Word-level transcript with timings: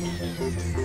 Yeah. 0.00 0.77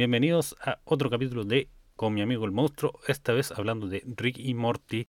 Bienvenidos 0.00 0.56
a 0.64 0.80
otro 0.84 1.10
capítulo 1.10 1.44
de 1.44 1.68
Con 1.94 2.14
mi 2.14 2.22
amigo 2.22 2.46
el 2.46 2.52
monstruo, 2.52 2.98
esta 3.06 3.34
vez 3.34 3.52
hablando 3.52 3.86
de 3.86 4.02
Rick 4.16 4.38
y 4.38 4.54
Morty. 4.54 5.08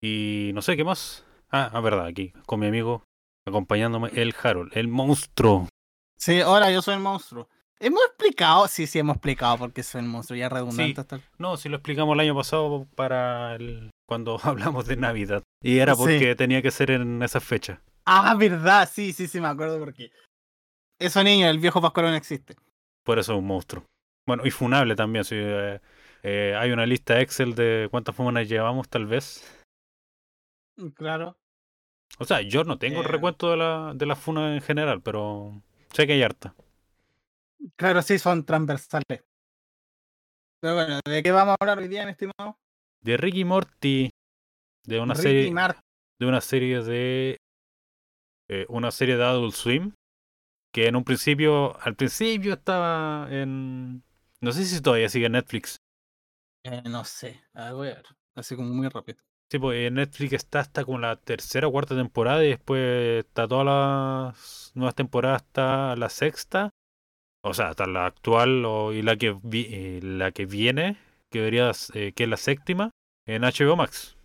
Y 0.00 0.52
no 0.54 0.62
sé 0.62 0.76
qué 0.76 0.84
más. 0.84 1.24
Ah, 1.50 1.68
ah, 1.72 1.80
verdad, 1.80 2.06
aquí, 2.06 2.32
con 2.46 2.60
mi 2.60 2.68
amigo, 2.68 3.02
acompañándome 3.44 4.10
el 4.14 4.32
Harold, 4.40 4.70
el 4.76 4.86
monstruo. 4.86 5.68
Sí, 6.16 6.40
ahora 6.42 6.70
yo 6.70 6.80
soy 6.80 6.94
el 6.94 7.00
monstruo. 7.00 7.48
Hemos 7.80 8.04
explicado, 8.04 8.68
sí, 8.68 8.86
sí, 8.86 9.00
hemos 9.00 9.16
explicado 9.16 9.58
por 9.58 9.72
qué 9.72 9.82
soy 9.82 10.02
el 10.02 10.06
monstruo, 10.06 10.38
ya 10.38 10.48
redundante. 10.48 10.94
Sí. 10.94 11.00
hasta 11.00 11.16
el- 11.16 11.22
No, 11.38 11.56
si 11.56 11.68
lo 11.68 11.78
explicamos 11.78 12.14
el 12.14 12.20
año 12.20 12.36
pasado 12.36 12.86
para 12.94 13.56
el, 13.56 13.90
cuando 14.06 14.38
hablamos 14.44 14.86
de 14.86 14.94
Navidad. 14.94 15.42
Y 15.60 15.78
era 15.78 15.96
porque 15.96 16.36
tenía 16.36 16.62
que 16.62 16.70
ser 16.70 16.92
en 16.92 17.20
esa 17.20 17.40
fecha. 17.40 17.82
Ah, 18.06 18.36
verdad, 18.36 18.88
sí, 18.88 19.12
sí, 19.12 19.26
sí, 19.26 19.40
me 19.40 19.48
acuerdo 19.48 19.80
porque. 19.80 20.12
Eso 21.00 21.24
niño, 21.24 21.48
el 21.48 21.58
viejo 21.58 21.82
Pascual 21.82 22.06
no 22.06 22.14
existe. 22.14 22.54
Por 23.02 23.18
eso 23.18 23.32
es 23.32 23.38
un 23.40 23.46
monstruo. 23.48 23.84
Bueno, 24.26 24.44
y 24.46 24.50
funable 24.50 24.94
también. 24.96 25.24
Si, 25.24 25.34
eh, 25.38 25.80
eh, 26.22 26.54
hay 26.58 26.70
una 26.70 26.86
lista 26.86 27.20
Excel 27.20 27.54
de 27.54 27.88
cuántas 27.90 28.14
funas 28.16 28.48
llevamos, 28.48 28.88
tal 28.88 29.06
vez. 29.06 29.44
Claro. 30.94 31.36
O 32.18 32.24
sea, 32.24 32.40
yo 32.42 32.64
no 32.64 32.78
tengo 32.78 33.00
el 33.00 33.06
Eh. 33.06 33.10
recuento 33.10 33.50
de 33.50 33.56
la, 33.56 33.92
de 33.94 34.06
las 34.06 34.18
funas 34.18 34.54
en 34.54 34.62
general, 34.62 35.02
pero 35.02 35.62
sé 35.92 36.06
que 36.06 36.14
hay 36.14 36.22
harta. 36.22 36.54
Claro, 37.76 38.02
sí, 38.02 38.18
son 38.18 38.44
transversales. 38.44 39.24
Pero 40.60 40.74
bueno, 40.74 41.00
¿de 41.04 41.22
qué 41.22 41.30
vamos 41.32 41.52
a 41.52 41.56
hablar 41.60 41.78
hoy 41.78 41.88
día, 41.88 42.04
mi 42.04 42.12
estimado? 42.12 42.56
De 43.02 43.16
Ricky 43.16 43.44
Morty. 43.44 44.10
De 44.86 45.00
una 45.00 45.14
Ricky 45.14 45.22
serie. 45.22 45.50
Martin. 45.50 45.82
De 46.20 46.26
una 46.26 46.40
serie 46.40 46.82
de. 46.82 47.36
eh, 48.48 48.66
una 48.68 48.90
serie 48.90 49.16
de 49.16 49.24
Adult 49.24 49.54
Swim. 49.54 49.92
Que 50.72 50.86
en 50.88 50.96
un 50.96 51.04
principio. 51.04 51.78
Al 51.80 51.94
principio 51.96 52.54
estaba 52.54 53.28
en. 53.30 54.02
No 54.44 54.52
sé 54.52 54.64
si 54.64 54.80
todavía 54.80 55.08
sigue 55.08 55.28
Netflix. 55.28 55.80
Eh, 56.64 56.82
no 56.86 57.04
sé, 57.04 57.40
a 57.54 57.64
ver, 57.66 57.74
voy 57.74 57.88
a 57.88 57.94
ver. 57.94 58.06
Así 58.34 58.56
como 58.56 58.68
muy 58.70 58.88
rápido. 58.88 59.18
Sí, 59.50 59.58
pues 59.58 59.86
en 59.86 59.94
Netflix 59.94 60.32
está 60.32 60.60
hasta 60.60 60.84
como 60.84 60.98
la 60.98 61.16
tercera 61.16 61.68
o 61.68 61.72
cuarta 61.72 61.94
temporada 61.94 62.44
y 62.44 62.48
después 62.48 63.24
está 63.24 63.46
todas 63.46 63.66
las 63.66 64.72
nuevas 64.74 64.94
temporadas 64.94 65.42
hasta 65.42 65.94
la 65.96 66.08
sexta. 66.08 66.70
O 67.44 67.54
sea, 67.54 67.70
hasta 67.70 67.86
la 67.86 68.06
actual 68.06 68.64
o, 68.66 68.92
y 68.92 69.02
la 69.02 69.16
que 69.16 69.36
vi- 69.42 69.68
eh, 69.70 70.00
la 70.02 70.32
que 70.32 70.46
viene, 70.46 70.98
que 71.30 71.40
debería, 71.40 71.72
eh, 71.94 72.12
que 72.14 72.24
es 72.24 72.30
la 72.30 72.36
séptima, 72.38 72.90
en 73.26 73.44
HBO 73.44 73.76
Max. 73.76 74.16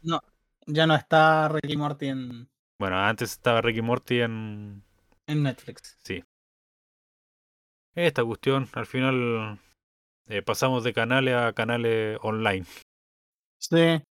Ya 0.67 0.88
no 0.88 0.95
está 0.95 1.50
Ricky 1.50 1.76
Morty 1.76 2.08
en, 2.08 2.50
Bueno, 2.80 2.98
antes 2.98 3.31
estaba 3.33 3.61
Ricky 3.61 3.81
Morty 3.81 4.22
en... 4.22 4.83
en 5.28 5.44
Netflix. 5.44 5.98
Sí. 6.04 6.23
Esta 7.94 8.23
cuestión, 8.26 8.67
al 8.73 8.88
final 8.88 9.59
eh, 10.30 10.44
pasamos 10.44 10.84
de 10.84 10.94
canales 10.94 11.36
a 11.36 11.54
canales 11.54 12.20
online. 12.22 12.66
Sí, 13.58 14.02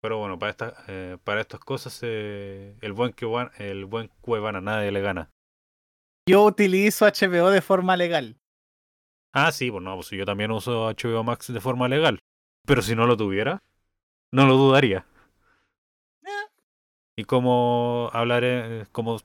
Pero 0.00 0.18
bueno, 0.18 0.38
para, 0.38 0.50
esta, 0.50 0.74
eh, 0.88 1.18
para 1.22 1.40
estas 1.40 1.60
cosas, 1.60 2.00
eh, 2.02 2.76
el 2.80 2.92
buen 2.92 3.12
que 3.12 3.26
el 3.58 3.84
buen 3.84 4.08
Cuevana 4.20 4.60
nadie 4.60 4.90
le 4.90 5.00
gana. 5.00 5.30
yo 6.28 6.44
utilizo 6.44 7.04
HBO 7.04 7.50
de 7.50 7.60
forma 7.60 7.96
legal. 7.96 8.36
Ah, 9.32 9.50
sí, 9.50 9.70
pues 9.70 9.82
no, 9.82 9.94
pues 9.96 10.10
yo 10.10 10.24
también 10.24 10.50
uso 10.50 10.88
HBO 10.88 11.24
Max 11.24 11.52
de 11.52 11.60
forma 11.60 11.88
legal. 11.88 12.18
Pero 12.66 12.82
si 12.82 12.94
no 12.94 13.06
lo 13.06 13.16
tuviera, 13.16 13.58
no 14.32 14.46
lo 14.46 14.56
dudaría. 14.56 15.06
Y 17.16 17.24
como 17.24 18.08
hablaré, 18.12 18.86
como 18.92 19.18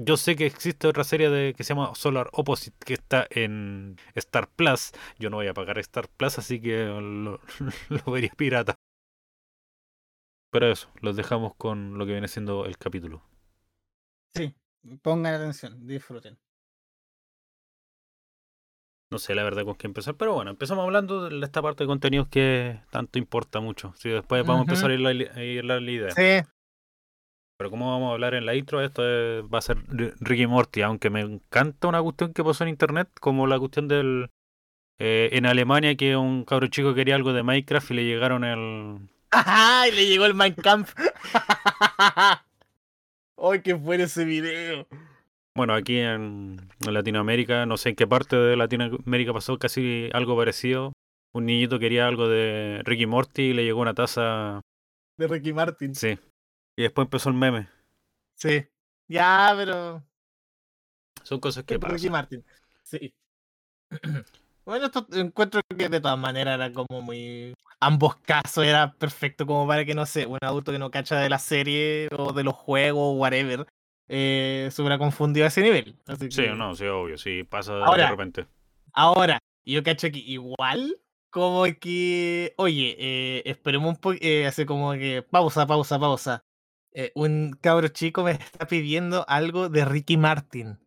yo 0.00 0.16
sé 0.16 0.36
que 0.36 0.46
existe 0.46 0.86
otra 0.86 1.02
serie 1.02 1.28
de 1.28 1.54
que 1.54 1.64
se 1.64 1.74
llama 1.74 1.94
Solar 1.94 2.30
Opposite 2.32 2.76
que 2.84 2.94
está 2.94 3.26
en 3.30 3.96
Star 4.14 4.48
Plus, 4.48 4.92
yo 5.18 5.28
no 5.28 5.38
voy 5.38 5.48
a 5.48 5.54
pagar 5.54 5.78
Star 5.78 6.08
Plus, 6.08 6.38
así 6.38 6.60
que 6.60 6.84
lo, 6.84 7.40
lo 7.88 8.12
vería 8.12 8.30
pirata. 8.36 8.74
Pero 10.50 10.70
eso, 10.70 10.88
los 11.02 11.16
dejamos 11.16 11.54
con 11.56 11.98
lo 11.98 12.06
que 12.06 12.12
viene 12.12 12.28
siendo 12.28 12.64
el 12.64 12.78
capítulo. 12.78 13.22
Sí, 14.34 14.54
pongan 15.02 15.34
atención, 15.34 15.86
disfruten. 15.86 16.38
No 19.10 19.18
sé 19.18 19.34
la 19.34 19.42
verdad 19.42 19.64
con 19.64 19.74
qué 19.74 19.86
empezar, 19.86 20.16
pero 20.16 20.34
bueno, 20.34 20.50
empezamos 20.50 20.84
hablando 20.84 21.28
de 21.28 21.44
esta 21.44 21.60
parte 21.60 21.84
de 21.84 21.88
contenidos 21.88 22.28
que 22.28 22.80
tanto 22.90 23.18
importa 23.18 23.58
mucho. 23.60 23.94
Si 23.96 24.10
después 24.10 24.46
vamos 24.46 24.60
a 24.60 24.70
empezar 24.70 24.90
a 24.90 24.94
ir 24.94 25.00
la, 25.00 25.10
a 25.10 25.42
ir 25.42 25.64
la 25.64 25.80
idea. 25.80 26.10
Sí, 26.10 26.46
Pero 27.58 27.70
como 27.70 27.90
vamos 27.90 28.10
a 28.10 28.12
hablar 28.14 28.34
en 28.34 28.46
la 28.46 28.54
intro, 28.54 28.80
esto 28.82 29.02
es- 29.04 29.42
va 29.52 29.58
a 29.58 29.62
ser 29.62 29.78
Ri- 29.88 30.14
Ricky 30.20 30.46
Morty, 30.46 30.82
aunque 30.82 31.10
me 31.10 31.20
encanta 31.20 31.88
una 31.88 32.00
cuestión 32.00 32.32
que 32.32 32.44
pasó 32.44 32.62
en 32.62 32.70
internet, 32.70 33.08
como 33.20 33.46
la 33.48 33.58
cuestión 33.58 33.88
del 33.88 34.30
eh, 35.00 35.30
en 35.32 35.46
Alemania 35.46 35.94
que 35.96 36.16
un 36.16 36.44
cabro 36.44 36.66
chico 36.68 36.92
quería 36.94 37.14
algo 37.14 37.32
de 37.32 37.42
Minecraft 37.44 37.90
y 37.92 37.94
le 37.94 38.04
llegaron 38.04 38.42
el 38.44 38.98
¡Ay! 39.30 39.90
Le 39.92 40.06
llegó 40.06 40.24
el 40.26 40.34
Minecraft. 40.34 40.98
¡Ay, 43.40 43.62
qué 43.62 43.76
fue 43.76 43.96
ese 44.02 44.24
video! 44.24 44.86
bueno, 45.54 45.74
aquí 45.74 45.98
en 45.98 46.68
Latinoamérica, 46.88 47.66
no 47.66 47.76
sé 47.76 47.88
en 47.90 47.96
qué 47.96 48.06
parte 48.06 48.36
de 48.36 48.56
Latinoamérica 48.56 49.32
pasó 49.32 49.58
casi 49.58 50.08
algo 50.12 50.36
parecido. 50.36 50.92
Un 51.34 51.46
niñito 51.46 51.78
quería 51.80 52.06
algo 52.06 52.28
de 52.28 52.80
Ricky 52.84 53.06
Morty 53.06 53.42
y 53.42 53.52
le 53.54 53.64
llegó 53.64 53.80
una 53.80 53.94
taza, 53.94 54.60
De 55.16 55.26
Ricky 55.26 55.52
Martin. 55.52 55.94
sí. 55.96 56.16
Y 56.78 56.82
después 56.82 57.06
empezó 57.06 57.28
el 57.28 57.34
meme. 57.34 57.68
Sí. 58.36 58.64
Ya, 59.08 59.52
pero. 59.56 60.04
Son 61.24 61.40
cosas 61.40 61.64
que 61.64 61.74
Ricky 61.74 61.86
pasan. 61.90 62.12
Martin. 62.12 62.44
Sí. 62.84 63.12
Bueno, 64.64 64.84
esto 64.84 65.06
encuentro 65.12 65.62
que 65.78 65.88
de 65.88 65.98
todas 65.98 66.18
maneras 66.18 66.56
era 66.56 66.70
como 66.70 67.00
muy. 67.00 67.54
Ambos 67.80 68.16
casos 68.16 68.66
era 68.66 68.92
perfecto 68.92 69.46
como 69.46 69.66
para 69.66 69.82
que, 69.86 69.94
no 69.94 70.04
sé, 70.04 70.26
un 70.26 70.36
adulto 70.42 70.72
que 70.72 70.78
no 70.78 70.90
cacha 70.90 71.18
de 71.18 71.30
la 71.30 71.38
serie 71.38 72.08
o 72.14 72.34
de 72.34 72.44
los 72.44 72.54
juegos 72.54 73.00
o 73.02 73.12
whatever 73.12 73.66
eh, 74.08 74.68
se 74.70 74.82
hubiera 74.82 74.98
confundido 74.98 75.46
a 75.46 75.48
ese 75.48 75.62
nivel. 75.62 75.96
Así 76.06 76.30
Sí, 76.30 76.42
que- 76.42 76.50
no, 76.50 76.74
sí, 76.74 76.84
obvio, 76.84 77.16
sí, 77.16 77.44
pasa 77.44 77.76
de 77.76 77.84
Ahora- 77.84 78.10
repente. 78.10 78.46
Ahora, 78.92 79.38
yo 79.64 79.82
cacho 79.82 80.10
que 80.10 80.18
igual, 80.18 80.98
como 81.30 81.64
que, 81.80 82.52
oye, 82.58 82.94
eh, 82.98 83.42
esperemos 83.46 83.88
un 83.88 83.96
poco, 83.96 84.18
así 84.46 84.66
como 84.66 84.92
que, 84.92 85.22
pausa, 85.22 85.66
pausa, 85.66 85.98
pausa. 85.98 86.42
Eh, 87.00 87.12
un 87.14 87.52
cabro 87.60 87.86
chico 87.86 88.24
me 88.24 88.32
está 88.32 88.66
pidiendo 88.66 89.24
algo 89.28 89.68
de 89.68 89.84
Ricky 89.84 90.16
Martin. 90.16 90.80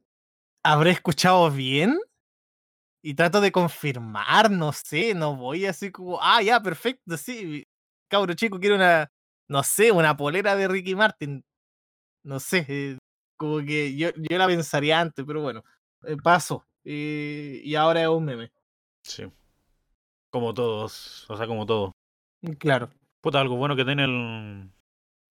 ¿Habré 0.62 0.92
escuchado 0.92 1.50
bien? 1.50 1.98
Y 3.02 3.14
trato 3.14 3.40
de 3.40 3.54
confirmar, 3.54 4.52
no 4.52 4.74
sé, 4.74 5.16
no 5.16 5.38
voy 5.38 5.66
así 5.66 5.90
como, 5.90 6.22
ah, 6.22 6.42
ya, 6.42 6.62
perfecto, 6.62 7.16
sí. 7.16 7.66
Cabro 8.10 8.34
chico 8.34 8.60
quiere 8.60 8.76
una, 8.76 9.10
no 9.48 9.64
sé, 9.64 9.94
una 9.94 10.18
polera 10.18 10.58
de 10.58 10.68
Ricky 10.68 10.96
Martin. 10.96 11.46
No 12.26 12.42
sé, 12.42 12.66
eh, 12.68 12.98
como 13.38 13.60
que 13.60 13.96
yo, 13.96 14.10
yo 14.18 14.38
la 14.38 14.48
pensaría 14.48 15.00
antes, 15.00 15.24
pero 15.26 15.42
bueno, 15.42 15.64
eh, 16.04 16.18
paso. 16.22 16.66
y 16.84 17.74
ahora 17.76 18.02
es 18.02 18.10
un 18.10 18.26
meme. 18.26 18.52
Sí. 19.02 19.32
Como 20.30 20.54
todos, 20.54 21.26
o 21.30 21.38
sea, 21.38 21.48
como 21.48 21.66
todo. 21.66 21.94
Claro. 22.60 22.90
Puta, 23.22 23.40
algo 23.40 23.56
bueno 23.56 23.78
que 23.78 23.86
tiene 23.86 24.04
el 24.04 24.70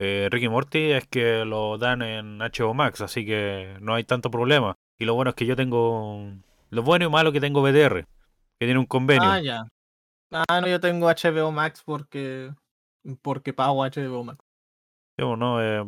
eh, 0.00 0.28
Ricky 0.30 0.48
Morty 0.48 0.92
es 0.92 1.06
que 1.06 1.44
lo 1.44 1.76
dan 1.76 2.00
en 2.02 2.38
HBO 2.40 2.72
Max, 2.74 3.02
así 3.02 3.24
que 3.26 3.76
no 3.80 3.94
hay 3.94 4.04
tanto 4.04 4.30
problema. 4.30 4.74
Y 4.98 5.04
lo 5.04 5.14
bueno 5.14 5.30
es 5.30 5.36
que 5.36 5.46
yo 5.46 5.54
tengo. 5.56 6.32
Lo 6.70 6.82
bueno 6.82 7.04
y 7.04 7.10
malo 7.10 7.32
que 7.32 7.40
tengo 7.40 7.62
BTR, 7.62 8.06
que 8.58 8.66
tiene 8.66 8.78
un 8.78 8.86
convenio. 8.86 9.28
Ah, 9.30 9.40
ya. 9.40 9.64
Ah, 10.32 10.60
no, 10.60 10.68
yo 10.68 10.80
tengo 10.80 11.08
HBO 11.08 11.52
Max 11.52 11.82
porque 11.84 12.50
porque 13.22 13.52
pago 13.52 13.84
HBO 13.84 14.24
Max. 14.24 14.38
Sí, 15.18 15.24
o 15.24 15.36
¿no? 15.36 15.62
Eh, 15.62 15.84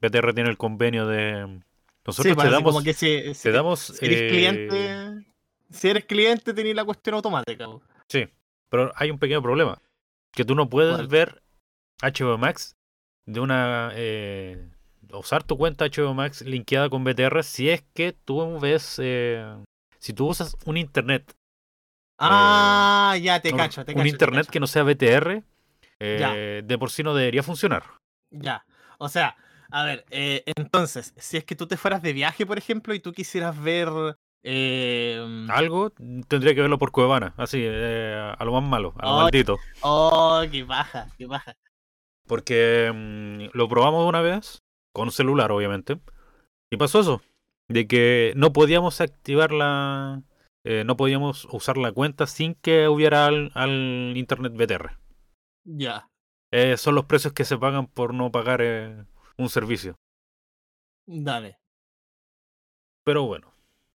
BTR 0.00 0.34
tiene 0.34 0.50
el 0.50 0.56
convenio 0.58 1.06
de. 1.06 1.60
Nosotros 2.04 2.36
te 2.36 2.50
damos. 2.50 2.72
como 2.72 2.82
que 2.82 2.94
si, 2.94 3.32
si- 3.34 3.42
te 3.44 3.52
damos. 3.52 3.78
si 3.80 4.04
eres 4.04 4.22
eh, 4.22 4.28
cliente, 4.28 5.24
si 5.70 5.88
eres 5.88 6.04
cliente 6.04 6.52
tenés 6.52 6.74
la 6.74 6.84
cuestión 6.84 7.14
automática. 7.14 7.68
Sí, 8.08 8.26
pero 8.68 8.92
hay 8.96 9.10
un 9.12 9.18
pequeño 9.20 9.40
problema. 9.40 9.80
Que 10.32 10.44
tú 10.44 10.54
no 10.56 10.68
puedes 10.68 10.94
¿Cuál? 10.96 11.06
ver 11.06 11.42
HBO 12.00 12.38
Max 12.38 12.74
de 13.26 13.40
una... 13.40 13.90
eh, 13.94 14.68
usar 15.12 15.42
tu 15.42 15.56
cuenta 15.58 15.84
HBO 15.86 16.14
Max 16.14 16.42
linkeada 16.42 16.88
con 16.88 17.04
BTR 17.04 17.42
si 17.42 17.68
es 17.70 17.82
que 17.94 18.12
tú 18.12 18.58
ves... 18.60 18.98
eh, 19.02 19.44
si 19.98 20.12
tú 20.12 20.28
usas 20.28 20.56
un 20.64 20.76
internet. 20.76 21.32
Ah, 22.18 23.10
Ah, 23.12 23.16
ya, 23.16 23.40
te 23.40 23.52
cacho, 23.52 23.84
te 23.84 23.92
un 23.92 23.98
cacho. 23.98 24.04
te 24.04 24.10
internet 24.10 24.42
cacho. 24.42 24.52
que 24.52 24.60
no 24.60 24.66
sea 24.66 24.82
BTR, 24.84 25.42
eh, 26.00 26.62
de 26.64 26.78
por 26.78 26.90
sí 26.90 27.02
no 27.02 27.14
debería 27.14 27.42
funcionar. 27.42 27.82
Ya. 28.30 28.64
O 28.98 29.08
sea, 29.08 29.36
a 29.70 29.84
ver, 29.84 30.04
eh, 30.10 30.42
entonces, 30.56 31.14
si 31.16 31.36
es 31.36 31.44
que 31.44 31.56
tú 31.56 31.66
te 31.66 31.76
fueras 31.76 32.02
de 32.02 32.12
viaje, 32.12 32.46
por 32.46 32.58
ejemplo, 32.58 32.94
y 32.94 33.00
tú 33.00 33.12
quisieras 33.12 33.60
ver. 33.60 33.88
Eh, 34.44 35.46
Algo 35.50 35.90
tendría 36.28 36.54
que 36.54 36.60
verlo 36.62 36.78
por 36.78 36.90
Cuevana, 36.90 37.32
así, 37.36 37.58
eh, 37.62 38.34
a 38.36 38.44
lo 38.44 38.52
más 38.52 38.68
malo, 38.68 38.92
a 38.98 39.06
lo 39.06 39.16
Ay. 39.18 39.22
maldito. 39.24 39.58
Oh, 39.82 40.42
qué 40.50 40.64
baja, 40.64 41.06
qué 41.16 41.26
baja. 41.26 41.54
Porque 42.32 42.90
mm, 42.90 43.54
lo 43.54 43.68
probamos 43.68 44.08
una 44.08 44.22
vez, 44.22 44.62
con 44.94 45.08
un 45.08 45.12
celular 45.12 45.52
obviamente, 45.52 46.00
y 46.72 46.78
pasó 46.78 47.00
eso, 47.00 47.20
de 47.68 47.86
que 47.86 48.32
no 48.36 48.54
podíamos 48.54 49.02
activar 49.02 49.52
la... 49.52 50.22
eh, 50.64 50.82
no 50.86 50.96
podíamos 50.96 51.46
usar 51.52 51.76
la 51.76 51.92
cuenta 51.92 52.26
sin 52.26 52.54
que 52.54 52.88
hubiera 52.88 53.26
al, 53.26 53.52
al 53.52 54.14
internet 54.16 54.54
BTR. 54.54 54.98
Ya. 55.64 56.08
Eh, 56.50 56.78
son 56.78 56.94
los 56.94 57.04
precios 57.04 57.34
que 57.34 57.44
se 57.44 57.58
pagan 57.58 57.86
por 57.86 58.14
no 58.14 58.32
pagar 58.32 58.62
eh, 58.62 59.04
un 59.36 59.50
servicio. 59.50 59.96
Dale. 61.06 61.58
Pero 63.04 63.26
bueno, 63.26 63.52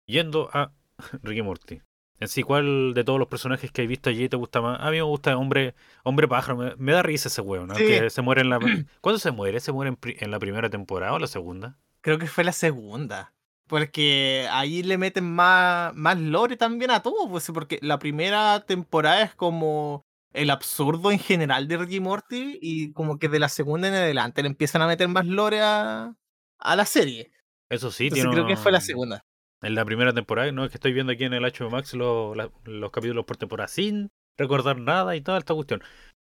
yendo 0.10 0.50
a 0.52 0.74
Ricky 1.24 1.42
Morty. 1.42 1.80
En 2.20 2.28
sí, 2.30 2.44
¿cuál 2.44 2.94
de 2.94 3.04
todos 3.04 3.20
los 3.20 3.28
personajes 3.28 3.72
que 3.72 3.84
he 3.84 3.88
visto 3.88 4.10
allí 4.10 4.30
te 4.30 4.38
gusta 4.38 4.62
más? 4.62 4.80
A 4.80 4.86
mí 4.90 4.98
me 4.98 5.02
gusta 5.04 5.36
Hombre, 5.38 5.76
hombre 6.04 6.28
Pájaro, 6.28 6.58
me, 6.58 6.76
me 6.78 6.94
da 6.94 7.04
risa 7.04 7.28
ese 7.28 7.42
weón, 7.42 7.68
¿no? 7.68 7.76
Sí. 7.76 7.86
Que 7.86 8.10
se 8.10 8.22
muere 8.22 8.42
en 8.42 8.50
la... 8.50 8.60
¿Cuándo 9.02 9.20
se 9.20 9.32
muere? 9.32 9.60
¿Se 9.60 9.72
muere 9.72 9.96
en, 10.04 10.32
la 10.32 10.40
primera 10.40 10.70
temporada 10.70 11.14
o 11.14 11.20
la 11.20 11.28
segunda? 11.28 11.78
Creo 12.02 12.18
que 12.18 12.28
fue 12.28 12.44
la 12.44 12.54
segunda. 12.54 13.34
Porque 13.68 14.48
ahí 14.52 14.84
le 14.84 14.98
meten 14.98 15.26
más, 15.30 15.94
más 15.96 16.18
lore 16.18 16.56
también 16.56 16.92
a 16.92 17.02
todo. 17.02 17.28
Pues, 17.28 17.52
porque 17.54 17.80
la 17.82 18.00
primera 18.00 18.62
temporada 18.66 19.24
es 19.24 19.36
como 19.36 20.06
el 20.34 20.52
absurdo 20.52 21.12
en 21.12 21.20
general 21.20 21.68
de 21.68 21.78
Ricky 21.78 22.00
Morty. 22.00 22.60
Y 22.62 22.94
como 22.94 23.18
que 23.20 23.28
de 23.28 23.40
la 23.40 23.50
segunda 23.50 23.88
en 23.88 23.96
adelante 23.96 24.42
le 24.42 24.50
empiezan 24.50 24.82
a 24.84 24.88
meter 24.88 25.08
más 25.10 25.26
lore 25.26 25.62
a, 25.62 26.16
a 26.60 26.76
la 26.76 26.86
serie. 26.86 27.32
Eso 27.70 27.92
sí, 27.92 28.06
Entonces 28.06 28.24
tiene 28.26 28.36
creo 28.36 28.48
que 28.48 28.56
fue 28.56 28.72
la 28.72 28.78
un- 28.78 28.84
segunda. 28.84 29.26
En 29.66 29.74
la 29.76 29.84
primera 29.86 30.14
temporada, 30.14 30.52
no 30.52 30.64
es 30.64 30.70
que 30.72 30.78
estoy 30.78 30.94
viendo 30.94 31.12
aquí 31.14 31.24
en 31.24 31.34
el 31.34 31.44
HBO 31.44 31.70
Max 31.70 31.94
lo- 31.94 32.36
la- 32.36 32.52
los 32.66 32.92
capítulos 32.92 33.26
por 33.26 33.38
temporada 33.38 33.68
sin 33.68 34.10
recordar 34.38 34.78
nada 34.80 35.16
y 35.16 35.22
toda 35.22 35.38
esta 35.40 35.54
cuestión. 35.54 35.82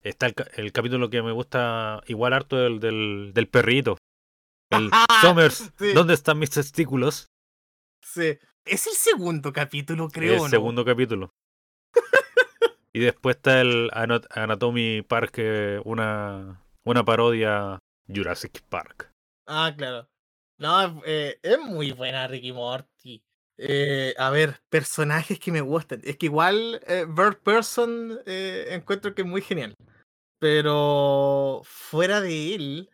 Está 0.03 0.27
el, 0.27 0.33
ca- 0.33 0.47
el 0.55 0.71
capítulo 0.71 1.09
que 1.09 1.21
me 1.21 1.31
gusta 1.33 2.01
igual 2.07 2.33
harto 2.33 2.55
del, 2.57 2.79
del, 2.79 3.31
del 3.33 3.47
perrito. 3.49 3.97
El 4.71 4.89
Summers, 5.21 5.71
Sí. 5.77 5.93
¿dónde 5.93 6.13
están 6.13 6.39
mis 6.39 6.51
testículos? 6.51 7.27
Sí. 8.01 8.37
Es 8.65 8.87
el 8.87 8.93
segundo 8.93 9.51
capítulo, 9.51 10.07
creo. 10.09 10.33
el 10.35 10.39
¿no? 10.43 10.47
segundo 10.49 10.85
capítulo. 10.85 11.31
y 12.93 12.99
después 12.99 13.35
está 13.37 13.59
el 13.61 13.89
Anat- 13.91 14.27
Anatomy 14.31 15.01
Park, 15.01 15.39
una, 15.85 16.61
una 16.85 17.03
parodia 17.03 17.79
Jurassic 18.07 18.61
Park. 18.69 19.11
Ah, 19.47 19.73
claro. 19.77 20.07
No, 20.59 21.01
eh, 21.05 21.39
es 21.43 21.59
muy 21.59 21.91
buena 21.91 22.27
Ricky 22.27 22.51
Morty. 22.51 23.23
Eh, 23.59 24.13
a 24.17 24.29
ver, 24.29 24.61
personajes 24.69 25.39
que 25.39 25.51
me 25.51 25.61
gustan. 25.61 26.01
Es 26.03 26.17
que 26.17 26.27
igual 26.27 26.81
eh, 26.87 27.05
Bird 27.07 27.37
Person 27.41 28.19
eh, 28.25 28.67
encuentro 28.69 29.13
que 29.13 29.23
es 29.23 29.27
muy 29.27 29.41
genial. 29.41 29.75
Pero 30.39 31.61
fuera 31.63 32.21
de 32.21 32.55
él, 32.55 32.89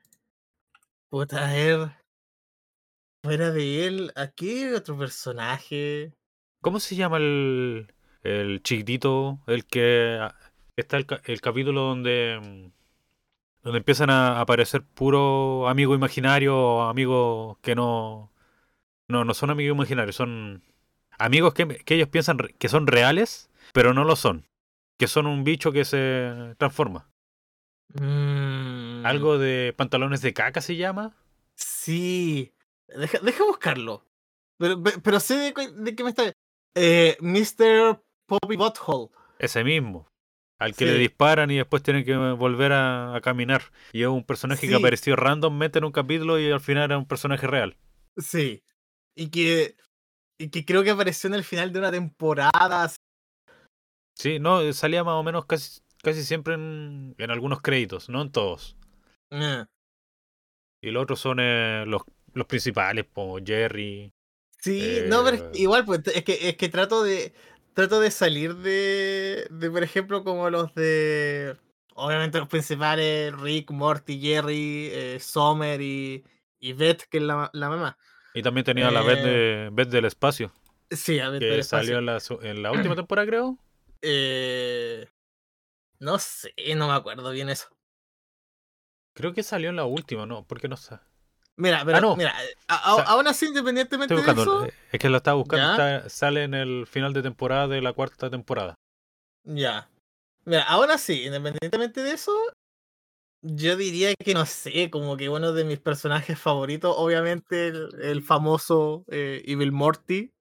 puta, 1.10 1.50
a 1.50 1.54
ver. 1.54 1.92
Fuera 3.26 3.52
de 3.52 3.88
él, 3.88 4.12
¿a 4.16 4.28
qué 4.28 4.74
otro 4.74 4.98
personaje? 4.98 6.14
¿Cómo 6.62 6.80
se 6.80 6.96
llama 6.96 7.18
el, 7.18 7.94
el 8.24 8.62
chiquitito? 8.64 9.40
El 9.48 9.66
que 9.66 10.18
ah, 10.22 10.36
está 10.78 10.98
el, 10.98 11.06
el 11.26 11.42
capítulo 11.42 11.82
donde, 11.82 12.40
mm, 12.42 12.83
donde 13.64 13.80
empiezan 13.80 14.10
a 14.10 14.40
aparecer 14.42 14.84
puro 14.84 15.68
amigo 15.68 15.96
imaginario 15.96 16.58
o 16.58 16.82
amigos 16.84 17.58
que 17.62 17.76
no, 17.76 18.32
no, 19.08 19.24
no 19.26 19.34
son 19.34 19.50
amigos 19.50 19.76
imaginarios, 19.76 20.16
son 20.16 20.64
amigos 21.18 21.54
que, 21.54 21.68
que 21.68 21.96
ellos 21.96 22.10
piensan 22.10 22.38
que 22.38 22.70
son 22.70 22.88
reales, 22.88 23.50
pero 23.74 23.94
no 23.94 24.04
lo 24.04 24.16
son. 24.16 24.46
Que 25.00 25.08
son 25.08 25.26
un 25.28 25.44
bicho 25.44 25.72
que 25.72 25.86
se 25.86 26.56
transforma. 26.58 27.10
Mm, 27.96 29.06
Algo 29.06 29.38
de 29.38 29.74
pantalones 29.76 30.22
de 30.22 30.34
caca 30.34 30.62
se 30.62 30.76
llama. 30.76 31.16
Sí. 31.56 32.54
Deja, 32.88 33.20
deja 33.20 33.44
buscarlo. 33.46 34.06
Pero, 34.58 34.82
pe- 34.82 35.00
pero 35.04 35.20
sé 35.20 35.36
de, 35.38 35.54
de 35.74 35.96
qué 35.96 36.04
me 36.04 36.10
está. 36.12 36.32
Eh, 36.76 37.18
Mr. 37.22 38.02
Poppy 38.28 38.56
Butthole. 38.56 39.10
Ese 39.40 39.64
mismo. 39.64 40.08
Al 40.60 40.76
que 40.76 40.86
le 40.86 40.98
disparan 40.98 41.52
y 41.52 41.58
después 41.58 41.84
tienen 41.84 42.06
que 42.06 42.16
volver 42.16 42.72
a, 42.72 43.16
a 43.16 43.22
caminar. 43.22 43.64
Y 43.92 44.04
es 44.04 44.08
un 44.08 44.24
personaje 44.24 44.68
que 44.68 44.76
apareció 44.76 45.16
randommente 45.16 45.80
en 45.80 45.86
un 45.86 45.92
capítulo 45.92 46.40
y 46.40 46.50
al 46.52 46.62
final 46.62 46.84
era 46.86 46.98
un 46.98 47.08
personaje 47.08 47.48
real. 47.48 47.76
Sí. 48.18 48.64
Y 49.16 49.30
que, 49.30 49.76
y 50.40 50.50
que 50.50 50.64
creo 50.66 50.84
que 50.84 50.92
apareció 50.92 51.28
en 51.28 51.34
el 51.36 51.44
final 51.44 51.74
de 51.74 51.80
una 51.80 51.92
temporada. 51.92 52.84
así. 52.84 52.96
Sí, 54.18 54.40
no, 54.40 54.72
salía 54.74 55.04
más 55.04 55.16
o 55.16 55.24
menos 55.24 55.46
casi, 55.46 55.82
casi 56.02 56.24
siempre 56.24 56.54
en, 56.54 57.16
en 57.18 57.32
algunos 57.32 57.62
créditos, 57.62 58.08
no 58.10 58.22
en 58.22 58.32
todos. 58.32 58.78
Eh, 59.32 59.66
Y 60.82 60.92
los 60.92 61.04
otros 61.04 61.20
son 61.20 61.40
eh, 61.42 61.84
los, 61.88 62.04
los 62.34 62.46
principales, 62.48 63.06
como 63.12 63.38
Jerry. 63.44 64.14
Sí, 64.60 65.00
no, 65.08 65.24
pero 65.26 65.38
es 65.38 65.42
Eh. 65.44 65.50
igual, 65.56 65.84
pues 65.84 66.02
es 66.08 66.24
que, 66.24 66.50
es 66.50 66.56
que 66.56 66.70
trato 66.70 67.04
de. 67.04 67.34
Trato 67.74 68.00
de 68.00 68.12
salir 68.12 68.56
de. 68.56 69.48
de, 69.50 69.72
por 69.72 69.84
ejemplo, 69.84 70.24
como 70.24 70.50
los 70.50 70.74
de. 70.76 71.58
Obviamente 71.96 72.40
los 72.40 72.48
principales, 72.48 73.34
Rick, 73.40 73.72
Morty, 73.72 74.20
Jerry, 74.20 74.90
eh, 74.92 75.20
Summer 75.20 75.80
y. 75.82 76.24
y 76.60 76.74
Beth, 76.74 77.04
que 77.10 77.18
es 77.18 77.24
la, 77.24 77.50
la 77.54 77.70
mamá. 77.70 77.98
Y 78.34 78.42
también 78.42 78.66
tenía 78.66 78.90
la 78.92 79.02
Eh. 79.02 79.16
de 79.16 79.70
Beth 79.72 79.90
del 79.90 80.06
espacio, 80.06 80.52
Sí, 80.90 81.20
a 81.20 81.30
Beth 81.30 81.40
que 81.40 81.46
del 81.48 81.60
espacio. 81.60 81.86
salió 81.86 82.00
en 82.00 82.06
la, 82.06 82.20
en 82.50 82.64
la 82.64 82.72
última 82.72 82.96
temporada, 82.96 83.28
creo. 83.28 83.58
Eh, 84.02 85.08
no 86.00 86.20
sé, 86.20 86.54
no 86.76 86.88
me 86.88 86.94
acuerdo 86.94 87.32
bien 87.32 87.50
eso. 87.50 87.68
Creo 89.14 89.34
que 89.34 89.44
salió 89.44 89.70
en 89.70 89.76
la 89.76 89.86
última, 89.86 90.26
¿no? 90.26 90.46
Porque 90.48 90.68
no 90.68 90.78
sé. 90.78 90.98
Mira, 91.58 91.84
pero 91.86 92.02
no. 92.02 92.16
mira, 92.16 92.34
a- 92.68 92.76
a- 92.94 93.04
aún 93.14 93.28
así, 93.28 93.48
independientemente 93.48 94.16
de 94.16 94.22
eso, 94.22 94.66
eh, 94.66 94.74
Es 94.92 95.00
que 95.00 95.10
lo 95.10 95.18
estaba 95.18 95.38
buscando. 95.38 96.10
Sale 96.10 96.44
en 96.44 96.54
el 96.56 96.88
final 96.88 97.14
de 97.14 97.22
temporada 97.22 97.68
de 97.68 97.82
la 97.82 97.94
cuarta 97.94 98.30
temporada. 98.30 98.76
ya. 99.44 99.90
Mira, 100.46 100.64
aún 100.64 100.92
así, 100.92 101.24
independientemente 101.26 102.02
de 102.04 102.12
eso, 102.12 102.34
yo 103.46 103.78
diría 103.78 104.14
que 104.16 104.34
no 104.34 104.46
sé, 104.46 104.90
como 104.90 105.16
que 105.16 105.30
uno 105.30 105.54
de 105.54 105.64
mis 105.64 105.80
personajes 105.80 106.38
favoritos, 106.38 106.94
obviamente 106.98 107.68
el, 107.68 107.90
el 108.02 108.22
famoso 108.24 109.06
eh, 109.10 109.42
Evil 109.46 109.72
Morty. 109.72 110.32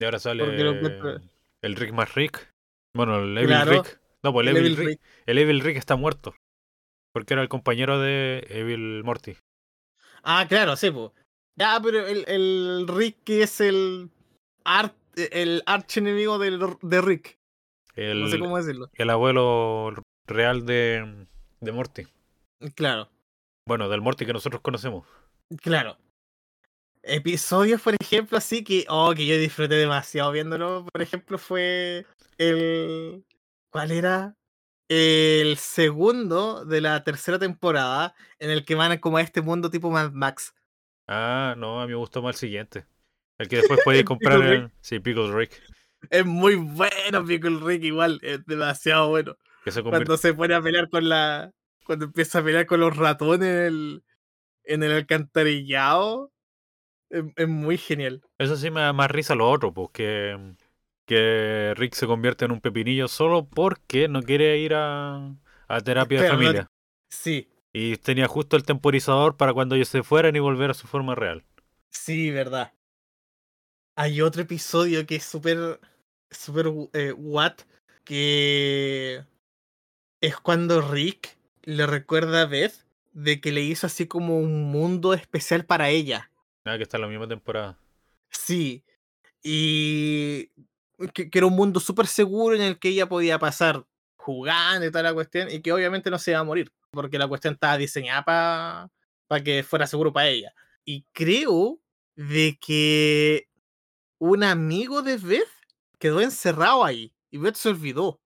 Y 0.00 0.04
ahora 0.04 0.18
sale 0.18 0.46
lo 0.46 1.20
el 1.62 1.76
Rick 1.76 1.92
más 1.92 2.14
Rick. 2.14 2.50
Bueno, 2.96 3.18
el 3.22 3.36
Evil 3.36 3.48
Claro, 3.48 3.70
Rick. 3.72 4.00
No, 4.22 4.32
pues 4.32 4.46
el, 4.46 4.56
el 4.56 4.56
Evil, 4.56 4.72
Evil 4.72 4.86
Rick. 4.86 5.00
El 5.26 5.38
Evil 5.38 5.60
Rick 5.60 5.76
está 5.76 5.96
muerto. 5.96 6.34
Porque 7.12 7.34
era 7.34 7.42
el 7.42 7.48
compañero 7.50 8.00
de 8.00 8.46
Evil 8.48 9.04
Morty. 9.04 9.36
Ah, 10.22 10.46
claro, 10.48 10.76
sí, 10.76 10.90
pues. 10.90 11.10
Ya, 11.56 11.78
pero 11.82 12.06
el, 12.06 12.24
el 12.28 12.86
Rick 12.88 13.18
que 13.24 13.42
es 13.42 13.60
el 13.60 14.10
art, 14.64 14.94
el 15.16 15.62
archienemigo 15.66 16.38
del, 16.38 16.58
de 16.80 17.00
Rick. 17.02 17.38
El, 17.94 18.22
No 18.22 18.28
sé 18.28 18.38
cómo 18.38 18.56
decirlo. 18.56 18.88
el 18.94 19.10
abuelo 19.10 19.92
real 20.26 20.64
de, 20.64 21.26
de 21.60 21.72
Morty. 21.72 22.06
Claro. 22.74 23.10
Bueno, 23.66 23.88
del 23.88 24.00
Morty 24.00 24.24
que 24.24 24.32
nosotros 24.32 24.62
conocemos. 24.62 25.06
Claro. 25.60 25.98
Episodios, 27.02 27.82
por 27.82 27.96
ejemplo, 28.00 28.38
así 28.38 28.62
que, 28.64 28.86
oh, 28.88 29.12
que 29.14 29.26
yo 29.26 29.36
disfruté 29.36 29.74
demasiado 29.74 30.30
viéndolo, 30.32 30.86
por 30.90 31.02
ejemplo, 31.02 31.36
fue 31.36 32.06
el... 32.38 33.24
¿Cuál 33.70 33.90
era? 33.90 34.36
El 34.88 35.56
segundo 35.56 36.64
de 36.64 36.80
la 36.80 37.02
tercera 37.04 37.38
temporada, 37.38 38.14
en 38.38 38.50
el 38.50 38.64
que 38.64 38.74
van 38.74 38.98
como 38.98 39.16
a 39.16 39.22
este 39.22 39.40
mundo 39.40 39.70
tipo 39.70 39.90
Mad 39.90 40.12
Max. 40.12 40.54
Ah, 41.06 41.54
no, 41.56 41.80
a 41.80 41.86
mí 41.86 41.92
me 41.92 41.98
gustó 41.98 42.22
más 42.22 42.36
el 42.36 42.40
siguiente. 42.40 42.86
El 43.38 43.48
que 43.48 43.56
después 43.56 43.80
El 43.86 44.04
comprar 44.04 44.40
Pickle. 44.40 44.70
Sí, 44.80 45.00
Pickle 45.00 45.32
Rick. 45.32 45.62
Es 46.10 46.26
muy 46.26 46.56
bueno, 46.56 47.24
Pickle 47.24 47.58
Rick, 47.60 47.84
igual, 47.84 48.18
es 48.22 48.44
demasiado 48.44 49.08
bueno. 49.08 49.36
Se. 49.66 49.82
Cuando 49.82 50.16
se 50.16 50.34
pone 50.34 50.54
a 50.54 50.60
pelear 50.60 50.88
con 50.90 51.08
la... 51.08 51.52
Cuando 51.84 52.06
empieza 52.06 52.40
a 52.40 52.44
pelear 52.44 52.66
con 52.66 52.80
los 52.80 52.96
ratones 52.96 53.48
en 53.48 53.64
el, 53.64 54.04
en 54.64 54.82
el 54.82 54.92
alcantarillado, 54.92 56.32
es, 57.10 57.24
es 57.36 57.48
muy 57.48 57.78
genial. 57.78 58.22
Eso 58.38 58.56
sí 58.56 58.70
me 58.70 58.80
da 58.80 58.92
más 58.92 59.10
risa 59.10 59.34
lo 59.34 59.50
otro, 59.50 59.72
pues 59.72 59.90
que, 61.12 61.74
Rick 61.76 61.94
se 61.94 62.06
convierte 62.06 62.44
en 62.44 62.52
un 62.52 62.60
pepinillo 62.60 63.08
solo 63.08 63.46
porque 63.46 64.08
no 64.08 64.22
quiere 64.22 64.58
ir 64.58 64.74
a, 64.74 65.34
a 65.68 65.80
terapia 65.80 66.22
de 66.22 66.28
no 66.28 66.34
familia. 66.34 66.70
Sí, 67.10 67.48
Y 67.72 67.96
tenía 67.98 68.26
justo 68.26 68.56
el 68.56 68.64
temporizador 68.64 69.36
para 69.36 69.52
cuando 69.52 69.74
ellos 69.74 69.88
se 69.88 70.02
fueran 70.02 70.34
y 70.36 70.40
volver 70.40 70.70
a 70.70 70.74
su 70.74 70.86
forma 70.86 71.14
real. 71.14 71.44
Sí, 71.90 72.30
verdad. 72.30 72.72
Hay 73.94 74.22
otro 74.22 74.42
episodio 74.42 75.04
que 75.06 75.16
es 75.16 75.24
súper, 75.24 75.78
súper, 76.30 76.72
eh, 76.94 77.12
what, 77.12 77.52
que 78.04 79.24
es 80.22 80.36
cuando 80.38 80.80
Rick 80.80 81.36
le 81.62 81.86
recuerda 81.86 82.42
a 82.42 82.46
Beth 82.46 82.86
de 83.12 83.42
que 83.42 83.52
le 83.52 83.60
hizo 83.60 83.86
así 83.86 84.06
como 84.06 84.38
un 84.38 84.64
mundo 84.64 85.12
especial 85.12 85.66
para 85.66 85.90
ella. 85.90 86.30
Nada, 86.64 86.78
que 86.78 86.84
está 86.84 86.96
en 86.96 87.02
la 87.02 87.08
misma 87.08 87.28
temporada. 87.28 87.78
Sí. 88.30 88.82
Y 89.42 90.50
que, 91.12 91.30
que 91.30 91.38
era 91.38 91.46
un 91.46 91.56
mundo 91.56 91.80
súper 91.80 92.06
seguro 92.06 92.54
en 92.54 92.62
el 92.62 92.78
que 92.78 92.88
ella 92.90 93.08
podía 93.08 93.38
pasar 93.38 93.84
jugando 94.16 94.86
y 94.86 94.90
toda 94.90 95.02
la 95.02 95.14
cuestión, 95.14 95.50
y 95.50 95.60
que 95.60 95.72
obviamente 95.72 96.10
no 96.10 96.18
se 96.18 96.30
iba 96.30 96.40
a 96.40 96.44
morir, 96.44 96.72
porque 96.92 97.18
la 97.18 97.28
cuestión 97.28 97.54
estaba 97.54 97.76
diseñada 97.76 98.24
para 99.26 99.42
que 99.44 99.62
fuera 99.62 99.86
seguro 99.86 100.12
para 100.12 100.28
ella. 100.28 100.54
Y 100.84 101.04
creo 101.12 101.80
de 102.14 102.58
que 102.60 103.48
un 104.18 104.44
amigo 104.44 105.02
de 105.02 105.16
Beth 105.16 105.48
quedó 105.98 106.20
encerrado 106.20 106.84
ahí, 106.84 107.12
y 107.30 107.38
Beth 107.38 107.56
se 107.56 107.70
olvidó. 107.70 108.20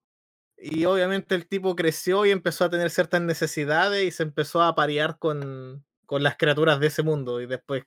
Y 0.58 0.84
obviamente 0.86 1.34
el 1.34 1.46
tipo 1.46 1.76
creció 1.76 2.24
y 2.26 2.30
empezó 2.30 2.64
a 2.64 2.70
tener 2.70 2.90
ciertas 2.90 3.20
necesidades 3.20 4.04
y 4.04 4.10
se 4.10 4.22
empezó 4.22 4.62
a 4.62 4.74
parear 4.74 5.18
con, 5.18 5.84
con 6.06 6.22
las 6.22 6.36
criaturas 6.36 6.80
de 6.80 6.88
ese 6.88 7.02
mundo, 7.02 7.40
y 7.40 7.46
después 7.46 7.84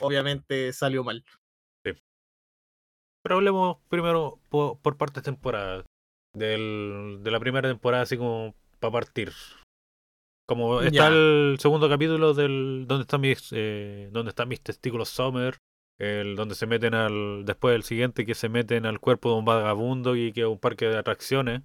obviamente 0.00 0.72
salió 0.72 1.04
mal. 1.04 1.24
Pero 3.22 3.36
hablemos 3.36 3.78
primero 3.88 4.38
por, 4.48 4.78
por 4.80 4.96
partes 4.96 5.22
temporadas. 5.22 5.84
Del, 6.32 7.18
de 7.22 7.30
la 7.32 7.40
primera 7.40 7.68
temporada, 7.68 8.04
así 8.04 8.16
como 8.16 8.54
para 8.78 8.92
partir. 8.92 9.32
Como 10.46 10.80
está 10.80 10.90
Ya. 10.92 11.08
el 11.08 11.56
segundo 11.60 11.88
capítulo 11.88 12.34
del 12.34 12.84
donde 12.88 13.02
están 13.02 13.20
mis 13.20 13.48
eh, 13.52 14.08
donde 14.12 14.30
están 14.30 14.48
mis 14.48 14.60
testículos 14.60 15.08
Summer, 15.08 15.56
el 15.98 16.36
donde 16.36 16.54
se 16.54 16.66
meten 16.66 16.94
al 16.94 17.44
después 17.44 17.72
del 17.72 17.82
siguiente 17.82 18.24
que 18.26 18.34
se 18.34 18.48
meten 18.48 18.86
al 18.86 19.00
cuerpo 19.00 19.30
de 19.32 19.38
un 19.38 19.44
vagabundo 19.44 20.16
y 20.16 20.32
que 20.32 20.42
es 20.42 20.46
un 20.46 20.58
parque 20.58 20.86
de 20.86 20.98
atracciones. 20.98 21.62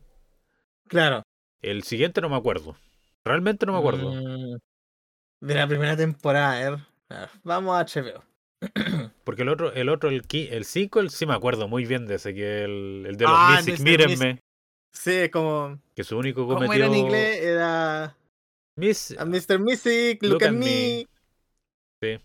Claro. 0.87 1.23
El 1.61 1.83
siguiente 1.83 2.21
no 2.21 2.29
me 2.29 2.35
acuerdo. 2.35 2.75
Realmente 3.23 3.65
no 3.65 3.73
me 3.73 3.79
acuerdo. 3.79 4.11
Mm, 4.13 4.57
De 5.41 5.53
la 5.55 5.67
primera 5.67 5.95
temporada, 5.97 6.59
ver, 6.59 6.79
Vamos 7.43 7.75
a 7.75 7.85
HBO. 7.85 8.23
Porque 9.23 9.41
el 9.43 9.49
otro, 9.49 9.73
el 9.73 9.89
otro, 9.89 10.09
el 10.09 10.23
ki- 10.23 10.49
el 10.51 10.65
5, 10.65 10.99
el 10.99 11.09
sí 11.09 11.25
me 11.25 11.33
acuerdo 11.33 11.67
muy 11.67 11.85
bien 11.85 12.05
de 12.07 12.15
ese, 12.15 12.33
que 12.33 12.63
el, 12.63 13.05
el 13.07 13.17
de 13.17 13.25
los 13.25 13.33
Ah, 13.35 13.61
Mythic, 13.65 13.79
mírenme, 13.81 14.39
Sí, 14.93 15.11
es 15.11 15.29
como. 15.29 15.79
que 15.95 16.03
su 16.03 16.17
único 16.17 16.47
¿Cómo 16.47 16.55
cometido 16.59 16.85
era 16.85 16.93
en 16.93 16.99
inglés? 16.99 17.41
Era. 17.41 18.17
Miss, 18.77 19.15
A 19.17 19.25
Mr. 19.25 19.59
Mystic, 19.59 20.21
look, 20.23 20.43
at 20.43 20.51
me. 20.51 21.05
Sí. 22.01 22.19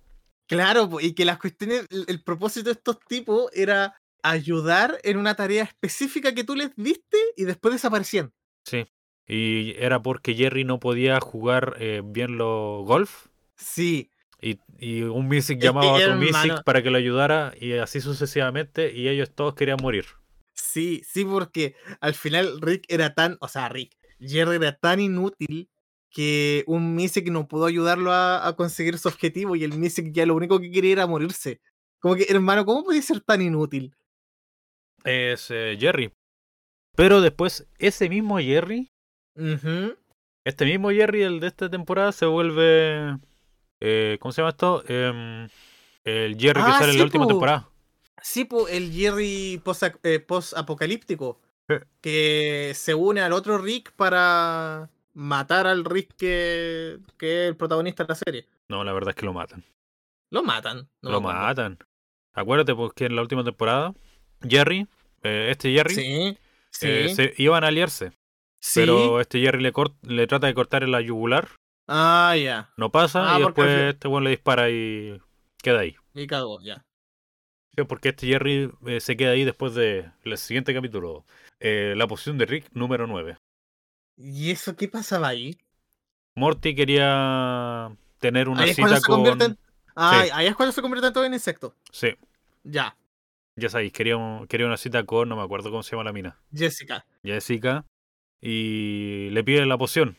Claro, 0.49 0.89
y 1.01 1.15
que 1.15 1.25
las 1.25 1.39
cuestiones. 1.39 1.87
El, 1.91 2.05
el 2.09 2.23
propósito 2.23 2.67
de 2.71 2.73
estos 2.75 2.99
tipos 3.09 3.51
era 3.55 3.97
ayudar 4.23 4.99
en 5.03 5.17
una 5.17 5.35
tarea 5.35 5.63
específica 5.65 6.35
que 6.35 6.45
tú 6.45 6.55
les 6.55 6.75
diste 6.77 7.17
y 7.37 7.45
después 7.45 7.73
desaparecían. 7.75 8.33
Sí. 8.65 8.87
Y 9.27 9.75
era 9.79 10.03
porque 10.03 10.35
Jerry 10.35 10.65
no 10.65 10.81
podía 10.81 11.21
jugar 11.21 11.77
eh, 11.79 12.03
bien 12.05 12.37
los 12.37 12.85
golf. 12.85 13.27
Sí. 13.57 14.11
Y, 14.42 14.59
y 14.78 15.02
un 15.02 15.28
que, 15.28 15.56
llamaba 15.59 15.90
a 15.90 15.92
otro 15.94 16.16
Mythic 16.16 16.64
para 16.64 16.82
que 16.82 16.90
lo 16.90 16.99
ayudara. 16.99 17.52
Y 17.59 17.73
así 17.75 18.00
sucesivamente. 18.00 18.92
Y 18.92 19.09
ellos 19.09 19.30
todos 19.35 19.54
querían 19.54 19.78
morir. 19.80 20.06
Sí, 20.54 21.02
sí, 21.06 21.25
porque 21.25 21.75
al 22.00 22.14
final 22.14 22.61
Rick 22.61 22.85
era 22.88 23.14
tan, 23.14 23.37
o 23.40 23.49
sea, 23.49 23.68
Rick, 23.68 23.97
Jerry 24.20 24.56
era 24.56 24.76
tan 24.76 25.00
inútil 25.00 25.70
que 26.11 26.64
un 26.66 26.94
Mystic 26.94 27.30
no 27.30 27.49
pudo 27.49 27.66
ayudarlo 27.66 28.12
a, 28.12 28.47
a 28.47 28.56
conseguir 28.56 28.99
su 28.99 29.09
objetivo 29.09 29.56
y 29.56 29.64
el 29.64 29.73
Mystic 29.73 30.12
ya 30.12 30.26
lo 30.26 30.35
único 30.35 30.61
que 30.61 30.70
quería 30.70 30.92
era 30.92 31.06
morirse. 31.06 31.61
Como 32.00 32.16
que, 32.16 32.26
hermano, 32.28 32.64
¿cómo 32.64 32.85
podía 32.85 33.02
ser 33.02 33.20
tan 33.20 33.42
inútil? 33.42 33.94
Es 35.04 35.50
eh, 35.50 35.76
Jerry. 35.78 36.12
Pero 36.97 37.20
después, 37.20 37.66
ese 37.78 38.09
mismo 38.09 38.38
Jerry, 38.38 38.90
este 40.44 40.64
mismo 40.64 40.90
Jerry, 40.90 41.23
el 41.23 41.40
de 41.40 41.47
esta 41.47 41.70
temporada, 41.70 42.12
se 42.12 42.26
vuelve. 42.26 43.16
Eh, 43.81 44.19
¿Cómo 44.21 44.33
se 44.33 44.41
llama 44.43 44.51
esto? 44.51 44.85
Em, 44.89 45.49
el 46.05 46.37
Jerry 46.39 46.63
que 46.63 46.71
Ah, 46.71 46.79
sale 46.79 46.93
en 46.93 46.99
la 46.99 47.05
última 47.05 47.25
po. 47.25 47.29
temporada. 47.31 47.69
Sí, 48.23 48.45
po, 48.45 48.69
el 48.69 48.93
Jerry 48.93 49.61
post- 49.65 49.99
eh, 50.03 50.21
post-apocalíptico, 50.21 51.41
que 52.01 52.73
se 52.75 52.95
une 52.95 53.21
al 53.21 53.33
otro 53.33 53.59
Rick 53.59 53.93
para 53.93 54.91
matar 55.15 55.67
al 55.67 55.85
Rick 55.85 56.15
que, 56.17 56.99
que 57.19 57.45
es 57.45 57.49
el 57.51 57.57
protagonista 57.57 58.05
de 58.05 58.09
la 58.09 58.15
serie. 58.15 58.47
No, 58.69 58.85
la 58.85 58.93
verdad 58.93 59.11
es 59.11 59.17
que 59.17 59.27
lo 59.27 59.33
matan. 59.33 59.65
Lo 60.31 60.43
matan. 60.43 60.89
no 61.03 61.11
lo 61.11 61.21
matan. 61.21 61.79
Acuérdate, 62.33 62.75
porque 62.75 63.07
en 63.07 63.17
la 63.17 63.23
última 63.23 63.43
temporada, 63.43 63.93
Jerry, 64.49 64.87
eh, 65.23 65.49
este 65.51 65.73
Jerry, 65.73 65.95
Sí, 65.95 66.39
sí, 66.71 66.87
eh, 66.89 67.09
se 67.15 67.35
iban 67.39 67.65
a 67.65 67.69
aliarse. 67.69 68.13
sí. 68.61 68.81
Pero 68.81 69.21
este 69.21 69.41
Jerry 69.41 69.63
le, 69.63 69.73
le 70.03 70.27
trata 70.27 70.47
de 70.47 70.55
cortar 70.55 70.87
la 70.89 71.01
yugular, 71.01 71.49
Ah, 71.92 72.37
ya. 72.37 72.70
no 72.76 72.90
pasa, 72.92 73.35
Ah, 73.35 73.40
y 73.40 73.42
después 73.42 73.68
este 73.68 74.06
weón 74.06 74.23
le 74.25 74.30
dispara 74.30 74.70
y 74.70 75.20
queda 75.61 75.80
ahí. 75.80 75.97
Y 76.14 76.26
cagó, 76.28 76.61
ya. 76.62 76.85
Porque 77.88 78.11
este 78.11 78.26
Jerry 78.26 78.70
eh, 78.87 79.00
se 79.00 79.16
queda 79.16 79.30
ahí 79.32 79.44
después 79.44 79.75
de 79.75 80.11
el 80.25 80.38
siguiente 80.38 80.73
capítulo. 80.75 81.25
eh, 81.61 81.94
la 81.97 82.06
posición 82.06 82.38
de 82.38 82.47
Rick 82.47 82.68
número 82.73 83.06
9. 83.06 83.37
¿Y 84.16 84.50
eso 84.50 84.76
qué 84.76 84.87
pasaba 84.88 85.28
ahí? 85.28 85.59
Morty 86.37 86.75
quería 86.75 87.90
tener 88.18 88.49
una 88.49 88.62
ahí 88.62 88.70
es 88.70 88.76
cuando 88.78 88.97
cita 88.97 89.06
con... 89.06 89.16
convierten. 89.16 89.59
Ah, 89.97 90.23
Sí. 90.25 90.30
ahí 90.32 90.47
es 90.47 90.54
cuando 90.56 90.73
se 90.73 90.80
convierten 90.82 91.12
todos 91.12 91.26
en 91.26 91.35
insectos. 91.35 91.73
Sí, 91.90 92.14
Ya, 92.64 92.97
ya 93.56 93.68
sabéis, 93.68 93.92
quería, 93.92 94.16
un- 94.16 94.47
quería 94.47 94.66
una 94.66 94.76
cita 94.76 95.04
con, 95.04 95.28
no 95.28 95.37
me 95.37 95.42
acuerdo 95.42 95.70
cómo 95.70 95.82
se 95.82 95.90
llama 95.92 96.04
la 96.04 96.12
mina. 96.12 96.38
Jessica. 96.54 97.04
Jessica. 97.25 97.85
Y 98.40 99.28
le 99.30 99.42
pide 99.44 99.66
la 99.66 99.76
poción 99.78 100.16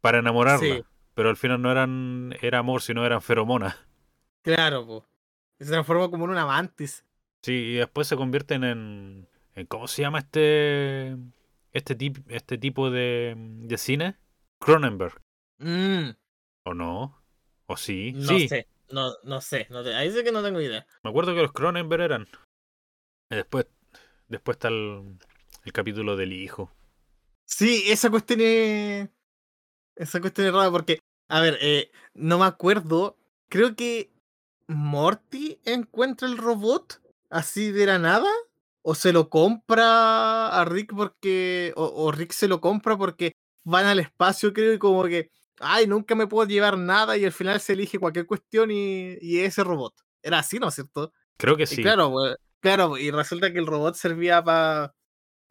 para 0.00 0.18
enamorarla. 0.18 0.76
Sí. 0.76 0.82
Pero 1.14 1.28
al 1.28 1.36
final 1.36 1.60
no 1.60 1.70
eran 1.70 2.34
era 2.40 2.58
amor, 2.58 2.82
sino 2.82 3.04
eran 3.04 3.22
feromonas. 3.22 3.76
Claro, 4.42 4.86
po. 4.86 5.06
Se 5.58 5.66
transforma 5.66 6.10
como 6.10 6.24
en 6.24 6.30
una 6.30 6.46
mantis. 6.46 7.04
Sí, 7.42 7.52
y 7.52 7.74
después 7.74 8.06
se 8.06 8.16
convierten 8.16 8.64
en, 8.64 9.28
en 9.54 9.66
¿cómo 9.66 9.88
se 9.88 10.02
llama 10.02 10.18
este 10.20 11.16
este 11.72 11.94
tip, 11.94 12.18
este 12.30 12.58
tipo 12.58 12.90
de, 12.90 13.34
de 13.36 13.78
cine? 13.78 14.16
Cronenberg, 14.60 15.20
Mm, 15.58 16.10
¿o 16.64 16.74
no? 16.74 17.22
¿O 17.66 17.76
sí? 17.76 18.12
no 18.14 18.38
sí, 18.38 18.48
sé. 18.48 18.66
No, 18.90 19.12
no 19.24 19.40
sé. 19.40 19.66
No 19.70 19.82
te- 19.84 19.94
Ahí 19.94 20.10
sí 20.10 20.24
que 20.24 20.32
no 20.32 20.42
tengo 20.42 20.60
idea. 20.60 20.86
me 21.02 21.10
acuerdo 21.10 21.34
que 21.34 21.42
los 21.42 21.52
Cronenberg 21.52 22.02
eran. 22.02 22.28
Después 23.28 23.66
después 24.28 24.56
está 24.56 24.68
el, 24.68 25.18
el 25.64 25.72
capítulo 25.72 26.16
del 26.16 26.32
hijo. 26.32 26.72
Sí, 27.44 27.84
esa 27.88 28.10
cuestión 28.10 28.40
es. 28.42 29.08
Esa 30.00 30.20
cuestión 30.20 30.46
es 30.46 30.52
rara 30.52 30.70
porque. 30.70 30.98
A 31.28 31.40
ver, 31.40 31.58
eh, 31.60 31.90
no 32.14 32.38
me 32.38 32.46
acuerdo. 32.46 33.16
Creo 33.48 33.76
que 33.76 34.10
Morty 34.66 35.60
encuentra 35.64 36.26
el 36.28 36.38
robot 36.38 37.00
así 37.28 37.70
de 37.70 37.86
la 37.86 37.98
nada. 37.98 38.28
O 38.82 38.94
se 38.94 39.12
lo 39.12 39.28
compra 39.28 40.48
a 40.48 40.64
Rick 40.64 40.94
porque. 40.96 41.72
O, 41.76 41.84
o 41.84 42.12
Rick 42.12 42.32
se 42.32 42.48
lo 42.48 42.60
compra 42.60 42.96
porque 42.96 43.32
van 43.62 43.84
al 43.86 43.98
espacio, 43.98 44.52
creo, 44.52 44.72
y 44.72 44.78
como 44.78 45.04
que. 45.04 45.30
Ay, 45.60 45.86
nunca 45.86 46.14
me 46.14 46.26
puedo 46.26 46.48
llevar 46.48 46.78
nada. 46.78 47.16
Y 47.18 47.24
al 47.26 47.32
final 47.32 47.60
se 47.60 47.74
elige 47.74 47.98
cualquier 47.98 48.26
cuestión 48.26 48.70
y, 48.70 49.18
y 49.20 49.40
ese 49.40 49.62
robot. 49.62 49.94
Era 50.22 50.38
así, 50.38 50.58
¿no 50.58 50.68
es 50.68 50.74
cierto? 50.74 51.12
Creo 51.36 51.56
que 51.56 51.64
Y 51.64 51.66
sí. 51.66 51.82
claro, 51.82 52.10
pues, 52.10 52.36
claro, 52.60 52.96
y 52.96 53.10
resulta 53.10 53.52
que 53.52 53.58
el 53.58 53.66
robot 53.66 53.94
servía 53.94 54.42
pa- 54.42 54.94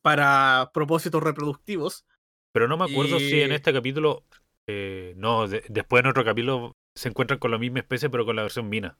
para 0.01 0.71
propósitos 0.73 1.21
reproductivos. 1.21 2.05
Pero 2.51 2.67
no 2.67 2.77
me 2.77 2.85
acuerdo 2.85 3.19
si 3.19 3.41
en 3.41 3.51
este 3.51 3.71
capítulo. 3.71 4.23
Eh, 4.71 5.13
no, 5.17 5.47
de- 5.47 5.63
después 5.69 6.01
en 6.03 6.09
otro 6.11 6.23
capítulo 6.23 6.73
se 6.95 7.09
encuentran 7.09 7.39
con 7.39 7.49
la 7.51 7.57
misma 7.57 7.79
especie, 7.79 8.09
pero 8.09 8.25
con 8.25 8.35
la 8.35 8.43
versión 8.43 8.69
mina. 8.69 8.97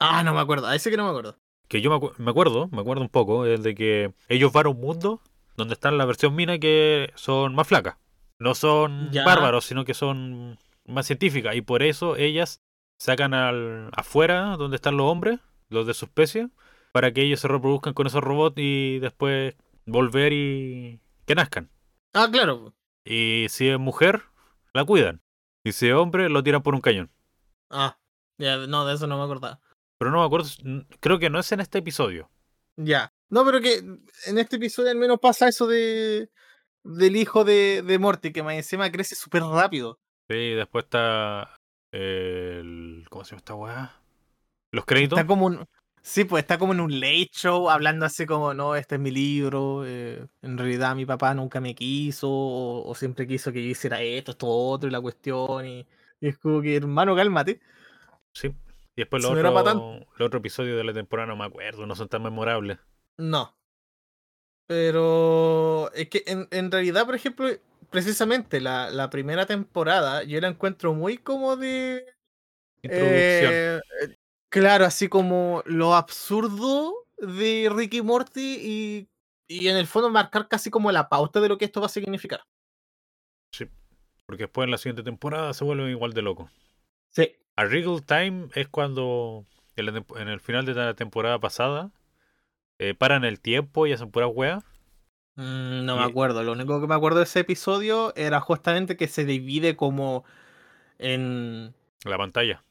Ah, 0.00 0.22
no 0.24 0.34
me 0.34 0.40
acuerdo, 0.40 0.66
a 0.66 0.74
ese 0.74 0.90
que 0.90 0.96
no 0.96 1.04
me 1.04 1.10
acuerdo. 1.10 1.38
Que 1.68 1.80
yo 1.80 1.90
me, 1.90 1.96
acu- 1.96 2.16
me 2.18 2.30
acuerdo, 2.30 2.68
me 2.72 2.80
acuerdo 2.80 3.02
un 3.02 3.08
poco, 3.08 3.46
es 3.46 3.62
de 3.62 3.74
que 3.74 4.12
ellos 4.28 4.52
van 4.52 4.66
a 4.66 4.70
un 4.70 4.80
mundo 4.80 5.20
donde 5.56 5.74
están 5.74 5.98
la 5.98 6.04
versión 6.06 6.34
mina 6.34 6.58
que 6.58 7.12
son 7.14 7.54
más 7.54 7.66
flacas. 7.68 7.96
No 8.38 8.54
son 8.54 9.10
Ya. 9.12 9.24
bárbaros, 9.24 9.64
sino 9.64 9.84
que 9.84 9.94
son 9.94 10.58
más 10.86 11.06
científicas. 11.06 11.54
Y 11.56 11.60
por 11.62 11.82
eso 11.82 12.16
ellas 12.16 12.60
sacan 12.98 13.34
al 13.34 13.90
afuera 13.92 14.56
donde 14.56 14.76
están 14.76 14.96
los 14.96 15.06
hombres, 15.10 15.40
los 15.68 15.86
de 15.86 15.94
su 15.94 16.06
especie, 16.06 16.48
para 16.92 17.12
que 17.12 17.22
ellos 17.22 17.40
se 17.40 17.48
reproduzcan 17.48 17.94
con 17.94 18.06
esos 18.06 18.22
robots 18.22 18.54
y 18.58 18.98
después 19.00 19.54
volver 19.86 20.32
y 20.32 21.00
que 21.26 21.34
nazcan. 21.34 21.68
Ah, 22.14 22.28
claro. 22.32 22.72
Y 23.04 23.46
si 23.50 23.68
es 23.68 23.78
mujer, 23.78 24.22
la 24.72 24.84
cuidan. 24.84 25.22
Y 25.64 25.72
si 25.72 25.88
es 25.88 25.94
hombre, 25.94 26.28
lo 26.28 26.42
tiran 26.42 26.62
por 26.62 26.74
un 26.74 26.80
cañón. 26.80 27.10
Ah, 27.70 27.98
ya, 28.38 28.56
no, 28.56 28.86
de 28.86 28.94
eso 28.94 29.06
no 29.06 29.18
me 29.18 29.24
acordaba. 29.24 29.60
Pero 29.98 30.10
no 30.10 30.20
me 30.20 30.26
acuerdo, 30.26 30.48
creo 31.00 31.18
que 31.18 31.30
no 31.30 31.40
es 31.40 31.50
en 31.52 31.60
este 31.60 31.78
episodio. 31.78 32.30
Ya. 32.76 33.12
No, 33.28 33.44
pero 33.44 33.60
que 33.60 33.78
en 34.26 34.38
este 34.38 34.56
episodio 34.56 34.90
al 34.90 34.96
menos 34.96 35.18
pasa 35.20 35.48
eso 35.48 35.66
de 35.66 36.30
del 36.84 37.16
hijo 37.16 37.44
de, 37.44 37.82
de 37.82 37.98
Morty, 37.98 38.32
que 38.32 38.42
más 38.42 38.54
encima 38.54 38.90
crece 38.90 39.14
súper 39.14 39.42
rápido. 39.42 39.98
Sí, 40.28 40.54
después 40.54 40.84
está 40.84 41.56
el... 41.92 43.04
¿Cómo 43.10 43.24
se 43.24 43.30
llama 43.30 43.38
esta 43.38 43.54
weá? 43.54 44.02
Los 44.72 44.84
créditos. 44.84 45.18
Está 45.18 45.26
como 45.26 45.46
un. 45.46 45.66
Sí, 46.08 46.24
pues 46.24 46.42
está 46.44 46.58
como 46.58 46.72
en 46.72 46.80
un 46.80 47.00
late 47.00 47.28
show 47.32 47.68
hablando 47.68 48.06
así 48.06 48.24
como, 48.24 48.54
no, 48.54 48.74
este 48.76 48.94
es 48.94 49.00
mi 49.00 49.10
libro, 49.10 49.84
eh, 49.84 50.26
en 50.40 50.56
realidad 50.56 50.96
mi 50.96 51.04
papá 51.04 51.34
nunca 51.34 51.60
me 51.60 51.74
quiso 51.74 52.30
o, 52.30 52.88
o 52.88 52.94
siempre 52.94 53.26
quiso 53.26 53.52
que 53.52 53.62
yo 53.62 53.68
hiciera 53.68 54.00
esto, 54.00 54.30
esto, 54.30 54.46
otro 54.48 54.88
y 54.88 54.92
la 54.92 55.02
cuestión 55.02 55.66
y, 55.66 55.86
y 56.18 56.28
es 56.28 56.38
como 56.38 56.62
que, 56.62 56.76
hermano, 56.76 57.14
cálmate. 57.14 57.60
Sí. 58.32 58.48
Y 58.96 59.02
después 59.02 59.22
los 59.22 59.34
no 59.34 60.06
los 60.16 60.26
otros 60.26 60.40
episodios 60.40 60.78
de 60.78 60.84
la 60.84 60.94
temporada 60.94 61.26
no 61.26 61.36
me 61.36 61.44
acuerdo, 61.44 61.86
no 61.86 61.94
son 61.94 62.08
tan 62.08 62.22
memorables. 62.22 62.78
No. 63.18 63.54
Pero 64.66 65.92
es 65.92 66.08
que 66.08 66.24
en, 66.26 66.48
en 66.50 66.70
realidad, 66.70 67.04
por 67.04 67.16
ejemplo, 67.16 67.50
precisamente 67.90 68.62
la, 68.62 68.88
la 68.88 69.10
primera 69.10 69.44
temporada 69.44 70.22
yo 70.22 70.40
la 70.40 70.48
encuentro 70.48 70.94
muy 70.94 71.18
como 71.18 71.56
de... 71.56 72.06
Introducción. 72.80 73.52
eh, 73.52 73.80
claro, 74.48 74.84
así 74.84 75.08
como 75.08 75.62
lo 75.66 75.94
absurdo 75.94 76.94
de 77.18 77.70
Ricky 77.74 78.02
Morty 78.02 78.56
y, 78.60 79.08
y 79.48 79.68
en 79.68 79.76
el 79.76 79.86
fondo 79.86 80.10
marcar 80.10 80.48
casi 80.48 80.70
como 80.70 80.92
la 80.92 81.08
pauta 81.08 81.40
de 81.40 81.48
lo 81.48 81.58
que 81.58 81.64
esto 81.64 81.80
va 81.80 81.86
a 81.86 81.90
significar. 81.90 82.42
Sí. 83.52 83.66
Porque 84.26 84.44
después 84.44 84.66
en 84.66 84.70
la 84.70 84.78
siguiente 84.78 85.02
temporada 85.02 85.54
se 85.54 85.64
vuelven 85.64 85.90
igual 85.90 86.12
de 86.12 86.22
locos. 86.22 86.50
Sí. 87.10 87.34
A 87.56 87.64
Wriggle 87.64 88.02
Time 88.02 88.48
es 88.54 88.68
cuando 88.68 89.44
en, 89.76 89.86
la 89.86 89.92
tempo- 89.92 90.18
en 90.18 90.28
el 90.28 90.40
final 90.40 90.64
de 90.66 90.74
la 90.74 90.94
temporada 90.94 91.38
pasada 91.38 91.90
eh, 92.78 92.94
paran 92.94 93.24
el 93.24 93.40
tiempo 93.40 93.86
y 93.86 93.92
hacen 93.92 94.10
pura 94.10 94.28
wea. 94.28 94.62
Mm, 95.34 95.84
no 95.84 95.96
me 95.96 96.04
acuerdo. 96.04 96.42
Lo 96.42 96.52
único 96.52 96.80
que 96.80 96.86
me 96.86 96.94
acuerdo 96.94 97.18
de 97.18 97.24
ese 97.24 97.40
episodio 97.40 98.12
era 98.16 98.40
justamente 98.40 98.96
que 98.96 99.08
se 99.08 99.24
divide 99.24 99.76
como 99.76 100.24
en... 100.98 101.74
La 102.04 102.18
pantalla. 102.18 102.62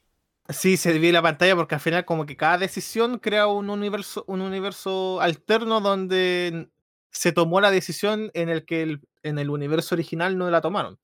Sí, 0.50 0.78
se 0.78 0.94
divide 0.94 1.12
la 1.12 1.22
pantalla 1.22 1.56
porque 1.56 1.76
al 1.76 1.82
final 1.82 2.06
como 2.06 2.26
que 2.26 2.38
cada 2.38 2.58
decisión 2.58 3.20
crea 3.20 3.48
un 3.48 3.70
universo, 3.70 4.24
un 4.28 4.42
universo 4.42 5.20
alterno 5.20 5.82
donde 5.82 6.70
se 7.12 7.32
tomó 7.34 7.60
la 7.60 7.70
decisión 7.72 8.32
en 8.34 8.48
el 8.50 8.66
que 8.66 8.82
el, 8.82 9.02
en 9.24 9.40
el 9.40 9.50
universo 9.50 9.96
original 9.96 10.38
no 10.38 10.50
la 10.50 10.62
tomaron. 10.62 11.00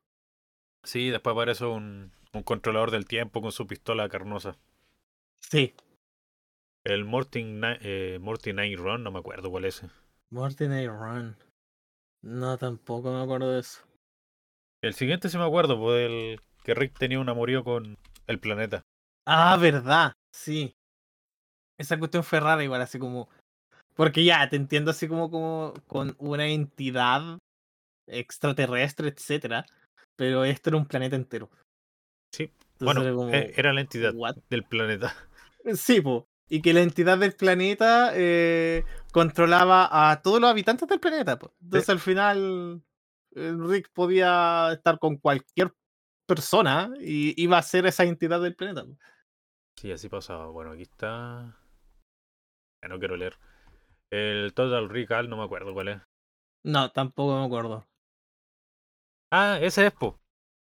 Sí, 0.83 1.09
después 1.09 1.33
aparece 1.33 1.65
un, 1.65 2.12
un 2.33 2.43
controlador 2.43 2.91
del 2.91 3.05
tiempo 3.05 3.41
con 3.41 3.51
su 3.51 3.67
pistola 3.67 4.07
carnosa. 4.07 4.57
Sí. 5.39 5.73
El 6.85 7.03
Morty, 7.03 7.43
Ni- 7.43 7.77
eh, 7.81 8.19
Morty 8.21 8.53
Night 8.53 8.77
Run, 8.77 9.03
no 9.03 9.12
me 9.12 9.19
acuerdo 9.19 9.50
cuál 9.50 9.65
es. 9.65 9.81
Morty 10.29 10.67
Night 10.67 10.89
Run. 10.89 11.35
No, 12.21 12.57
tampoco 12.57 13.12
me 13.12 13.21
acuerdo 13.21 13.51
de 13.51 13.59
eso. 13.59 13.81
El 14.81 14.93
siguiente 14.93 15.27
sí 15.29 15.38
me 15.38 15.45
acuerdo, 15.45 15.77
pues 15.79 16.09
el 16.09 16.41
que 16.63 16.73
Rick 16.73 16.97
tenía 16.97 17.19
un 17.19 17.29
amorío 17.29 17.63
con 17.63 17.97
el 18.27 18.39
planeta. 18.39 18.81
Ah, 19.25 19.57
verdad, 19.57 20.13
sí. 20.33 20.75
Esa 21.77 21.97
cuestión 21.97 22.23
fue 22.23 22.39
rara 22.39 22.63
igual, 22.63 22.81
así 22.81 22.99
como... 22.99 23.29
Porque 23.95 24.23
ya, 24.23 24.47
te 24.49 24.55
entiendo 24.55 24.91
así 24.91 25.07
como, 25.07 25.29
como 25.29 25.73
con 25.87 26.15
una 26.17 26.47
entidad 26.47 27.37
extraterrestre, 28.07 29.09
etcétera. 29.09 29.65
Pero 30.15 30.43
esto 30.45 30.69
era 30.69 30.77
un 30.77 30.85
planeta 30.85 31.15
entero. 31.15 31.49
Sí, 32.33 32.51
Entonces 32.73 32.79
bueno, 32.79 33.01
era 33.03 33.13
como, 33.15 33.33
e- 33.33 33.53
era 33.55 33.73
la 33.73 33.81
entidad 33.81 34.13
"What?". 34.15 34.37
del 34.49 34.63
planeta. 34.63 35.15
Sí, 35.77 36.01
po. 36.01 36.27
Y 36.49 36.61
que 36.61 36.73
la 36.73 36.81
entidad 36.81 37.17
del 37.17 37.33
planeta 37.33 38.11
eh, 38.15 38.83
controlaba 39.13 40.11
a 40.11 40.21
todos 40.21 40.41
los 40.41 40.49
habitantes 40.49 40.89
del 40.89 40.99
planeta. 40.99 41.39
po. 41.39 41.53
Entonces 41.61 41.89
al 41.89 41.99
final 41.99 42.83
Rick 43.33 43.89
podía 43.93 44.73
estar 44.73 44.99
con 44.99 45.15
cualquier 45.17 45.73
persona 46.27 46.91
y 46.99 47.41
iba 47.41 47.57
a 47.57 47.61
ser 47.63 47.85
esa 47.85 48.03
entidad 48.03 48.41
del 48.41 48.55
planeta. 48.55 48.83
po. 48.83 48.97
Sí, 49.75 49.91
así 49.91 50.09
pasaba. 50.09 50.47
Bueno, 50.47 50.71
aquí 50.71 50.81
está. 50.83 51.55
Ya 52.83 52.87
no 52.89 52.99
quiero 52.99 53.17
leer. 53.17 53.35
El 54.11 54.53
Total 54.53 54.89
Recall, 54.89 55.29
no 55.29 55.37
me 55.37 55.43
acuerdo 55.43 55.73
cuál 55.73 55.89
es. 55.89 56.01
No, 56.65 56.91
tampoco 56.91 57.39
me 57.39 57.45
acuerdo. 57.45 57.87
Ah, 59.31 59.57
ese 59.61 59.87
es, 59.87 59.93
po. 59.93 60.19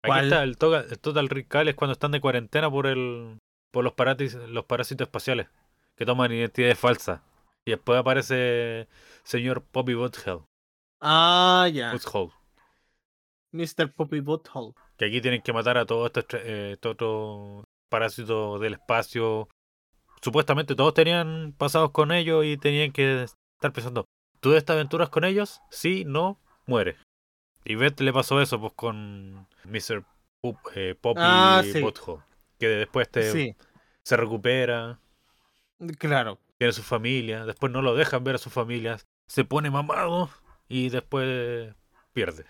Aquí 0.02 0.10
¿Cuál? 0.10 0.26
está, 0.26 0.44
el, 0.44 0.58
toga- 0.58 0.86
el 0.90 1.00
Total 1.00 1.30
Recall 1.30 1.68
es 1.70 1.76
cuando 1.76 1.94
están 1.94 2.12
de 2.12 2.22
cuarentena 2.22 2.70
por 2.70 2.88
el 2.88 3.40
por 3.72 3.84
los 3.84 3.94
parásitos, 3.94 4.50
los 4.50 4.66
parásitos 4.66 5.08
espaciales 5.08 5.48
que 5.96 6.06
toman 6.06 6.32
identidades 6.32 6.80
falsas. 6.80 7.22
Y 7.66 7.72
después 7.72 8.00
aparece 8.00 8.88
señor 9.24 9.64
Poppy 9.66 9.94
Butthole, 9.96 10.44
Ah, 11.02 11.68
ya. 11.74 11.98
Butthole, 11.98 12.32
Mr. 13.52 13.88
Poppy 13.90 14.22
Butthole. 14.22 14.74
que 14.98 15.06
aquí 15.06 15.22
tienen 15.22 15.42
que 15.42 15.54
matar 15.54 15.78
a 15.78 15.86
todos 15.86 16.08
estos, 16.16 16.42
eh, 16.44 16.78
otros 16.84 17.65
parásitos 17.96 18.60
del 18.60 18.74
espacio. 18.74 19.48
Supuestamente 20.22 20.76
todos 20.76 20.94
tenían 20.94 21.54
pasados 21.58 21.92
con 21.92 22.12
ellos 22.12 22.44
y 22.44 22.58
tenían 22.58 22.92
que 22.92 23.24
estar 23.24 23.72
pensando, 23.72 24.04
¿tú 24.42 24.52
de 24.52 24.58
estas 24.58 24.74
aventuras 24.74 25.08
con 25.08 25.24
ellos? 25.24 25.62
Sí, 25.72 26.04
no, 26.06 26.38
muere. 26.66 26.98
Y 27.64 27.76
Beth 27.76 28.02
le 28.02 28.12
pasó 28.12 28.42
eso 28.42 28.60
pues 28.60 28.74
con 28.74 29.48
Mr. 29.64 30.04
Eh, 30.76 30.96
Poppy 31.00 31.22
Ah, 31.24 31.64
sí. 31.64 31.82
Que 32.60 32.68
después 32.68 33.10
te, 33.10 33.32
Sí, 33.32 33.56
se 34.04 34.18
recupera, 34.18 35.00
claro. 35.98 36.38
tiene 36.58 36.74
su 36.74 36.84
familia, 36.84 37.46
después 37.46 37.72
no 37.72 37.82
lo 37.82 37.96
dejan 37.96 38.26
ver 38.26 38.36
a 38.36 38.40
sus 38.40 38.52
familias, 38.52 39.06
se 39.28 39.46
pone 39.46 39.72
mamado 39.72 40.30
y 40.68 40.90
después 40.90 41.74
pierde. 42.12 42.44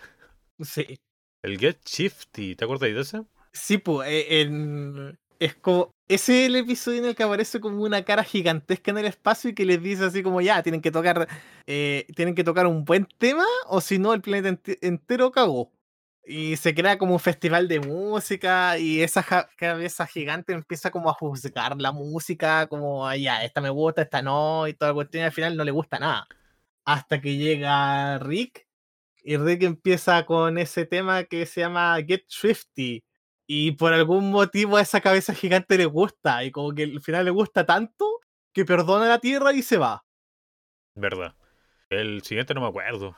Sí. 0.59 0.97
El 1.43 1.59
Get 1.59 1.85
Shifty, 1.85 2.55
¿te 2.55 2.65
acuerdas 2.65 2.89
de 2.91 2.99
ese? 2.99 3.25
Sí, 3.53 3.77
pues, 3.77 4.09
en... 4.09 5.17
es 5.39 5.55
como. 5.55 5.91
Ese 6.07 6.43
es 6.43 6.49
el 6.49 6.55
episodio 6.57 6.99
en 6.99 7.05
el 7.05 7.15
que 7.15 7.23
aparece 7.23 7.59
como 7.59 7.81
una 7.83 8.03
cara 8.05 8.23
gigantesca 8.23 8.91
en 8.91 8.99
el 8.99 9.05
espacio 9.05 9.49
y 9.49 9.55
que 9.55 9.65
les 9.65 9.81
dice 9.81 10.05
así 10.05 10.21
como 10.23 10.39
ya, 10.41 10.61
tienen 10.63 10.81
que 10.81 10.91
tocar. 10.91 11.27
eh, 11.67 12.05
tienen 12.15 12.35
que 12.35 12.43
tocar 12.43 12.67
un 12.67 12.85
buen 12.85 13.07
tema, 13.17 13.43
o 13.67 13.81
si 13.81 13.97
no, 13.99 14.13
el 14.13 14.21
planeta 14.21 14.49
ente- 14.49 14.77
entero 14.81 15.31
cagó. 15.31 15.71
Y 16.27 16.57
se 16.57 16.73
crea 16.75 16.97
como 16.97 17.13
un 17.13 17.19
festival 17.19 17.67
de 17.67 17.79
música, 17.79 18.77
y 18.79 19.01
esa 19.01 19.23
ja- 19.23 19.49
cabeza 19.57 20.05
gigante 20.07 20.53
empieza 20.53 20.91
como 20.91 21.09
a 21.09 21.13
juzgar 21.13 21.79
la 21.81 21.91
música, 21.91 22.67
como 22.67 23.07
"Ah, 23.07 23.15
ya, 23.17 23.43
esta 23.43 23.61
me 23.61 23.69
gusta, 23.71 24.01
esta 24.03 24.21
no, 24.21 24.67
y 24.67 24.73
toda 24.75 24.91
la 24.91 24.95
cuestión, 24.95 25.23
y 25.23 25.25
al 25.25 25.31
final 25.33 25.57
no 25.57 25.63
le 25.63 25.71
gusta 25.71 25.99
nada. 25.99 26.27
Hasta 26.85 27.21
que 27.21 27.37
llega 27.37 28.19
Rick 28.19 28.67
y 29.23 29.37
Rick 29.37 29.63
empieza 29.63 30.25
con 30.25 30.57
ese 30.59 30.85
tema 30.85 31.23
que 31.25 31.45
se 31.47 31.61
llama 31.61 31.97
Get 32.07 32.23
Swifty. 32.27 33.03
Y 33.47 33.73
por 33.73 33.93
algún 33.93 34.31
motivo 34.31 34.77
a 34.77 34.81
esa 34.81 35.01
cabeza 35.01 35.33
gigante 35.33 35.77
le 35.77 35.85
gusta. 35.85 36.43
Y 36.43 36.51
como 36.51 36.73
que 36.73 36.83
al 36.83 37.01
final 37.01 37.25
le 37.25 37.31
gusta 37.31 37.65
tanto 37.65 38.19
que 38.53 38.65
perdona 38.65 39.07
la 39.07 39.19
tierra 39.19 39.53
y 39.53 39.61
se 39.61 39.77
va. 39.77 40.03
Verdad. 40.95 41.35
El 41.89 42.23
siguiente 42.23 42.53
no 42.53 42.61
me 42.61 42.67
acuerdo. 42.67 43.15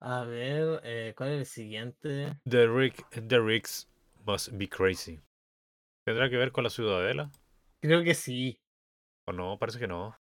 A 0.00 0.24
ver, 0.24 0.80
eh, 0.84 1.14
¿cuál 1.16 1.30
es 1.30 1.38
el 1.40 1.46
siguiente? 1.46 2.38
The 2.48 2.68
Rick, 2.68 3.08
The 3.26 3.40
Ricks 3.40 3.88
Must 4.26 4.50
Be 4.52 4.68
Crazy. 4.68 5.20
¿Tendrá 6.06 6.28
que 6.30 6.36
ver 6.36 6.52
con 6.52 6.62
la 6.64 6.70
ciudadela? 6.70 7.30
Creo 7.82 8.04
que 8.04 8.14
sí. 8.14 8.60
¿O 9.26 9.32
no? 9.32 9.58
Parece 9.58 9.78
que 9.80 9.88
no. 9.88 10.16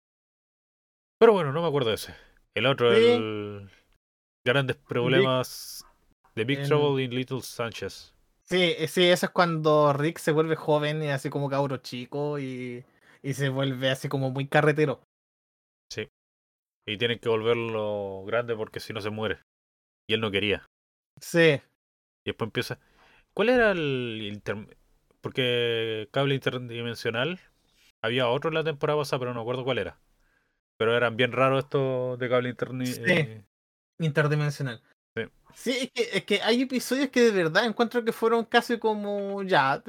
Pero 1.19 1.33
bueno, 1.33 1.51
no 1.51 1.61
me 1.61 1.67
acuerdo 1.67 1.89
de 1.89 1.95
ese. 1.95 2.15
El 2.55 2.65
otro, 2.65 2.95
Sí. 2.95 3.03
el 3.05 3.69
Grandes 4.47 4.77
Problemas 4.77 5.85
de 6.35 6.43
Big 6.45 6.59
en- 6.59 6.67
Trouble 6.67 7.03
in 7.03 7.11
Little 7.13 7.41
Sanchez. 7.41 8.14
Sí, 8.47 8.75
eh, 8.77 8.87
sí, 8.87 9.05
eso 9.05 9.25
es 9.25 9.31
cuando 9.31 9.91
Rick 9.93 10.19
se 10.19 10.31
vuelve 10.31 10.55
joven 10.55 11.01
y 11.03 11.09
así 11.09 11.29
como 11.29 11.49
cabro 11.49 11.77
chico 11.77 12.37
y, 12.39 12.85
y 13.23 13.33
se 13.33 13.49
vuelve 13.49 13.89
así 13.89 14.07
como 14.07 14.29
muy 14.29 14.47
carretero. 14.47 15.01
Y 16.87 16.97
tienen 16.97 17.19
que 17.19 17.29
volverlo 17.29 18.23
grande 18.27 18.55
porque 18.55 18.79
si 18.79 18.93
no 18.93 19.01
se 19.01 19.09
muere. 19.09 19.39
Y 20.07 20.13
él 20.13 20.21
no 20.21 20.29
quería. 20.29 20.65
Sí, 21.19 21.61
Y 22.23 22.29
después 22.29 22.47
empieza. 22.47 22.79
¿Cuál 23.33 23.49
era 23.49 23.71
el 23.71 24.21
inter- 24.21 24.77
Porque 25.21 26.07
cable 26.11 26.35
interdimensional. 26.35 27.39
Había 28.03 28.29
otro 28.29 28.49
en 28.49 28.55
la 28.55 28.63
temporada 28.63 28.99
pasada, 28.99 29.19
pero 29.19 29.31
no 29.33 29.39
me 29.39 29.41
acuerdo 29.41 29.63
cuál 29.63 29.79
era. 29.79 29.99
Pero 30.77 30.95
eran 30.95 31.17
bien 31.17 31.31
raros 31.31 31.63
estos 31.63 32.19
de 32.19 32.29
cable 32.29 32.49
interni... 32.49 32.85
Sí. 32.85 33.01
eh, 33.05 33.43
interdimensional. 33.99 34.83
Sí. 35.55 35.71
Es 35.71 35.91
que, 35.91 36.09
es 36.17 36.25
que 36.25 36.41
hay 36.41 36.61
episodios 36.61 37.09
que 37.09 37.21
de 37.21 37.31
verdad 37.31 37.65
encuentro 37.65 38.03
que 38.03 38.11
fueron 38.11 38.43
casi 38.43 38.77
como 38.77 39.41
ya, 39.43 39.81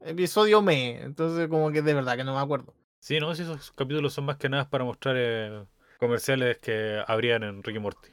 episodio 0.00 0.62
me. 0.62 1.02
Entonces 1.02 1.48
como 1.48 1.70
que 1.72 1.82
de 1.82 1.94
verdad 1.94 2.16
que 2.16 2.24
no 2.24 2.34
me 2.34 2.40
acuerdo. 2.40 2.74
Sí, 3.00 3.18
no, 3.18 3.34
sí, 3.34 3.42
esos 3.42 3.72
capítulos 3.72 4.12
son 4.12 4.26
más 4.26 4.36
que 4.36 4.48
nada 4.48 4.70
para 4.70 4.84
mostrar 4.84 5.16
eh, 5.18 5.64
comerciales 5.98 6.58
que 6.58 7.02
habrían 7.06 7.42
en 7.42 7.62
Ricky 7.62 7.80
Morty. 7.80 8.10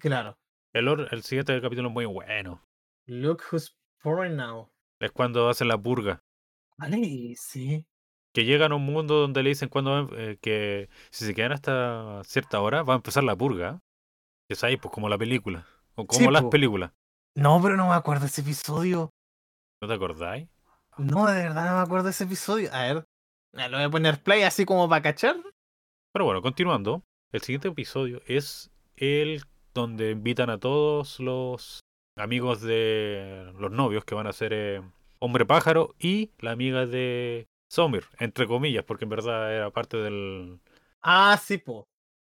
Claro. 0.00 0.36
El, 0.72 1.22
siguiente 1.22 1.60
capítulo 1.60 1.88
es 1.88 1.94
muy 1.94 2.06
bueno. 2.06 2.60
Look 3.06 3.42
who's 3.50 3.76
pouring 4.02 4.36
now. 4.36 4.68
Es 4.98 5.12
cuando 5.12 5.48
hacen 5.48 5.68
la 5.68 5.78
purga. 5.78 6.22
Vale, 6.76 7.34
sí. 7.36 7.86
Que 8.32 8.44
llegan 8.44 8.72
a 8.72 8.76
un 8.76 8.84
mundo 8.84 9.20
donde 9.20 9.42
le 9.42 9.50
dicen 9.50 9.68
cuando 9.68 10.08
que 10.40 10.88
si 11.10 11.26
se 11.26 11.34
quedan 11.34 11.52
hasta 11.52 12.22
cierta 12.24 12.60
hora 12.60 12.82
va 12.82 12.94
a 12.94 12.96
empezar 12.96 13.22
la 13.22 13.36
purga. 13.36 13.80
Es 14.52 14.64
ahí, 14.64 14.76
pues 14.76 14.92
como 14.92 15.08
la 15.08 15.18
película. 15.18 15.66
O 15.94 16.06
como 16.06 16.18
Sí, 16.20 16.28
las 16.30 16.42
po. 16.42 16.50
películas. 16.50 16.92
No, 17.34 17.60
pero 17.62 17.76
no 17.76 17.88
me 17.88 17.94
acuerdo 17.94 18.26
ese 18.26 18.42
episodio. 18.42 19.10
¿No 19.80 19.88
te 19.88 19.94
acordáis? 19.94 20.48
No, 20.98 21.26
de 21.26 21.42
verdad 21.42 21.70
no 21.70 21.76
me 21.78 21.82
acuerdo 21.82 22.08
ese 22.10 22.24
episodio. 22.24 22.70
A 22.72 22.82
ver. 22.82 23.04
Lo 23.52 23.76
voy 23.76 23.82
a 23.82 23.90
poner 23.90 24.22
play 24.22 24.42
así 24.42 24.64
como 24.64 24.88
para 24.88 25.02
cachar. 25.02 25.36
Pero 26.12 26.24
bueno, 26.26 26.42
continuando, 26.42 27.02
el 27.32 27.40
siguiente 27.42 27.68
episodio 27.68 28.20
es 28.26 28.70
el 28.96 29.42
donde 29.74 30.10
invitan 30.10 30.50
a 30.50 30.58
todos 30.58 31.18
los 31.20 31.80
amigos 32.16 32.60
de 32.60 33.50
los 33.58 33.70
novios 33.70 34.04
que 34.04 34.14
van 34.14 34.26
a 34.26 34.32
ser 34.34 34.52
eh, 34.52 34.82
Hombre 35.18 35.46
Pájaro 35.46 35.94
y 35.98 36.30
la 36.38 36.50
amiga 36.50 36.84
de 36.86 37.46
Somir, 37.70 38.04
entre 38.18 38.46
comillas, 38.46 38.84
porque 38.84 39.04
en 39.04 39.10
verdad 39.10 39.54
era 39.54 39.70
parte 39.70 39.96
del... 39.96 40.60
Ah, 41.02 41.38
sí, 41.42 41.56
po. 41.58 41.84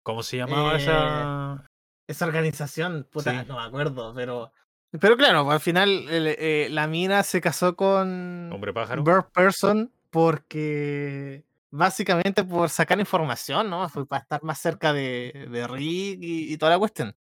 ¿Cómo 0.02 0.22
se 0.24 0.36
llamaba 0.38 0.74
Eh, 0.74 0.78
esa...? 0.78 1.66
Esa 2.08 2.26
organización, 2.26 3.06
puta, 3.10 3.30
Sí. 3.42 3.46
no 3.48 3.56
me 3.56 3.62
acuerdo, 3.62 4.12
pero. 4.14 4.52
Pero 4.98 5.16
claro, 5.16 5.48
al 5.50 5.60
final 5.60 6.08
el- 6.08 6.26
eh, 6.38 6.68
la 6.70 6.86
mina 6.88 7.22
se 7.22 7.40
casó 7.40 7.76
con 7.76 8.50
Hombre 8.52 8.72
Pájaro. 8.72 9.04
Bird 9.04 9.26
Person 9.32 9.92
porque. 10.10 11.44
Básicamente 11.70 12.44
por 12.44 12.70
sacar 12.70 12.98
información, 12.98 13.68
¿no? 13.68 13.86
Fue 13.90 14.06
para 14.06 14.22
estar 14.22 14.42
más 14.42 14.58
cerca 14.58 14.94
de, 14.94 15.48
de 15.50 15.66
Rick 15.68 16.18
y, 16.22 16.50
y 16.54 16.56
toda 16.56 16.72
la 16.72 16.78
cuestión. 16.78 17.14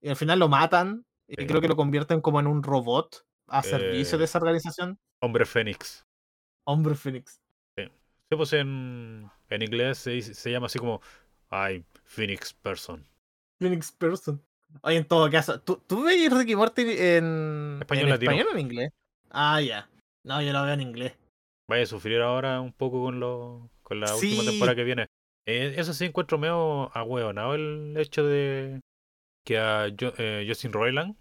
Y 0.00 0.08
al 0.08 0.16
final 0.16 0.38
lo 0.38 0.48
matan 0.48 1.04
y 1.28 1.36
creo 1.46 1.60
que 1.60 1.68
lo 1.68 1.76
convierten 1.76 2.22
como 2.22 2.40
en 2.40 2.46
un 2.46 2.62
robot 2.62 3.26
a 3.46 3.62
servicio 3.62 4.16
de 4.16 4.24
Eh. 4.24 4.26
esa 4.26 4.38
organización. 4.38 4.98
Hombre 5.18 5.44
Fénix. 5.44 6.06
Hombre 6.64 6.94
Phoenix. 6.94 7.42
Sí, 7.76 8.36
pues 8.36 8.52
en, 8.54 9.28
en 9.50 9.62
inglés 9.62 9.98
se, 9.98 10.12
dice- 10.12 10.32
se 10.32 10.50
llama 10.50 10.66
así 10.66 10.78
como 10.78 11.02
I'm 11.50 11.84
Phoenix 12.04 12.54
Person. 12.54 13.06
Phoenix 13.60 13.92
Person. 13.92 14.42
Oye, 14.82 14.96
en 14.96 15.04
todo 15.04 15.28
caso, 15.30 15.60
¿tú, 15.60 15.82
tú 15.86 16.04
Ricky 16.06 16.56
Morty 16.56 16.82
en 16.82 17.78
Español 17.80 18.04
en 18.04 18.10
latino. 18.10 18.30
español 18.32 18.46
o 18.48 18.54
en 18.54 18.60
inglés? 18.60 18.90
Ah, 19.30 19.60
ya. 19.60 19.88
No, 20.24 20.40
yo 20.42 20.52
lo 20.52 20.64
veo 20.64 20.74
en 20.74 20.80
inglés. 20.80 21.12
Vaya 21.68 21.82
a 21.82 21.86
sufrir 21.86 22.20
ahora 22.20 22.60
un 22.60 22.72
poco 22.72 23.02
con 23.02 23.20
lo 23.20 23.70
con 23.82 24.00
la 24.00 24.14
última 24.14 24.44
temporada 24.44 24.76
que 24.76 24.84
viene. 24.84 25.06
Eh, 25.46 25.74
eso 25.76 25.92
sí 25.92 26.04
encuentro 26.04 26.38
medio 26.38 26.96
ahueonado 26.96 27.54
el 27.54 27.94
hecho 27.96 28.24
de 28.24 28.80
que 29.44 29.58
a 29.58 29.88
Jo- 29.98 30.12
eh, 30.18 30.44
Justin 30.48 30.72
Roiland 30.72 31.16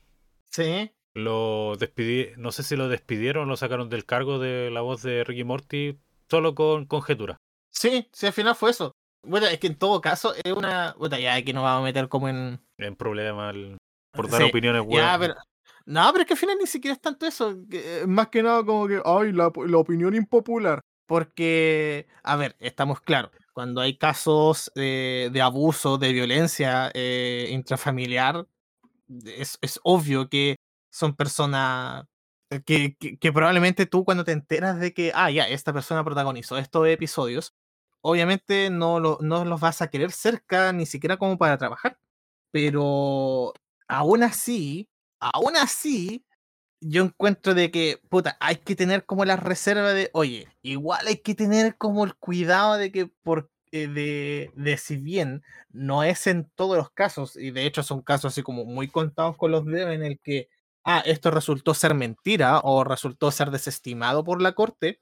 Sí. 0.52 0.92
lo 1.16 1.76
despidi 1.78 2.30
no 2.38 2.52
sé 2.52 2.64
si 2.64 2.76
lo 2.76 2.90
despidieron 2.90 3.44
o 3.48 3.52
lo 3.52 3.58
sacaron 3.58 3.90
del 3.90 4.06
cargo 4.06 4.38
de 4.40 4.70
la 4.72 4.82
voz 4.82 5.02
de 5.02 5.24
Ricky 5.24 5.44
Morty 5.44 5.98
solo 6.30 6.54
con 6.56 6.86
conjetura. 6.86 7.38
Sí, 7.72 8.08
sí, 8.12 8.28
al 8.28 8.34
final 8.34 8.56
fue 8.56 8.72
eso. 8.72 8.92
Bueno, 9.24 9.48
es 9.48 9.60
que 9.60 9.68
en 9.68 9.76
todo 9.76 10.02
caso 10.02 10.34
es 10.44 10.52
una. 10.54 10.96
Bueno, 10.98 11.18
ya 11.18 11.36
aquí 11.36 11.54
nos 11.54 11.64
vamos 11.64 11.82
a 11.82 11.86
meter 11.86 12.08
como 12.10 12.30
en. 12.30 12.60
En 12.78 12.96
problema 12.96 13.50
el- 13.50 13.78
por 14.14 14.30
dar 14.30 14.42
Sí, 14.42 14.48
opiniones 14.50 14.82
Ya, 14.84 14.88
hueonas. 14.88 15.18
pero. 15.20 15.36
No, 15.86 16.08
pero 16.12 16.22
es 16.22 16.28
que 16.28 16.34
al 16.34 16.40
final 16.40 16.58
ni 16.60 16.68
siquiera 16.68 16.94
es 16.94 17.02
tanto 17.02 17.26
eso. 17.26 17.56
eh, 17.72 18.04
más 18.08 18.28
que 18.30 18.44
nada 18.44 18.64
como 18.64 18.88
que, 18.88 19.02
ay, 19.04 19.32
la, 19.32 19.52
la 19.66 19.78
opinión 19.78 20.14
impopular. 20.16 20.80
Porque, 21.08 22.08
a 22.24 22.36
ver, 22.36 22.56
estamos 22.60 23.02
claros. 23.02 23.32
Cuando 23.54 23.82
hay 23.82 23.98
casos 23.98 24.72
eh, 24.76 25.30
de 25.34 25.42
abuso, 25.42 25.98
de 25.98 26.14
violencia 26.14 26.92
eh, 26.94 27.48
intrafamiliar, 27.50 28.46
es, 29.26 29.58
es 29.62 29.80
obvio 29.84 30.30
que 30.30 30.56
son 30.94 31.16
personas 31.16 32.06
que, 32.66 32.96
que, 33.00 33.18
que 33.18 33.34
probablemente 33.34 33.88
tú 33.88 34.06
cuando 34.06 34.24
te 34.24 34.32
enteras 34.34 34.80
de 34.80 34.94
que, 34.94 35.12
ah, 35.16 35.32
ya, 35.32 35.48
esta 35.48 35.74
persona 35.74 36.04
protagonizó 36.04 36.58
estos 36.60 36.88
episodios, 36.88 37.54
obviamente 38.02 38.70
no, 38.70 39.00
lo, 39.00 39.18
no 39.22 39.46
los 39.46 39.60
vas 39.62 39.82
a 39.82 39.90
querer 39.90 40.12
cerca 40.12 40.72
ni 40.74 40.86
siquiera 40.86 41.18
como 41.18 41.38
para 41.38 41.58
trabajar. 41.58 42.00
Pero 42.52 43.54
aún 43.88 44.24
así, 44.24 44.90
aún 45.20 45.56
así, 45.58 46.26
yo 46.82 47.04
encuentro 47.04 47.54
de 47.54 47.72
que, 47.72 48.02
puta, 48.10 48.38
hay 48.40 48.58
que 48.58 48.76
tener 48.76 49.06
como 49.06 49.26
la 49.26 49.36
reserva 49.38 49.94
de, 49.94 50.10
oye, 50.14 50.48
igual 50.62 51.08
hay 51.08 51.18
que 51.18 51.36
tener 51.36 51.78
como 51.78 52.06
el 52.06 52.16
cuidado 52.16 52.78
de 52.78 52.92
que 52.92 53.08
por 53.08 53.52
eh, 53.72 53.88
de, 53.88 54.52
de 54.56 54.78
si 54.78 54.98
bien 54.98 55.44
no 55.70 56.04
es 56.04 56.26
en 56.28 56.50
todos 56.56 56.78
los 56.78 56.90
casos, 56.92 57.36
y 57.38 57.52
de 57.52 57.66
hecho 57.66 57.84
son 57.84 58.02
casos 58.02 58.34
así 58.34 58.42
como 58.44 58.66
muy 58.66 58.88
contados 58.90 59.38
con 59.38 59.52
los 59.52 59.66
dedos 59.66 59.92
en 59.94 60.04
el 60.04 60.20
que, 60.24 60.50
ah, 60.86 61.04
esto 61.06 61.32
resultó 61.32 61.74
ser 61.76 61.94
mentira 61.96 62.60
o 62.64 62.84
resultó 62.84 63.32
ser 63.32 63.52
desestimado 63.52 64.24
por 64.24 64.42
la 64.42 64.54
corte, 64.54 65.02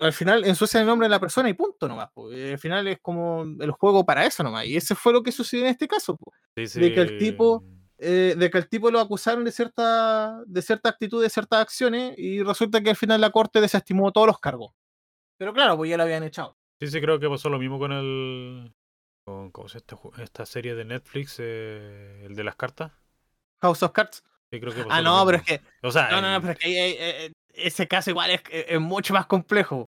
al 0.00 0.12
final 0.12 0.44
ensucia 0.44 0.80
el 0.80 0.86
nombre 0.86 1.06
de 1.06 1.10
la 1.10 1.20
persona 1.20 1.48
y 1.48 1.54
punto 1.54 1.86
nomás. 1.86 2.10
po. 2.12 2.30
Al 2.30 2.58
final 2.58 2.88
es 2.88 2.98
como 3.00 3.44
el 3.60 3.70
juego 3.70 4.04
para 4.04 4.24
eso 4.26 4.42
nomás. 4.42 4.66
Y 4.66 4.76
ese 4.76 4.94
fue 4.94 5.12
lo 5.12 5.22
que 5.22 5.32
sucedió 5.32 5.64
en 5.64 5.70
este 5.70 5.86
caso. 5.86 6.18
Sí, 6.56 6.80
de 6.80 6.92
que 6.92 7.00
el 7.00 7.18
tipo-. 7.18 7.64
Eh, 8.02 8.34
de 8.36 8.50
que 8.50 8.56
el 8.56 8.66
tipo 8.66 8.90
lo 8.90 8.98
acusaron 8.98 9.44
de 9.44 9.52
cierta, 9.52 10.42
de 10.46 10.62
cierta 10.62 10.88
actitud, 10.88 11.22
de 11.22 11.28
ciertas 11.28 11.60
acciones, 11.60 12.14
y 12.16 12.42
resulta 12.42 12.80
que 12.80 12.88
al 12.88 12.96
final 12.96 13.20
la 13.20 13.28
corte 13.28 13.60
desestimó 13.60 14.10
todos 14.10 14.26
los 14.26 14.40
cargos. 14.40 14.72
Pero 15.36 15.52
claro, 15.52 15.76
pues 15.76 15.90
ya 15.90 15.98
lo 15.98 16.04
habían 16.04 16.22
echado. 16.22 16.56
Sí, 16.80 16.86
sí, 16.86 16.98
creo 16.98 17.20
que 17.20 17.28
pasó 17.28 17.50
lo 17.50 17.58
mismo 17.58 17.78
con 17.78 17.92
el. 17.92 18.74
Con, 19.26 19.50
¿Cómo 19.50 19.68
se 19.68 19.80
llama 19.80 20.00
esta, 20.12 20.22
esta 20.22 20.46
serie 20.46 20.74
de 20.74 20.86
Netflix? 20.86 21.36
eh, 21.40 22.24
el 22.24 22.34
de 22.34 22.44
las 22.44 22.56
cartas. 22.56 22.92
House 23.60 23.82
of 23.82 23.92
Cards. 23.92 24.24
Creo 24.50 24.74
que 24.74 24.84
Ah, 24.88 25.00
no, 25.00 25.24
pero 25.24 25.38
es 25.38 25.44
que 25.44 25.60
O 25.82 25.92
sea, 25.92 26.10
No, 26.10 26.20
no, 26.20 26.32
no, 26.32 26.40
pero 26.40 26.52
es 26.54 26.58
que 26.58 26.66
ahí- 26.66 26.96
eh, 26.98 27.32
ese 27.54 27.86
caso 27.86 28.10
igual 28.10 28.30
es, 28.30 28.40
es- 28.50 28.66
es 28.68 28.80
mucho 28.80 29.14
más 29.14 29.26
complejo. 29.26 29.86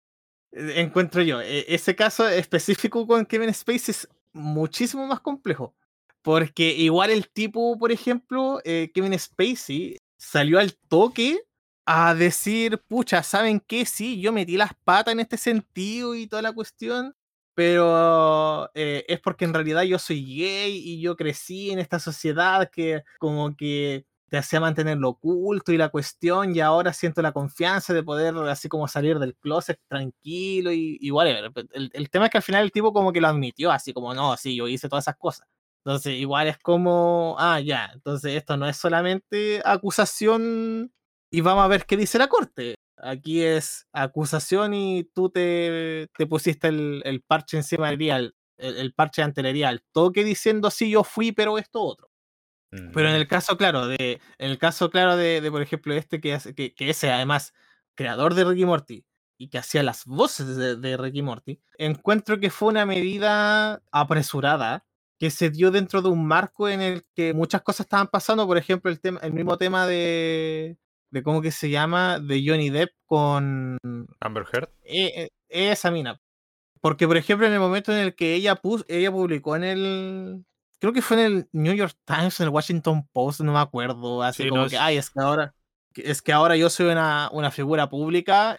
eh, 0.52 0.74
Encuentro 0.76 1.22
yo. 1.22 1.40
E- 1.42 1.66
Ese 1.72 1.94
caso 1.94 2.26
específico 2.28 3.06
con 3.06 3.24
Kevin 3.26 3.52
Spacey 3.54 3.92
es 3.92 4.08
muchísimo 4.32 5.06
más 5.06 5.20
complejo. 5.20 5.74
Porque 6.22 6.70
igual 6.74 7.10
el 7.10 7.28
tipo, 7.30 7.78
por 7.78 7.92
ejemplo, 7.92 8.60
eh, 8.64 8.90
Kevin 8.94 9.16
Spacey, 9.18 9.96
salió 10.18 10.58
al 10.58 10.74
toque 10.88 11.38
a 11.86 12.14
decir, 12.14 12.78
pucha, 12.88 13.22
¿saben 13.22 13.60
qué? 13.60 13.86
Sí, 13.86 14.20
yo 14.20 14.32
metí 14.32 14.56
las 14.56 14.72
patas 14.84 15.12
en 15.12 15.20
este 15.20 15.36
sentido 15.36 16.14
y 16.14 16.26
toda 16.26 16.42
la 16.42 16.52
cuestión, 16.52 17.14
pero 17.54 18.70
eh, 18.74 19.04
es 19.08 19.20
porque 19.20 19.44
en 19.44 19.54
realidad 19.54 19.82
yo 19.82 19.98
soy 19.98 20.24
gay 20.24 20.76
y 20.76 21.00
yo 21.00 21.16
crecí 21.16 21.70
en 21.70 21.78
esta 21.78 21.98
sociedad 21.98 22.70
que 22.70 23.02
como 23.18 23.56
que 23.56 24.04
te 24.28 24.38
hacía 24.38 24.60
mantenerlo 24.60 25.10
oculto 25.10 25.72
y 25.72 25.76
la 25.78 25.88
cuestión, 25.88 26.54
y 26.54 26.60
ahora 26.60 26.92
siento 26.92 27.22
la 27.22 27.32
confianza 27.32 27.94
de 27.94 28.02
poder 28.02 28.34
así 28.48 28.68
como 28.68 28.88
salir 28.88 29.18
del 29.18 29.34
closet 29.36 29.80
tranquilo 29.88 30.72
y, 30.72 30.98
y 31.00 31.10
whatever. 31.10 31.50
El, 31.72 31.90
el 31.92 32.10
tema 32.10 32.26
es 32.26 32.30
que 32.32 32.38
al 32.38 32.42
final 32.42 32.64
el 32.64 32.72
tipo 32.72 32.92
como 32.92 33.12
que 33.12 33.20
lo 33.20 33.28
admitió, 33.28 33.70
así 33.70 33.92
como, 33.92 34.14
no, 34.14 34.36
sí, 34.36 34.56
yo 34.56 34.68
hice 34.68 34.88
todas 34.88 35.04
esas 35.04 35.16
cosas. 35.16 35.46
Entonces, 35.84 36.14
igual 36.18 36.48
es 36.48 36.58
como, 36.58 37.36
ah, 37.38 37.60
ya, 37.60 37.90
entonces 37.94 38.34
esto 38.34 38.56
no 38.56 38.68
es 38.68 38.76
solamente 38.76 39.62
acusación 39.64 40.92
y 41.30 41.40
vamos 41.40 41.64
a 41.64 41.68
ver 41.68 41.86
qué 41.86 41.96
dice 41.96 42.18
la 42.18 42.28
corte. 42.28 42.74
Aquí 42.98 43.42
es 43.42 43.86
acusación 43.92 44.74
y 44.74 45.04
tú 45.14 45.30
te, 45.30 46.08
te 46.16 46.26
pusiste 46.26 46.68
el, 46.68 47.00
el 47.04 47.22
parche 47.22 47.56
encima 47.56 47.88
del 47.88 47.98
día, 47.98 48.16
el, 48.16 48.34
el 48.58 48.92
parche 48.92 49.22
ante 49.22 49.40
el 49.40 49.54
día, 49.54 49.68
al 49.68 49.82
toque 49.92 50.24
diciendo, 50.24 50.70
sí, 50.70 50.90
yo 50.90 51.04
fui, 51.04 51.32
pero 51.32 51.58
esto 51.58 51.80
otro. 51.82 52.07
Pero 52.70 53.08
en 53.08 53.14
el 53.14 53.26
caso, 53.26 53.56
claro, 53.56 53.86
de, 53.86 54.20
en 54.38 54.50
el 54.50 54.58
caso, 54.58 54.90
claro, 54.90 55.16
de, 55.16 55.40
de, 55.40 55.50
por 55.50 55.62
ejemplo, 55.62 55.94
este 55.94 56.20
que, 56.20 56.34
hace- 56.34 56.54
que, 56.54 56.74
que 56.74 56.90
ese 56.90 57.10
además 57.10 57.54
creador 57.94 58.34
de 58.34 58.44
Ricky 58.44 58.64
Morty 58.66 59.04
y 59.38 59.48
que 59.48 59.58
hacía 59.58 59.82
las 59.82 60.04
voces 60.04 60.56
de, 60.56 60.76
de 60.76 60.96
Ricky 60.96 61.22
Morty, 61.22 61.60
encuentro 61.78 62.38
que 62.40 62.50
fue 62.50 62.68
una 62.68 62.84
medida 62.84 63.82
apresurada 63.92 64.84
que 65.18 65.30
se 65.30 65.50
dio 65.50 65.70
dentro 65.70 66.02
de 66.02 66.08
un 66.10 66.26
marco 66.26 66.68
en 66.68 66.80
el 66.80 67.04
que 67.14 67.32
muchas 67.34 67.62
cosas 67.62 67.86
estaban 67.86 68.06
pasando, 68.08 68.46
por 68.46 68.58
ejemplo, 68.58 68.90
el, 68.90 69.00
tema, 69.00 69.18
el 69.22 69.32
mismo 69.32 69.56
tema 69.58 69.86
de, 69.86 70.76
de 71.10 71.22
cómo 71.22 71.40
que 71.42 71.50
se 71.50 71.70
llama, 71.70 72.20
de 72.20 72.42
Johnny 72.46 72.70
Depp 72.70 72.90
con 73.06 73.78
Amber 74.20 74.44
Heard. 74.52 74.68
e- 74.84 75.30
e- 75.48 75.70
esa 75.70 75.90
mina. 75.90 76.20
Porque, 76.80 77.08
por 77.08 77.16
ejemplo, 77.16 77.46
en 77.46 77.52
el 77.52 77.58
momento 77.60 77.92
en 77.92 77.98
el 77.98 78.14
que 78.14 78.34
ella, 78.34 78.54
pus, 78.56 78.84
ella 78.88 79.10
publicó 79.10 79.56
en 79.56 79.64
el. 79.64 80.44
Creo 80.80 80.92
que 80.92 81.02
fue 81.02 81.18
en 81.18 81.32
el 81.32 81.48
New 81.52 81.74
York 81.74 81.94
Times, 82.04 82.38
en 82.40 82.44
el 82.46 82.52
Washington 82.52 83.06
Post, 83.12 83.40
no 83.40 83.52
me 83.52 83.58
acuerdo. 83.58 84.22
Así 84.22 84.44
Sí, 84.44 84.48
como 84.48 84.62
no, 84.62 84.68
que, 84.68 84.78
ay, 84.78 84.96
es 84.96 85.10
que 85.10 85.20
ahora. 85.20 85.54
Es 85.94 86.22
que 86.22 86.32
ahora 86.32 86.56
yo 86.56 86.70
soy 86.70 86.86
una, 86.86 87.28
una 87.32 87.50
figura 87.50 87.88
pública, 87.88 88.56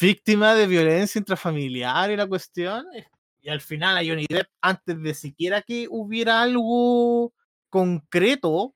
víctima 0.00 0.54
de 0.54 0.66
violencia 0.66 1.18
intrafamiliar 1.18 2.10
y 2.10 2.16
la 2.16 2.26
cuestión. 2.26 2.86
Y 3.40 3.48
al 3.50 3.60
final 3.60 3.96
a 3.96 4.00
Johnny 4.04 4.26
Depp, 4.28 4.48
antes 4.60 5.00
de 5.02 5.14
siquiera 5.14 5.62
que 5.62 5.86
hubiera 5.90 6.42
algo 6.42 7.32
concreto 7.68 8.74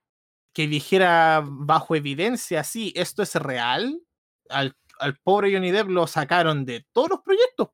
que 0.52 0.68
dijera 0.68 1.42
bajo 1.44 1.96
evidencia, 1.96 2.64
sí, 2.64 2.92
esto 2.96 3.22
es 3.22 3.34
real, 3.36 4.00
al, 4.48 4.74
al 4.98 5.16
pobre 5.22 5.52
Johnny 5.52 5.70
Depp 5.70 5.88
lo 5.88 6.06
sacaron 6.06 6.64
de 6.64 6.86
todos 6.92 7.10
los 7.10 7.20
proyectos, 7.22 7.68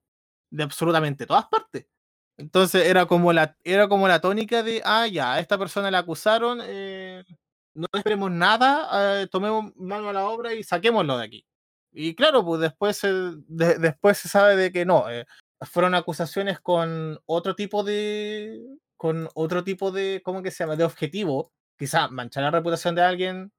de 0.51 0.63
absolutamente 0.65 1.27
todas 1.27 1.47
partes. 1.47 1.87
Entonces 2.39 2.87
era 2.87 3.07
como 3.07 3.33
la, 3.33 3.57
era 3.65 3.89
como 3.89 4.09
la 4.09 4.21
tónica 4.21 4.63
de, 4.63 4.83
ah, 4.85 5.07
ya, 5.07 5.35
a 5.35 5.41
esta 5.41 5.59
persona 5.59 5.91
la 5.91 5.99
acusaron, 5.99 6.61
eh, 6.65 7.25
no 7.75 7.87
esperemos 7.95 8.31
nada, 8.31 9.23
eh, 9.23 9.27
tomemos 9.29 9.73
mano 9.77 10.09
a 10.09 10.13
la 10.13 10.27
obra 10.29 10.55
y 10.55 10.63
saquémoslo 10.65 11.19
de 11.19 11.25
aquí. 11.25 11.47
Y 11.93 12.15
claro, 12.15 12.45
pues 12.45 12.61
después 12.61 13.01
de- 13.03 13.79
después 13.79 14.19
se 14.19 14.29
sabe 14.29 14.57
de 14.57 14.73
que 14.73 14.85
no, 14.87 15.11
eh, 15.11 15.27
fueron 15.63 15.95
acusaciones 15.95 16.59
con 16.61 17.19
otro 17.27 17.55
tipo 17.55 17.85
de, 17.85 18.61
con 18.97 19.29
otro 19.35 19.63
tipo 19.65 19.91
de, 19.93 20.23
¿cómo 20.25 20.43
que 20.43 20.51
se 20.51 20.65
llama? 20.65 20.77
De 20.77 20.85
objetivo, 20.85 21.53
quizá 21.79 22.09
manchar 22.09 22.45
la 22.45 22.51
reputación 22.51 22.95
de 22.95 23.03
alguien 23.03 23.53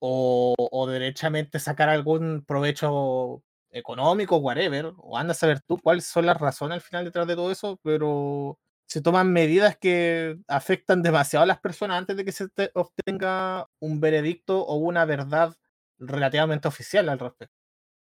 o, 0.00 0.54
o 0.58 0.86
derechamente 0.88 1.58
sacar 1.60 1.88
algún 1.90 2.44
provecho 2.46 3.42
económico, 3.74 4.36
whatever, 4.36 4.92
o 4.96 5.18
anda 5.18 5.32
a 5.32 5.34
saber 5.34 5.60
tú 5.60 5.78
cuáles 5.78 6.06
son 6.06 6.26
las 6.26 6.40
razones 6.40 6.76
al 6.76 6.80
final 6.80 7.04
detrás 7.04 7.26
de 7.26 7.34
todo 7.34 7.50
eso, 7.50 7.78
pero 7.82 8.58
se 8.86 9.02
toman 9.02 9.32
medidas 9.32 9.76
que 9.76 10.38
afectan 10.46 11.02
demasiado 11.02 11.42
a 11.42 11.46
las 11.46 11.60
personas 11.60 11.98
antes 11.98 12.16
de 12.16 12.24
que 12.24 12.32
se 12.32 12.48
obtenga 12.74 13.68
un 13.80 14.00
veredicto 14.00 14.60
o 14.64 14.76
una 14.76 15.04
verdad 15.04 15.54
relativamente 15.98 16.68
oficial 16.68 17.08
al 17.08 17.18
respecto. 17.18 17.56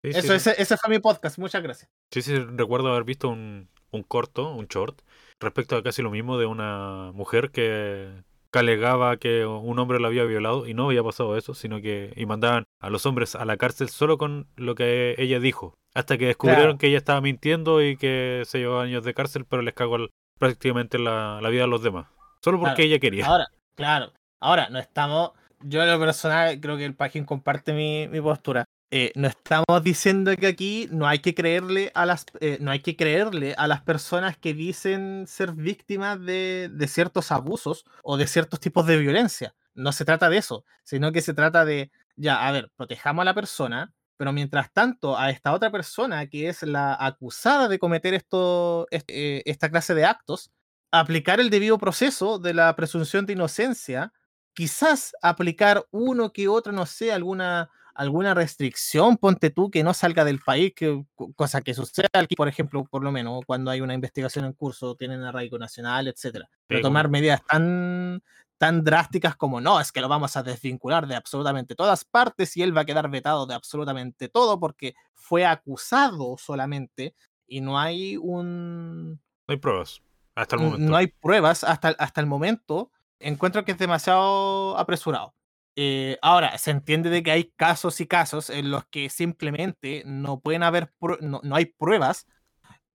Eso, 0.02 0.34
Ese, 0.34 0.54
ese, 0.60 0.76
fue 0.76 0.90
mi 0.90 0.98
podcast, 0.98 1.38
muchas 1.38 1.62
gracias. 1.62 1.90
Sí, 2.10 2.20
sí, 2.20 2.36
recuerdo 2.36 2.90
haber 2.90 3.04
visto 3.04 3.30
un, 3.30 3.70
un 3.90 4.02
corto, 4.02 4.54
un 4.54 4.66
short, 4.66 5.00
respecto 5.40 5.76
a 5.76 5.82
casi 5.82 6.02
lo 6.02 6.10
mismo 6.10 6.38
de 6.38 6.44
una 6.44 7.10
mujer 7.14 7.50
que 7.50 8.22
alegaba 8.58 9.16
que 9.16 9.46
un 9.46 9.78
hombre 9.78 10.00
la 10.00 10.08
había 10.08 10.24
violado 10.24 10.66
y 10.66 10.74
no 10.74 10.86
había 10.86 11.02
pasado 11.02 11.36
eso, 11.36 11.54
sino 11.54 11.80
que 11.80 12.12
y 12.16 12.26
mandaban 12.26 12.64
a 12.80 12.90
los 12.90 13.06
hombres 13.06 13.34
a 13.34 13.44
la 13.44 13.56
cárcel 13.56 13.88
solo 13.88 14.18
con 14.18 14.46
lo 14.56 14.74
que 14.74 15.14
ella 15.18 15.40
dijo, 15.40 15.74
hasta 15.94 16.18
que 16.18 16.26
descubrieron 16.26 16.78
que 16.78 16.88
ella 16.88 16.98
estaba 16.98 17.20
mintiendo 17.20 17.82
y 17.82 17.96
que 17.96 18.42
se 18.46 18.58
llevaba 18.58 18.82
años 18.82 19.04
de 19.04 19.14
cárcel, 19.14 19.44
pero 19.44 19.62
les 19.62 19.74
cagó 19.74 20.08
prácticamente 20.38 20.98
la, 20.98 21.40
vida 21.50 21.64
a 21.64 21.68
los 21.68 21.82
demás, 21.82 22.06
solo 22.42 22.60
porque 22.60 22.84
ella 22.84 22.98
quería. 22.98 23.26
Ahora, 23.26 23.48
claro, 23.76 24.12
ahora 24.40 24.68
no 24.70 24.78
estamos, 24.78 25.32
yo 25.60 25.82
en 25.82 25.90
lo 25.90 25.98
personal 25.98 26.60
creo 26.60 26.76
que 26.76 26.84
el 26.84 26.94
Pagín 26.94 27.24
comparte 27.24 27.72
mi, 27.72 28.08
mi 28.08 28.20
postura. 28.20 28.64
Eh, 28.90 29.12
no 29.16 29.26
estamos 29.28 29.82
diciendo 29.82 30.36
que 30.36 30.46
aquí 30.46 30.88
no 30.92 31.08
hay 31.08 31.18
que 31.18 31.34
creerle 31.34 31.90
a 31.94 32.06
las 32.06 32.26
eh, 32.40 32.58
no 32.60 32.70
hay 32.70 32.80
que 32.80 32.96
creerle 32.96 33.54
a 33.56 33.66
las 33.66 33.82
personas 33.82 34.36
que 34.38 34.54
dicen 34.54 35.24
ser 35.26 35.52
víctimas 35.52 36.20
de, 36.20 36.70
de, 36.72 36.86
ciertos 36.86 37.32
abusos 37.32 37.84
o 38.04 38.16
de 38.16 38.26
ciertos 38.26 38.60
tipos 38.60 38.86
de 38.86 38.98
violencia. 38.98 39.54
No 39.74 39.90
se 39.90 40.04
trata 40.04 40.28
de 40.28 40.36
eso, 40.36 40.64
sino 40.84 41.10
que 41.12 41.22
se 41.22 41.34
trata 41.34 41.64
de 41.64 41.90
ya, 42.16 42.46
a 42.46 42.52
ver, 42.52 42.70
protejamos 42.76 43.22
a 43.22 43.24
la 43.24 43.34
persona, 43.34 43.92
pero 44.16 44.32
mientras 44.32 44.72
tanto 44.72 45.18
a 45.18 45.30
esta 45.30 45.52
otra 45.52 45.70
persona 45.70 46.26
que 46.28 46.48
es 46.48 46.62
la 46.62 46.96
acusada 46.98 47.68
de 47.68 47.78
cometer 47.78 48.14
esto, 48.14 48.86
eh, 48.90 49.42
esta 49.46 49.70
clase 49.70 49.94
de 49.94 50.04
actos, 50.04 50.52
aplicar 50.92 51.40
el 51.40 51.50
debido 51.50 51.78
proceso 51.78 52.38
de 52.38 52.54
la 52.54 52.74
presunción 52.76 53.26
de 53.26 53.32
inocencia, 53.32 54.12
quizás 54.54 55.14
aplicar 55.22 55.84
uno 55.90 56.32
que 56.32 56.48
otro, 56.48 56.72
no 56.72 56.86
sé, 56.86 57.12
alguna 57.12 57.70
alguna 57.94 58.34
restricción, 58.34 59.16
ponte 59.16 59.50
tú, 59.50 59.70
que 59.70 59.84
no 59.84 59.94
salga 59.94 60.24
del 60.24 60.40
país, 60.40 60.72
que, 60.74 61.04
cosa 61.36 61.62
que 61.62 61.74
sucede 61.74 62.08
aquí, 62.12 62.34
por 62.34 62.48
ejemplo, 62.48 62.84
por 62.84 63.02
lo 63.02 63.12
menos 63.12 63.44
cuando 63.46 63.70
hay 63.70 63.80
una 63.80 63.94
investigación 63.94 64.44
en 64.44 64.52
curso, 64.52 64.96
tienen 64.96 65.22
arraigo 65.22 65.58
nacional, 65.58 66.08
etcétera. 66.08 66.48
Pero 66.66 66.82
tomar 66.82 67.08
medidas 67.08 67.42
tan, 67.46 68.22
tan 68.58 68.82
drásticas 68.82 69.36
como 69.36 69.60
no, 69.60 69.80
es 69.80 69.92
que 69.92 70.00
lo 70.00 70.08
vamos 70.08 70.36
a 70.36 70.42
desvincular 70.42 71.06
de 71.06 71.16
absolutamente 71.16 71.74
todas 71.74 72.04
partes 72.04 72.56
y 72.56 72.62
él 72.62 72.76
va 72.76 72.82
a 72.82 72.86
quedar 72.86 73.08
vetado 73.08 73.46
de 73.46 73.54
absolutamente 73.54 74.28
todo 74.28 74.58
porque 74.58 74.94
fue 75.14 75.46
acusado 75.46 76.36
solamente 76.38 77.14
y 77.46 77.60
no 77.60 77.78
hay 77.78 78.16
un... 78.16 79.20
No 79.46 79.52
hay 79.52 79.56
pruebas 79.58 80.02
hasta 80.34 80.56
el 80.56 80.62
momento. 80.62 80.90
No 80.90 80.96
hay 80.96 81.06
pruebas 81.06 81.64
hasta, 81.64 81.88
hasta 81.90 82.20
el 82.20 82.26
momento. 82.26 82.90
Encuentro 83.20 83.64
que 83.64 83.72
es 83.72 83.78
demasiado 83.78 84.76
apresurado. 84.76 85.34
Eh, 85.76 86.18
ahora, 86.22 86.56
se 86.58 86.70
entiende 86.70 87.10
de 87.10 87.22
que 87.22 87.32
hay 87.32 87.52
casos 87.56 88.00
y 88.00 88.06
casos 88.06 88.48
en 88.50 88.70
los 88.70 88.84
que 88.86 89.10
simplemente 89.10 90.02
no 90.06 90.40
pueden 90.40 90.62
haber, 90.62 90.92
no, 91.20 91.40
hay 91.52 91.66
pruebas 91.66 92.26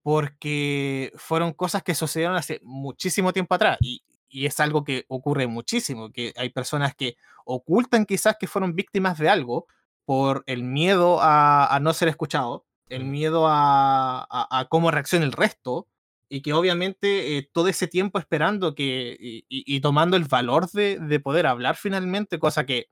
porque 0.01 1.11
fueron 1.17 1.53
cosas 1.53 1.83
que 1.83 1.95
sucedieron 1.95 2.37
hace 2.37 2.61
muchísimo 2.63 3.33
tiempo 3.33 3.55
atrás 3.55 3.77
y, 3.81 4.03
es 4.31 4.59
algo 4.59 4.83
que 4.83 5.05
ocurre 5.07 5.47
muchísimo, 5.47 6.11
que 6.11 6.33
hay 6.37 6.49
personas 6.51 6.93
que 6.95 7.17
ocultan 7.45 8.05
quizás 8.05 8.35
que 8.39 8.45
fueron 8.45 8.75
víctimas 8.75 9.17
de 9.17 9.27
algo 9.27 9.65
por 10.05 10.43
el 10.45 10.63
miedo 10.63 11.17
a, 11.19 11.79
no 11.81 11.93
ser 11.93 12.09
escuchado, 12.09 12.65
el 12.89 13.05
miedo 13.05 13.47
a, 13.47 14.27
a 14.29 14.65
cómo 14.69 14.91
reacciona 14.91 15.25
el 15.25 15.31
resto, 15.31 15.87
y 16.29 16.41
que 16.41 16.53
obviamente 16.53 17.37
eh, 17.37 17.49
todo 17.51 17.67
ese 17.67 17.87
tiempo 17.87 18.19
esperando 18.19 18.75
que 18.75 19.17
y, 19.19 19.81
tomando 19.81 20.15
el 20.15 20.25
valor 20.25 20.69
de, 20.69 20.99
de, 20.99 21.19
poder 21.19 21.47
hablar 21.47 21.75
finalmente, 21.75 22.37
cosa 22.39 22.65
que 22.65 22.87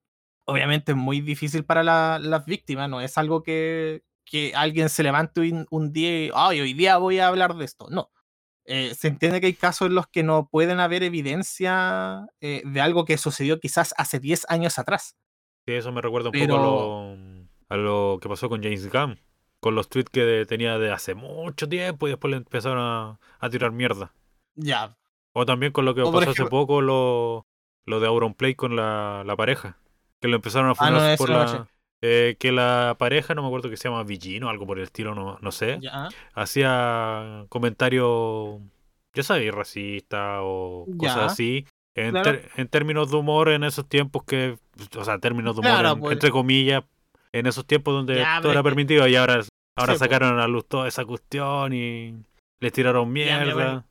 obviamente 0.46 0.94
es 0.94 0.98
muy 0.98 1.22
difícil 1.22 1.64
para 1.64 1.84
las 1.84 2.46
víctimas, 2.46 2.90
no 2.90 3.00
es 3.00 3.18
algo 3.18 3.44
que, 3.44 4.04
que 4.26 4.54
alguien 4.56 4.90
se 4.90 5.04
levante 5.04 5.42
un, 5.70 5.94
día 5.94 6.26
y 6.26 6.32
hoy 6.60 6.74
día 6.74 6.98
voy 6.98 7.20
a 7.20 7.28
hablar 7.28 7.56
de 7.56 7.66
esto, 7.66 7.88
no. 7.90 8.10
Eh, 8.66 8.94
se 8.96 9.08
entiende 9.08 9.40
que 9.40 9.48
hay 9.48 9.54
casos 9.54 9.88
en 9.88 9.96
los 9.96 10.08
que 10.08 10.24
no 10.24 10.50
pueden 10.50 10.82
haber 10.82 11.04
evidencia 11.04 12.28
eh, 12.42 12.62
de 12.66 12.82
algo 12.82 13.06
que 13.06 13.18
sucedió 13.18 13.62
quizás 13.62 13.94
hace 13.98 14.20
10 14.20 14.46
años 14.50 14.78
atrás. 14.78 15.16
Sí, 15.66 15.74
eso 15.74 15.94
me 15.94 16.02
recuerda 16.02 16.30
un 16.30 16.40
poco 16.40 16.54
a 16.54 16.58
lo, 16.58 17.18
a 17.70 17.78
lo 17.78 18.20
que 18.22 18.28
pasó 18.28 18.50
con 18.50 18.62
James 18.62 18.92
Gunn 18.92 19.18
con 19.60 19.76
los 19.76 19.90
tweets 19.90 20.10
que 20.10 20.46
tenía 20.48 20.78
de 20.78 20.92
hace 20.92 21.16
mucho 21.16 21.68
tiempo 21.68 22.08
y 22.08 22.12
después 22.12 22.32
le 22.32 22.38
empezaron 22.38 23.18
a, 23.40 23.50
tirar 23.50 23.72
mierda. 23.72 24.14
Ya. 24.56 24.96
O 25.34 25.46
también 25.46 25.72
con 25.72 25.86
lo 25.86 25.96
que 25.96 26.04
pasó 26.04 26.30
hace 26.30 26.46
poco, 26.46 26.82
lo, 26.82 27.46
lo 27.86 28.00
de 28.00 28.08
Auronplay 28.08 28.56
con 28.56 28.76
la, 28.76 29.24
la, 29.26 29.36
pareja. 29.36 29.78
Que 30.22 30.28
lo 30.28 30.36
empezaron 30.36 30.70
a 30.70 30.76
fundar 30.76 31.12
ah, 31.12 31.16
por 31.18 31.30
la. 31.30 31.68
Eh, 32.02 32.36
que 32.40 32.52
la 32.52 32.96
pareja, 33.00 33.34
no 33.34 33.42
me 33.42 33.48
acuerdo 33.48 33.72
que 33.72 33.78
se 33.78 33.90
llama 33.90 34.04
Villino, 34.04 34.50
algo 34.50 34.68
por 34.68 34.78
el 34.78 34.84
estilo, 34.84 35.16
no, 35.16 35.40
no 35.42 35.52
sé. 35.52 35.80
Hacía 36.34 37.46
comentarios, 37.50 38.60
ya 39.14 39.24
sabéis, 39.24 39.52
racista 39.52 40.44
o 40.44 40.86
cosas 40.98 41.32
así. 41.32 41.66
En, 41.96 42.16
en, 42.16 42.68
términos 42.68 43.10
de 43.10 43.18
humor 43.18 43.50
en 43.50 43.64
esos 43.64 43.90
tiempos 43.90 44.24
que, 44.24 44.60
o 44.96 45.04
sea, 45.04 45.18
términos 45.18 45.56
de 45.56 45.62
humor 45.62 46.00
pues. 46.00 46.14
entre 46.14 46.30
comillas, 46.30 46.84
en 47.40 47.46
esos 47.46 47.66
tiempos 47.66 47.94
donde 47.94 48.26
todo 48.42 48.52
era 48.52 48.64
permitido 48.64 49.08
y 49.08 49.16
ahora, 49.16 49.42
ahora 49.76 49.96
sacaron 49.96 50.34
a 50.34 50.42
la 50.42 50.48
luz 50.48 50.68
toda 50.68 50.88
esa 50.88 51.06
cuestión 51.06 51.74
y 51.74 52.16
les 52.60 52.72
tiraron 52.72 53.12
mierda. 53.12 53.86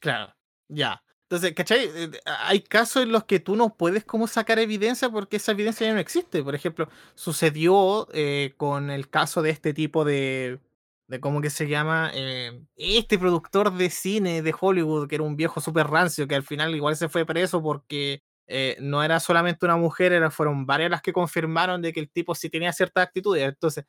claro, 0.00 0.34
ya. 0.68 1.02
Entonces, 1.30 1.52
¿cachai? 1.54 1.90
Eh, 1.94 2.10
hay 2.24 2.62
casos 2.62 3.02
en 3.02 3.12
los 3.12 3.24
que 3.24 3.38
tú 3.38 3.54
no 3.54 3.76
puedes 3.76 4.02
como 4.04 4.26
sacar 4.26 4.58
evidencia 4.58 5.10
porque 5.10 5.36
esa 5.36 5.52
evidencia 5.52 5.86
ya 5.86 5.92
no 5.92 6.00
existe. 6.00 6.42
Por 6.42 6.54
ejemplo, 6.54 6.88
sucedió 7.14 8.08
eh, 8.14 8.54
con 8.56 8.90
el 8.90 9.10
caso 9.10 9.42
de 9.42 9.50
este 9.50 9.74
tipo 9.74 10.06
de, 10.06 10.58
de 11.06 11.20
cómo 11.20 11.42
que 11.42 11.50
se 11.50 11.68
llama, 11.68 12.10
eh, 12.14 12.62
este 12.76 13.18
productor 13.18 13.74
de 13.74 13.90
cine 13.90 14.40
de 14.40 14.54
Hollywood, 14.58 15.06
que 15.06 15.16
era 15.16 15.24
un 15.24 15.36
viejo 15.36 15.60
súper 15.60 15.88
rancio, 15.88 16.26
que 16.26 16.34
al 16.34 16.44
final 16.44 16.74
igual 16.74 16.96
se 16.96 17.10
fue 17.10 17.26
preso 17.26 17.62
porque 17.62 18.22
eh, 18.48 18.76
no 18.80 19.02
era 19.04 19.20
solamente 19.20 19.66
una 19.66 19.76
mujer, 19.76 20.12
era, 20.12 20.30
fueron 20.30 20.66
varias 20.66 20.90
las 20.90 21.02
que 21.02 21.12
confirmaron 21.12 21.82
de 21.82 21.92
que 21.92 22.00
el 22.00 22.10
tipo 22.10 22.34
sí 22.34 22.50
tenía 22.50 22.72
ciertas 22.72 23.04
actitudes. 23.06 23.44
Entonces, 23.48 23.84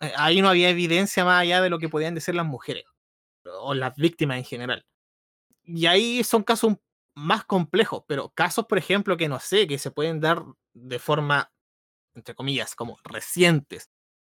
eh, 0.00 0.12
ahí 0.16 0.42
no 0.42 0.48
había 0.50 0.70
evidencia 0.70 1.24
más 1.24 1.42
allá 1.42 1.62
de 1.62 1.70
lo 1.70 1.78
que 1.78 1.88
podían 1.90 2.14
decir 2.14 2.34
las 2.34 2.46
mujeres 2.46 2.84
o 3.60 3.74
las 3.74 3.96
víctimas 3.96 4.38
en 4.38 4.44
general. 4.44 4.86
Y 5.64 5.86
ahí 5.86 6.24
son 6.24 6.42
casos 6.44 6.74
más 7.14 7.44
complejos, 7.44 8.04
pero 8.08 8.30
casos, 8.30 8.66
por 8.66 8.78
ejemplo, 8.78 9.16
que 9.16 9.28
no 9.28 9.40
sé, 9.40 9.66
que 9.66 9.78
se 9.78 9.90
pueden 9.90 10.20
dar 10.20 10.44
de 10.74 10.98
forma, 10.98 11.52
entre 12.14 12.34
comillas, 12.34 12.74
como 12.76 12.98
recientes, 13.04 13.90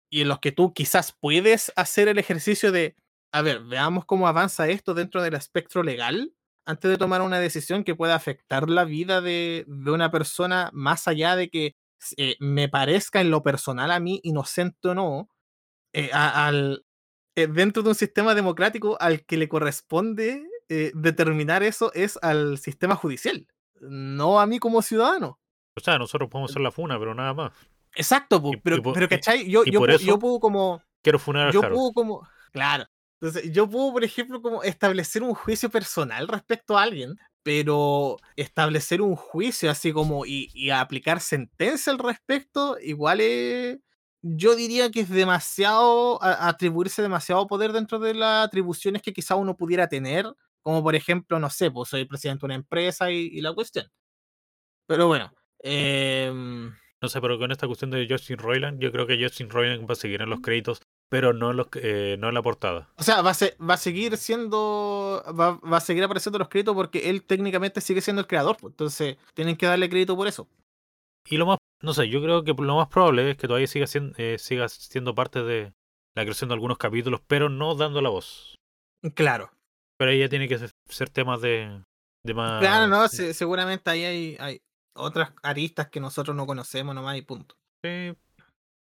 y 0.10 0.22
en 0.22 0.30
los 0.30 0.40
que 0.40 0.52
tú 0.52 0.74
quizás 0.74 1.14
puedes 1.20 1.74
hacer 1.76 2.08
el 2.08 2.20
ejercicio 2.20 2.72
de, 2.72 2.96
a 3.34 3.42
ver, 3.42 3.62
veamos 3.62 4.06
cómo 4.06 4.28
avanza 4.28 4.68
esto 4.70 4.94
dentro 4.94 5.24
del 5.24 5.36
espectro 5.36 5.84
legal 5.84 6.34
antes 6.66 6.90
de 6.90 6.98
tomar 6.98 7.22
una 7.22 7.40
decisión 7.40 7.84
que 7.84 7.96
pueda 7.96 8.16
afectar 8.16 8.70
la 8.70 8.86
vida 8.86 9.22
de, 9.22 9.66
una 9.68 10.12
persona 10.12 10.70
más 10.74 11.08
allá 11.08 11.36
de 11.36 11.50
que 11.50 11.76
eh, 12.18 12.36
me 12.40 12.70
parezca 12.70 13.22
en 13.22 13.30
lo 13.32 13.44
personal 13.44 13.92
a 13.92 14.00
mí 14.00 14.20
inocente 14.24 14.90
o 14.90 14.96
no, 14.96 15.30
eh, 15.94 16.10
al, 16.14 16.86
eh, 17.36 17.48
dentro 17.48 17.84
de 17.84 17.90
un 17.90 17.96
sistema 17.96 18.36
democrático 18.36 18.98
al 19.00 19.26
que 19.26 19.38
le 19.38 19.48
corresponde 19.48 20.44
determinar 20.96 21.62
eso 21.62 21.94
es 21.94 22.18
al 22.24 22.58
sistema 22.58 22.96
judicial, 22.96 23.46
no 23.80 24.40
a 24.40 24.48
mí 24.48 24.58
como 24.58 24.82
ciudadano. 24.82 25.40
O 25.76 25.80
sea, 25.80 26.00
nosotros 26.00 26.32
podemos 26.32 26.52
ser 26.52 26.64
la 26.64 26.72
funa, 26.72 26.98
pero 26.98 27.14
nada 27.14 27.36
más. 27.36 27.52
Exacto, 27.94 28.42
pero, 28.64 28.82
pero 28.82 29.08
¿cachai? 29.08 29.48
Yo, 29.48 29.64
yo, 29.66 29.86
yo, 29.86 30.18
puedo 30.18 30.40
como... 30.40 30.82
Quiero 31.04 31.20
funar 31.20 31.54
Yo 31.54 31.62
puedo 31.62 31.92
como... 31.92 32.28
Claro, 32.52 32.86
entonces, 33.24 33.54
yo 33.54 33.70
puedo, 33.70 33.94
por 33.94 34.04
ejemplo, 34.04 34.42
como 34.42 34.64
establecer 34.64 35.24
un 35.24 35.34
juicio 35.34 35.70
personal 35.70 36.28
respecto 36.28 36.78
a 36.78 36.84
alguien, 36.84 37.16
pero 37.42 38.18
establecer 38.36 39.02
un 39.02 39.16
juicio 39.16 39.72
así 39.72 39.94
como 39.94 40.26
y, 40.26 40.70
aplicar 40.72 41.22
sentencia 41.22 41.94
al 41.94 42.00
respecto, 42.00 42.78
igual 42.82 43.22
es, 43.22 43.80
yo 44.22 44.58
diría 44.58 44.92
que 44.92 45.00
es 45.00 45.10
demasiado, 45.10 46.22
atribuirse 46.22 47.02
demasiado 47.02 47.48
poder 47.48 47.72
dentro 47.72 47.98
de 47.98 48.14
las 48.14 48.46
atribuciones 48.46 49.02
que 49.02 49.14
quizá 49.14 49.36
uno 49.36 49.56
pudiera 49.56 49.88
tener, 49.88 50.26
como 50.62 50.84
por 50.84 50.94
ejemplo, 50.94 51.40
no 51.40 51.50
sé, 51.50 51.72
pues 51.72 51.88
soy 51.88 52.04
presidente 52.04 52.42
de 52.42 52.46
una 52.48 52.56
empresa 52.56 53.10
y, 53.10 53.40
la 53.40 53.54
cuestión. 53.54 53.88
Pero 54.86 55.08
bueno. 55.08 55.32
Em, 55.60 56.74
no 57.02 57.08
sé, 57.08 57.22
pero 57.22 57.40
con 57.40 57.54
esta 57.54 57.68
cuestión 57.68 57.90
de 57.90 58.06
Justin 58.10 58.38
Roiland, 58.38 58.82
yo 58.82 58.92
creo 58.92 59.08
que 59.08 59.18
Justin 59.22 59.50
Roiland 59.50 59.90
va 59.90 59.94
a 59.94 59.96
seguir 59.96 60.22
en 60.22 60.30
los 60.30 60.42
créditos 60.42 60.82
pero 61.14 61.32
no 61.32 61.52
en, 61.52 61.58
los, 61.58 61.68
eh, 61.76 62.18
no 62.18 62.30
en 62.30 62.34
la 62.34 62.42
portada. 62.42 62.90
O 62.96 63.04
sea, 63.04 63.22
va 63.22 63.30
a, 63.30 63.64
va 63.64 63.76
a 63.76 63.78
seguir 63.78 64.18
siendo. 64.18 65.24
Va, 65.28 65.60
va, 65.60 65.78
a 65.78 65.80
seguir 65.80 66.04
apareciendo 66.04 66.40
los 66.40 66.50
créditos 66.50 66.74
porque 66.74 67.08
él 67.12 67.22
técnicamente 67.22 67.82
sigue 67.82 68.02
siendo 68.02 68.20
el 68.20 68.26
creador. 68.26 68.58
Pues, 68.60 68.72
entonces, 68.72 69.18
tienen 69.36 69.56
que 69.56 69.68
darle 69.68 69.92
crédito 69.92 70.16
por 70.16 70.28
eso. 70.28 70.48
Y 71.30 71.38
lo 71.38 71.46
más. 71.46 71.60
No 71.84 71.94
sé, 71.94 72.10
yo 72.10 72.20
creo 72.20 72.44
que 72.44 72.54
lo 72.54 72.78
más 72.78 72.88
probable 72.88 73.30
es 73.30 73.38
que 73.38 73.46
todavía 73.46 73.68
siga 73.68 73.86
siendo, 73.86 74.16
eh, 74.18 74.40
siga 74.40 74.68
siendo 74.70 75.14
parte 75.14 75.44
de, 75.44 75.72
la 76.16 76.24
creación 76.24 76.48
de 76.48 76.56
algunos 76.56 76.80
capítulos, 76.80 77.22
pero 77.28 77.48
no 77.48 77.76
dando 77.76 78.02
la 78.02 78.10
voz. 78.10 78.56
Claro. 79.14 79.52
Pero 80.00 80.10
ahí 80.10 80.20
ya 80.20 80.30
tiene 80.30 80.48
que 80.48 80.58
ser, 80.58 80.72
ser 80.90 81.12
temas 81.12 81.42
de, 81.42 81.80
de 82.26 82.34
más. 82.34 82.60
Claro, 82.60 82.88
no, 82.88 83.08
se- 83.08 83.36
seguramente 83.36 83.88
ahí 83.92 84.04
hay, 84.04 84.38
hay 84.40 84.62
otras 84.96 85.32
aristas 85.44 85.90
que 85.90 86.00
nosotros 86.00 86.36
no 86.36 86.48
conocemos 86.48 86.96
nomás 86.96 87.18
y 87.18 87.22
punto. 87.22 87.54
Sí. 87.86 88.16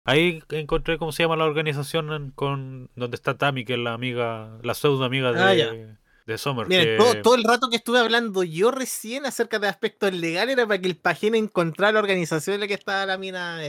Ahí 0.04 0.42
encontré 0.50 0.98
cómo 0.98 1.12
se 1.12 1.22
llama 1.22 1.36
la 1.36 1.44
organización 1.44 2.32
con 2.34 2.90
donde 2.96 3.14
está 3.16 3.36
Tami, 3.36 3.64
que 3.64 3.74
es 3.74 3.78
la 3.78 3.92
amiga, 3.92 4.58
la 4.62 4.74
pseudo 4.74 5.04
amiga 5.04 5.32
de, 5.32 5.62
Ah, 5.62 5.98
de 6.26 6.38
Summer. 6.38 6.66
Miren, 6.68 6.84
que- 6.86 6.96
todo, 6.96 7.22
todo 7.22 7.34
el 7.34 7.44
rato 7.44 7.68
que 7.68 7.76
estuve 7.76 7.98
hablando 7.98 8.42
yo 8.42 8.70
recién 8.70 9.26
acerca 9.26 9.58
de 9.58 9.68
aspectos 9.68 10.12
legales 10.12 10.54
era 10.56 10.66
para 10.66 10.80
que 10.80 10.88
el 10.88 10.96
pagino 10.96 11.36
encontrara 11.36 11.92
la 11.92 11.98
organización 12.00 12.54
en 12.54 12.60
la 12.60 12.66
que 12.68 12.74
estaba 12.74 13.04
la 13.06 13.18
mina. 13.18 13.60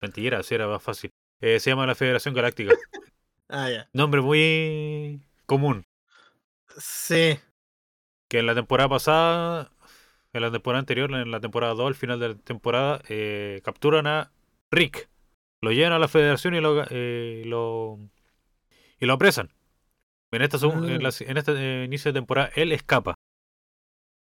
Mentira, 0.00 0.42
sí 0.42 0.54
era 0.54 0.68
más 0.68 0.82
fácil. 0.82 1.10
Eh, 1.40 1.58
se 1.60 1.70
llama 1.70 1.86
la 1.86 1.94
Federación 1.94 2.34
Galáctica. 2.34 2.74
Ah, 3.50 3.70
ya. 3.70 3.88
Nombre 3.94 4.20
muy 4.20 5.22
común. 5.46 5.86
Sí. 6.76 7.38
Que 8.28 8.40
en 8.40 8.44
la 8.46 8.54
temporada 8.54 8.90
pasada, 8.90 9.70
en 10.34 10.42
la 10.42 10.50
temporada 10.52 10.80
anterior, 10.80 11.10
en 11.14 11.30
la 11.30 11.40
temporada 11.40 11.72
2, 11.72 11.86
al 11.86 11.94
final 11.94 12.20
de 12.20 12.28
la 12.28 12.34
temporada, 12.34 13.00
eh, 13.08 13.62
capturan 13.64 14.06
a 14.06 14.30
Rick. 14.70 15.08
Lo 15.62 15.72
llevan 15.72 15.92
a 15.92 15.98
la 15.98 16.08
Federación 16.08 16.54
y 16.54 16.60
lo, 16.60 16.84
eh, 16.90 17.42
lo, 17.46 17.98
y 19.00 19.06
lo 19.06 19.12
apresan. 19.14 19.50
En, 20.30 20.42
esta, 20.42 20.58
segun- 20.58 20.88
en, 20.88 21.02
la- 21.02 21.12
en 21.20 21.36
este 21.36 21.52
eh, 21.56 21.84
inicio 21.84 22.12
de 22.12 22.18
temporada, 22.20 22.50
él 22.54 22.72
escapa. 22.72 23.14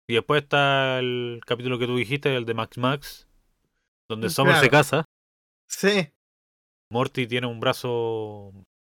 Y 0.08 0.14
después 0.14 0.42
está 0.42 0.98
el 0.98 1.40
capítulo 1.46 1.78
que 1.78 1.86
tú 1.86 1.96
dijiste, 1.96 2.34
el 2.36 2.44
de 2.44 2.54
Max 2.54 2.76
Max, 2.76 3.28
donde 4.08 4.28
Summer 4.28 4.56
se 4.56 4.68
casa. 4.68 5.04
Sí. 5.68 6.10
Morty 6.90 7.26
tiene 7.26 7.46
un 7.46 7.58
brazo 7.60 8.52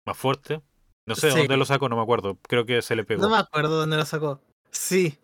más 0.08 0.18
fuerte. 0.18 0.62
No 1.08 1.14
sé 1.14 1.32
Sí. 1.32 1.38
dónde 1.38 1.58
lo 1.58 1.66
sacó, 1.66 1.88
no 1.90 1.96
me 1.96 2.02
acuerdo. 2.02 2.40
Creo 2.48 2.66
que 2.66 2.82
se 2.82 2.96
le 2.96 3.04
pegó. 3.04 3.22
No 3.22 3.30
me 3.30 3.38
acuerdo 3.38 3.78
dónde 3.80 3.98
lo 3.98 4.06
sacó. 4.06 4.42
Sí. 4.72 5.20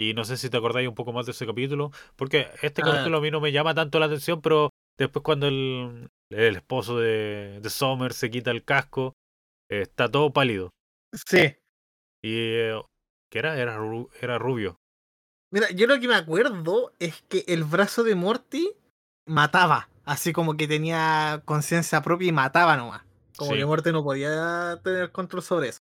Y 0.00 0.14
no 0.14 0.24
sé 0.24 0.38
si 0.38 0.48
te 0.48 0.56
acordáis 0.56 0.88
un 0.88 0.94
poco 0.94 1.12
más 1.12 1.26
de 1.26 1.32
ese 1.32 1.44
capítulo. 1.46 1.90
Porque 2.16 2.48
este 2.62 2.80
Ah. 2.82 2.86
capítulo 2.86 3.18
a 3.18 3.20
mí 3.20 3.30
no 3.30 3.40
me 3.40 3.52
llama 3.52 3.74
tanto 3.74 3.98
la 3.98 4.06
atención, 4.06 4.40
pero 4.40 4.70
después 4.98 5.22
cuando 5.22 5.46
el, 5.48 6.08
el 6.30 6.56
esposo 6.56 6.98
de, 6.98 7.60
de 7.60 7.70
Summer 7.70 8.12
se 8.12 8.30
quita 8.30 8.50
el 8.50 8.64
casco, 8.64 9.14
eh, 9.70 9.82
está 9.82 10.10
todo 10.10 10.32
pálido. 10.32 10.70
Sí. 11.12 11.56
Y 12.22 12.34
eh, 12.34 12.80
¿qué 13.30 13.38
era? 13.38 13.58
Era, 13.58 13.78
ru- 13.78 14.08
era 14.20 14.38
rubio. 14.38 14.78
Mira, 15.52 15.70
yo 15.70 15.86
lo 15.86 16.00
que 16.00 16.08
me 16.08 16.14
acuerdo 16.14 16.94
es 16.98 17.22
que 17.28 17.44
el 17.46 17.64
brazo 17.64 18.04
de 18.04 18.14
Morty 18.14 18.70
mataba. 19.26 19.88
Así 20.04 20.32
como 20.32 20.56
que 20.56 20.66
tenía 20.66 21.42
conciencia 21.44 22.02
propia 22.02 22.28
y 22.28 22.32
mataba 22.32 22.76
nomás. 22.76 23.02
Como 23.36 23.52
Sí. 23.52 23.58
que 23.58 23.66
Morty 23.66 23.92
no 23.92 24.02
podía 24.02 24.80
tener 24.82 25.12
control 25.12 25.42
sobre 25.42 25.68
eso. 25.68 25.78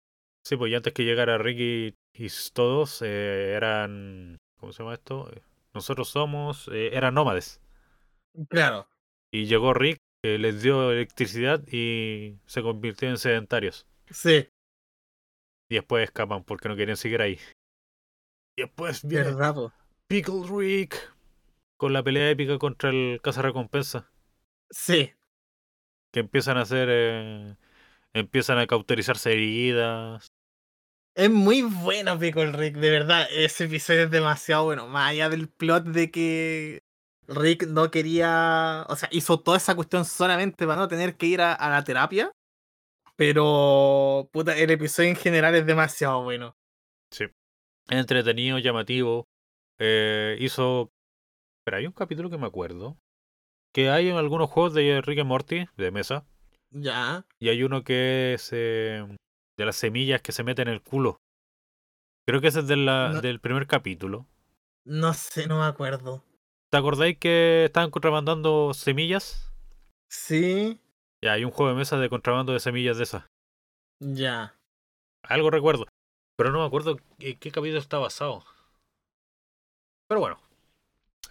Sí, 0.44 0.56
pues 0.56 0.72
y 0.72 0.76
antes 0.76 0.94
que 0.94 1.04
llegara 1.04 1.38
Ricky 1.38 1.94
y 2.14 2.28
todos 2.54 3.02
eh, 3.02 3.54
eran... 3.54 4.38
¿Cómo 4.60 4.72
se 4.72 4.82
llama 4.82 4.94
esto? 4.96 5.30
Nosotros 5.74 6.10
somos... 6.10 6.68
eh, 6.72 6.90
eran 6.94 7.14
nómades. 7.14 7.62
Claro. 8.50 8.88
Y 9.32 9.46
llegó 9.46 9.74
Rick, 9.74 9.98
eh, 10.24 10.38
les 10.38 10.62
dio 10.62 10.92
electricidad 10.92 11.62
y 11.68 12.40
se 12.46 12.62
convirtió 12.62 13.10
en 13.10 13.18
sedentarios. 13.18 13.86
Sí, 14.10 14.48
Y 15.70 15.76
después 15.76 16.06
escapan 16.06 16.44
porque 16.44 16.70
no 16.70 16.76
querían 16.76 16.98
seguir 16.98 17.22
ahí. 17.22 17.40
Y 18.58 18.64
después 18.64 19.04
viene. 19.04 19.36
Pickle 20.08 20.44
Rick 20.50 21.14
con 21.78 21.94
la 21.94 22.02
pelea 22.02 22.30
épica 22.30 22.58
contra 22.58 22.90
el 22.90 23.20
recompensa 23.24 24.10
Sí. 24.70 25.14
Que 26.12 26.22
empiezan 26.22 26.58
a 26.58 26.62
hacer. 26.62 26.88
eh, 26.90 27.56
empiezan 28.14 28.58
a 28.58 28.68
cauterizarse 28.68 29.34
heridas. 29.34 30.28
Es 31.16 31.30
muy 31.30 31.62
bueno 31.64 32.18
Pickle 32.18 32.52
Rick, 32.52 32.76
de 32.76 32.90
verdad. 32.90 33.28
Ese 33.32 33.66
episodio 33.66 34.04
es 34.04 34.12
demasiado 34.12 34.66
bueno. 34.66 34.88
Más 34.88 35.12
allá 35.12 35.30
del 35.30 35.50
plot 35.50 35.86
de 35.86 36.12
que 36.12 36.84
Rick 37.28 37.68
no 37.68 37.92
quería. 37.92 38.86
O 38.90 38.96
sea, 38.96 39.10
hizo 39.12 39.40
toda 39.40 39.58
esa 39.58 39.76
cuestión 39.76 40.06
solamente 40.06 40.66
para 40.66 40.80
no 40.80 40.88
tener 40.88 41.18
que 41.18 41.26
ir 41.28 41.42
a, 41.42 41.54
a 41.54 41.70
la 41.70 41.84
terapia. 41.84 42.32
Pero. 43.16 44.30
Puta, 44.32 44.56
el 44.58 44.70
episodio 44.72 45.10
en 45.10 45.16
general 45.16 45.56
es 45.56 45.66
demasiado 45.66 46.24
bueno. 46.24 46.56
Entretenido, 47.90 48.60
llamativo. 48.60 49.26
eh, 49.80 50.38
hizo. 50.40 50.90
Pero 51.66 51.78
hay 51.78 51.86
un 51.86 51.94
capítulo 51.94 52.30
que 52.30 52.38
me 52.38 52.48
acuerdo. 52.48 52.98
Que 53.74 53.90
hay 53.90 54.10
en 54.10 54.18
algunos 54.18 54.50
juegos 54.50 54.74
de 54.74 55.02
Rick 55.02 55.20
y 55.20 55.24
Morty, 55.24 55.66
de 55.78 55.92
mesa. 55.92 56.26
Ya. 56.72 57.26
Y 57.40 57.50
hay 57.50 57.64
uno 57.64 57.84
que 57.84 58.34
es 58.34 58.50
eh, 58.52 59.06
de 59.58 59.66
las 59.66 59.76
semillas 59.76 60.22
que 60.22 60.32
se 60.32 60.44
meten 60.44 60.68
en 60.68 60.76
el 60.76 60.82
culo. 60.82 61.18
Creo 62.28 62.42
que 62.42 62.48
ese 62.48 62.60
es 62.60 62.68
de 62.68 62.76
la- 62.76 63.10
No. 63.14 63.22
del 63.22 63.40
primer 63.40 63.68
capítulo. 63.68 64.28
No 64.86 65.14
sé, 65.14 65.48
no 65.48 65.60
me 65.60 65.66
acuerdo. 65.66 66.24
¿Te 66.78 66.82
acordáis 66.82 67.18
que 67.18 67.66
estaban 67.66 67.90
contrabandando 67.90 68.72
semillas? 68.76 69.52
Sí. 70.12 70.80
Ya, 71.24 71.32
hay 71.34 71.44
un 71.44 71.50
juego 71.50 71.72
de 71.72 71.78
mesa 71.80 71.98
de 71.98 72.08
contrabando 72.08 72.54
de 72.54 72.60
semillas 72.60 72.98
de 72.98 73.04
esas. 73.04 73.24
Ya. 74.00 74.56
Algo 75.24 75.50
recuerdo. 75.50 75.88
Pero 76.38 76.52
no 76.52 76.60
me 76.60 76.68
acuerdo 76.68 76.98
en 77.18 77.40
qué 77.40 77.50
capítulo 77.52 77.80
está 77.80 77.98
basado. 77.98 78.44
Pero 80.08 80.22
bueno. 80.22 80.40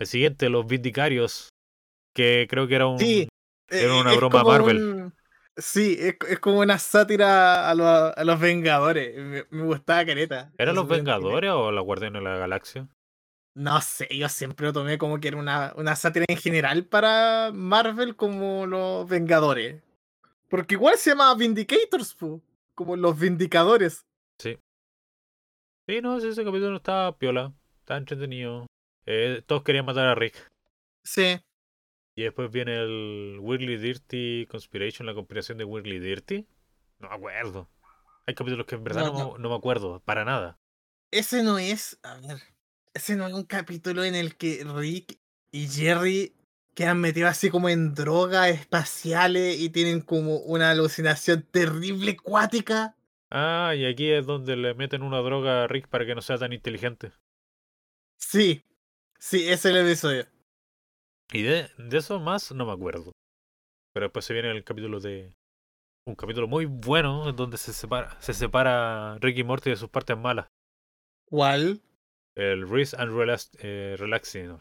El 0.00 0.08
siguiente, 0.08 0.48
los 0.48 0.66
Vindicarios. 0.66 1.50
Que 2.12 2.48
creo 2.50 2.66
que 2.66 2.74
era 2.74 2.88
un. 2.88 2.98
Sí. 2.98 3.28
Era 3.70 3.94
Eh, 3.94 4.00
una 4.00 4.14
broma 4.16 4.42
Marvel. 4.42 4.76
un- 4.78 5.14
Sí, 5.56 5.96
es, 6.00 6.16
es 6.28 6.40
como 6.40 6.58
una 6.58 6.80
sátira 6.80 7.70
a, 7.70 7.74
los- 7.76 8.16
a 8.16 8.24
los 8.24 8.40
Vengadores. 8.40 9.16
Me, 9.16 9.44
me 9.50 9.62
gustaba 9.62 10.04
Careta. 10.04 10.50
¿Eran 10.58 10.74
los 10.74 10.88
Vengadores 10.88 11.52
o 11.52 11.70
la 11.70 11.82
Guardianes 11.82 12.20
de 12.20 12.28
la 12.28 12.36
Galaxia? 12.36 12.88
No 13.56 13.80
sé, 13.80 14.06
yo 14.14 14.28
siempre 14.28 14.66
lo 14.66 14.72
tomé 14.74 14.98
como 14.98 15.18
que 15.18 15.28
era 15.28 15.38
una, 15.38 15.72
una 15.76 15.96
sátira 15.96 16.26
en 16.28 16.36
general 16.36 16.84
para 16.84 17.52
Marvel 17.54 18.14
como 18.14 18.66
los 18.66 19.08
Vengadores. 19.08 19.82
Porque 20.50 20.74
igual 20.74 20.98
se 20.98 21.10
llama 21.10 21.34
Vindicators, 21.34 22.14
pu, 22.14 22.42
como 22.74 22.96
los 22.96 23.18
Vindicadores. 23.18 24.04
Sí, 25.88 26.00
no, 26.02 26.20
sí, 26.20 26.28
ese 26.28 26.44
capítulo 26.44 26.76
estaba 26.76 27.16
piola. 27.16 27.54
Estaba 27.78 27.98
entretenido. 27.98 28.66
Eh, 29.06 29.42
todos 29.46 29.62
querían 29.62 29.86
matar 29.86 30.06
a 30.08 30.14
Rick. 30.16 30.34
Sí. 31.04 31.40
Y 32.16 32.24
después 32.24 32.50
viene 32.50 32.76
el 32.76 33.38
Weirdly 33.40 33.76
Dirty 33.76 34.46
Conspiration, 34.50 35.06
la 35.06 35.14
conspiración 35.14 35.58
de 35.58 35.64
Weirdly 35.64 36.00
Dirty. 36.00 36.46
No 36.98 37.08
me 37.08 37.14
acuerdo. 37.14 37.68
Hay 38.26 38.34
capítulos 38.34 38.66
que 38.66 38.74
en 38.74 38.82
verdad 38.84 39.06
No, 39.06 39.12
no, 39.12 39.18
no. 39.18 39.38
no 39.38 39.48
me 39.48 39.54
acuerdo, 39.54 40.00
para 40.00 40.24
nada. 40.24 40.58
Ese 41.12 41.44
no 41.44 41.56
es, 41.58 42.00
a 42.02 42.16
ver, 42.16 42.38
ese 42.96 43.14
no 43.14 43.26
es 43.26 43.34
un 43.34 43.44
capítulo 43.44 44.04
en 44.04 44.14
el 44.14 44.36
que 44.36 44.64
Rick 44.64 45.18
y 45.52 45.68
Jerry 45.68 46.32
quedan 46.74 46.98
metidos 46.98 47.30
así 47.30 47.50
como 47.50 47.68
en 47.68 47.94
drogas 47.94 48.48
espaciales 48.48 49.60
y 49.60 49.70
tienen 49.70 50.00
como 50.00 50.38
una 50.38 50.70
alucinación 50.70 51.42
terrible 51.42 52.16
cuática. 52.16 52.96
Ah, 53.30 53.74
y 53.76 53.84
aquí 53.84 54.10
es 54.10 54.24
donde 54.24 54.56
le 54.56 54.74
meten 54.74 55.02
una 55.02 55.18
droga 55.18 55.64
a 55.64 55.66
Rick 55.66 55.88
para 55.88 56.06
que 56.06 56.14
no 56.14 56.22
sea 56.22 56.38
tan 56.38 56.52
inteligente. 56.52 57.12
Sí, 58.18 58.62
sí, 59.18 59.48
ese 59.48 59.52
es 59.52 59.64
el 59.64 59.76
episodio. 59.86 60.26
Y 61.32 61.42
de, 61.42 61.68
de 61.76 61.98
eso 61.98 62.18
más 62.18 62.52
no 62.52 62.64
me 62.64 62.72
acuerdo. 62.72 63.12
Pero 63.92 64.06
después 64.06 64.24
se 64.24 64.32
viene 64.32 64.50
el 64.50 64.64
capítulo 64.64 65.00
de. 65.00 65.34
Un 66.06 66.14
capítulo 66.14 66.46
muy 66.46 66.66
bueno 66.66 67.28
en 67.28 67.36
donde 67.36 67.58
se 67.58 67.72
separa, 67.72 68.20
se 68.20 68.32
separa 68.32 69.18
Rick 69.18 69.38
y 69.38 69.44
Morty 69.44 69.70
de 69.70 69.76
sus 69.76 69.88
partes 69.88 70.16
malas. 70.16 70.46
¿Cuál? 71.24 71.82
El 72.36 72.68
Risk 72.68 72.94
and 72.98 73.16
Relax, 73.16 73.50
eh, 73.60 73.96
Relaxing. 73.98 74.58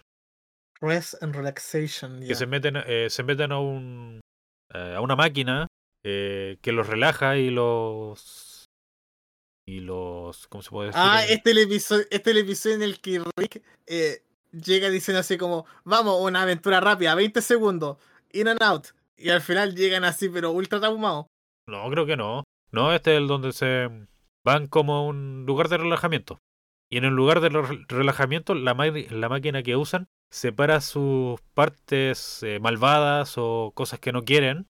Rest 0.81 1.21
and 1.21 1.35
Relaxation. 1.35 2.25
Que 2.25 2.35
se 2.35 2.45
meten, 2.45 2.77
eh, 2.77 3.09
se 3.09 3.23
meten 3.23 3.51
a 3.51 3.59
un 3.59 4.21
eh, 4.73 4.95
a 4.95 5.01
una 5.01 5.15
máquina 5.15 5.67
eh, 6.03 6.57
que 6.61 6.71
los 6.71 6.87
relaja 6.87 7.37
y 7.37 7.49
los 7.49 8.65
y 9.67 9.79
los 9.79 10.47
¿cómo 10.47 10.61
se 10.61 10.69
puede 10.69 10.87
decir? 10.87 11.01
Ah, 11.03 11.23
este 11.25 11.51
es 11.51 11.57
el 11.57 11.63
episodio, 11.63 12.05
este 12.11 12.29
es 12.29 12.37
el 12.37 12.43
episodio 12.43 12.75
en 12.75 12.83
el 12.83 12.99
que 12.99 13.23
Rick 13.37 13.63
eh, 13.87 14.21
llega 14.51 14.89
diciendo 14.89 15.19
así 15.19 15.37
como, 15.37 15.65
vamos, 15.83 16.21
una 16.21 16.43
aventura 16.43 16.79
rápida, 16.79 17.15
20 17.15 17.41
segundos, 17.41 17.97
in 18.31 18.47
and 18.47 18.61
out. 18.61 18.87
Y 19.17 19.29
al 19.29 19.41
final 19.41 19.75
llegan 19.75 20.03
así, 20.03 20.29
pero 20.29 20.51
ultra 20.51 20.79
traumados. 20.79 21.25
No, 21.67 21.89
creo 21.89 22.05
que 22.05 22.17
no. 22.17 22.43
No, 22.71 22.93
este 22.93 23.13
es 23.13 23.17
el 23.17 23.27
donde 23.27 23.53
se 23.53 23.89
van 24.43 24.67
como 24.67 24.95
a 24.95 25.03
un 25.03 25.45
lugar 25.45 25.69
de 25.69 25.77
relajamiento. 25.77 26.37
Y 26.89 26.97
en 26.97 27.05
el 27.05 27.13
lugar 27.13 27.41
de 27.41 27.49
re- 27.49 27.85
relajamiento, 27.87 28.55
la, 28.55 28.73
la 29.11 29.29
máquina 29.29 29.63
que 29.63 29.75
usan 29.75 30.07
separa 30.29 30.81
sus 30.81 31.39
partes 31.53 32.43
eh, 32.43 32.59
malvadas 32.59 33.35
o 33.37 33.71
cosas 33.75 33.99
que 33.99 34.11
no 34.11 34.23
quieren. 34.23 34.67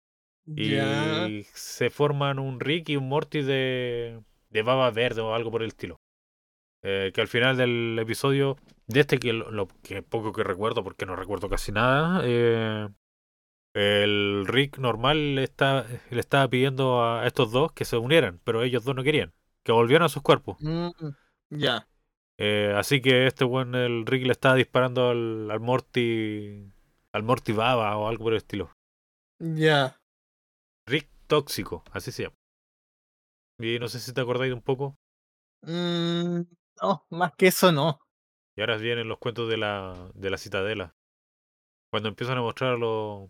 Y 0.56 1.44
se 1.54 1.90
forman 1.90 2.40
un 2.40 2.60
Rick 2.60 2.90
y 2.90 2.98
un 2.98 3.10
Morty 3.10 3.42
de, 3.44 4.22
de 4.50 4.62
baba 4.64 4.92
verde 4.92 5.22
o 5.22 5.34
algo 5.36 5.52
por 5.52 5.64
el 5.64 5.70
estilo. 5.70 6.02
Eh, 6.84 7.12
que 7.14 7.22
al 7.22 7.28
final 7.28 7.58
del 7.58 7.98
episodio, 8.00 8.58
de 8.88 9.00
este 9.02 9.18
que 9.20 9.34
lo, 9.34 9.52
lo 9.52 9.68
que 9.84 10.04
poco 10.04 10.34
que 10.34 10.44
recuerdo, 10.44 10.84
porque 10.84 11.06
no 11.06 11.16
recuerdo 11.16 11.50
casi 11.50 11.72
nada, 11.72 12.22
eh, 12.24 12.88
El 13.74 14.46
Rick 14.48 14.80
normal 14.80 15.36
le, 15.36 15.44
está, 15.44 15.86
le 16.12 16.20
estaba 16.20 16.48
pidiendo 16.50 17.04
a 17.04 17.28
estos 17.28 17.52
dos 17.52 17.72
que 17.74 17.86
se 17.86 17.98
unieran, 17.98 18.40
pero 18.44 18.64
ellos 18.64 18.84
dos 18.86 18.96
no 18.96 19.04
querían, 19.04 19.34
que 19.64 19.72
volvieran 19.72 20.06
a 20.06 20.10
sus 20.10 20.24
cuerpos. 20.24 20.58
Mm, 20.60 20.92
ya. 21.52 21.88
Eh, 22.38 22.74
así 22.76 23.02
que 23.02 23.28
este 23.28 23.46
buen, 23.46 23.76
el 23.76 24.06
Rick 24.06 24.26
le 24.26 24.32
estaba 24.32 24.56
disparando 24.56 25.10
al, 25.10 25.50
al 25.50 25.60
Morty, 25.60 26.72
al 27.14 27.24
Morty 27.24 27.54
Baba 27.54 27.98
o 27.98 28.08
algo 28.08 28.26
por 28.26 28.34
el 28.34 28.38
estilo. 28.38 28.72
Ya. 29.40 29.98
Rick 30.88 31.10
tóxico, 31.28 31.84
así 31.92 32.12
se 32.12 32.24
llama. 32.24 32.36
Y 33.60 33.80
no 33.80 33.88
sé 33.88 34.00
si 34.00 34.14
te 34.14 34.22
acordáis 34.22 34.54
un 34.54 34.62
poco. 34.62 34.96
Mm, 35.64 36.42
no, 36.82 37.06
más 37.10 37.34
que 37.38 37.48
eso 37.48 37.72
no. 37.72 38.00
Y 38.58 38.62
ahora 38.62 38.78
vienen 38.78 39.08
los 39.08 39.18
cuentos 39.18 39.50
de 39.50 39.58
la, 39.58 40.12
de 40.14 40.30
la 40.30 40.38
citadela. 40.38 40.94
Cuando 41.92 42.10
empiezan 42.10 42.38
a 42.38 42.42
mostrar 42.42 42.78
los. 42.78 43.30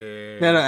eh, 0.00 0.36
Claro, 0.38 0.60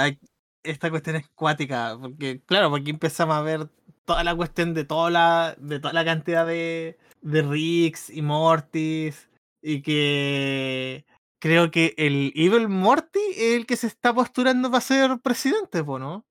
esta 0.63 0.89
cuestión 0.89 1.15
es 1.15 1.27
cuática, 1.29 1.97
porque, 1.99 2.41
claro, 2.45 2.69
porque 2.69 2.91
empezamos 2.91 3.35
a 3.35 3.41
ver 3.41 3.69
toda 4.05 4.23
la 4.23 4.35
cuestión 4.35 4.73
de 4.73 4.85
toda 4.85 5.09
la, 5.09 5.55
de 5.57 5.79
toda 5.79 5.93
la 5.93 6.05
cantidad 6.05 6.45
de, 6.45 6.97
de 7.21 7.41
Ricks 7.41 8.09
y 8.09 8.21
Mortys, 8.21 9.29
y 9.63 9.81
que 9.81 11.05
creo 11.41 11.71
que 11.71 11.93
el 11.97 12.31
Evil 12.35 12.67
Morty 12.67 13.19
es 13.35 13.55
el 13.55 13.65
que 13.65 13.75
se 13.75 13.87
está 13.87 14.13
posturando 14.13 14.69
para 14.69 14.81
ser 14.81 15.19
presidente, 15.21 15.83
po, 15.83 15.99
¿no? 15.99 16.23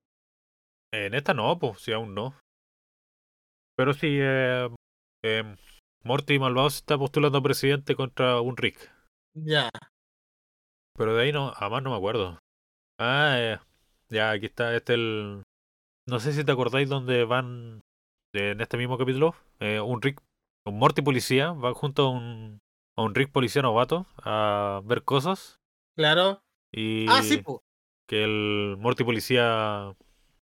En 0.92 1.14
esta 1.14 1.34
no, 1.34 1.58
pues, 1.58 1.80
sí, 1.80 1.92
aún 1.92 2.14
no. 2.14 2.34
Pero 3.76 3.94
sí, 3.94 4.18
eh, 4.20 4.68
eh, 5.24 5.56
Morty 6.04 6.38
Malvado 6.38 6.70
se 6.70 6.78
está 6.78 6.98
postulando 6.98 7.38
a 7.38 7.42
presidente 7.42 7.94
contra 7.94 8.40
un 8.40 8.56
Rick. 8.56 8.92
Ya. 9.34 9.70
Pero 10.96 11.14
de 11.14 11.22
ahí 11.22 11.32
no, 11.32 11.52
además 11.56 11.82
no 11.82 11.90
me 11.90 11.96
acuerdo. 11.96 12.38
Ah, 12.98 13.36
eh, 13.38 13.58
ya, 14.08 14.32
aquí 14.32 14.46
está, 14.46 14.74
este 14.76 14.94
el... 14.94 15.42
No 16.08 16.18
sé 16.18 16.32
si 16.32 16.44
te 16.44 16.52
acordáis 16.52 16.88
dónde 16.88 17.24
van 17.24 17.80
en 18.34 18.60
este 18.60 18.76
mismo 18.76 18.98
capítulo. 18.98 19.34
eh, 19.60 19.80
un 19.80 20.02
Rick, 20.02 20.20
un 20.70 20.78
Morty 20.78 21.02
policía, 21.02 21.52
va 21.52 21.74
junto 21.74 22.06
a 22.06 22.10
un, 22.10 22.60
a 22.96 23.02
un 23.02 23.14
Rick 23.14 23.30
policía 23.32 23.62
novato 23.62 24.06
a 24.24 24.80
ver 24.84 25.02
cosas. 25.04 25.60
Claro. 25.96 26.42
Y 26.72 27.06
Ah, 27.08 27.22
sí, 27.22 27.38
po. 27.38 27.62
que 28.08 28.24
el 28.24 28.76
Morty 28.78 29.04
policía 29.04 29.94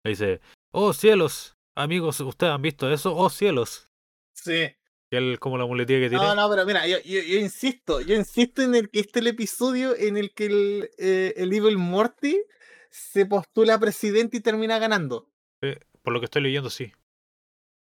le 0.03 0.09
dice, 0.09 0.39
oh 0.72 0.93
cielos, 0.93 1.55
amigos, 1.76 2.19
¿ustedes 2.22 2.53
han 2.53 2.61
visto 2.61 2.91
eso? 2.91 3.15
Oh 3.15 3.30
cielos. 3.30 3.89
Sí. 4.34 4.69
Que 5.11 5.17
él 5.17 5.39
como 5.39 5.57
la 5.57 5.65
muletilla 5.65 5.99
que 5.99 6.09
tiene. 6.09 6.24
No, 6.24 6.36
no, 6.36 6.49
pero 6.49 6.65
mira, 6.65 6.88
yo, 6.88 6.97
yo, 7.03 7.19
yo 7.22 7.38
insisto, 7.39 7.99
yo 8.01 8.15
insisto 8.15 8.61
en 8.61 8.76
el 8.76 8.89
que 8.89 9.01
este 9.01 9.19
es 9.19 9.26
el 9.26 9.28
episodio 9.28 9.95
en 9.97 10.15
el 10.17 10.34
que 10.34 10.45
el, 10.45 10.89
eh, 10.97 11.34
el 11.38 11.51
Evil 11.51 11.78
Morty 11.78 12.41
se 12.89 13.26
postula 13.26 13.76
a 13.76 13.80
presidente 13.80 14.38
y 14.38 14.41
termina 14.41 14.80
ganando. 14.80 15.30
Eh, 15.61 15.80
por 16.01 16.13
lo 16.13 16.19
que 16.19 16.26
estoy 16.26 16.41
leyendo, 16.43 16.69
sí. 16.69 16.93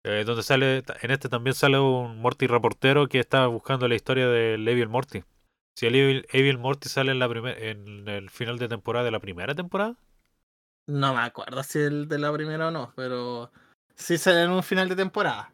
Eh, 0.05 0.25
donde 0.25 0.43
sale, 0.43 0.85
en 1.03 1.11
este 1.11 1.29
también 1.29 1.55
sale 1.55 1.79
un 1.79 2.21
Morty 2.21 2.47
reportero 2.47 3.09
que 3.09 3.19
está 3.19 3.47
buscando 3.47 3.89
la 3.89 3.95
historia 3.95 4.29
del 4.29 4.67
Evil 4.67 4.89
Morty. 4.89 5.25
Si 5.77 5.87
el 5.87 5.95
Evil, 5.95 6.27
Evil 6.33 6.59
Morty 6.59 6.89
sale 6.89 7.13
en, 7.13 7.19
la 7.19 7.29
primer, 7.29 7.63
en 7.63 8.09
el 8.09 8.31
final 8.31 8.59
de 8.59 8.69
temporada 8.69 9.05
de 9.05 9.11
la 9.11 9.21
primera 9.21 9.55
temporada, 9.55 9.97
No 10.87 11.15
me 11.15 11.21
acuerdo 11.21 11.63
si 11.63 11.79
el 11.81 12.09
de 12.09 12.19
la 12.19 12.33
primera 12.33 12.69
o 12.69 12.71
no, 12.71 12.93
pero 12.97 13.51
sí 13.95 14.19
sale 14.19 14.43
en 14.43 14.51
un 14.51 14.63
final 14.63 14.89
de 14.89 14.97
temporada. 14.97 15.53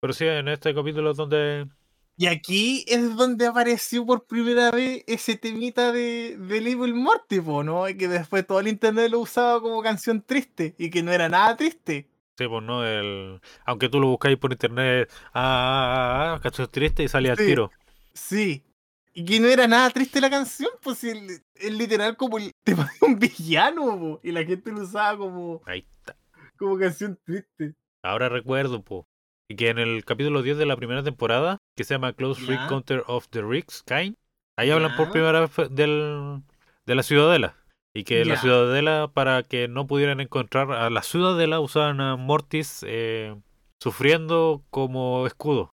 pero 0.00 0.12
sí, 0.12 0.26
en 0.26 0.48
este 0.48 0.74
capítulo 0.74 1.10
es 1.10 1.16
donde 1.16 1.68
Y 2.16 2.26
aquí 2.26 2.84
es 2.88 3.16
donde 3.16 3.46
apareció 3.46 4.04
por 4.06 4.26
primera 4.26 4.70
vez 4.70 5.04
ese 5.06 5.36
temita 5.36 5.92
de, 5.92 6.36
del 6.38 6.66
Evil 6.66 6.94
Morty, 6.94 7.40
¿no? 7.40 7.88
Y 7.88 7.96
que 7.96 8.08
después 8.08 8.46
todo 8.46 8.60
el 8.60 8.68
internet 8.68 9.10
lo 9.10 9.20
usaba 9.20 9.60
como 9.60 9.82
canción 9.82 10.22
triste 10.22 10.74
y 10.78 10.90
que 10.90 11.02
no 11.02 11.12
era 11.12 11.28
nada 11.28 11.56
triste. 11.56 12.08
Sí, 12.38 12.46
pues 12.46 12.62
no, 12.62 12.86
el... 12.86 13.40
aunque 13.66 13.88
tú 13.88 13.98
lo 13.98 14.06
buscáis 14.06 14.38
por 14.38 14.52
internet, 14.52 15.10
ah, 15.34 15.42
ah, 15.42 16.22
ah, 16.30 16.34
ah, 16.34 16.40
canción 16.40 16.68
triste 16.70 17.02
y 17.02 17.08
sale 17.08 17.30
al 17.30 17.36
Sí. 17.36 17.46
tiro. 17.46 17.70
Sí. 18.14 18.64
Y 19.12 19.24
que 19.24 19.40
no 19.40 19.48
era 19.48 19.66
nada 19.66 19.90
triste 19.90 20.20
la 20.20 20.30
canción, 20.30 20.70
pues 20.80 21.02
el- 21.02 21.42
es 21.56 21.72
literal 21.72 22.16
como 22.16 22.38
el 22.38 22.52
tema 22.64 22.88
de 23.00 23.06
un 23.06 23.18
villano, 23.18 23.98
po, 23.98 24.20
y 24.22 24.30
la 24.30 24.44
gente 24.44 24.70
lo 24.70 24.82
usaba 24.82 25.18
como, 25.18 25.60
Ahí 25.66 25.84
está. 25.98 26.16
como 26.56 26.78
canción 26.78 27.18
triste. 27.24 27.74
Ahora 28.04 28.28
recuerdo, 28.28 28.82
po. 28.84 29.08
Que 29.48 29.70
en 29.70 29.78
el 29.80 30.04
capítulo 30.04 30.42
10 30.42 30.58
de 30.58 30.66
la 30.66 30.76
primera 30.76 31.02
temporada, 31.02 31.58
que 31.74 31.82
se 31.82 31.94
llama 31.94 32.12
Close 32.12 32.40
Freak 32.44 32.60
Ya. 32.60 32.68
Counter 32.68 33.02
of 33.08 33.26
the 33.30 33.42
Ricks 33.42 33.82
Kind, 33.82 34.14
ahí 34.56 34.70
hablan 34.70 34.94
por 34.94 35.10
primera 35.10 35.40
vez 35.40 35.50
del, 35.70 36.42
de 36.86 36.94
la 36.94 37.02
ciudadela. 37.02 37.56
Y 37.98 38.04
que 38.04 38.24
la 38.24 38.36
ciudadela, 38.36 39.10
para 39.12 39.42
que 39.42 39.66
no 39.66 39.88
pudieran 39.88 40.20
encontrar 40.20 40.70
a 40.70 40.88
la 40.88 41.02
ciudadela, 41.02 41.58
usaban 41.58 42.00
a 42.00 42.14
Mortis 42.14 42.84
eh, 42.86 43.34
sufriendo 43.82 44.62
como 44.70 45.26
escudo. 45.26 45.72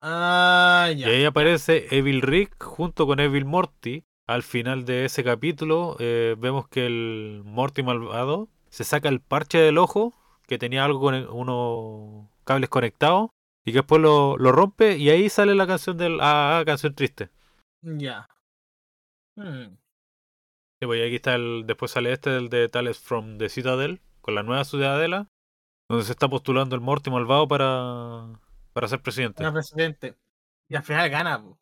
Ah, 0.00 0.88
ya. 0.96 1.08
Y 1.08 1.10
ahí 1.10 1.24
aparece 1.24 1.88
Evil 1.90 2.22
Rick 2.22 2.62
junto 2.62 3.08
con 3.08 3.18
Evil 3.18 3.44
Morty. 3.44 4.04
Al 4.28 4.44
final 4.44 4.84
de 4.84 5.04
ese 5.04 5.24
capítulo 5.24 5.96
eh, 5.98 6.36
vemos 6.38 6.68
que 6.68 6.86
el 6.86 7.42
Morty 7.44 7.82
malvado 7.82 8.48
se 8.70 8.84
saca 8.84 9.08
el 9.08 9.20
parche 9.20 9.58
del 9.58 9.78
ojo 9.78 10.14
que 10.46 10.58
tenía 10.58 10.84
algo 10.84 11.00
con 11.00 11.14
unos 11.28 12.28
cables 12.44 12.70
conectados 12.70 13.30
y 13.64 13.72
que 13.72 13.78
después 13.78 14.00
lo, 14.00 14.36
lo 14.38 14.52
rompe 14.52 14.96
y 14.96 15.10
ahí 15.10 15.28
sale 15.28 15.56
la 15.56 15.66
canción 15.66 15.96
del 15.98 16.20
ah, 16.20 16.60
ah, 16.60 16.64
canción 16.64 16.94
triste. 16.94 17.30
Ya. 17.82 18.28
Hmm. 19.34 19.81
Y 20.82 20.86
pues 20.86 21.00
aquí 21.06 21.14
está 21.14 21.36
el 21.36 21.62
después 21.64 21.92
sale 21.92 22.12
este 22.12 22.30
del 22.30 22.48
de 22.48 22.68
Tales 22.68 22.98
from 22.98 23.38
the 23.38 23.48
Citadel 23.48 24.00
con 24.20 24.34
la 24.34 24.42
nueva 24.42 24.64
ciudadela 24.64 25.28
donde 25.88 26.04
se 26.04 26.10
está 26.10 26.28
postulando 26.28 26.74
el 26.74 26.80
Morty 26.80 27.08
malvado 27.08 27.46
para 27.46 28.40
para 28.72 28.88
ser 28.88 29.00
presidente 29.00 29.44
Era 29.44 29.52
presidente. 29.52 30.16
Y 30.68 30.74
al 30.74 30.82
final 30.82 31.08
gana, 31.08 31.40
po. 31.40 31.56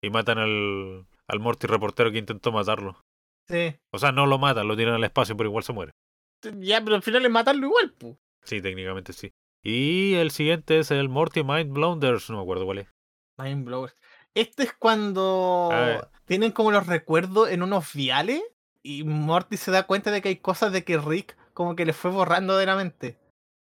y 0.00 0.10
matan 0.10 0.38
al 0.38 1.06
al 1.26 1.40
Morty 1.40 1.66
reportero 1.66 2.12
que 2.12 2.18
intentó 2.18 2.52
matarlo. 2.52 3.00
Sí. 3.48 3.74
O 3.92 3.98
sea, 3.98 4.12
no 4.12 4.26
lo 4.26 4.38
matan, 4.38 4.68
lo 4.68 4.76
tiran 4.76 4.94
al 4.94 5.02
espacio, 5.02 5.36
pero 5.36 5.48
igual 5.48 5.64
se 5.64 5.72
muere. 5.72 5.92
Ya, 6.58 6.80
pero 6.84 6.94
al 6.94 7.02
final 7.02 7.24
es 7.24 7.30
matarlo 7.32 7.66
igual, 7.66 7.94
po. 7.94 8.16
Sí, 8.44 8.62
técnicamente 8.62 9.12
sí. 9.12 9.32
Y 9.64 10.14
el 10.14 10.30
siguiente 10.30 10.78
es 10.78 10.92
el 10.92 11.08
Morty 11.08 11.42
Mind 11.42 11.72
Blunders, 11.72 12.30
no 12.30 12.36
me 12.36 12.42
acuerdo 12.42 12.64
cuál 12.64 12.78
es. 12.78 12.88
Mind 13.38 13.64
blowers. 13.64 13.96
Este 14.36 14.64
es 14.64 14.72
cuando 14.74 15.70
tienen 16.26 16.52
como 16.52 16.70
los 16.70 16.86
recuerdos 16.86 17.48
en 17.50 17.62
unos 17.62 17.92
viales 17.94 18.42
y 18.82 19.02
Morty 19.02 19.56
se 19.56 19.70
da 19.70 19.86
cuenta 19.86 20.10
de 20.10 20.20
que 20.20 20.28
hay 20.28 20.36
cosas 20.36 20.72
de 20.72 20.84
que 20.84 20.98
Rick 20.98 21.36
como 21.54 21.74
que 21.74 21.86
le 21.86 21.94
fue 21.94 22.10
borrando 22.10 22.56
de 22.58 22.66
la 22.66 22.76
mente. 22.76 23.18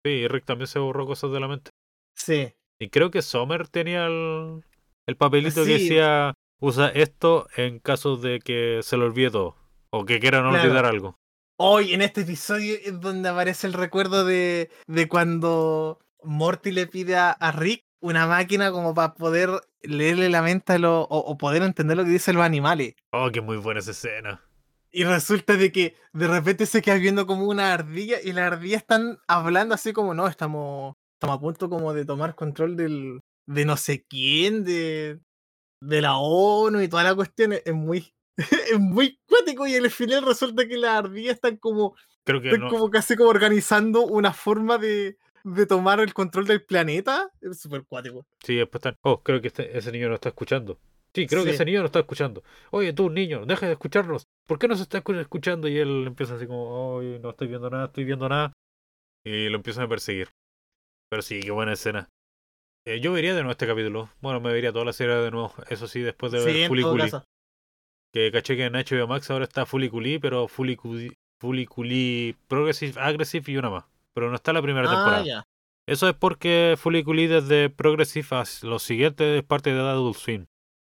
Sí, 0.04 0.26
Rick 0.26 0.44
también 0.44 0.66
se 0.66 0.80
borró 0.80 1.06
cosas 1.06 1.30
de 1.30 1.40
la 1.40 1.48
mente. 1.48 1.70
Sí. 2.14 2.52
Y 2.80 2.88
creo 2.90 3.10
que 3.12 3.22
Sommer 3.22 3.68
tenía 3.68 4.06
el, 4.06 4.64
el 5.06 5.16
papelito 5.16 5.64
que 5.64 5.74
decía 5.74 6.34
usa 6.60 6.88
esto 6.88 7.46
en 7.56 7.78
caso 7.78 8.16
de 8.16 8.40
que 8.40 8.80
se 8.82 8.96
lo 8.96 9.06
olvide 9.06 9.30
todo. 9.30 9.56
O 9.90 10.04
que 10.04 10.18
quieran 10.18 10.48
Claro. 10.50 10.62
olvidar 10.64 10.84
algo. 10.84 11.16
Hoy 11.58 11.94
en 11.94 12.02
este 12.02 12.22
episodio 12.22 12.74
es 12.84 13.00
donde 13.00 13.28
aparece 13.28 13.68
el 13.68 13.72
recuerdo 13.72 14.24
de, 14.24 14.68
de 14.88 15.08
cuando 15.08 16.00
Morty 16.24 16.72
le 16.72 16.86
pide 16.88 17.16
a, 17.16 17.30
a 17.30 17.52
Rick 17.52 17.85
una 18.06 18.26
máquina 18.26 18.70
como 18.72 18.94
para 18.94 19.14
poder 19.14 19.50
leerle 19.82 20.28
la 20.30 20.42
mente 20.42 20.74
a 20.74 20.78
lo- 20.78 21.02
o, 21.02 21.18
o 21.18 21.36
poder 21.38 21.62
entender 21.62 21.96
lo 21.96 22.04
que 22.04 22.10
dicen 22.10 22.34
los 22.36 22.44
animales. 22.44 22.94
Oh, 23.12 23.30
que 23.30 23.40
muy 23.40 23.56
buena 23.56 23.80
esa 23.80 23.90
escena. 23.92 24.42
Y 24.90 25.04
resulta 25.04 25.56
de 25.56 25.70
que 25.72 25.94
de 26.12 26.26
repente 26.26 26.64
se 26.66 26.80
queda 26.80 26.94
viendo 26.96 27.26
como 27.26 27.46
una 27.46 27.72
ardilla 27.74 28.16
y 28.22 28.32
las 28.32 28.52
ardillas 28.52 28.80
están 28.82 29.18
hablando 29.28 29.74
así 29.74 29.92
como, 29.92 30.14
no, 30.14 30.26
estamos, 30.26 30.94
estamos 31.14 31.36
a 31.36 31.40
punto 31.40 31.68
como 31.68 31.92
de 31.92 32.04
tomar 32.06 32.34
control 32.34 32.76
del, 32.76 33.20
de 33.46 33.64
no 33.66 33.76
sé 33.76 34.04
quién, 34.08 34.64
de, 34.64 35.20
de 35.82 36.00
la 36.00 36.16
ONU 36.16 36.80
y 36.80 36.88
toda 36.88 37.02
la 37.04 37.14
cuestión. 37.14 37.52
Es 37.52 37.74
muy, 37.74 38.14
es 38.36 38.78
muy 38.80 39.20
cuático 39.28 39.66
y 39.66 39.74
al 39.74 39.90
final 39.90 40.24
resulta 40.24 40.66
que 40.66 40.78
las 40.78 40.98
ardillas 41.04 41.34
están 41.34 41.56
como, 41.58 41.94
Creo 42.24 42.40
que 42.40 42.48
están 42.48 42.62
no. 42.64 42.70
como 42.70 42.90
casi 42.90 43.16
como 43.16 43.28
organizando 43.30 44.02
una 44.06 44.32
forma 44.32 44.78
de, 44.78 45.18
de 45.46 45.66
tomar 45.66 46.00
el 46.00 46.12
control 46.12 46.46
del 46.46 46.62
planeta. 46.64 47.30
Es 47.40 47.60
súper 47.60 47.84
cuático. 47.84 48.26
Sí, 48.44 48.56
después 48.56 48.80
están. 48.80 48.96
Oh, 49.02 49.22
creo 49.22 49.40
que 49.40 49.48
este- 49.48 49.76
ese 49.78 49.92
niño 49.92 50.08
no 50.08 50.14
está 50.16 50.28
escuchando. 50.30 50.78
Sí, 51.14 51.26
creo 51.26 51.44
que 51.44 51.50
ese 51.50 51.64
niño 51.64 51.80
no 51.80 51.86
está 51.86 52.00
escuchando. 52.00 52.42
Oye, 52.70 52.92
tú, 52.92 53.08
niño, 53.08 53.46
deja 53.46 53.66
de 53.66 53.72
escucharnos. 53.72 54.26
¿Por 54.46 54.58
qué 54.58 54.68
no 54.68 54.76
se 54.76 54.82
está 54.82 55.02
escu- 55.02 55.18
escuchando? 55.18 55.66
Y 55.66 55.78
él 55.78 56.04
empieza 56.06 56.34
así 56.34 56.46
como, 56.46 56.96
oye, 56.96 57.18
no 57.20 57.30
estoy 57.30 57.48
viendo 57.48 57.70
nada, 57.70 57.86
estoy 57.86 58.04
viendo 58.04 58.28
nada. 58.28 58.52
Y 59.24 59.48
lo 59.48 59.56
empiezan 59.56 59.84
a 59.84 59.88
perseguir. 59.88 60.28
Pero 61.08 61.22
sí, 61.22 61.40
qué 61.40 61.50
buena 61.52 61.72
escena. 61.72 62.08
Eh, 62.86 63.00
yo 63.00 63.12
vería 63.12 63.30
de 63.34 63.40
nuevo 63.40 63.52
este 63.52 63.66
capítulo. 63.66 64.10
Bueno, 64.20 64.40
me 64.40 64.52
vería 64.52 64.72
toda 64.72 64.84
la 64.84 64.92
serie 64.92 65.14
de 65.14 65.30
nuevo. 65.30 65.54
Eso 65.70 65.88
sí, 65.88 66.00
después 66.00 66.32
de 66.32 66.40
Sí, 66.40 66.46
ver 66.46 66.68
Fully 66.68 66.82
caso. 66.98 67.24
Que 68.12 68.30
caché 68.30 68.56
que 68.56 68.64
en 68.66 68.74
HBO 68.74 69.06
Max 69.06 69.30
ahora 69.30 69.44
está 69.44 69.64
Fully 69.66 69.88
Cooly, 69.88 70.18
pero 70.18 70.48
Fully 70.48 70.76
Cooly 70.76 72.36
Progressive, 72.46 73.00
Aggressive 73.00 73.50
y 73.52 73.56
una 73.56 73.70
más. 73.70 73.84
Pero 74.16 74.30
no 74.30 74.34
está 74.36 74.52
la 74.54 74.62
primera 74.62 74.88
Ah, 74.90 74.94
temporada. 74.94 75.24
ya. 75.24 75.44
Eso 75.86 76.08
es 76.08 76.14
porque 76.14 76.74
Fully 76.78 77.04
Cooly 77.04 77.26
desde 77.28 77.70
Progressive 77.70 78.26
a 78.32 78.44
los 78.62 78.82
siguientes 78.82 79.38
es 79.38 79.44
parte 79.44 79.72
de 79.72 79.80
Adult 79.80 80.16
Swim. 80.16 80.46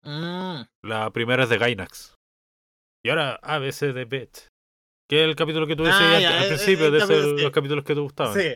Mm, 0.03 0.61
La 0.83 1.11
primera 1.11 1.43
es 1.43 1.49
de 1.49 1.57
Gainax. 1.57 2.15
Y 3.05 3.09
ahora 3.09 3.35
ABC 3.43 3.93
de 3.93 4.05
Bet. 4.05 4.47
Que 5.09 5.21
es 5.23 5.27
el 5.29 5.35
capítulo 5.35 5.67
que 5.67 5.75
tú 5.75 5.83
decías 5.83 6.01
Ah, 6.01 6.15
al- 6.15 6.21
ya, 6.21 6.37
al 6.37 6.43
el- 6.43 6.47
principio, 6.49 6.85
el 6.87 6.93
de 6.93 6.99
capítulo, 6.99 7.37
sí. 7.37 7.43
los 7.43 7.51
capítulos 7.51 7.83
que 7.83 7.93
te 7.95 7.99
gustaban. 7.99 8.33
Sí. 8.33 8.55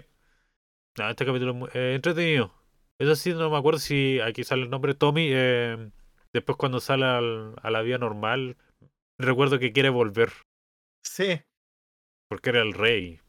No, 0.98 1.10
este 1.10 1.26
capítulo 1.26 1.52
es 1.52 1.58
muy 1.58 1.70
eh, 1.74 1.94
entretenido. 1.96 2.54
Eso 3.00 3.16
sí, 3.16 3.34
no 3.34 3.50
me 3.50 3.58
acuerdo 3.58 3.80
si 3.80 4.20
aquí 4.22 4.44
sale 4.44 4.64
el 4.64 4.70
nombre 4.70 4.94
Tommy. 4.96 5.28
eh, 5.32 5.92
después 6.34 6.58
cuando 6.58 6.80
sale 6.80 7.06
al- 7.06 7.56
a 7.62 7.70
la 7.70 7.82
vida 7.82 7.98
normal, 7.98 8.56
recuerdo 9.20 9.60
que 9.60 9.72
quiere 9.74 9.90
volver. 9.90 10.32
Sí. 11.06 11.42
Porque 12.30 12.50
era 12.52 12.62
el 12.62 12.74
rey. 12.74 13.20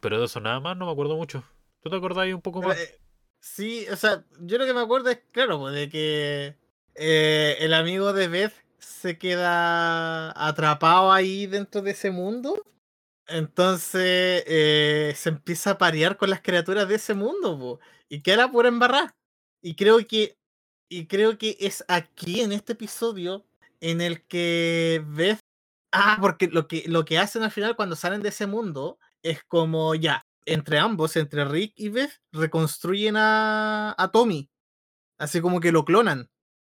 Pero 0.00 0.18
de 0.18 0.26
eso 0.26 0.40
nada 0.40 0.60
más 0.60 0.76
no 0.76 0.86
me 0.86 0.92
acuerdo 0.92 1.16
mucho. 1.16 1.42
¿Tú 1.80 1.90
te 1.90 1.96
acordás 1.96 2.24
ahí 2.24 2.32
un 2.32 2.42
poco 2.42 2.62
más? 2.62 2.78
eh, 2.78 2.98
sí, 3.40 3.86
o 3.90 3.96
sea, 3.96 4.24
yo 4.40 4.58
lo 4.58 4.66
que 4.66 4.74
me 4.74 4.80
acuerdo 4.80 5.10
es, 5.10 5.20
claro, 5.32 5.58
pues, 5.58 5.74
de 5.74 5.88
que 5.88 6.56
eh, 6.94 7.56
el 7.60 7.74
amigo 7.74 8.12
de 8.12 8.28
Beth 8.28 8.54
se 8.78 9.18
queda 9.18 10.32
atrapado 10.46 11.12
ahí 11.12 11.46
dentro 11.46 11.82
de 11.82 11.92
ese 11.92 12.10
mundo. 12.10 12.62
Entonces 13.26 14.42
eh, 14.46 15.12
se 15.14 15.28
empieza 15.28 15.72
a 15.72 15.78
parear 15.78 16.16
con 16.16 16.30
las 16.30 16.40
criaturas 16.40 16.88
de 16.88 16.94
ese 16.94 17.14
mundo, 17.14 17.58
po, 17.58 17.80
y 18.08 18.22
queda 18.22 18.50
pura 18.50 18.68
embarrada. 18.68 19.14
Y 19.60 19.74
creo 19.74 19.98
que, 20.06 20.38
y 20.88 21.06
creo 21.06 21.36
que 21.36 21.56
es 21.60 21.84
aquí 21.88 22.40
en 22.40 22.52
este 22.52 22.72
episodio 22.72 23.44
en 23.80 24.00
el 24.00 24.24
que 24.26 25.04
Beth. 25.06 25.40
Ah, 25.92 26.18
porque 26.20 26.48
lo 26.48 26.68
que, 26.68 26.84
lo 26.86 27.04
que 27.04 27.18
hacen 27.18 27.42
al 27.42 27.50
final 27.50 27.76
cuando 27.76 27.96
salen 27.96 28.22
de 28.22 28.28
ese 28.30 28.46
mundo 28.46 28.98
es 29.22 29.42
como 29.44 29.94
ya, 29.94 30.26
entre 30.46 30.78
ambos, 30.78 31.16
entre 31.16 31.44
Rick 31.44 31.72
y 31.76 31.88
Beth, 31.88 32.12
reconstruyen 32.32 33.16
a, 33.16 33.94
a 33.96 34.10
Tommy. 34.10 34.50
Así 35.18 35.40
como 35.40 35.60
que 35.60 35.72
lo 35.72 35.84
clonan. 35.84 36.30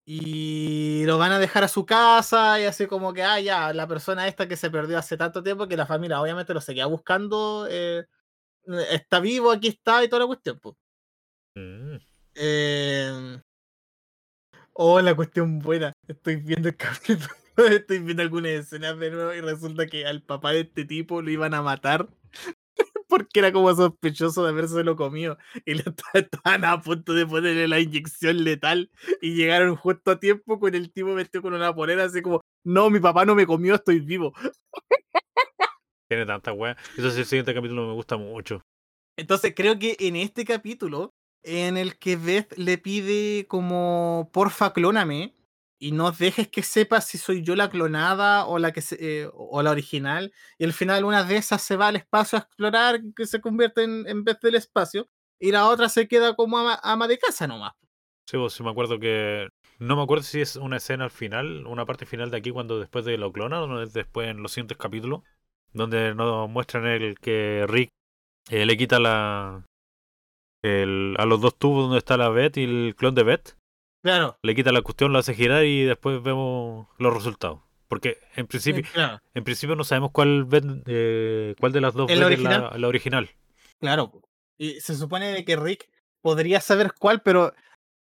Y 0.04 1.04
lo 1.04 1.18
van 1.18 1.32
a 1.32 1.38
dejar 1.38 1.64
a 1.64 1.68
su 1.68 1.84
casa 1.84 2.58
y 2.60 2.64
así 2.64 2.86
como 2.86 3.12
que, 3.12 3.22
ah, 3.22 3.40
ya, 3.40 3.74
la 3.74 3.86
persona 3.86 4.26
esta 4.26 4.48
que 4.48 4.56
se 4.56 4.70
perdió 4.70 4.98
hace 4.98 5.18
tanto 5.18 5.42
tiempo 5.42 5.68
que 5.68 5.76
la 5.76 5.84
familia 5.86 6.20
obviamente 6.20 6.54
lo 6.54 6.62
seguía 6.62 6.86
buscando, 6.86 7.66
eh, 7.70 8.06
está 8.90 9.20
vivo, 9.20 9.50
aquí 9.50 9.68
está 9.68 10.02
y 10.02 10.08
toda 10.08 10.20
la 10.20 10.26
cuestión. 10.26 10.58
po. 10.60 10.78
Mm. 11.54 11.96
Eh... 12.36 13.38
Oh, 14.80 15.00
la 15.00 15.14
cuestión 15.14 15.58
buena. 15.58 15.92
Estoy 16.06 16.36
viendo 16.36 16.68
el 16.68 16.76
capítulo, 16.78 17.34
estoy 17.70 17.98
viendo 18.00 18.22
algunas 18.22 18.52
escenas 18.52 18.98
de 18.98 19.10
nuevo 19.10 19.34
y 19.34 19.40
resulta 19.40 19.86
que 19.86 20.06
al 20.06 20.22
papá 20.22 20.52
de 20.52 20.60
este 20.60 20.84
tipo 20.84 21.22
lo 21.22 21.30
iban 21.30 21.54
a 21.54 21.62
matar 21.62 22.08
porque 23.08 23.38
era 23.40 23.52
como 23.52 23.74
sospechoso 23.74 24.44
de 24.44 24.50
habérselo 24.50 24.96
comido 24.96 25.38
y 25.64 25.74
le 25.74 25.80
esta- 25.80 26.18
estaban 26.18 26.64
a 26.64 26.80
punto 26.80 27.14
de 27.14 27.26
ponerle 27.26 27.66
la 27.68 27.80
inyección 27.80 28.44
letal 28.44 28.90
y 29.20 29.34
llegaron 29.34 29.76
justo 29.76 30.10
a 30.12 30.20
tiempo 30.20 30.60
con 30.60 30.74
el 30.74 30.92
tipo 30.92 31.14
vestido 31.14 31.42
con 31.42 31.54
una 31.54 31.74
polera 31.74 32.04
así 32.04 32.22
como, 32.22 32.40
no, 32.64 32.90
mi 32.90 33.00
papá 33.00 33.24
no 33.24 33.34
me 33.34 33.46
comió, 33.46 33.76
estoy 33.76 34.00
vivo. 34.00 34.32
Tiene 36.10 36.24
tanta 36.24 36.52
weá. 36.52 36.76
Eso 36.96 37.10
sí, 37.10 37.20
el 37.20 37.26
siguiente 37.26 37.54
capítulo 37.54 37.86
me 37.86 37.92
gusta 37.92 38.16
mucho. 38.16 38.62
Entonces 39.18 39.52
creo 39.54 39.78
que 39.78 39.96
en 40.00 40.16
este 40.16 40.44
capítulo, 40.44 41.10
en 41.42 41.76
el 41.76 41.98
que 41.98 42.16
Beth 42.16 42.56
le 42.56 42.78
pide 42.78 43.46
como, 43.46 44.30
porfa, 44.32 44.72
clóname, 44.72 45.34
y 45.78 45.92
no 45.92 46.10
dejes 46.10 46.48
que 46.48 46.62
sepa 46.62 47.00
si 47.00 47.18
soy 47.18 47.42
yo 47.42 47.54
la 47.56 47.70
clonada 47.70 48.46
o 48.46 48.58
la 48.58 48.72
que 48.72 48.80
se- 48.80 48.96
eh, 49.00 49.30
o 49.32 49.62
la 49.62 49.70
original, 49.70 50.32
y 50.58 50.64
al 50.64 50.72
final 50.72 51.04
una 51.04 51.24
de 51.24 51.36
esas 51.36 51.62
se 51.62 51.76
va 51.76 51.88
al 51.88 51.96
espacio 51.96 52.38
a 52.38 52.42
explorar, 52.42 53.00
que 53.14 53.26
se 53.26 53.40
convierte 53.40 53.84
en, 53.84 54.06
en 54.08 54.24
Beth 54.24 54.40
del 54.40 54.56
espacio, 54.56 55.08
y 55.40 55.52
la 55.52 55.68
otra 55.68 55.88
se 55.88 56.08
queda 56.08 56.34
como 56.34 56.58
ama, 56.58 56.80
ama 56.82 57.06
de 57.06 57.18
casa 57.18 57.46
nomás. 57.46 57.74
Sí, 58.28 58.36
vos 58.36 58.52
sí 58.52 58.62
me 58.62 58.70
acuerdo 58.70 58.98
que. 58.98 59.48
No 59.78 59.94
me 59.96 60.02
acuerdo 60.02 60.24
si 60.24 60.40
es 60.40 60.56
una 60.56 60.78
escena 60.78 61.04
al 61.04 61.10
final, 61.10 61.64
una 61.66 61.86
parte 61.86 62.04
final 62.04 62.30
de 62.30 62.36
aquí 62.36 62.50
cuando 62.50 62.80
después 62.80 63.04
de 63.04 63.16
lo 63.16 63.32
clonan 63.32 63.70
o 63.70 63.80
es 63.80 63.92
después 63.92 64.28
en 64.28 64.42
los 64.42 64.52
siguientes 64.52 64.76
capítulos, 64.76 65.22
donde 65.72 66.14
nos 66.14 66.50
muestran 66.50 66.84
el 66.86 67.18
que 67.20 67.64
Rick 67.68 67.88
eh, 68.50 68.66
le 68.66 68.76
quita 68.76 68.98
la. 68.98 69.64
El, 70.62 71.14
a 71.18 71.24
los 71.24 71.40
dos 71.40 71.56
tubos 71.56 71.84
donde 71.84 71.98
está 71.98 72.16
la 72.16 72.30
Beth 72.30 72.56
y 72.56 72.64
el 72.64 72.94
clon 72.96 73.14
de 73.14 73.22
Beth, 73.22 73.56
Claro. 74.02 74.38
le 74.42 74.54
quita 74.54 74.72
la 74.72 74.82
cuestión, 74.82 75.12
lo 75.12 75.18
hace 75.18 75.34
girar 75.34 75.64
y 75.64 75.84
después 75.84 76.22
vemos 76.22 76.86
los 76.98 77.14
resultados. 77.14 77.60
Porque 77.88 78.18
en 78.36 78.46
principio, 78.46 78.84
Claro, 78.92 79.20
en 79.34 79.44
principio 79.44 79.74
no 79.74 79.82
sabemos 79.82 80.10
cuál 80.12 80.46
eh, 80.86 81.54
cuál 81.58 81.72
de 81.72 81.80
las 81.80 81.94
dos 81.94 82.10
¿El 82.10 82.20
Beth 82.20 82.32
es 82.32 82.40
la, 82.40 82.48
original? 82.50 82.80
la 82.80 82.88
original. 82.88 83.30
claro. 83.80 84.12
Y 84.60 84.80
se 84.80 84.94
supone 84.96 85.32
de 85.32 85.44
que 85.44 85.54
Rick 85.56 85.88
podría 86.20 86.60
saber 86.60 86.92
cuál, 86.98 87.22
pero 87.22 87.54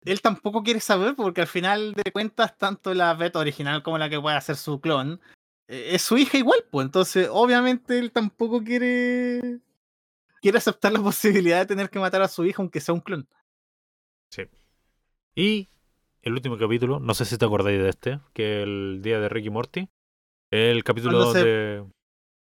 él 0.04 0.22
tampoco 0.22 0.64
quiere 0.64 0.82
saber 0.82 1.16
porque 1.16 1.42
al 1.42 1.48
final 1.48 1.94
de 1.94 2.12
cuentas, 2.12 2.58
tanto 2.58 2.94
la 2.94 3.14
beta 3.14 3.40
original 3.40 3.82
como 3.82 3.98
la 3.98 4.10
que 4.10 4.20
puede 4.20 4.36
hacer 4.36 4.58
su 4.58 4.82
clon, 4.82 5.22
eh, 5.68 5.92
es 5.94 6.02
su 6.02 6.18
hija 6.18 6.38
igual, 6.38 6.60
pues 6.70 6.86
entonces 6.86 7.30
obviamente 7.32 7.98
él 7.98 8.12
tampoco 8.12 8.64
quiere 8.64 9.60
quiere 10.42 10.58
aceptar 10.58 10.92
la 10.92 11.00
posibilidad 11.04 11.60
de 11.60 11.66
tener 11.66 11.90
que 11.90 12.00
matar 12.00 12.22
a 12.22 12.28
su 12.28 12.46
hija 12.46 12.62
aunque 12.62 12.82
sea 12.82 12.94
un 12.94 13.02
clon. 13.02 13.28
Y 15.34 15.70
el 16.22 16.34
último 16.34 16.58
capítulo, 16.58 17.00
no 17.00 17.14
sé 17.14 17.26
si 17.26 17.38
te 17.38 17.46
acordáis 17.46 17.80
de 17.82 17.90
este, 17.90 18.20
que 18.34 18.64
el 18.64 19.00
día 19.02 19.20
de 19.20 19.30
Ricky 19.30 19.50
Morty, 19.50 19.90
el 20.52 20.84
capítulo 20.84 21.32
se- 21.34 21.44
de, 21.44 21.86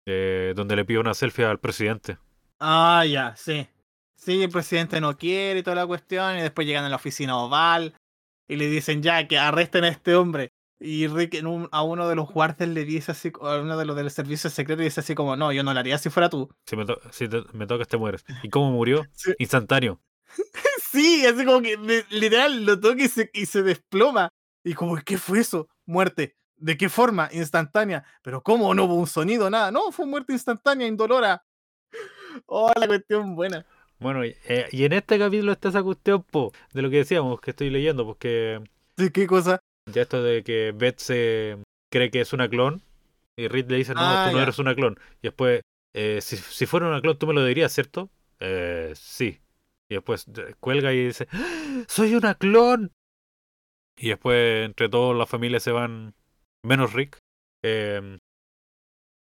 de- 0.07 0.53
donde 0.55 0.77
le 0.77 0.85
pide 0.85 0.99
una 0.99 1.15
selfie 1.15 1.45
al 1.45 1.59
presidente. 1.61 2.19
Ah, 2.61 3.05
ya, 3.07 3.35
sí. 3.37 3.67
Sí, 4.17 4.43
el 4.43 4.51
presidente 4.51 5.01
no 5.01 5.17
quiere 5.17 5.61
y 5.61 5.63
toda 5.63 5.77
la 5.77 5.87
cuestión, 5.87 6.39
y 6.39 6.43
después 6.43 6.67
llegan 6.67 6.85
a 6.85 6.89
la 6.89 6.97
oficina 6.97 7.37
oval 7.39 7.95
y 8.49 8.57
le 8.57 8.67
dicen 8.69 9.03
ya 9.03 9.27
que 9.27 9.39
arresten 9.39 9.85
a 9.85 9.89
este 9.89 10.15
hombre. 10.15 10.51
Y 10.85 11.07
Rick 11.07 11.35
en 11.35 11.47
un- 11.47 11.69
a 11.71 11.83
uno 11.83 12.09
de 12.09 12.17
los 12.17 12.29
guardias 12.29 12.69
le 12.69 12.85
dice 12.85 13.13
así, 13.13 13.33
a 13.41 13.57
uno 13.61 13.77
de 13.77 13.85
los 13.85 13.95
del 13.97 14.11
servicio 14.11 14.51
secreto, 14.51 14.83
y 14.83 14.87
dice 14.87 15.01
así 15.01 15.15
como, 15.15 15.37
no, 15.37 15.53
yo 15.53 15.63
no 15.63 15.73
lo 15.73 15.79
haría 15.81 15.97
si 15.99 16.11
fuera 16.11 16.29
tú. 16.29 16.49
Si 16.67 16.77
me, 16.77 16.85
to- 16.85 17.01
si 17.11 17.29
te- 17.29 17.45
me 17.53 17.67
tocas, 17.67 17.87
te 17.89 17.97
mueres. 17.97 18.25
¿Y 18.43 18.49
cómo 18.49 18.71
murió? 18.73 19.05
Sí. 19.15 19.33
Instantáneo. 19.39 20.01
Sí, 20.93 21.25
así 21.27 21.45
como 21.47 21.63
que 21.63 21.77
li- 21.79 22.05
literal 22.21 22.67
lo 22.67 22.79
toca 22.79 23.03
y 23.03 23.09
se, 23.09 23.31
y 23.33 23.47
se 23.47 23.63
desploma. 23.63 24.29
Y 24.63 24.75
como, 24.75 24.97
¿qué 24.97 25.17
fue 25.17 25.41
eso? 25.41 25.69
Muerte. 25.87 26.37
¿De 26.57 26.77
qué 26.77 26.89
forma? 26.89 27.29
Instantánea. 27.33 28.05
Pero 28.23 28.43
¿cómo? 28.43 28.75
No 28.75 28.85
hubo 28.85 28.95
un 28.95 29.07
sonido, 29.07 29.49
nada. 29.51 29.71
No, 29.73 29.91
fue 29.91 30.07
muerte 30.07 30.33
instantánea, 30.33 30.87
indolora. 30.87 31.43
Oh, 32.47 32.71
la 32.79 32.87
cuestión 32.87 33.35
buena. 33.35 33.65
Bueno, 33.99 34.25
y, 34.25 34.35
eh, 34.47 34.67
y 34.73 34.85
en 34.85 34.95
este 34.95 35.19
capítulo 35.19 35.53
está 35.53 35.69
esa 35.69 35.83
cuestión, 35.83 36.23
po, 36.23 36.53
de 36.73 36.83
lo 36.83 36.91
que 36.91 36.97
decíamos, 36.99 37.41
que 37.41 37.51
estoy 37.51 37.71
leyendo, 37.71 38.05
porque 38.07 38.61
¿De 38.97 39.13
qué 39.13 39.27
cosa? 39.27 39.61
ya 39.93 40.03
esto 40.03 40.23
de 40.23 40.43
que 40.43 40.73
Beth 40.75 40.99
se 40.99 41.59
cree 41.91 42.11
que 42.11 42.21
es 42.23 42.33
una 42.33 42.49
clon, 42.49 42.83
y 43.37 43.49
Reed 43.49 43.71
le 43.71 43.77
dice, 43.77 43.95
no, 43.95 44.01
Ah, 44.03 44.25
tú 44.25 44.37
no 44.37 44.43
eres 44.43 44.59
una 44.59 44.75
clon. 44.75 44.99
Y 45.21 45.29
después, 45.29 45.61
eh, 45.95 46.21
si, 46.23 46.37
si 46.37 46.65
fuera 46.67 46.89
una 46.89 47.01
clon, 47.03 47.19
tú 47.19 47.27
me 47.27 47.35
lo 47.35 47.45
dirías, 47.45 47.71
¿cierto? 47.73 48.09
Eh, 48.41 48.93
sí. 48.97 49.39
Y 49.93 49.97
después 49.97 50.25
cuelga 50.59 50.95
y 50.95 51.05
dice, 51.09 51.29
¡Ah! 51.33 51.85
¡Soy 51.87 52.15
una 52.15 52.35
clon! 52.35 52.93
Y 53.99 54.09
después, 54.09 54.65
entre 54.65 54.89
todos, 54.89 55.15
la 55.15 55.27
familia 55.27 55.61
se 55.61 55.71
van, 55.71 56.15
menos 56.65 56.95
Rick, 56.95 57.19
eh, 57.63 58.17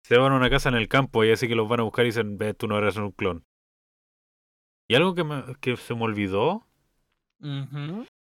se 0.05 0.17
van 0.17 0.31
a 0.31 0.37
una 0.37 0.49
casa 0.49 0.69
en 0.69 0.75
el 0.75 0.87
campo 0.87 1.25
y 1.25 1.31
así 1.31 1.49
que 1.49 1.55
los 1.55 1.67
van 1.67 1.81
a 1.81 1.83
buscar 1.83 2.05
y 2.05 2.09
dicen, 2.09 2.37
tú 2.57 2.67
no 2.67 2.77
eres 2.77 2.95
un 2.95 3.11
clon. 3.11 3.43
Y 4.89 4.95
algo 4.95 5.15
que, 5.15 5.25
me- 5.25 5.43
que 5.59 5.75
se 5.75 5.95
me 5.95 6.03
olvidó, 6.03 6.65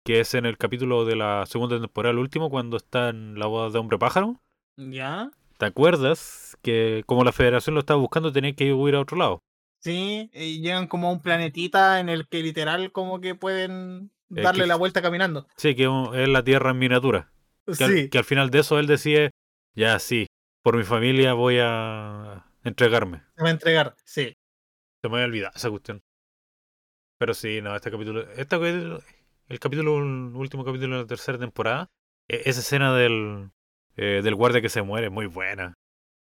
que 0.04 0.20
es 0.20 0.34
en 0.34 0.44
el 0.44 0.58
capítulo 0.58 1.06
de 1.06 1.16
la 1.16 1.46
segunda 1.46 1.80
temporada, 1.80 2.12
el 2.12 2.18
último, 2.18 2.50
cuando 2.50 2.76
está 2.76 3.08
en 3.08 3.38
la 3.38 3.46
boda 3.46 3.70
de 3.70 3.78
hombre 3.78 3.98
pájaro. 3.98 4.36
¿Ya? 4.76 5.30
¿Te 5.56 5.64
acuerdas 5.64 6.58
que 6.62 7.04
como 7.06 7.24
la 7.24 7.32
federación 7.32 7.72
lo 7.74 7.80
estaba 7.80 7.98
buscando 8.00 8.32
tenía 8.32 8.52
que 8.54 8.74
huir 8.74 8.96
a 8.96 9.00
otro 9.00 9.16
lado? 9.16 9.40
Sí, 9.80 10.30
y 10.34 10.60
llegan 10.60 10.86
como 10.88 11.08
a 11.08 11.12
un 11.12 11.20
planetita 11.22 12.00
en 12.00 12.08
el 12.08 12.26
que 12.28 12.42
literal 12.42 12.90
como 12.92 13.20
que 13.20 13.34
pueden 13.34 14.10
Eh, 14.34 14.42
darle 14.42 14.62
que- 14.64 14.68
la 14.68 14.76
vuelta 14.76 15.00
caminando. 15.02 15.46
Sí, 15.56 15.74
que 15.74 15.84
es 16.14 16.28
la 16.28 16.42
Tierra 16.44 16.70
en 16.70 16.78
miniatura. 16.78 17.30
Que, 17.76 17.84
al, 17.84 17.90
Sí, 17.92 18.08
que 18.10 18.18
al 18.18 18.24
final 18.24 18.50
de 18.50 18.58
eso 18.60 18.78
él 18.78 18.86
decía, 18.86 19.30
ya 19.74 19.98
sí, 19.98 20.26
por 20.62 20.76
mi 20.76 20.84
familia 20.84 21.34
voy 21.34 21.58
a 21.60 22.44
entregarme. 22.64 23.22
se 23.36 23.42
va 23.42 23.48
a 23.48 23.52
entregar. 23.52 23.94
Sí. 24.04 24.34
Se 25.02 25.08
me 25.08 25.14
había 25.16 25.26
olvidado 25.26 25.52
esa 25.54 25.70
cuestión. 25.70 26.02
Pero 27.18 27.34
sí, 27.34 27.60
no, 27.62 27.74
este 27.76 27.90
capítulo, 27.90 28.22
este 28.32 28.46
capítulo- 28.56 29.02
el 29.48 29.58
capítulo, 29.60 29.98
el 29.98 30.04
último 30.36 30.64
capítulo 30.64 30.96
de 30.96 31.02
la 31.02 31.06
tercera 31.08 31.38
temporada, 31.38 31.88
e- 32.28 32.42
esa 32.46 32.60
escena 32.60 32.94
del, 32.94 33.50
eh, 33.96 34.20
del 34.22 34.34
guardia 34.34 34.60
que 34.60 34.68
se 34.68 34.82
muere 34.82 35.06
es 35.06 35.12
muy 35.12 35.26
buena. 35.26 35.74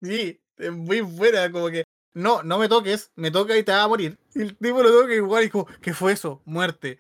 Sí, 0.02 0.40
es 0.58 0.72
muy 0.72 1.02
buena, 1.02 1.52
como 1.52 1.70
que, 1.70 1.84
no, 2.14 2.44
no 2.44 2.58
me 2.60 2.68
toques, 2.70 3.12
me 3.16 3.32
toca 3.32 3.58
y 3.58 3.64
te 3.64 3.72
va 3.72 3.84
a 3.84 3.88
morir. 3.88 4.18
Y 4.36 4.42
el 4.42 4.58
tipo 4.58 4.82
lo 4.84 4.92
toca 4.92 5.14
igual 5.14 5.44
y 5.46 5.50
como, 5.50 5.68
¿qué 5.82 5.94
fue 5.94 6.14
eso? 6.14 6.42
Muerte. 6.46 6.98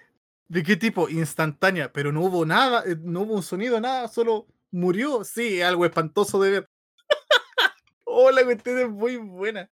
¿De 0.47 0.63
qué 0.63 0.75
tipo? 0.75 1.09
Instantánea, 1.09 1.91
pero 1.93 2.11
no 2.11 2.21
hubo 2.21 2.45
nada, 2.45 2.83
eh, 2.85 2.95
no 3.01 3.21
hubo 3.21 3.35
un 3.35 3.43
sonido, 3.43 3.79
nada, 3.79 4.07
solo 4.07 4.47
murió. 4.71 5.23
Sí, 5.23 5.61
algo 5.61 5.85
espantoso 5.85 6.41
de 6.41 6.51
ver. 6.51 6.69
oh, 8.05 8.31
la 8.31 8.43
cuestión 8.43 8.79
es 8.79 8.89
muy 8.89 9.17
buena. 9.17 9.69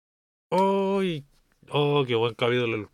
¡Uy! 0.49 1.25
¡Oh, 1.69 2.03
qué 2.07 2.15
buen 2.15 2.35
capítulo! 2.35 2.89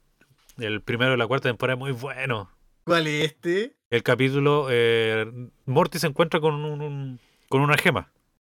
El, 0.58 0.64
el 0.66 0.82
primero 0.82 1.12
de 1.12 1.18
la 1.18 1.28
cuarta 1.28 1.50
temporada 1.50 1.76
es 1.76 1.80
muy 1.80 1.92
bueno. 1.92 2.50
¿Cuál 2.84 3.08
es 3.08 3.26
este? 3.26 3.76
El 3.90 4.04
capítulo, 4.04 4.68
eh, 4.70 5.26
Morty 5.66 6.00
se 6.00 6.08
encuentra 6.08 6.40
con, 6.40 6.54
un, 6.56 6.82
un- 6.82 7.20
con 7.50 7.62
una 7.62 7.78
gema. 7.78 8.12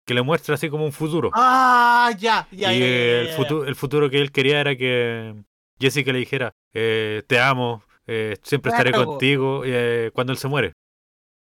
Que 0.09 0.15
le 0.15 0.23
muestra 0.23 0.55
así 0.55 0.71
como 0.71 0.85
un 0.85 0.91
futuro. 0.91 1.29
Ah, 1.35 2.09
ya, 2.17 2.47
ya, 2.51 2.73
y 2.73 2.79
ya, 2.79 2.85
ya, 2.87 2.91
ya, 2.91 3.21
el, 3.21 3.27
futuro, 3.29 3.65
el 3.65 3.75
futuro 3.75 4.09
que 4.09 4.19
él 4.19 4.31
quería 4.31 4.59
era 4.59 4.75
que 4.75 5.35
Jessica 5.79 6.11
le 6.11 6.17
dijera, 6.17 6.51
eh, 6.73 7.21
te 7.27 7.39
amo, 7.39 7.83
eh, 8.07 8.35
siempre 8.41 8.71
estaré 8.71 8.89
Claro. 8.89 9.05
contigo 9.05 9.61
eh, 9.63 10.09
cuando 10.15 10.33
él 10.33 10.39
se 10.39 10.47
muere. 10.47 10.73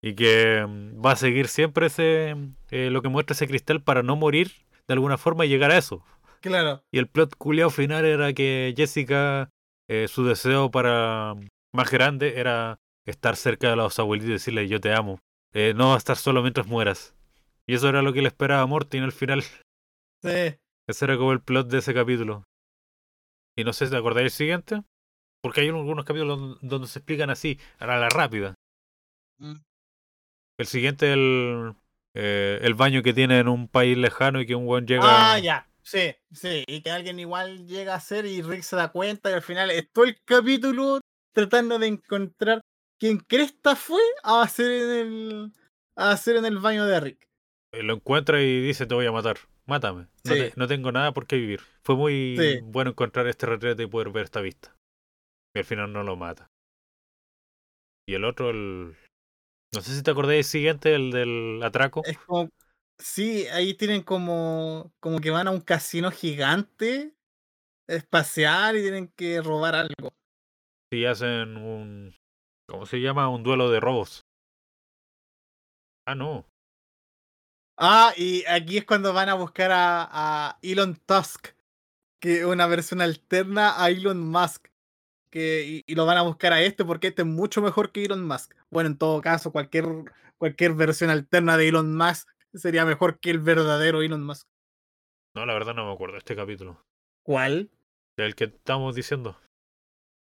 Y 0.03 0.13
que 0.13 0.63
mm, 0.67 1.03
va 1.03 1.13
a 1.13 1.15
seguir 1.15 1.47
siempre 1.47 1.87
ese 1.87 2.35
lo 2.69 3.01
que 3.01 3.09
muestra 3.09 3.33
ese 3.33 3.47
cristal 3.47 3.81
para 3.81 4.03
no 4.03 4.15
morir 4.15 4.51
de 4.87 4.93
alguna 4.93 5.17
forma 5.17 5.45
y 5.45 5.49
llegar 5.49 5.71
a 5.71 5.79
eso. 5.79 6.05
Claro. 6.39 6.83
Y 6.91 6.99
el 6.99 7.07
plot 7.07 7.35
culiao 7.35 7.71
final 7.71 8.05
era 8.05 8.33
que 8.33 8.75
Jessica, 8.77 9.49
su 10.07 10.25
deseo 10.25 10.69
para 10.69 11.33
más 11.73 11.89
grande 11.89 12.39
era 12.39 12.77
estar 13.07 13.35
cerca 13.35 13.71
de 13.71 13.77
los 13.77 13.97
abuelitos 13.97 14.29
y 14.29 14.33
decirle 14.33 14.67
yo 14.67 14.79
te 14.79 14.93
amo. 14.93 15.17
No 15.73 15.95
estar 15.95 16.17
solo 16.17 16.43
mientras 16.43 16.67
mueras. 16.67 17.15
Y 17.67 17.75
eso 17.75 17.89
era 17.89 18.01
lo 18.01 18.13
que 18.13 18.21
le 18.21 18.27
esperaba 18.27 18.61
a 18.61 18.65
Mortin 18.67 19.03
al 19.03 19.11
final. 19.11 19.41
Sí. 20.21 20.57
Ese 20.87 21.05
era 21.05 21.17
como 21.17 21.31
el 21.31 21.41
plot 21.41 21.69
de 21.69 21.79
ese 21.79 21.93
capítulo. 21.93 22.43
Y 23.57 23.63
no 23.63 23.73
sé 23.73 23.85
si 23.85 23.91
te 23.91 23.97
acordáis 23.97 24.23
del 24.25 24.31
siguiente. 24.31 24.83
Porque 25.41 25.61
hay 25.61 25.67
algunos 25.67 26.05
capítulos 26.05 26.39
don- 26.39 26.57
donde 26.61 26.87
se 26.87 26.99
explican 26.99 27.29
así, 27.29 27.59
a 27.79 27.85
la 27.85 28.09
rápida. 28.09 28.55
Mm. 29.39 29.55
El 30.57 30.67
siguiente 30.67 31.07
es 31.07 31.13
el, 31.13 31.73
eh, 32.15 32.59
el 32.61 32.73
baño 32.75 33.03
que 33.03 33.13
tiene 33.13 33.39
en 33.39 33.47
un 33.47 33.67
país 33.67 33.97
lejano 33.97 34.39
y 34.39 34.45
que 34.45 34.55
un 34.55 34.65
buen 34.65 34.85
llega. 34.87 35.33
Ah, 35.33 35.39
ya. 35.39 35.67
Sí, 35.81 36.15
sí. 36.31 36.63
Y 36.67 36.81
que 36.81 36.91
alguien 36.91 37.19
igual 37.19 37.67
llega 37.67 37.93
a 37.93 37.97
hacer 37.97 38.25
y 38.25 38.41
Rick 38.41 38.61
se 38.61 38.77
da 38.77 38.91
cuenta 38.91 39.29
y 39.29 39.33
al 39.33 39.41
final 39.41 39.69
es 39.71 39.91
todo 39.91 40.05
el 40.05 40.17
capítulo 40.23 41.01
tratando 41.33 41.77
de 41.77 41.87
encontrar 41.87 42.61
quién 42.97 43.17
cresta 43.17 43.75
fue 43.75 44.01
a 44.23 44.43
hacer 44.43 44.71
en 44.71 44.89
el 44.91 45.53
a 45.97 46.11
hacer 46.11 46.37
en 46.37 46.45
el 46.45 46.59
baño 46.59 46.85
de 46.85 46.99
Rick. 47.01 47.27
Eh, 47.73 47.83
Lo 47.83 47.95
encuentra 47.95 48.41
y 48.41 48.61
dice 48.61 48.85
te 48.85 48.95
voy 48.95 49.05
a 49.05 49.11
matar. 49.11 49.37
Mátame. 49.65 50.07
No, 50.25 50.33
Sí. 50.33 50.39
te- 50.39 50.53
no 50.55 50.67
tengo 50.67 50.91
nada 50.91 51.11
por 51.13 51.25
qué 51.27 51.35
vivir. 51.37 51.61
Fue 51.83 51.95
muy 51.95 52.37
Sí. 52.37 52.59
bueno 52.63 52.91
encontrar 52.91 53.27
este 53.27 53.45
retrete 53.45 53.83
y 53.83 53.87
poder 53.87 54.11
ver 54.11 54.25
esta 54.25 54.41
vista. 54.41 54.75
Y 55.55 55.59
al 55.59 55.65
final 55.65 55.91
no 55.91 56.03
lo 56.03 56.15
mata. 56.15 56.47
Y 58.07 58.15
el 58.15 58.25
otro, 58.25 58.49
el... 58.49 58.95
No 59.73 59.81
sé 59.81 59.95
si 59.95 60.03
te 60.03 60.11
acordáis 60.11 60.37
del 60.45 60.51
siguiente, 60.51 60.93
el 60.93 61.11
del 61.11 61.61
atraco. 61.63 62.03
Es 62.05 62.17
como 62.19 62.49
sí, 62.99 63.47
ahí 63.47 63.73
tienen 63.73 64.03
como 64.03 64.91
como 64.99 65.19
que 65.19 65.31
van 65.31 65.47
a 65.47 65.51
un 65.51 65.61
casino 65.61 66.11
gigante 66.11 67.15
espacial 67.87 68.77
y 68.77 68.81
tienen 68.81 69.07
que 69.15 69.41
robar 69.41 69.75
algo. 69.75 70.13
Si 70.91 71.05
hacen 71.05 71.57
un... 71.57 72.13
¿Cómo 72.69 72.85
se 72.85 72.97
llama? 73.01 73.29
Un 73.29 73.41
duelo 73.43 73.71
de 73.71 73.79
robos. 73.79 74.21
Ah, 76.05 76.15
no. 76.15 76.45
Ah, 77.77 78.13
y 78.17 78.43
aquí 78.45 78.77
es 78.77 78.85
cuando 78.85 79.13
van 79.13 79.29
a 79.29 79.33
buscar 79.33 79.71
a, 79.71 80.07
a 80.11 80.59
Elon 80.61 80.95
Tusk, 81.05 81.47
que 82.19 82.39
es 82.39 82.45
una 82.45 82.67
versión 82.67 83.01
alterna 83.01 83.81
a 83.83 83.89
Elon 83.89 84.19
Musk. 84.19 84.67
Que, 85.31 85.65
y, 85.65 85.83
y 85.91 85.95
lo 85.95 86.05
van 86.05 86.17
a 86.17 86.21
buscar 86.21 86.53
a 86.53 86.61
este 86.61 86.85
porque 86.85 87.07
este 87.07 87.23
es 87.23 87.27
mucho 87.27 87.61
mejor 87.61 87.91
que 87.91 88.05
Elon 88.05 88.23
Musk. 88.25 88.53
Bueno, 88.69 88.89
en 88.91 88.97
todo 88.97 89.19
caso, 89.21 89.51
cualquier, 89.51 89.85
cualquier 90.37 90.73
versión 90.73 91.09
alterna 91.09 91.57
de 91.57 91.69
Elon 91.69 91.95
Musk 91.97 92.29
sería 92.53 92.85
mejor 92.85 93.19
que 93.19 93.31
el 93.31 93.39
verdadero 93.39 94.03
Elon 94.03 94.23
Musk. 94.23 94.47
No, 95.35 95.45
la 95.47 95.53
verdad 95.53 95.73
no 95.73 95.87
me 95.87 95.93
acuerdo 95.93 96.13
de 96.13 96.19
este 96.19 96.35
capítulo. 96.35 96.85
¿Cuál? 97.23 97.71
El 98.17 98.35
que 98.35 98.43
estamos 98.43 98.93
diciendo. 98.93 99.39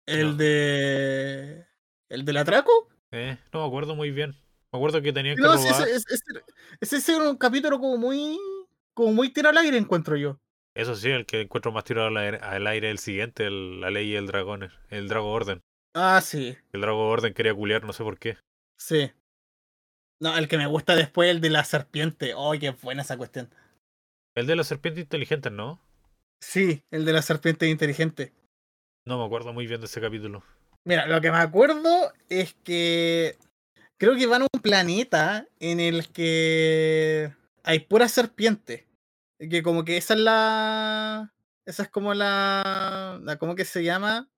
¿El 0.07 0.32
No. 0.32 0.36
de. 0.36 1.66
¿El 2.11 2.24
del 2.26 2.36
atraco? 2.36 2.88
Eh, 3.12 3.38
no 3.53 3.61
me 3.62 3.66
acuerdo 3.66 3.94
muy 3.94 4.11
bien. 4.11 4.36
Me 4.73 4.79
acuerdo 4.79 5.01
que 5.03 5.12
tenían 5.12 5.37
que 5.37 5.43
No, 5.43 5.57
sí, 5.57 5.69
robar. 5.69 5.89
ese, 5.89 5.97
ese, 5.97 6.14
ese- 6.14 6.45
ese 6.81 6.97
es 6.97 7.09
un 7.19 7.37
capítulo 7.37 7.79
como 7.81 7.97
muy. 7.97 8.39
como 8.95 9.12
muy 9.12 9.31
tiro 9.33 9.49
al 9.49 9.57
aire, 9.59 9.79
encuentro 9.79 10.16
yo. 10.16 10.39
Eso 10.75 10.95
sí, 10.97 11.09
el 11.11 11.25
que 11.25 11.43
encuentro 11.43 11.71
más 11.73 11.85
tirado 11.85 12.09
al 12.09 12.16
aire, 12.16 12.39
al 12.39 12.66
aire 12.66 12.91
el 12.91 12.99
siguiente, 12.99 13.47
el- 13.47 13.81
la 13.81 13.91
ley 13.91 14.11
y 14.12 14.16
el 14.16 14.27
dragón, 14.27 14.69
el 14.91 15.09
Drago 15.09 15.31
Orden. 15.31 15.61
Ah, 15.95 16.21
sí. 16.21 16.57
El 16.73 16.81
Drago 16.81 17.09
Orden 17.09 17.33
quería 17.33 17.55
culiar, 17.55 17.85
no 17.85 17.93
sé 17.93 18.03
por 18.05 18.19
qué. 18.19 18.37
Sí. 18.79 19.11
No, 20.21 20.37
el 20.37 20.49
que 20.49 20.59
me 20.59 20.66
gusta 20.66 20.97
después, 20.97 21.31
el 21.31 21.41
de 21.41 21.51
la 21.51 21.62
serpiente. 21.64 22.33
Oh, 22.37 22.53
qué 22.59 22.71
buena 22.71 23.03
esa 23.03 23.16
cuestión. 23.16 23.49
El 24.37 24.47
de 24.47 24.57
la 24.57 24.64
serpiente 24.64 25.01
inteligente, 25.01 25.51
¿no? 25.51 25.81
Sí, 26.41 26.83
el 26.91 27.05
de 27.05 27.12
la 27.12 27.23
serpiente 27.23 27.69
inteligente. 27.69 28.33
No 29.07 29.19
me 29.19 29.25
acuerdo 29.25 29.53
muy 29.53 29.66
bien 29.66 29.81
de 29.81 29.87
ese 29.87 30.01
capítulo. 30.01 30.43
Mira, 30.85 31.07
lo 31.07 31.21
que 31.21 31.31
me 31.31 31.39
acuerdo 31.39 32.12
es 32.29 32.55
que 32.64 33.37
creo 33.99 34.16
que 34.16 34.26
van 34.26 34.42
a 34.42 34.46
un 34.53 34.61
planeta 34.62 35.46
en 35.61 35.80
el 35.80 36.09
que 36.09 37.34
hay 37.64 37.80
pura 37.80 38.09
serpiente. 38.09 38.86
Que 39.38 39.62
como 39.62 39.84
que 39.84 39.96
esa 39.99 40.14
es 40.14 40.20
la. 40.20 41.34
Esa 41.66 41.82
es 41.84 41.88
como 41.90 42.14
la. 42.14 43.20
la 43.22 43.36
¿Cómo 43.38 43.55
que 43.55 43.64
se 43.64 43.84
llama? 43.84 44.28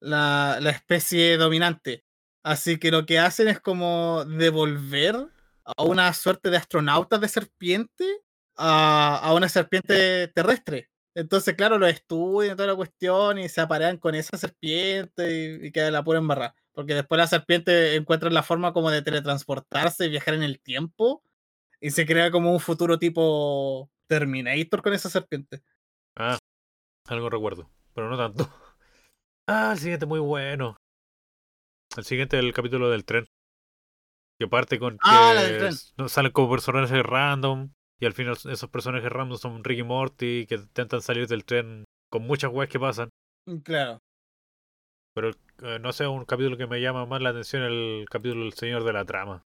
La, 0.00 0.58
la 0.60 0.70
especie 0.70 1.36
dominante. 1.36 2.04
Así 2.42 2.78
que 2.78 2.90
lo 2.90 3.06
que 3.06 3.18
hacen 3.18 3.48
es 3.48 3.60
como 3.60 4.24
devolver 4.24 5.16
a 5.64 5.82
una 5.82 6.12
suerte 6.14 6.50
de 6.50 6.56
astronautas 6.56 7.20
de 7.20 7.28
serpiente 7.28 8.04
a, 8.56 9.18
a 9.18 9.34
una 9.34 9.48
serpiente 9.48 10.28
terrestre. 10.28 10.90
Entonces, 11.14 11.54
claro, 11.54 11.78
lo 11.78 11.86
estudian 11.86 12.56
toda 12.56 12.68
la 12.68 12.76
cuestión 12.76 13.38
y 13.38 13.48
se 13.48 13.60
aparean 13.60 13.98
con 13.98 14.14
esa 14.14 14.38
serpiente 14.38 15.58
y, 15.62 15.66
y 15.66 15.72
queda 15.72 15.90
la 15.90 16.04
pura 16.04 16.18
embarrada. 16.18 16.54
Porque 16.72 16.94
después 16.94 17.18
la 17.18 17.26
serpiente 17.26 17.96
encuentra 17.96 18.30
la 18.30 18.42
forma 18.42 18.72
como 18.72 18.90
de 18.90 19.02
teletransportarse 19.02 20.06
y 20.06 20.10
viajar 20.10 20.34
en 20.34 20.42
el 20.42 20.60
tiempo 20.60 21.22
y 21.80 21.90
se 21.90 22.06
crea 22.06 22.30
como 22.30 22.52
un 22.52 22.60
futuro 22.60 22.98
tipo 22.98 23.90
Terminator 24.06 24.82
con 24.82 24.92
esa 24.92 25.10
serpiente. 25.10 25.62
Ah, 26.16 26.38
algo 27.08 27.28
recuerdo, 27.30 27.70
pero 27.94 28.08
no 28.08 28.16
tanto. 28.16 28.48
Ah, 29.52 29.72
el 29.72 29.78
siguiente 29.80 30.06
muy 30.06 30.20
bueno. 30.20 30.76
El 31.96 32.04
siguiente 32.04 32.38
es 32.38 32.44
el 32.44 32.52
capítulo 32.52 32.88
del 32.88 33.04
tren. 33.04 33.26
Que 34.38 34.46
parte 34.46 34.78
con 34.78 34.92
que 34.94 34.98
Ah, 35.02 35.70
no- 35.96 36.08
salen 36.08 36.30
como 36.30 36.50
personajes 36.52 37.02
random. 37.02 37.72
Y 37.98 38.06
al 38.06 38.12
final 38.12 38.34
esos 38.48 38.70
personajes 38.70 39.10
random 39.10 39.36
son 39.38 39.64
Ricky 39.64 39.82
Morty 39.82 40.46
que 40.46 40.54
intentan 40.54 41.02
salir 41.02 41.26
del 41.26 41.44
tren 41.44 41.84
con 42.10 42.22
muchas 42.22 42.52
weas 42.52 42.70
que 42.70 42.78
pasan. 42.78 43.10
Mm, 43.46 43.56
Claro. 43.58 43.98
Pero 45.20 45.32
eh, 45.74 45.78
no 45.78 45.92
sé, 45.92 46.06
un 46.06 46.24
capítulo 46.24 46.56
que 46.56 46.66
me 46.66 46.80
llama 46.80 47.04
más 47.04 47.20
la 47.20 47.30
atención 47.30 47.62
el 47.62 48.06
capítulo 48.10 48.44
del 48.44 48.54
Señor 48.54 48.84
de 48.84 48.92
la 48.94 49.04
Trama. 49.04 49.44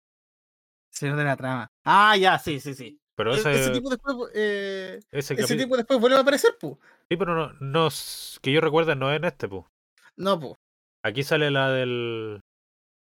Señor 0.91 1.15
de 1.15 1.23
la 1.23 1.37
trama. 1.37 1.71
Ah, 1.85 2.17
ya, 2.17 2.37
sí, 2.37 2.59
sí, 2.59 2.73
sí. 2.73 2.99
Pero 3.15 3.33
E- 3.33 3.37
ese, 3.37 3.53
ese 3.53 3.71
tipo 3.71 3.89
después, 3.89 4.15
eh, 4.35 4.99
ese 5.11 5.55
tipo 5.55 5.77
después 5.77 6.01
vuelve 6.01 6.17
a 6.17 6.19
aparecer, 6.19 6.57
pu. 6.59 6.77
Sí, 7.09 7.15
pero 7.15 7.33
no, 7.35 7.53
no 7.61 7.87
que 8.41 8.51
yo 8.51 8.59
recuerde 8.59 8.97
no 8.97 9.09
es 9.09 9.17
en 9.17 9.23
este, 9.23 9.47
pues. 9.47 9.63
No, 10.17 10.37
pu. 10.37 10.55
Aquí 11.05 11.23
sale 11.23 11.49
la 11.49 11.69
del. 11.71 12.41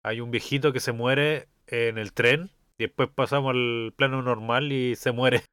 Hay 0.03 0.19
un 0.19 0.29
viejito 0.31 0.73
que 0.73 0.81
se 0.81 0.91
muere 0.91 1.47
en 1.67 1.97
el 1.97 2.11
tren. 2.11 2.51
Y 2.77 2.83
después 2.83 3.09
pasamos 3.09 3.51
al 3.51 3.93
plano 3.95 4.21
normal 4.21 4.71
y 4.73 4.95
se 4.97 5.13
muere. 5.13 5.43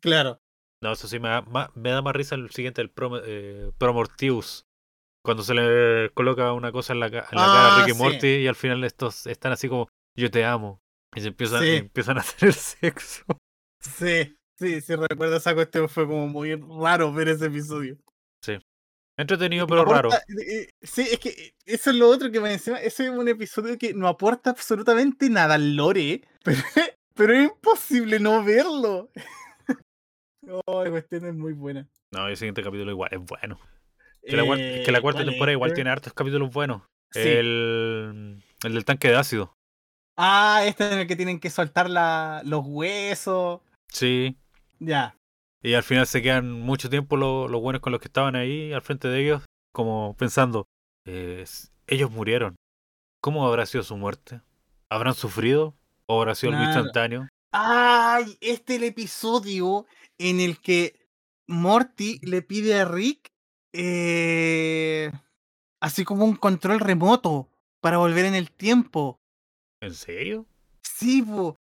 Claro. 0.00 0.40
No, 0.82 0.92
eso 0.92 1.06
sí 1.06 1.20
me 1.20 1.28
da, 1.28 1.42
ma- 1.42 1.70
me 1.76 1.90
da 1.90 2.02
más 2.02 2.16
risa 2.16 2.34
el 2.34 2.50
siguiente, 2.50 2.82
el 2.82 2.90
Pro, 2.90 3.22
eh, 3.24 3.70
Promortius. 3.78 4.65
Cuando 5.26 5.42
se 5.42 5.52
le 5.52 6.10
coloca 6.14 6.52
una 6.54 6.72
cosa 6.72 6.94
en 6.94 7.00
la, 7.00 7.06
en 7.08 7.12
la 7.14 7.20
cara 7.30 7.36
a 7.36 7.76
Ah, 7.76 7.78
Ricky 7.84 7.92
sí. 7.96 8.02
Morty 8.02 8.26
y 8.28 8.46
al 8.46 8.54
final 8.54 8.82
estos 8.84 9.26
están 9.26 9.52
así 9.52 9.68
como, 9.68 9.88
yo 10.18 10.30
te 10.30 10.44
amo. 10.46 10.80
Y 11.14 11.20
se 11.20 11.28
empiezan, 11.28 11.60
Sí. 11.62 11.68
y 11.68 11.76
empiezan 11.76 12.18
a 12.18 12.22
tener 12.22 12.54
sexo. 12.54 13.24
Sí, 13.80 14.36
sí, 14.58 14.80
sí, 14.80 14.94
recuerdo 14.96 15.36
esa 15.36 15.54
cuestión. 15.54 15.88
Fue 15.88 16.06
como 16.06 16.26
muy 16.26 16.54
raro 16.54 17.12
ver 17.12 17.28
ese 17.28 17.46
episodio. 17.46 17.98
Entretenido, 19.18 19.62
No 19.62 19.68
pero 19.68 19.84
raro. 19.86 20.10
aporta- 20.10 20.24
eh, 20.42 20.60
eh, 20.62 20.68
Sí, 20.82 21.00
es 21.10 21.18
que 21.18 21.54
eso 21.64 21.88
es 21.90 21.96
lo 21.96 22.06
otro 22.10 22.30
que 22.30 22.38
me 22.38 22.52
encima. 22.52 22.78
Ese 22.80 23.04
es 23.04 23.10
un 23.10 23.26
episodio 23.28 23.78
que 23.78 23.94
no 23.94 24.08
aporta 24.08 24.50
absolutamente 24.50 25.30
nada 25.30 25.54
al 25.54 25.74
lore, 25.74 26.20
pero, 26.44 26.60
pero 27.14 27.32
es 27.32 27.44
imposible 27.44 28.20
no 28.20 28.44
verlo. 28.44 29.10
Oh, 30.66 30.84
la 30.84 30.90
cuestión 30.90 31.24
es 31.26 31.34
muy 31.34 31.54
buena. 31.54 31.88
No, 32.12 32.28
el 32.28 32.36
siguiente 32.36 32.62
capítulo 32.62 32.92
igual 32.92 33.10
es 33.12 33.18
bueno. 33.20 33.58
Que 34.28 34.36
la, 34.36 34.42
es 34.42 34.84
que 34.84 34.92
la 34.92 34.98
Eh, 34.98 35.02
cuarta 35.02 35.18
¿cuál 35.22 35.30
temporada 35.30 35.52
igual 35.52 35.72
tiene 35.74 35.90
hartos 35.90 36.12
capítulos 36.12 36.52
buenos. 36.52 36.82
Sí. 37.12 37.20
El, 37.20 38.42
el 38.64 38.72
del 38.74 38.84
tanque 38.84 39.08
de 39.08 39.16
ácido. 39.16 39.52
Ah, 40.18 40.62
este 40.66 40.92
en 40.92 40.98
el 41.00 41.06
que 41.06 41.16
tienen 41.16 41.40
que 41.40 41.50
soltar 41.50 41.88
la, 41.90 42.42
los 42.44 42.62
huesos. 42.64 43.60
Sí. 43.88 44.36
Ya. 44.78 45.16
Y 45.62 45.74
al 45.74 45.82
final 45.82 46.06
se 46.06 46.22
quedan 46.22 46.50
mucho 46.52 46.90
tiempo 46.90 47.16
lo- 47.16 47.48
los 47.48 47.60
buenos 47.60 47.80
con 47.82 47.92
los 47.92 48.00
que 48.00 48.08
estaban 48.08 48.36
ahí 48.36 48.72
al 48.72 48.82
frente 48.82 49.08
de 49.08 49.20
ellos, 49.22 49.42
como 49.72 50.14
pensando, 50.16 50.66
eh, 51.06 51.44
ellos 51.86 52.10
murieron. 52.10 52.56
¿Cómo 53.22 53.46
habrá 53.46 53.66
sido 53.66 53.82
su 53.84 53.96
muerte? 53.96 54.40
¿Habrán 54.90 55.14
sufrido? 55.14 55.74
¿O 56.06 56.20
habrá 56.20 56.34
sido 56.34 56.52
algo 56.52 56.64
Claro. 56.64 56.78
instantáneo? 56.80 57.28
Ay, 57.52 58.36
este 58.40 58.74
es 58.74 58.78
el 58.82 58.84
episodio 58.88 59.86
en 60.18 60.40
el 60.40 60.60
que 60.60 60.94
Morty 61.48 62.18
le 62.22 62.42
pide 62.42 62.78
a 62.80 62.84
Rick 62.84 63.28
eh, 63.76 65.12
así 65.80 66.04
como 66.04 66.24
un 66.24 66.36
control 66.36 66.80
remoto 66.80 67.48
para 67.80 67.98
volver 67.98 68.24
en 68.24 68.34
el 68.34 68.50
tiempo. 68.50 69.20
¿En 69.80 69.94
serio? 69.94 70.46
Sí. 70.82 71.24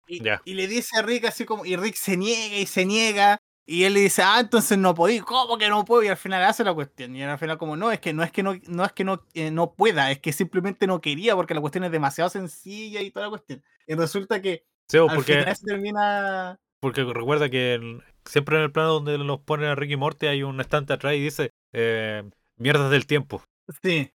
Y, 0.07 0.21
y 0.45 0.53
le 0.55 0.67
dice 0.67 0.97
a 0.97 1.01
Rick 1.03 1.25
así 1.25 1.45
como, 1.45 1.65
y 1.65 1.75
Rick 1.75 1.95
se 1.95 2.17
niega 2.17 2.57
y 2.57 2.65
se 2.65 2.85
niega. 2.85 3.37
Y 3.65 3.83
él 3.83 3.93
le 3.93 3.99
dice, 3.99 4.23
ah, 4.23 4.39
entonces 4.39 4.79
no 4.79 4.95
podí, 4.95 5.19
¿cómo 5.19 5.59
que 5.59 5.69
no 5.69 5.85
puedo? 5.85 6.01
Y 6.01 6.07
al 6.07 6.17
final 6.17 6.43
hace 6.43 6.63
la 6.63 6.73
cuestión. 6.73 7.15
Y 7.15 7.21
al 7.21 7.37
final 7.37 7.59
como, 7.59 7.77
no, 7.77 7.91
es 7.91 7.99
que 7.99 8.13
no 8.13 8.23
es 8.23 8.31
que 8.31 8.41
no, 8.41 8.55
no 8.67 8.83
es 8.83 8.91
que 8.93 9.03
no, 9.03 9.23
eh, 9.35 9.51
no 9.51 9.75
pueda, 9.75 10.09
es 10.09 10.17
que 10.19 10.33
simplemente 10.33 10.87
no 10.87 10.99
quería 11.01 11.35
porque 11.35 11.53
la 11.53 11.61
cuestión 11.61 11.83
es 11.83 11.91
demasiado 11.91 12.31
sencilla 12.31 12.99
y 13.01 13.11
toda 13.11 13.27
la 13.27 13.29
cuestión. 13.29 13.63
Y 13.85 13.93
resulta 13.93 14.41
que 14.41 14.65
Sí, 14.87 14.97
al 14.97 15.05
porque, 15.13 15.37
final 15.37 15.55
se 15.55 15.65
termina... 15.67 16.59
porque 16.79 17.03
recuerda 17.03 17.47
que 17.51 17.75
el- 17.75 18.01
siempre 18.25 18.57
en 18.57 18.63
el 18.63 18.71
plano 18.71 18.89
donde 18.93 19.19
nos 19.19 19.41
ponen 19.41 19.67
a 19.69 19.75
Ricky 19.75 19.97
Morty 19.97 20.25
hay 20.25 20.41
un 20.41 20.59
estante 20.61 20.93
atrás 20.93 21.13
y 21.13 21.19
dice 21.19 21.51
eh, 21.73 22.23
mierdas 22.57 22.91
del 22.91 23.05
tiempo. 23.05 23.43
Sí, 23.83 24.11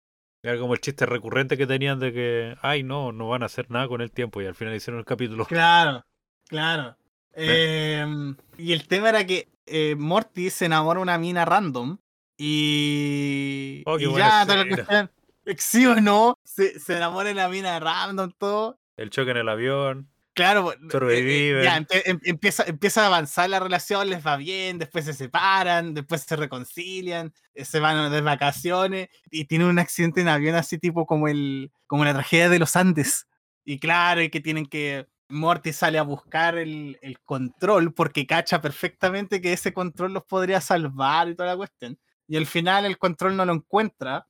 Era 0.43 0.57
como 0.57 0.73
el 0.73 0.81
chiste 0.81 1.05
recurrente 1.05 1.57
que 1.57 1.67
tenían 1.67 1.99
de 1.99 2.13
que, 2.13 2.55
ay, 2.61 2.83
no, 2.83 3.11
no 3.11 3.27
van 3.29 3.43
a 3.43 3.47
hacer 3.47 3.69
nada 3.69 3.87
con 3.87 4.01
el 4.01 4.11
tiempo. 4.11 4.41
Y 4.41 4.45
al 4.45 4.55
final 4.55 4.75
hicieron 4.75 4.99
el 4.99 5.05
capítulo. 5.05 5.45
claro, 5.45 6.05
claro. 6.47 6.97
Em, 7.33 8.35
y 8.57 8.73
el 8.73 8.87
tema 8.87 9.09
era 9.09 9.25
que 9.25 9.47
eh, 9.65 9.95
Morty 9.95 10.49
se 10.49 10.65
enamora 10.65 10.99
de 10.99 11.03
una 11.03 11.17
mina 11.17 11.45
random 11.45 11.97
y, 12.37 13.83
Oh, 13.85 13.97
y 13.97 14.13
ya, 14.15 14.45
toda 14.45 14.65
la 14.65 15.11
sí 15.57 15.85
o 15.85 15.95
no, 15.95 16.37
se, 16.43 16.79
se 16.79 16.97
enamora 16.97 17.29
de 17.29 17.35
la 17.35 17.49
mina 17.49 17.79
random, 17.79 18.31
todo. 18.37 18.79
El 18.97 19.09
choque 19.09 19.31
en 19.31 19.37
el 19.37 19.49
avión. 19.49 20.10
Claro, 20.33 20.71
eh, 20.71 20.77
eh, 20.81 20.87
Sobreviven. 20.91 21.63
ya, 21.63 21.77
em- 22.05 22.19
empieza, 22.23 22.63
empieza 22.63 23.03
a 23.03 23.07
avanzar 23.07 23.49
la 23.49 23.59
relación, 23.59 24.09
les 24.09 24.25
va 24.25 24.37
bien, 24.37 24.77
después 24.79 25.03
se 25.05 25.13
separan, 25.13 25.93
después 25.93 26.21
se 26.21 26.35
reconcilian, 26.37 27.33
eh, 27.53 27.65
se 27.65 27.79
van 27.81 28.11
de 28.11 28.21
vacaciones 28.21 29.09
y 29.29 29.45
tienen 29.45 29.67
un 29.67 29.79
accidente 29.79 30.21
en 30.21 30.29
avión 30.29 30.55
así 30.55 30.77
tipo 30.79 31.05
como 31.05 31.27
el 31.27 31.71
como 31.87 32.05
la 32.05 32.13
tragedia 32.13 32.49
de 32.49 32.59
los 32.59 32.75
Andes. 32.77 33.27
Y 33.65 33.79
claro, 33.79 34.21
y 34.21 34.29
que 34.29 34.39
tienen 34.39 34.65
que 34.65 35.07
Morty 35.29 35.73
sale 35.73 35.97
a 35.99 36.03
buscar 36.03 36.57
el, 36.57 36.97
el 37.01 37.19
control 37.21 37.93
porque 37.93 38.25
cacha 38.25 38.61
perfectamente 38.61 39.41
que 39.41 39.53
ese 39.53 39.73
control 39.73 40.13
los 40.13 40.23
podría 40.23 40.61
salvar 40.61 41.29
y 41.29 41.35
toda 41.35 41.49
la 41.49 41.57
cuestión. 41.57 41.99
Y 42.27 42.37
al 42.37 42.45
final 42.45 42.85
el 42.85 42.97
control 42.97 43.35
no 43.35 43.45
lo 43.45 43.53
encuentra. 43.53 44.27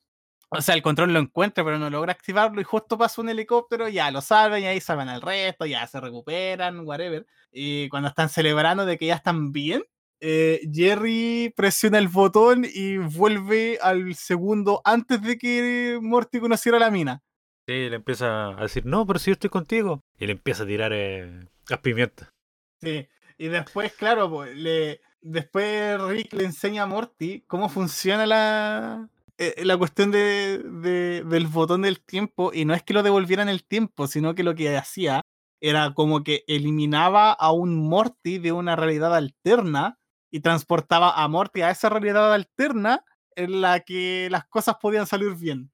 O 0.53 0.59
sea, 0.61 0.75
el 0.75 0.81
control 0.81 1.13
lo 1.13 1.19
encuentra, 1.19 1.63
pero 1.63 1.79
no 1.79 1.89
logra 1.89 2.11
activarlo. 2.11 2.59
Y 2.59 2.65
justo 2.65 2.97
pasa 2.97 3.21
un 3.21 3.29
helicóptero, 3.29 3.87
ya 3.87 4.11
lo 4.11 4.19
salvan 4.19 4.61
y 4.61 4.65
ahí 4.65 4.81
salvan 4.81 5.07
al 5.07 5.21
resto, 5.21 5.65
ya 5.65 5.87
se 5.87 6.01
recuperan, 6.01 6.81
whatever. 6.85 7.25
Y 7.53 7.87
cuando 7.87 8.09
están 8.09 8.27
celebrando 8.27 8.85
de 8.85 8.97
que 8.97 9.05
ya 9.05 9.15
están 9.15 9.53
bien, 9.53 9.83
eh, 10.19 10.59
Jerry 10.69 11.53
presiona 11.55 11.99
el 11.99 12.09
botón 12.09 12.65
y 12.65 12.97
vuelve 12.97 13.79
al 13.81 14.13
segundo 14.13 14.81
antes 14.83 15.21
de 15.21 15.37
que 15.37 15.99
Morty 16.01 16.41
conociera 16.41 16.77
la 16.79 16.91
mina. 16.91 17.23
Sí, 17.65 17.89
le 17.89 17.95
empieza 17.95 18.49
a 18.49 18.61
decir, 18.61 18.85
no, 18.85 19.07
pero 19.07 19.19
si 19.19 19.31
yo 19.31 19.33
estoy 19.33 19.49
contigo. 19.49 20.03
Y 20.19 20.25
le 20.25 20.33
empieza 20.33 20.63
a 20.63 20.67
tirar 20.67 20.91
eh, 20.93 21.47
gas 21.65 21.79
pimienta. 21.79 22.33
Sí. 22.81 23.07
Y 23.37 23.47
después, 23.47 23.93
claro, 23.93 24.29
pues, 24.29 24.53
le, 24.57 24.99
después 25.21 26.01
Rick 26.01 26.33
le 26.33 26.43
enseña 26.43 26.83
a 26.83 26.87
Morty 26.87 27.45
cómo 27.47 27.69
funciona 27.69 28.25
la, 28.25 29.09
eh, 29.41 29.65
la 29.65 29.75
cuestión 29.77 30.11
de, 30.11 30.59
de- 30.59 31.23
del 31.23 31.47
botón 31.47 31.81
del 31.81 31.99
tiempo. 32.01 32.51
Y 32.53 32.65
no 32.65 32.73
es 32.73 32.83
que 32.83 32.93
lo 32.93 33.03
devolvieran 33.03 33.49
el 33.49 33.63
tiempo, 33.65 34.07
sino 34.07 34.35
que 34.35 34.43
lo 34.43 34.55
que 34.55 34.77
hacía 34.77 35.21
era 35.61 35.93
como 35.93 36.23
que 36.23 36.43
eliminaba 36.47 37.31
a 37.31 37.51
un 37.51 37.75
Morty 37.75 38.39
de 38.39 38.51
una 38.51 38.75
realidad 38.75 39.15
alterna 39.15 39.97
y 40.31 40.39
transportaba 40.39 41.21
a 41.21 41.27
Morty 41.27 41.61
a 41.61 41.71
esa 41.71 41.89
realidad 41.89 42.33
alterna 42.33 43.03
en 43.35 43.61
la 43.61 43.79
que 43.81 44.27
las 44.31 44.45
cosas 44.47 44.75
podían 44.81 45.07
salir 45.07 45.35
bien. 45.35 45.71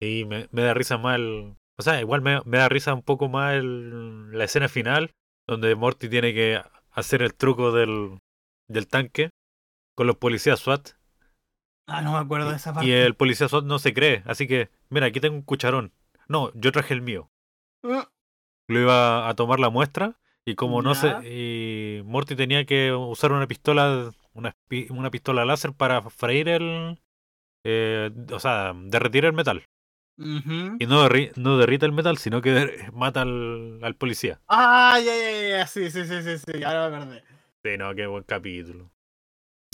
Y 0.00 0.24
me, 0.24 0.48
da 0.52 0.74
risa 0.74 1.00
el... 1.14 1.56
O 1.78 1.82
sea, 1.82 2.00
igual 2.00 2.22
me, 2.22 2.40
da 2.44 2.68
risa 2.68 2.94
un 2.94 3.02
poco 3.02 3.28
más 3.28 3.62
la 3.62 4.44
escena 4.44 4.68
final, 4.68 5.12
donde 5.46 5.74
Morty 5.74 6.08
tiene 6.08 6.34
que 6.34 6.60
hacer 6.90 7.22
el 7.22 7.34
truco 7.34 7.72
del, 7.72 8.18
del 8.68 8.88
tanque 8.88 9.30
con 9.96 10.06
los 10.06 10.16
policías 10.16 10.60
SWAT. 10.60 10.97
Ah, 11.88 12.02
no 12.02 12.12
me 12.12 12.18
acuerdo 12.18 12.50
de 12.50 12.56
esa 12.56 12.72
parte. 12.72 12.88
Y 12.88 12.92
el 12.92 13.14
policía 13.14 13.48
SWAT 13.48 13.64
no 13.64 13.78
se 13.78 13.94
cree. 13.94 14.22
Así 14.26 14.46
que, 14.46 14.68
mira, 14.90 15.06
aquí 15.06 15.20
tengo 15.20 15.36
un 15.36 15.42
cucharón. 15.42 15.92
No, 16.28 16.52
yo 16.54 16.70
traje 16.70 16.94
el 16.94 17.00
mío. 17.02 17.30
Ah, 17.82 18.08
Lo 18.68 18.80
iba 18.80 19.28
a 19.28 19.34
tomar 19.34 19.58
la 19.60 19.70
muestra 19.70 20.18
y 20.44 20.54
como 20.54 20.82
no 20.82 20.92
Ya. 20.94 21.22
sé, 21.22 21.28
y 21.34 22.02
Morty 22.04 22.36
tenía 22.36 22.64
que 22.66 22.92
usar 22.92 23.32
una 23.32 23.46
pistola, 23.46 24.12
una, 24.34 24.54
pistola 25.10 25.44
láser 25.44 25.72
para 25.72 26.02
freír 26.10 26.48
el, 26.48 27.00
eh, 27.64 28.10
o 28.32 28.38
sea, 28.40 28.72
derretir 28.74 29.24
el 29.24 29.32
metal. 29.32 29.64
Y 30.18 30.86
no, 30.86 31.04
derri- 31.08 31.32
no 31.36 31.56
derrita 31.58 31.86
el 31.86 31.92
metal, 31.92 32.18
sino 32.18 32.42
que 32.42 32.50
mata 32.92 33.22
al, 33.22 33.80
al 33.82 33.94
policía. 33.94 34.40
Ah, 34.48 34.98
ya, 35.04 35.14
ya, 35.16 35.30
ya, 35.32 35.48
ya, 35.58 35.66
sí, 35.66 35.90
sí, 35.90 36.04
sí, 36.04 36.22
sí, 36.22 36.38
sí, 36.38 36.62
ahora 36.64 36.90
me 36.90 36.96
acordé. 36.96 37.22
Sí, 37.64 37.76
no, 37.78 37.94
qué 37.94 38.06
buen 38.06 38.24
capítulo. 38.24 38.90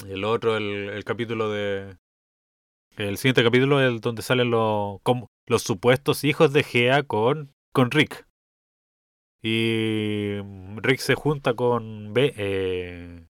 El 0.09 0.25
otro, 0.25 0.57
el, 0.57 0.91
el 0.91 1.05
capítulo 1.05 1.51
de... 1.51 1.97
El 2.97 3.17
siguiente 3.19 3.43
capítulo 3.43 3.81
es 3.81 3.89
el 3.89 4.01
donde 4.01 4.23
salen 4.23 4.51
los, 4.51 5.01
los 5.47 5.63
supuestos 5.63 6.25
hijos 6.25 6.53
de 6.53 6.63
Gea 6.63 7.03
con, 7.03 7.53
con 7.73 7.91
Rick. 7.91 8.27
Y 9.43 10.37
Rick 10.77 11.01
se 11.01 11.15
junta 11.15 11.55
con 11.55 12.15
Be, 12.15 12.33
eh, 12.37 13.27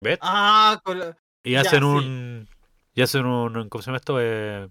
Beth 0.00 0.20
Ah, 0.22 0.80
con 0.84 0.98
la- 0.98 1.16
y 1.44 1.52
ya, 1.52 1.60
hacen 1.60 1.80
sí. 1.80 1.84
un... 1.86 2.48
Y 2.94 3.02
hacen 3.02 3.26
un... 3.26 3.68
¿Cómo 3.68 3.82
se 3.82 3.86
llama 3.86 3.98
esto? 3.98 4.16
Eh, 4.20 4.68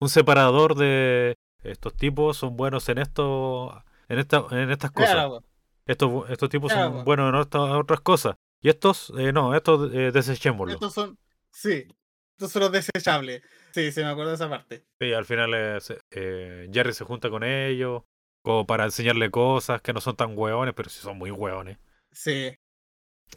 un 0.00 0.08
separador 0.08 0.74
de... 0.76 1.34
Estos 1.62 1.94
tipos 1.96 2.36
son 2.36 2.56
buenos 2.56 2.88
en 2.88 2.98
esto... 2.98 3.82
En, 4.08 4.18
esta, 4.20 4.44
en 4.52 4.70
estas 4.70 4.92
cosas. 4.92 5.12
claro. 5.12 5.42
Estos, 5.86 6.30
estos 6.30 6.48
tipos 6.48 6.72
Claro, 6.72 6.92
son 6.96 7.04
buenos 7.04 7.28
en 7.28 7.34
otras, 7.36 7.70
otras 7.72 8.00
cosas. 8.00 8.36
Y 8.60 8.68
estos, 8.68 9.12
eh, 9.18 9.32
no, 9.32 9.54
estos 9.54 9.92
eh, 9.94 10.10
desechémoslo. 10.12 10.72
estos 10.74 10.94
son, 10.94 11.18
sí, 11.50 11.84
los 12.38 12.72
desechables. 12.72 13.42
Sí, 13.72 13.92
sí, 13.92 14.00
me 14.00 14.06
acuerdo 14.06 14.30
de 14.30 14.36
esa 14.36 14.48
parte. 14.48 14.84
Sí, 15.00 15.12
al 15.12 15.24
final 15.26 15.52
eh, 15.54 15.80
se- 15.80 16.00
eh, 16.10 16.68
Jerry 16.72 16.92
se 16.94 17.04
junta 17.04 17.28
con 17.30 17.44
ellos, 17.44 18.02
como 18.42 18.66
para 18.66 18.84
enseñarle 18.84 19.30
cosas 19.30 19.82
que 19.82 19.92
no 19.92 20.00
son 20.00 20.16
tan 20.16 20.36
hueones, 20.36 20.74
pero 20.74 20.88
sí 20.88 21.00
son 21.00 21.18
muy 21.18 21.30
hueones. 21.30 21.78
Sí, 22.12 22.56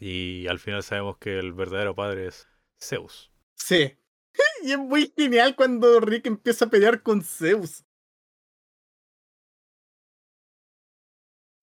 Y 0.00 0.46
al 0.48 0.58
final 0.58 0.82
sabemos 0.82 1.18
que 1.18 1.38
el 1.38 1.52
verdadero 1.52 1.94
padre 1.94 2.26
es 2.26 2.48
Zeus. 2.80 3.32
sí. 3.54 3.96
Y 4.62 4.72
es 4.72 4.78
muy 4.78 5.12
genial 5.16 5.56
cuando 5.56 6.00
Rick 6.00 6.26
empieza 6.26 6.66
a 6.66 6.70
pelear 6.70 7.02
con 7.02 7.22
Zeus. 7.22 7.84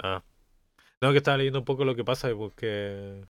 Ah. 0.03 0.23
No, 1.01 1.11
que 1.11 1.17
estaba 1.19 1.37
leyendo 1.37 1.59
un 1.59 1.65
poco 1.65 1.85
lo 1.85 1.95
que 1.95 2.03
pasa, 2.05 2.29
porque 2.35 3.25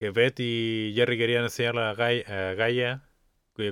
que 0.00 0.10
Beth 0.10 0.40
y 0.40 0.92
Jerry 0.96 1.18
querían 1.18 1.44
enseñarle 1.44 1.82
a, 1.82 1.90
a 1.90 2.54
Gaia 2.54 3.05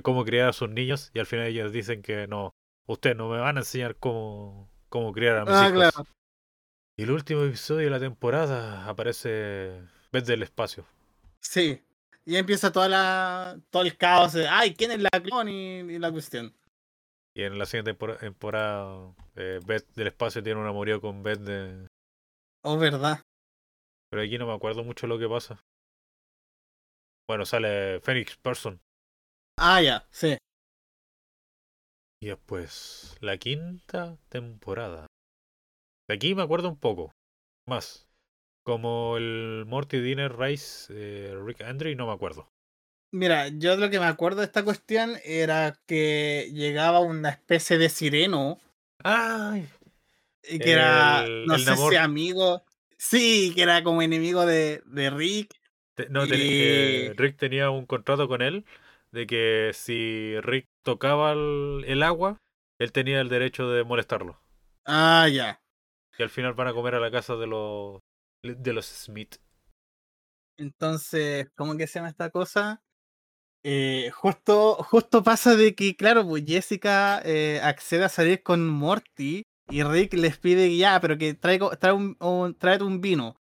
cómo 0.03 0.25
criar 0.25 0.49
a 0.49 0.53
sus 0.53 0.69
niños, 0.69 1.11
y 1.13 1.19
al 1.19 1.25
final 1.25 1.47
ellos 1.47 1.71
dicen 1.71 2.01
que 2.01 2.27
no, 2.27 2.51
ustedes 2.87 3.15
no 3.15 3.29
me 3.29 3.39
van 3.39 3.57
a 3.57 3.61
enseñar 3.61 3.95
cómo, 3.97 4.69
cómo 4.89 5.13
criar 5.13 5.37
a 5.37 5.45
mis 5.45 5.53
Ah, 5.53 5.67
hijos. 5.69 5.73
claro. 5.93 6.09
Y 6.97 7.03
el 7.03 7.11
último 7.11 7.43
episodio 7.43 7.85
de 7.85 7.91
la 7.91 7.99
temporada 7.99 8.87
aparece 8.87 9.81
Beth 10.11 10.25
del 10.25 10.43
espacio. 10.43 10.85
Sí. 11.41 11.81
Y 12.25 12.37
empieza 12.37 12.71
toda 12.71 12.89
la, 12.89 13.59
todo 13.69 13.83
el 13.83 13.97
caos 13.97 14.33
de, 14.33 14.47
ay, 14.47 14.73
¿quién 14.73 14.91
es 14.91 14.99
la 14.99 15.09
clon? 15.11 15.47
Y, 15.49 15.79
y 15.81 15.99
la 15.99 16.11
cuestión. 16.11 16.55
Y 17.35 17.43
en 17.43 17.59
la 17.59 17.65
siguiente 17.65 17.95
tempor- 17.95 18.17
temporada, 18.17 19.13
eh, 19.35 19.59
Beth 19.65 19.85
del 19.95 20.07
espacio 20.07 20.41
tiene 20.41 20.59
un 20.59 20.65
amorío 20.67 21.01
con 21.01 21.21
Beth 21.21 21.39
de... 21.41 21.87
Oh, 22.63 22.77
verdad. 22.79 23.21
Pero 24.09 24.23
aquí 24.23 24.37
no 24.37 24.47
me 24.47 24.53
acuerdo 24.53 24.83
mucho 24.83 25.05
lo 25.05 25.19
que 25.19 25.27
pasa. 25.27 25.59
Bueno, 27.27 27.45
sale 27.45 27.99
Phoenix 27.99 28.37
Person. 28.37 28.79
Ah, 29.57 29.81
ya, 29.81 30.05
sí. 30.11 30.37
Y 32.21 32.27
después, 32.27 33.17
la 33.21 33.37
quinta 33.37 34.17
temporada. 34.29 35.07
De 36.07 36.15
aquí 36.15 36.35
me 36.35 36.43
acuerdo 36.43 36.69
un 36.69 36.77
poco. 36.77 37.11
Más. 37.67 38.07
Como 38.65 39.17
el 39.17 39.65
Morty 39.67 39.99
Dinner 39.99 40.35
Rice, 40.37 40.91
eh, 40.91 41.35
Rick 41.43 41.61
Andre, 41.61 41.95
no 41.95 42.07
me 42.07 42.13
acuerdo. 42.13 42.47
Mira, 43.11 43.47
yo 43.47 43.77
lo 43.77 43.89
que 43.89 43.99
me 43.99 44.05
acuerdo 44.07 44.39
de 44.41 44.47
esta 44.47 44.63
cuestión 44.63 45.13
era 45.23 45.79
que 45.85 46.49
llegaba 46.51 46.99
una 46.99 47.29
especie 47.29 47.77
de 47.77 47.89
sireno 47.89 48.59
¡Ay! 49.03 49.69
y 50.43 50.59
que 50.59 50.71
era, 50.71 51.25
no 51.45 51.57
sé 51.57 51.65
Namor. 51.65 51.91
si 51.93 51.97
amigo. 51.97 52.63
Sí, 52.97 53.51
que 53.55 53.61
era 53.61 53.83
como 53.83 54.01
enemigo 54.01 54.45
de, 54.45 54.81
de 54.85 55.09
Rick. 55.11 55.53
Te- 55.95 56.09
no, 56.09 56.27
ten- 56.27 56.41
eh, 56.41 57.13
Rick 57.15 57.37
tenía 57.37 57.69
un 57.69 57.85
contrato 57.85 58.27
con 58.27 58.41
él 58.41 58.65
de 59.15 59.25
que 59.25 59.71
si 59.73 60.39
Rick 60.41 60.67
tocaba 60.83 61.31
el, 61.31 61.85
el 61.87 62.03
agua, 62.03 62.37
él 62.79 62.91
tenía 62.91 63.21
el 63.21 63.29
derecho 63.29 63.69
de 63.69 63.85
molestarlo. 63.85 64.41
Ah, 64.85 65.27
ya. 65.31 65.61
Y 66.19 66.23
al 66.23 66.29
final 66.29 66.53
van 66.53 66.67
a 66.67 66.73
comer 66.73 66.95
a 66.95 66.99
la 66.99 67.09
casa 67.09 67.35
de 67.37 67.47
los 67.47 68.01
de 68.43 68.73
los 68.73 68.85
Smith. 68.85 69.37
Entonces, 70.57 71.49
¿cómo 71.55 71.75
que 71.77 71.87
se 71.87 71.99
llama 71.99 72.09
esta 72.09 72.29
cosa? 72.29 72.83
Eh, 73.63 74.11
justo, 74.11 74.75
justo 74.83 75.23
pasa 75.23 75.55
de 75.55 75.73
que, 75.73 75.95
claro, 75.95 76.27
pues 76.27 76.43
Jessica 76.45 77.21
eh, 77.25 77.59
accede 77.63 78.03
a 78.03 78.09
salir 78.09 78.43
con 78.43 78.67
Morty 78.69 79.43
Y 79.69 79.83
Rick 79.83 80.13
les 80.13 80.37
pide 80.37 80.75
ya, 80.77 80.99
pero 80.99 81.17
que 81.17 81.33
traigo, 81.33 81.71
trae 81.77 81.93
un, 81.93 82.15
un, 82.19 82.53
tráete 82.53 82.83
un 82.83 83.01
vino. 83.01 83.37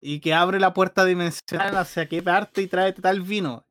Y 0.00 0.20
que 0.20 0.32
abre 0.34 0.58
la 0.58 0.74
puerta 0.74 1.04
dimensional 1.04 1.76
hacia 1.76 2.08
qué 2.08 2.22
parte 2.22 2.62
y 2.62 2.66
tráete 2.66 3.02
tal 3.02 3.20
vino. 3.20 3.67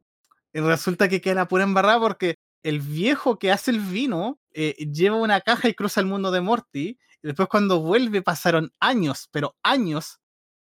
Resulta 0.62 1.08
que 1.08 1.22
queda 1.22 1.36
la 1.36 1.47
pura 1.47 1.64
embarrada 1.64 1.99
porque 1.99 2.36
el 2.64 2.80
viejo 2.80 3.38
que 3.38 3.51
hace 3.51 3.72
el 3.72 3.80
vino 3.80 4.39
eh, 4.53 4.74
lleva 4.91 5.18
una 5.18 5.41
caja 5.41 5.70
y 5.70 5.74
cruza 5.74 6.01
el 6.01 6.08
mundo 6.08 6.32
de 6.32 6.41
Morty. 6.41 6.97
Y 7.22 7.28
después 7.28 7.47
cuando 7.47 7.80
vuelve 7.82 8.22
pasaron 8.22 8.72
años, 8.80 9.30
pero 9.32 9.55
años. 9.64 10.20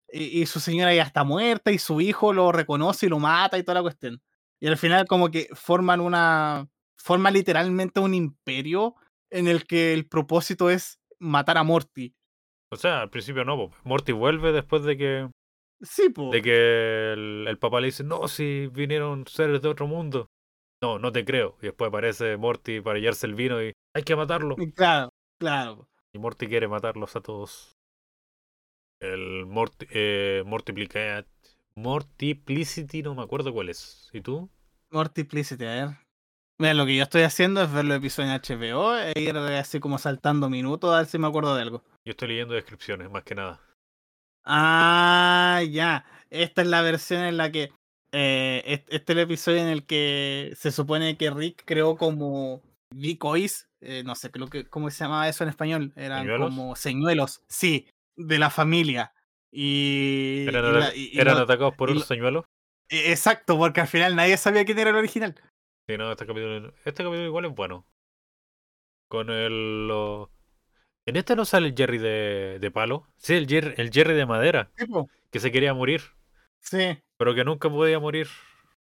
Y, 0.09 0.47
su 0.47 0.61
señora 0.61 0.95
ya 0.95 1.03
está 1.03 1.24
muerta 1.24 1.72
y 1.72 1.78
su 1.78 2.01
hijo 2.01 2.32
lo 2.32 2.53
reconoce 2.53 3.07
y 3.07 3.09
lo 3.09 3.18
mata 3.18 3.59
y 3.59 3.64
toda 3.64 3.76
la 3.76 3.82
cuestión. 3.82 4.22
Y 4.61 4.68
al 4.68 4.76
final 4.76 5.07
como 5.07 5.30
que 5.30 5.49
forman 5.53 6.01
una... 6.01 6.68
Forma 6.97 7.30
literalmente 7.30 8.01
un 8.01 8.14
imperio 8.14 8.95
en 9.30 9.49
el 9.49 9.66
que 9.66 9.93
el 9.93 10.09
propósito 10.09 10.70
es 10.70 10.99
matar 11.18 11.59
a 11.59 11.62
Morty. 11.62 12.14
O 12.70 12.76
sea, 12.76 13.03
al 13.03 13.11
principio 13.11 13.45
no. 13.45 13.70
Morty 13.84 14.12
vuelve 14.12 14.53
después 14.53 14.82
de 14.82 14.97
que, 14.97 15.30
Sí, 15.82 16.08
po. 16.08 16.30
de 16.30 16.40
que 16.42 17.12
el, 17.12 17.46
el 17.48 17.58
papá 17.58 17.80
le 17.80 17.86
dice, 17.86 18.02
no, 18.02 18.28
si 18.28 18.68
vinieron 18.68 19.26
seres 19.26 19.60
de 19.62 19.68
otro 19.68 19.86
mundo. 19.86 20.28
No, 20.82 20.98
no 20.98 21.12
te 21.12 21.24
creo. 21.24 21.56
Y 21.60 21.66
después 21.66 21.88
aparece 21.88 22.36
Morty 22.36 22.80
para 22.80 22.98
hallarse 22.98 23.26
el 23.26 23.34
vino 23.34 23.62
y 23.62 23.72
hay 23.94 24.02
que 24.02 24.16
matarlo. 24.16 24.56
Claro, 24.74 25.10
claro. 25.38 25.88
Y 26.14 26.18
Morty 26.18 26.46
quiere 26.46 26.68
matarlos 26.68 27.16
a 27.16 27.20
todos. 27.20 27.76
El 29.00 29.46
Morty, 29.46 29.86
eh, 29.90 30.42
Multiplicity, 31.76 33.02
no 33.02 33.14
me 33.14 33.22
acuerdo 33.22 33.52
cuál 33.52 33.68
es. 33.68 34.08
¿Y 34.12 34.22
tú? 34.22 34.48
Multiplicity, 34.90 35.64
a 35.64 35.68
ver. 35.68 35.88
Mira, 36.58 36.72
lo 36.72 36.86
que 36.86 36.96
yo 36.96 37.02
estoy 37.02 37.22
haciendo 37.22 37.62
es 37.62 37.70
ver 37.70 37.84
los 37.84 37.98
episodios 37.98 38.32
en 38.32 38.40
HBO 38.40 38.96
e 38.96 39.12
ir 39.20 39.36
así 39.36 39.78
como 39.78 39.98
saltando 39.98 40.48
minutos 40.48 40.94
a 40.94 40.98
ver 40.98 41.06
si 41.06 41.18
me 41.18 41.26
acuerdo 41.26 41.54
de 41.54 41.62
algo. 41.62 41.82
Yo 42.06 42.12
estoy 42.12 42.28
leyendo 42.28 42.54
descripciones, 42.54 43.10
más 43.10 43.24
que 43.24 43.34
nada. 43.34 43.60
Ah, 44.47 45.61
ya. 45.68 46.05
Esta 46.30 46.62
es 46.62 46.68
la 46.68 46.82
versión 46.82 47.22
en 47.24 47.36
la 47.36 47.51
que. 47.51 47.70
eh, 48.12 48.62
est- 48.64 48.88
este 48.92 49.12
es 49.12 49.16
el 49.16 49.22
episodio 49.24 49.59
en 49.61 49.68
el 49.68 49.84
que 49.84 50.53
se 50.57 50.70
supone 50.70 51.16
que 51.18 51.30
Rick 51.30 51.64
creó 51.66 51.97
como 51.97 52.62
decoys. 52.94 53.68
eh, 53.82 54.03
no 54.05 54.14
sé 54.14 54.30
creo 54.30 54.47
que, 54.49 54.64
cómo 54.68 54.88
se 54.90 55.05
llamaba 55.05 55.28
eso 55.28 55.44
en 55.44 55.51
español. 55.51 55.92
Eran 55.97 56.20
¿Señuelos? 56.22 56.49
como 56.49 56.76
señuelos. 56.76 57.42
Sí, 57.49 57.88
de 58.16 58.38
la 58.38 58.49
familia. 58.51 59.12
Y. 59.53 60.47
¿Eran, 60.49 60.64
y 60.64 60.68
ata- 60.68 60.78
la- 60.78 60.94
y- 60.97 61.11
y 61.12 61.20
eran 61.20 61.36
lo- 61.36 61.42
atacados 61.42 61.74
por 61.76 61.90
un 61.90 61.97
lo- 61.97 62.05
señuelo? 62.05 62.44
e- 62.88 63.11
Exacto, 63.12 63.59
porque 63.59 63.80
al 63.80 63.88
final 63.88 64.14
nadie 64.16 64.36
sabía 64.36 64.64
quién 64.64 64.78
era 64.78 64.90
el 64.90 64.97
original. 64.97 65.34
Sí, 65.88 65.97
no, 65.99 66.11
este 66.11 66.26
capítulo, 66.26 66.68
este 66.84 67.05
capítulo 67.05 67.24
igual 67.26 67.44
es 67.47 67.55
bueno. 67.55 67.86
Con 69.09 69.30
el... 69.30 69.88
En 71.07 71.16
este 71.16 71.36
no 71.36 71.44
sale 71.44 71.68
el 71.68 71.74
Jerry 71.76 71.98
de, 71.98 72.59
de 72.61 72.70
palo. 72.70 73.07
Sí, 73.16 73.34
el 73.34 73.46
Jerry, 73.46 73.74
el 73.76 73.90
Jerry 73.90 74.14
de 74.14 74.26
madera, 74.26 74.70
que 75.30 75.38
se 75.40 75.52
quería 75.52 75.72
morir, 75.72 76.02
Sí, 76.61 76.98
pero 77.16 77.34
que 77.34 77.44
nunca 77.44 77.70
podía 77.70 78.00
morir. 78.00 78.26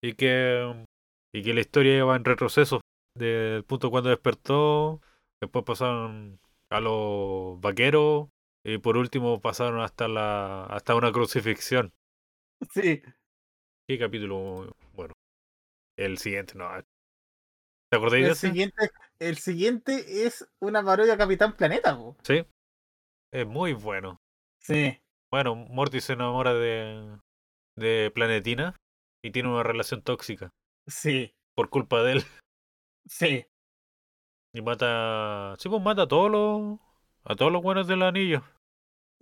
Y 0.02 0.14
que, 0.14 0.86
y 1.32 1.42
que 1.42 1.54
la 1.54 1.60
historia 1.60 1.96
iba 1.96 2.16
en 2.16 2.24
retroceso. 2.24 2.80
Del 3.16 3.64
punto 3.64 3.90
cuando 3.90 4.10
despertó, 4.10 5.00
después 5.40 5.64
pasaron 5.64 6.40
a 6.70 6.80
los 6.80 7.60
vaqueros, 7.60 8.28
y 8.64 8.78
por 8.78 8.96
último 8.96 9.40
pasaron 9.40 9.80
hasta 9.80 10.06
la 10.08 10.64
hasta 10.64 10.94
una 10.94 11.12
crucifixión. 11.12 11.92
sí. 12.70 13.02
Qué 13.88 13.98
capítulo 13.98 14.70
bueno. 14.94 15.14
El 15.96 16.18
siguiente, 16.18 16.54
no. 16.56 16.68
¿Te 17.90 17.96
acordáis 17.96 18.24
de 18.26 18.32
ese? 18.32 18.48
siguiente, 18.48 18.90
el 19.18 19.36
siguiente 19.38 20.26
es 20.26 20.48
una 20.60 20.82
parodia 20.82 21.14
a 21.14 21.18
Capitán 21.18 21.56
Planeta, 21.56 21.96
po. 21.96 22.16
Sí. 22.22 22.44
Es 23.32 23.46
muy 23.46 23.72
bueno. 23.72 24.18
Sí. 24.60 25.00
Bueno, 25.32 25.54
Morty 25.56 26.00
se 26.00 26.12
enamora 26.14 26.54
de, 26.54 27.18
de 27.76 28.10
Planetina 28.14 28.76
y 29.24 29.30
tiene 29.30 29.48
una 29.48 29.62
relación 29.62 30.02
tóxica 30.02 30.50
Sí, 30.88 31.32
por 31.56 31.70
culpa 31.70 32.02
de 32.02 32.12
él. 32.12 32.24
sí. 33.06 33.46
Y 34.54 34.62
mata. 34.62 35.54
Sí, 35.58 35.68
pues 35.68 35.80
mata 35.82 36.02
a 36.02 36.08
todos 36.08 36.30
los. 36.30 36.78
A 37.24 37.36
todos 37.36 37.52
los 37.52 37.62
buenos 37.62 37.86
del 37.86 38.02
anillo. 38.02 38.42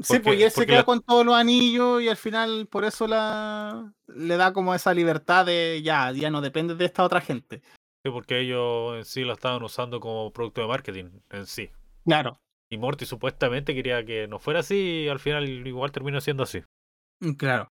Sí, 0.00 0.20
pues 0.20 0.38
y 0.38 0.44
él 0.44 0.50
se 0.52 0.64
queda 0.64 0.78
la- 0.78 0.84
con 0.84 1.02
todos 1.02 1.26
los 1.26 1.34
anillos 1.34 2.00
y 2.00 2.08
al 2.08 2.16
final 2.16 2.68
por 2.70 2.84
eso 2.84 3.08
la 3.08 3.92
le 4.06 4.36
da 4.36 4.52
como 4.52 4.72
esa 4.74 4.94
libertad 4.94 5.44
de 5.44 5.82
ya, 5.82 6.12
ya 6.12 6.30
no 6.30 6.40
depende 6.40 6.76
de 6.76 6.84
esta 6.84 7.02
otra 7.02 7.20
gente. 7.20 7.60
Sí, 8.04 8.10
porque 8.12 8.40
ellos 8.40 8.96
en 8.96 9.04
sí 9.04 9.24
la 9.24 9.32
estaban 9.34 9.62
usando 9.62 10.00
como 10.00 10.32
producto 10.32 10.60
de 10.60 10.68
marketing 10.68 11.06
en 11.30 11.46
sí. 11.46 11.70
Claro, 12.04 12.38
Y 12.70 12.78
Morty 12.78 13.06
supuestamente 13.06 13.74
quería 13.74 14.04
que 14.04 14.28
no 14.28 14.38
fuera 14.38 14.60
así 14.60 15.04
y 15.04 15.08
al 15.08 15.18
final 15.18 15.48
igual 15.66 15.90
terminó 15.92 16.20
siendo 16.20 16.42
así. 16.44 16.62
mm, 17.20 17.32
claro. 17.32 17.68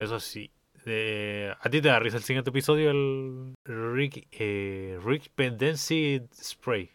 Eso 0.00 0.18
sí. 0.18 0.50
eh, 0.86 1.52
¿A 1.60 1.68
ti 1.70 1.80
te 1.82 1.88
da 1.88 1.98
risa 2.00 2.16
el 2.16 2.22
siguiente 2.22 2.50
episodio? 2.50 2.90
El 2.90 3.54
Rick, 3.66 4.26
eh, 4.32 4.98
Rick 5.04 5.30
Pendency 5.34 6.22
Spray. 6.34 6.90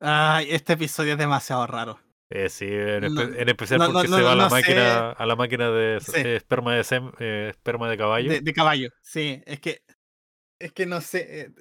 Ay, 0.00 0.48
este 0.50 0.74
episodio 0.74 1.12
es 1.12 1.18
demasiado 1.18 1.66
raro. 1.66 1.98
Eh, 2.28 2.48
sí, 2.50 2.66
en, 2.66 3.04
espe- 3.04 3.10
No, 3.10 3.22
en 3.22 3.48
especial 3.48 3.78
no, 3.80 3.86
porque 3.92 4.08
no, 4.08 4.16
se 4.16 4.22
va 4.22 4.32
a 4.32 4.36
la 4.36 4.50
sé. 4.50 4.56
máquina, 4.56 5.10
a 5.12 5.26
la 5.26 5.36
máquina 5.36 5.70
de 5.70 6.00
Sí. 6.00 6.12
esperma 6.24 6.74
de 6.74 6.82
sem- 6.82 7.14
eh, 7.20 7.48
esperma 7.50 7.88
de 7.88 7.96
caballo. 7.96 8.30
De, 8.30 8.40
de 8.42 8.52
caballo, 8.52 8.90
sí, 9.00 9.42
es 9.46 9.60
que 9.60 9.80
es 10.58 10.72
que 10.72 10.86
no 10.86 11.00
sé 11.00 11.52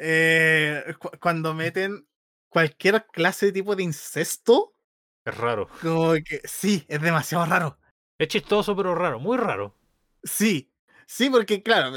eh, 0.00 0.94
cu- 0.98 1.10
cuando 1.20 1.54
meten 1.54 2.06
cualquier 2.48 3.06
clase 3.06 3.46
de 3.46 3.52
tipo 3.52 3.76
de 3.76 3.82
incesto, 3.82 4.74
Es 5.24 5.36
raro. 5.36 5.68
como 5.82 6.12
que 6.14 6.40
sí, 6.44 6.84
es 6.88 7.00
demasiado 7.00 7.44
raro. 7.46 7.78
Es 8.18 8.28
chistoso, 8.28 8.74
pero 8.74 8.94
raro, 8.94 9.20
muy 9.20 9.36
raro. 9.36 9.76
Sí, 10.22 10.72
sí, 11.06 11.30
porque 11.30 11.62
claro, 11.62 11.92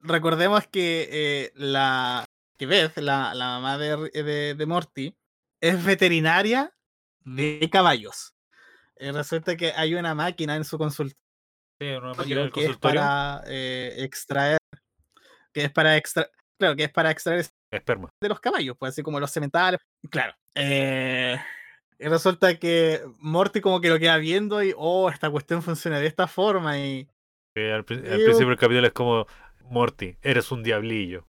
recordemos 0.00 0.66
que 0.68 1.08
eh, 1.10 1.52
la 1.54 2.24
que 2.56 2.66
Beth, 2.66 2.96
la, 2.98 3.34
la 3.34 3.46
mamá 3.46 3.78
de, 3.78 4.10
de, 4.22 4.54
de 4.54 4.66
Morty, 4.66 5.16
es 5.60 5.84
veterinaria 5.84 6.74
de 7.24 7.68
caballos. 7.72 8.34
Eh, 8.96 9.10
resulta 9.12 9.56
que 9.56 9.72
hay 9.72 9.94
una 9.94 10.14
máquina 10.14 10.54
en 10.56 10.64
su 10.64 10.78
consultorio 10.78 11.18
Sí, 11.80 11.88
una 11.88 12.14
máquina 12.14 12.50
que 12.52 12.66
es 12.66 12.76
para 12.78 13.42
eh, 13.46 13.94
extraer, 13.98 14.58
que 15.52 15.64
es 15.64 15.72
para 15.72 15.96
extraer, 15.96 16.30
claro, 16.58 16.76
que 16.76 16.84
es 16.84 16.92
para 16.92 17.10
extraer 17.10 17.46
Esperma. 17.72 18.10
de 18.22 18.28
los 18.28 18.40
caballos, 18.40 18.76
pues 18.78 18.90
así 18.90 19.02
como 19.02 19.20
los 19.20 19.30
cementales. 19.30 19.80
Claro. 20.10 20.34
eh, 20.54 21.38
y 21.98 22.08
resulta 22.08 22.58
que 22.58 23.00
Morty 23.20 23.60
como 23.60 23.80
que 23.80 23.88
lo 23.88 23.98
queda 23.98 24.16
viendo 24.18 24.62
y, 24.62 24.74
oh, 24.76 25.08
esta 25.08 25.30
cuestión 25.30 25.62
funciona 25.62 26.00
de 26.00 26.06
esta 26.06 26.26
forma 26.26 26.78
y... 26.78 27.08
Al, 27.56 27.84
principio 27.84 28.48
del 28.48 28.58
capítulo 28.58 28.86
es 28.86 28.92
como, 28.92 29.26
Morty, 29.70 30.16
eres 30.22 30.50
un 30.50 30.64
diablillo. 30.64 31.26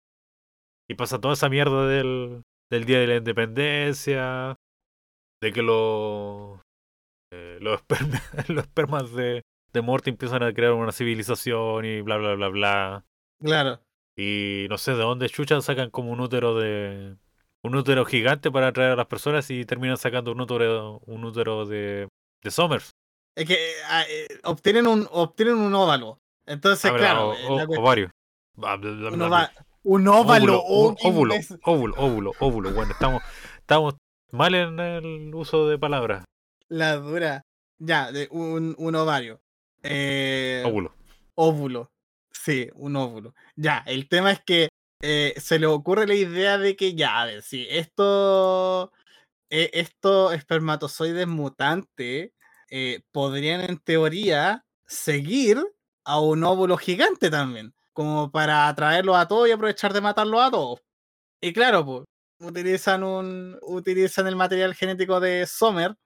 Y 0.89 0.95
pasa 0.95 1.21
toda 1.21 1.35
esa 1.35 1.49
mierda 1.49 1.89
del, 1.89 2.43
del 2.71 2.85
Día 2.85 3.01
de 3.01 3.07
la 3.09 3.17
Independencia, 3.17 4.57
de 5.43 5.53
que 5.53 5.63
los, 5.63 6.61
eh, 7.33 7.59
los, 7.61 7.81
esperma- 7.81 8.23
los 8.49 8.65
espermas 8.65 9.13
de, 9.13 9.43
de 9.73 9.81
Morty 9.83 10.11
empiezan 10.11 10.45
a 10.45 10.53
crear 10.55 10.75
una 10.75 10.93
civilización 10.93 11.85
y 11.85 12.03
bla, 12.03 12.19
bla, 12.19 12.35
bla, 12.35 12.49
bla. 12.49 13.05
Claro. 13.41 13.81
Y 14.17 14.67
no 14.69 14.79
sé 14.79 14.93
de 14.93 14.99
dónde 14.99 15.29
chucha 15.29 15.61
sacan 15.61 15.91
como 15.91 16.11
un 16.13 16.21
útero 16.21 16.59
de... 16.59 17.17
Un 17.65 17.77
útero 17.77 18.05
gigante 18.05 18.51
para 18.51 18.69
atraer 18.69 18.91
a 18.93 18.97
las 18.97 19.07
personas 19.07 19.49
y 19.51 19.65
terminan 19.65 19.97
sacando 19.97 20.33
un 20.33 20.41
útero, 20.41 20.99
un 21.07 21.25
útero 21.25 21.65
de, 21.65 22.09
de 22.43 22.51
Summers. 22.51 22.91
Es 23.37 23.47
que 23.47 23.55
eh, 23.55 23.75
ah, 23.89 24.03
eh, 24.09 24.27
obtienen, 24.45 24.87
un, 24.89 25.07
obtienen 25.13 25.55
un 25.57 25.73
óvalo. 25.75 26.19
Entonces, 26.45 26.91
Ah, 26.91 26.97
claro, 26.97 27.31
o- 27.31 27.35
eh, 27.61 27.67
o- 27.69 27.81
ovario. 27.81 28.11
Bla, 28.57 28.75
un, 28.75 29.23
ova- 29.23 29.51
óvalo. 29.85 30.61
oh, 30.61 30.89
Óvulo, 30.89 30.97
qué 30.97 31.09
óvulo, 31.09 31.35
óvulo, 31.63 31.95
óvulo, 31.99 32.33
óvulo. 32.41 32.73
Bueno, 32.73 32.93
estamos, 32.93 33.23
estamos 33.59 33.95
mal 34.33 34.55
en 34.55 34.81
el 34.81 35.35
uso 35.35 35.69
de 35.69 35.79
palabras. 35.79 36.25
La 36.69 36.97
dura. 36.97 37.43
Ya, 37.79 38.11
de 38.13 38.29
un, 38.33 38.75
un 38.77 38.95
ovario. 38.97 39.41
Eh, 39.85 40.63
Óvulo. 40.67 40.93
óvulo. 41.37 41.89
Sí, 42.45 42.69
un 42.75 42.97
óvulo. 42.97 43.35
Ya, 43.55 43.85
el 43.87 44.09
tema 44.09 44.33
es 44.33 44.41
que 44.45 44.69
eh, 45.01 45.33
se 45.39 45.59
le 45.61 45.67
ocurre 45.67 46.07
la 46.09 46.15
idea 46.15 46.59
de 46.59 46.75
que 46.77 46.95
ya, 46.95 47.21
a 47.23 47.27
ver, 47.27 47.43
si 47.43 47.67
eh, 47.69 47.89
estos 49.51 50.35
espermatozoides 50.35 51.27
mutantes 51.29 52.33
eh, 52.71 53.01
podrían 53.13 53.61
en 53.61 53.79
teoría 53.79 54.65
seguir 54.87 55.63
a 56.05 56.21
un 56.21 56.43
óvulo 56.45 56.77
gigante 56.79 57.31
también, 57.31 57.75
como 57.93 58.33
para 58.33 58.67
atraerlos 58.69 59.17
a 59.17 59.29
todos 59.29 59.49
y 59.49 59.53
aprovechar 59.53 59.93
de 59.93 60.01
matarlos 60.01 60.43
a 60.43 60.51
todos. 60.51 60.81
Y 61.41 61.53
claro, 61.53 61.85
pues, 61.87 62.05
utilizan 62.41 63.05
un 63.05 63.59
utilizan 63.63 64.27
el 64.29 64.37
material 64.37 64.75
genético 64.75 65.21
de 65.21 65.47
Sommer 65.47 65.97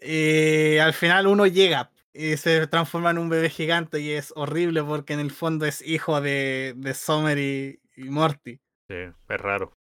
y 0.00 0.78
al 0.78 0.94
final 0.94 1.26
uno 1.28 1.46
llega 1.46 1.90
y 2.14 2.36
se 2.36 2.66
transforma 2.68 3.10
en 3.10 3.18
un 3.18 3.28
bebé 3.28 3.50
gigante 3.50 4.00
y 4.00 4.12
es 4.12 4.32
horrible 4.36 4.82
porque 4.84 5.14
en 5.14 5.20
el 5.20 5.30
fondo 5.32 5.66
es 5.66 5.82
hijo 5.82 6.20
de, 6.20 6.74
de 6.76 6.94
Sommer 6.94 7.38
y, 7.38 7.80
y 7.96 8.04
Morty. 8.04 8.60
Sí, 8.88 8.94
es 8.94 9.40
raro. 9.40 9.74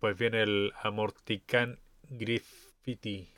Pues 0.00 0.18
viene 0.18 0.42
el 0.42 0.72
Amortican 0.82 1.78
Graffiti. 2.10 3.28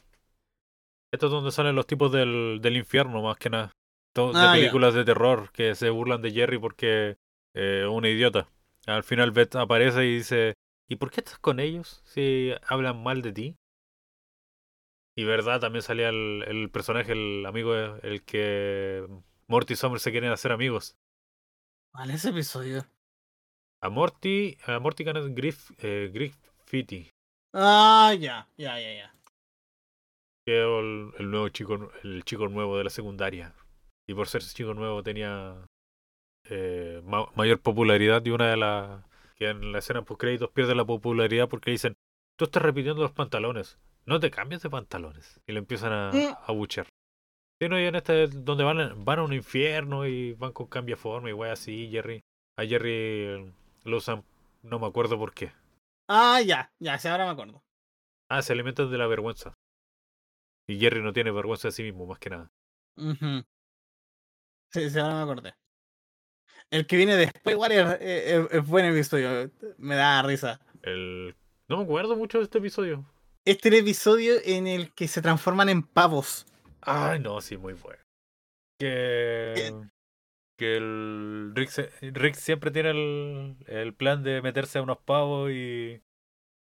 Esto 1.12 1.26
es 1.26 1.32
donde 1.32 1.51
salen 1.51 1.74
los 1.74 1.86
tipos 1.86 2.12
del, 2.12 2.61
del 2.62 2.76
infierno, 2.76 3.22
más 3.22 3.36
que 3.36 3.51
nada. 3.51 3.72
To- 4.12 4.34
de 4.34 4.48
Ah, 4.48 4.51
películas 4.51 4.94
de 4.94 5.05
terror 5.05 5.51
que 5.53 5.74
se 5.74 5.90
burlan 5.90 6.22
de 6.22 6.32
Jerry 6.32 6.59
porque 6.59 7.16
eh, 7.55 7.86
un 7.90 8.05
idiota. 8.05 8.48
Al 8.86 9.03
final 9.05 9.30
Beth 9.30 9.57
aparece 9.57 10.05
y 10.07 10.16
dice, 10.16 10.55
¿y 10.88 10.96
por 10.96 11.11
qué 11.11 11.20
estás 11.20 11.38
con 11.38 11.61
ellos 11.61 12.01
si 12.05 12.53
hablan 12.66 13.03
mal 13.03 13.22
de 13.22 13.32
ti? 13.32 13.57
Y 15.21 15.25
verdad, 15.25 15.61
también 15.61 15.83
salía 15.83 16.09
el, 16.09 16.45
el 16.49 16.71
personaje, 16.71 17.12
el 17.12 17.45
amigo, 17.45 17.75
el 17.75 18.23
que 18.23 19.07
Morty 19.49 19.75
y 19.75 19.77
Summer 19.77 20.01
se 20.01 20.12
quieren 20.12 20.33
hacer 20.33 20.51
amigos. 20.51 20.97
¿Cuál 21.93 22.09
es 22.09 22.16
ese 22.16 22.31
episodio? 22.31 22.87
A 23.83 23.91
Morty, 23.91 24.57
a 24.66 24.79
Morty 24.79 25.05
Kenneth 25.05 25.35
Griff, 25.37 25.73
eh, 25.77 26.11
Griffiths, 26.11 27.11
Ah, 27.53 28.14
ya, 28.18 28.49
ya, 28.57 28.81
ya, 28.81 28.95
ya. 28.95 29.14
que 30.47 30.62
el, 30.62 31.12
el 31.18 31.31
nuevo 31.31 31.51
chico, 31.51 31.91
el 32.03 32.25
chico 32.25 32.49
nuevo 32.49 32.79
de 32.79 32.85
la 32.85 32.91
secundaria. 32.91 33.55
Y 34.09 34.14
por 34.14 34.27
ser 34.27 34.41
chico 34.43 34.73
nuevo 34.73 35.03
tenía 35.03 35.66
eh, 36.49 37.03
ma- 37.05 37.29
mayor 37.37 37.61
popularidad 37.61 38.25
y 38.25 38.31
una 38.31 38.49
de 38.51 38.57
las 38.57 39.05
que 39.37 39.51
en 39.51 39.71
la 39.73 39.81
escena 39.81 40.01
post 40.01 40.18
créditos 40.18 40.49
pierde 40.51 40.75
la 40.75 40.87
popularidad 40.87 41.47
porque 41.51 41.73
dicen, 41.73 41.93
tú 42.39 42.47
estás 42.47 42.62
repitiendo 42.62 43.03
los 43.03 43.12
pantalones, 43.12 43.79
no 44.07 44.20
te 44.20 44.30
cambies 44.30 44.62
de 44.62 44.70
pantalones. 44.70 45.40
Y 45.46 45.53
le 45.53 45.59
empiezan 45.59 45.92
a, 45.92 46.11
Mm. 46.12 46.34
a. 46.46 46.84
Sí, 47.62 47.68
no, 47.68 47.78
y 47.78 47.84
en 47.84 47.94
este 47.94 48.26
donde 48.28 48.64
van, 48.64 49.05
van 49.05 49.18
a 49.18 49.22
un 49.22 49.32
infierno 49.34 50.07
y 50.07 50.32
van 50.34 50.53
con 50.53 50.66
cambiaforma 50.66 51.28
y 51.28 51.32
wey 51.34 51.51
así, 51.51 51.88
Jerry. 51.90 52.22
A 52.57 52.64
Jerry 52.64 52.90
eh, 52.92 53.53
lo 53.84 53.96
usan, 53.98 54.24
no 54.62 54.78
me 54.78 54.86
acuerdo 54.86 55.18
por 55.18 55.34
qué. 55.34 55.53
Ah, 56.09 56.40
ya, 56.40 56.72
ya, 56.78 56.98
sí, 56.98 57.09
ahora 57.09 57.26
me 57.26 57.32
acuerdo. 57.32 57.62
Ah, 58.30 58.42
se 58.42 58.53
alimentan 58.53 58.90
de 58.90 58.98
la 58.98 59.07
vergüenza. 59.07 59.55
Y 60.68 60.78
Jerry 60.78 61.03
no 61.03 61.12
tiene 61.12 61.30
vergüenza 61.32 61.68
de 61.68 61.72
sí 61.72 61.82
mismo, 61.82 62.07
más 62.07 62.18
que 62.18 62.30
nada. 62.30 62.51
Ujú. 62.96 63.44
Sí, 64.72 64.88
sí, 64.88 64.98
ahora 64.98 65.16
me 65.16 65.22
acordé. 65.22 65.55
El 66.70 66.86
que 66.86 66.96
viene 66.96 67.16
después 67.16 67.55
igual 67.55 67.72
es, 67.72 68.01
es- 68.01 68.53
es 68.53 68.66
buen 68.66 68.84
episodio, 68.86 69.51
me 69.78 69.96
da 69.96 70.22
risa. 70.22 70.61
El... 70.82 71.34
No 71.68 71.76
me 71.78 71.84
acuerdo 71.84 72.16
mucho 72.16 72.38
de 72.38 72.44
este 72.44 72.59
episodio. 72.59 73.05
Este 73.47 73.68
es 73.68 73.74
el 73.74 73.80
episodio 73.80 74.34
en 74.45 74.66
el 74.66 74.93
que 74.95 75.09
se 75.09 75.22
transforman 75.22 75.68
en 75.68 75.82
pavos. 75.82 76.47
Ay, 76.82 77.20
no, 77.20 77.41
sí, 77.41 77.57
muy 77.57 77.72
bueno. 77.74 78.01
Que, 78.78 79.74
que 80.59 80.76
el 80.76 81.53
Rick, 81.55 81.68
se- 81.70 81.91
Rick 82.12 82.34
siempre 82.34 82.70
tiene 82.70 82.91
el, 82.91 83.57
el 83.66 83.95
plan 83.95 84.22
de 84.22 84.41
meterse 84.43 84.78
a 84.78 84.82
unos 84.82 84.99
pavos 84.99 85.51
y, 85.51 86.03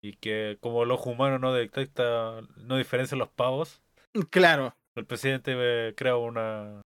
y 0.03 0.13
que 0.13 0.57
como 0.61 0.83
el 0.83 0.91
ojo 0.91 1.09
humano 1.11 1.39
no 1.39 1.53
detecta, 1.53 2.41
no 2.57 2.77
diferencia 2.77 3.17
los 3.17 3.29
pavos, 3.29 3.81
Claro. 4.31 4.75
el 4.95 5.05
presidente 5.05 5.53
eh, 5.55 5.93
crea 5.95 6.15
una... 6.15 6.81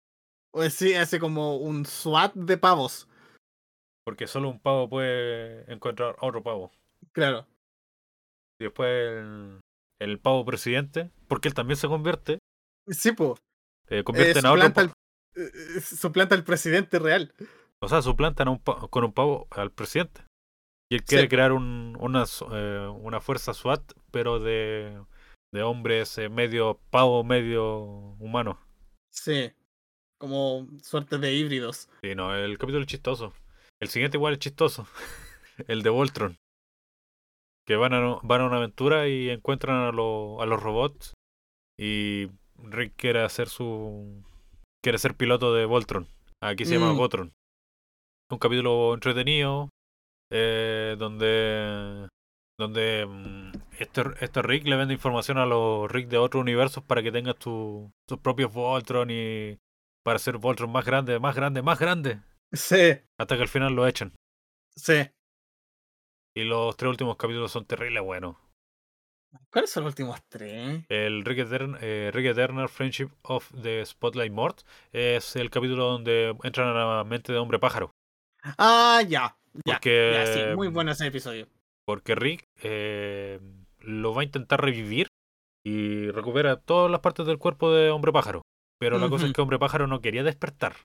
O 0.54 0.64
sí, 0.70 0.96
hace 0.96 1.20
como 1.20 1.58
un 1.58 1.86
SWAT 1.86 2.34
de 2.36 2.58
pavos. 2.58 3.08
Porque 4.06 4.28
solo 4.28 4.50
un 4.50 4.60
pavo 4.60 4.88
puede 4.90 5.72
encontrar 5.72 6.16
otro 6.20 6.42
pavo. 6.42 6.72
Claro. 7.12 7.46
Y 8.60 8.64
después 8.64 8.90
el, 8.90 9.60
el 10.00 10.20
pavo 10.20 10.46
presidente, 10.46 11.12
porque 11.28 11.48
él 11.48 11.54
también 11.54 11.78
se 11.78 11.88
convierte, 11.88 12.40
Sí, 12.88 13.12
po. 13.12 13.38
eh, 13.90 14.00
Eh, 14.00 14.04
convierte 14.04 14.40
en 14.40 14.46
a 14.46 14.52
otro 14.52 14.64
suplanta, 14.66 14.82
pavo. 14.88 14.94
al, 15.36 15.42
eh, 15.44 15.52
eh, 15.78 15.82
suplanta 15.82 16.36
al 16.36 16.44
presidente 16.44 17.00
real. 17.00 17.34
O 17.82 17.88
sea, 17.88 18.02
suplantan 18.02 18.48
un 18.48 18.58
con 18.60 19.04
un 19.04 19.14
pavo 19.14 19.48
al 19.52 19.72
presidente. 19.72 20.22
Y 20.90 20.96
él 20.96 21.04
quiere 21.04 21.24
Sí. 21.24 21.30
crear 21.30 21.52
un, 21.52 21.98
una, 22.00 22.24
eh, 22.54 22.88
una 23.02 23.20
fuerza 23.20 23.54
SWAT, 23.54 23.92
pero 24.12 24.40
de, 24.40 24.98
de 25.54 25.62
hombres 25.64 26.18
eh, 26.18 26.30
medio 26.30 26.80
pavo, 26.92 27.24
medio 27.26 27.80
humano. 28.20 28.60
Sí. 29.14 29.52
Como 30.20 30.68
suerte 30.82 31.18
de 31.20 31.34
híbridos. 31.34 31.90
Sí, 32.02 32.16
no, 32.16 32.34
el 32.34 32.58
capítulo 32.58 32.82
es 32.82 32.88
chistoso. 32.88 33.34
El 33.80 33.90
siguiente 33.90 34.18
igual 34.18 34.34
es 34.34 34.40
chistoso. 34.40 34.88
el 35.68 35.84
de 35.84 35.90
Voltron. 35.90 36.38
Que 37.68 37.76
van 37.76 37.94
a, 37.94 38.20
van 38.24 38.42
a 38.42 38.46
una 38.46 38.58
aventura 38.58 39.08
y 39.08 39.30
encuentran 39.30 39.76
a, 39.78 39.92
lo- 39.92 40.42
a 40.42 40.46
los 40.46 40.62
robots. 40.62 41.14
Y 41.80 42.28
Rick 42.58 42.94
quiere 42.96 43.24
hacer 43.24 43.50
su. 43.50 44.24
Quiere 44.84 44.98
ser 45.00 45.16
piloto 45.16 45.54
de 45.54 45.66
Voltron. 45.66 46.08
Aquí 46.42 46.66
se 46.66 46.76
llama 46.76 46.94
Mm. 46.94 46.98
Voltron. 46.98 47.34
Un 48.32 48.38
capítulo 48.40 48.94
entretenido. 48.94 49.70
eh, 50.32 50.96
donde. 50.98 52.08
Donde 52.60 53.06
mm, 53.06 53.52
este, 53.80 54.02
este 54.22 54.42
Rick 54.42 54.66
le 54.66 54.76
vende 54.78 54.94
información 54.94 55.38
a 55.38 55.46
los 55.46 55.92
Rick 55.92 56.08
de 56.10 56.18
otros 56.18 56.42
universos 56.42 56.84
para 56.84 57.04
que 57.04 57.12
tengan 57.12 57.36
tu- 57.36 57.92
sus 58.10 58.20
propios 58.20 58.52
Voltron 58.52 59.10
y 59.12 59.58
para 60.04 60.16
hacer 60.16 60.38
Voltron 60.38 60.72
más 60.72 60.86
grande, 60.86 61.20
más 61.20 61.36
grande, 61.36 61.62
más 61.62 61.80
grande. 61.80 62.20
Sí, 62.54 62.94
Hasta 63.20 63.36
que 63.36 63.42
al 63.44 63.48
final 63.50 63.74
lo 63.76 63.86
echan. 63.88 64.14
sí. 64.76 65.08
Y 66.38 66.44
los 66.44 66.78
tres 66.78 66.92
últimos 66.92 67.18
capítulos 67.18 67.52
son 67.52 67.66
terribles 67.66 68.04
buenos. 68.04 68.36
¿Cuáles 69.52 69.72
son 69.72 69.86
los 69.86 69.92
últimos 69.94 70.20
tres? 70.30 70.86
El 70.88 71.26
Rick, 71.26 71.40
Etern- 71.40 71.80
eh, 71.82 72.12
Rick 72.14 72.28
Eternal 72.28 72.70
Friendship 72.70 73.10
of 73.24 73.52
the 73.60 73.84
Spotlight 73.84 74.32
Mort 74.32 74.62
es 74.92 75.36
el 75.36 75.50
capítulo 75.50 75.86
donde 75.86 76.36
entran 76.44 76.68
a 76.68 76.98
la 76.98 77.04
mente 77.04 77.34
de 77.34 77.40
hombre 77.40 77.58
pájaro. 77.58 77.90
Ah, 78.60 79.02
ya. 79.08 79.36
Ya, 79.66 79.74
Porque- 79.74 80.12
ya, 80.14 80.26
sí, 80.28 80.56
muy 80.56 80.68
bueno 80.68 80.92
ese 80.92 81.08
episodio. 81.08 81.48
Porque 81.88 82.14
Rick 82.14 82.44
eh, 82.62 83.40
lo 83.80 84.14
va 84.14 84.22
a 84.22 84.26
intentar 84.26 84.62
revivir 84.62 85.08
y 85.66 86.12
recupera 86.12 86.58
todas 86.58 86.92
las 86.92 87.00
partes 87.00 87.26
del 87.26 87.40
cuerpo 87.40 87.72
de 87.72 87.90
hombre 87.90 88.12
pájaro. 88.12 88.44
Pero 88.80 89.00
la 89.00 89.10
cosa 89.10 89.26
es 89.26 89.34
que 89.34 89.42
hombre 89.42 89.58
pájaro 89.58 89.88
no 89.88 90.02
quería 90.02 90.22
despertar. 90.24 90.76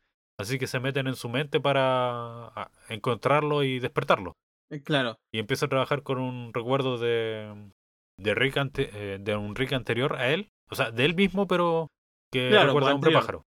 Así 0.41 0.59
que 0.59 0.67
se 0.67 0.81
meten 0.81 1.09
en 1.09 1.15
su 1.15 1.29
mente 1.29 1.61
para 1.61 2.47
ah, 2.57 2.71
encontrarlo 2.89 3.63
y 3.65 3.81
despertarlo. 3.81 4.33
Eh, 4.73 4.83
Claro. 4.83 5.19
y 5.33 5.39
empieza 5.39 5.67
a 5.67 5.69
trabajar 5.69 6.03
con 6.03 6.19
un 6.19 6.53
recuerdo 6.55 6.97
de, 6.99 7.71
de 8.19 8.35
Rick 8.35 8.57
ante- 8.57 8.91
eh, 9.15 9.19
de 9.19 9.37
un 9.37 9.55
Rick 9.55 9.73
anterior 9.75 10.17
a 10.17 10.31
él, 10.33 10.49
o 10.71 10.75
sea, 10.75 10.91
de 10.91 11.05
él 11.05 11.15
mismo, 11.15 11.47
pero 11.47 11.89
que 12.33 12.49
Claro, 12.49 12.67
recuerda 12.69 12.91
a 12.91 12.95
Hombre. 12.95 13.13
Pájaro. 13.13 13.43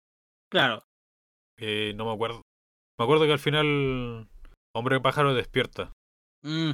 Claro. 0.52 0.84
Eh, 1.58 1.94
no 1.96 2.06
me 2.06 2.14
acuerdo. 2.14 2.42
Me 3.00 3.06
acuerdo 3.06 3.26
que 3.26 3.32
al 3.34 3.40
final 3.40 4.28
Hombre 4.76 5.00
Pájaro 5.00 5.34
despierta, 5.34 5.94
Mm, 6.44 6.72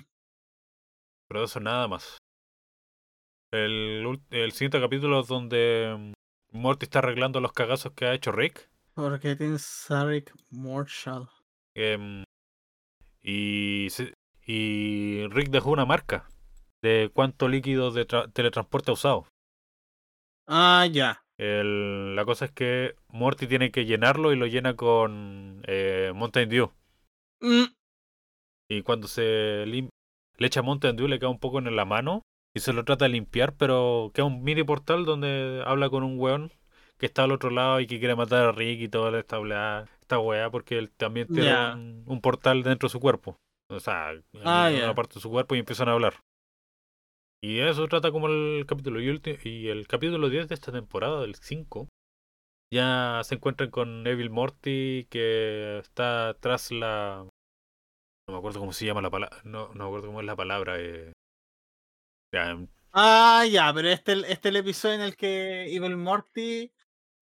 pero 1.30 1.44
eso 1.44 1.60
nada 1.60 1.88
más. 1.88 2.18
El, 3.52 4.20
el 4.32 4.52
siguiente 4.52 4.80
capítulo 4.80 5.20
es 5.22 5.28
donde 5.28 6.14
Morty 6.52 6.86
está 6.86 7.00
arreglando 7.00 7.40
los 7.42 7.54
cagazos 7.54 7.94
que 7.94 8.06
ha 8.06 8.14
hecho 8.14 8.32
Rick. 8.32 8.70
porque 8.96 9.36
tienes 9.36 9.62
Sarek 9.64 10.34
Marshall. 10.50 11.28
em, 11.76 12.24
y, 13.22 13.88
se- 13.92 14.14
y 14.52 15.28
Rick 15.28 15.50
dejó 15.50 15.70
una 15.70 15.86
marca 15.86 16.28
de 16.84 17.12
cuánto 17.14 17.48
líquido 17.48 17.92
de 17.92 18.08
tra- 18.08 18.32
teletransporte 18.34 18.90
ha 18.90 18.96
usado. 18.96 19.28
Ah, 20.48 20.88
ya. 20.92 21.22
El- 21.38 22.16
la 22.16 22.26
cosa 22.26 22.46
es 22.46 22.52
que 22.52 22.96
Morty 23.10 23.46
tiene 23.46 23.70
que 23.72 23.86
llenarlo 23.86 24.34
y 24.34 24.36
lo 24.36 24.48
llena 24.48 24.76
con 24.76 25.62
eh, 25.68 26.12
Mountain 26.16 26.50
Dew. 26.50 26.72
Mm, 27.42 27.66
Y 28.72 28.82
cuando 28.82 29.08
se 29.08 29.66
le 29.68 29.88
echa 30.40 30.62
Mountain 30.64 30.96
Dew 30.96 31.08
le 31.08 31.20
queda 31.20 31.30
un 31.30 31.40
poco 31.40 31.60
en 31.60 31.76
la 31.76 31.86
mano 31.86 32.24
y 32.56 32.60
se 32.62 32.74
lo 32.74 32.84
trata 32.84 33.06
de 33.06 33.10
limpiar, 33.10 33.54
pero 33.56 34.12
queda 34.14 34.26
un 34.26 34.44
mini 34.44 34.64
portal 34.64 35.06
donde 35.06 35.62
habla 35.66 35.90
con 35.90 36.04
un 36.04 36.20
weón 36.20 36.52
que 36.98 37.06
está 37.06 37.24
al 37.24 37.32
otro 37.32 37.52
lado 37.52 37.80
y 37.80 37.88
que 37.88 38.00
quiere 38.00 38.16
matar 38.16 38.46
a 38.48 38.52
Rick 38.52 38.82
y 38.82 38.90
toda 38.90 39.18
esta, 39.20 39.38
esta 40.02 40.20
weá 40.20 40.50
porque 40.50 40.78
él 40.80 40.90
también 40.92 41.28
tiene 41.28 41.50
un, 41.76 42.04
un 42.08 42.22
portal 42.22 42.64
dentro 42.64 42.88
de 42.88 42.92
su 42.92 43.00
cuerpo. 43.00 43.38
O 43.70 43.80
sea, 43.80 44.12
en 44.12 44.24
Ah, 44.44 44.70
una 44.74 44.96
parte 44.96 45.16
de 45.16 45.22
su 45.22 45.30
cuerpo 45.30 45.56
y 45.56 45.60
empiezan 45.60 45.90
a 45.90 45.94
hablar. 45.94 46.16
Y 47.42 47.60
eso 47.60 47.88
trata 47.88 48.12
como 48.12 48.28
el 48.28 48.66
capítulo. 48.68 49.00
Y, 49.02 49.22
y 49.44 49.68
el 49.70 49.88
capítulo 49.88 50.30
10 50.30 50.48
de 50.50 50.56
esta 50.56 50.72
temporada, 50.72 51.22
del 51.22 51.36
5, 51.36 51.88
ya 52.74 53.22
se 53.24 53.36
encuentran 53.36 53.70
con 53.70 54.06
Evil 54.06 54.30
Morty 54.30 55.08
que 55.10 55.80
está 55.80 56.36
tras 56.40 56.72
la... 56.72 57.26
No 58.28 58.34
me 58.34 58.38
acuerdo 58.38 58.60
cómo 58.60 58.74
se 58.74 58.86
llama 58.86 59.02
la 59.02 59.10
palabra. 59.10 59.38
No, 59.44 59.70
no 59.74 59.76
me 59.76 59.86
acuerdo 59.86 60.08
cómo 60.08 60.20
es 60.20 60.26
la 60.26 60.36
palabra. 60.36 60.76
eh. 60.80 61.14
Ya, 62.34 62.52
em, 62.52 62.68
Ah, 62.92 63.46
ya, 63.50 63.72
pero 63.74 63.88
este, 63.90 64.14
este 64.14 64.32
es 64.32 64.46
el 64.46 64.56
episodio 64.56 64.96
en 64.96 65.02
el 65.02 65.16
que 65.16 65.74
Evil 65.76 65.96
Morty 65.96 66.72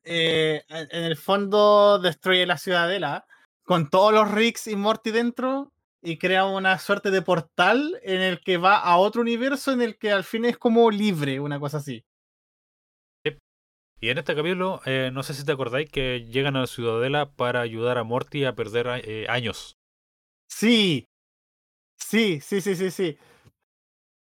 eh, 0.05 0.63
en 0.69 0.87
en 0.91 1.03
el 1.03 1.17
fondo 1.17 1.99
destruye 1.99 2.45
la 2.45 2.57
ciudadela 2.57 3.27
con 3.63 3.89
todos 3.89 4.13
los 4.13 4.31
Ricks 4.31 4.67
y 4.67 4.77
Morty 4.77 5.11
dentro 5.11 5.73
y 6.07 6.17
crea 6.17 6.45
una 6.45 6.79
suerte 6.79 7.11
de 7.11 7.21
portal 7.21 7.99
en 8.01 8.21
el 8.21 8.39
que 8.39 8.57
va 8.57 8.77
a 8.77 8.97
otro 8.97 9.21
universo 9.21 9.73
en 9.73 9.81
el 9.81 9.97
que 9.97 10.11
al 10.11 10.23
fin 10.23 10.45
es 10.45 10.57
como 10.57 10.89
libre, 10.89 11.41
una 11.41 11.59
cosa 11.59 11.77
así. 11.77 12.05
Y 13.99 14.09
en 14.09 14.17
este 14.19 14.35
capítulo, 14.35 14.79
eh, 14.85 15.09
no 15.11 15.23
sé 15.23 15.33
si 15.33 15.43
te 15.43 15.51
acordáis 15.51 15.89
que 15.89 16.23
llegan 16.23 16.55
a 16.55 16.61
la 16.61 16.67
ciudadela 16.67 17.31
para 17.31 17.61
ayudar 17.61 17.97
a 17.97 18.03
Morty 18.03 18.45
a 18.45 18.53
perder 18.53 19.01
eh, 19.03 19.25
años. 19.27 19.75
Sí, 20.47 21.07
sí, 21.97 22.39
sí, 22.39 22.61
sí, 22.61 22.75
sí, 22.75 22.91
sí. 22.91 23.17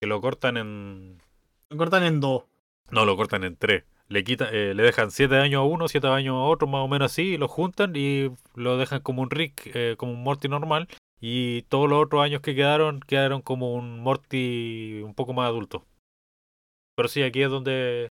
Que 0.00 0.06
lo 0.06 0.20
cortan 0.20 0.56
en... 0.56 1.20
Lo 1.68 1.76
cortan 1.76 2.04
en 2.04 2.20
dos. 2.20 2.44
No, 2.90 3.04
lo 3.04 3.16
cortan 3.16 3.44
en 3.44 3.56
tres. 3.56 3.84
le 4.08 4.24
quita, 4.24 4.48
eh, 4.50 4.72
le 4.72 4.82
dejan 4.84 5.10
7 5.10 5.36
años 5.36 5.58
a 5.58 5.64
uno, 5.64 5.88
7 5.88 6.06
años 6.06 6.34
a 6.34 6.44
otro, 6.44 6.68
más 6.68 6.82
o 6.82 6.88
menos 6.88 7.12
así, 7.12 7.34
y 7.34 7.36
lo 7.36 7.48
juntan 7.48 7.92
y 7.96 8.30
lo 8.54 8.78
dejan 8.78 9.00
como 9.00 9.20
un 9.20 9.30
Rick, 9.30 9.70
eh, 9.74 9.96
como 9.98 10.12
un 10.12 10.22
Morty 10.22 10.48
normal. 10.48 10.88
Y 11.20 11.62
todos 11.62 11.88
los 11.88 12.04
otros 12.04 12.22
años 12.22 12.42
que 12.42 12.54
quedaron, 12.54 13.00
quedaron 13.00 13.40
como 13.42 13.74
un 13.74 14.00
Morty 14.00 15.00
un 15.02 15.14
poco 15.14 15.32
más 15.32 15.48
adulto. 15.48 15.84
Pero 16.94 17.08
sí, 17.08 17.22
aquí 17.22 17.42
es 17.42 17.50
donde 17.50 18.08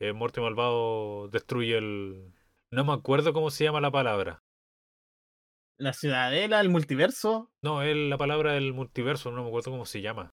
eh, 0.00 0.12
Morty 0.12 0.40
Malvado 0.40 1.28
destruye 1.28 1.76
el... 1.78 2.32
No 2.70 2.84
me 2.84 2.92
acuerdo 2.92 3.32
cómo 3.32 3.50
se 3.50 3.64
llama 3.64 3.80
la 3.80 3.90
palabra. 3.90 4.42
La 5.78 5.92
ciudadela, 5.92 6.60
el 6.60 6.68
multiverso, 6.68 7.50
No, 7.62 7.82
es 7.82 7.96
la 7.96 8.18
palabra 8.18 8.52
del 8.54 8.72
multiverso, 8.72 9.30
no 9.30 9.42
me 9.42 9.48
acuerdo 9.48 9.70
cómo 9.70 9.86
se 9.86 10.00
llama. 10.02 10.30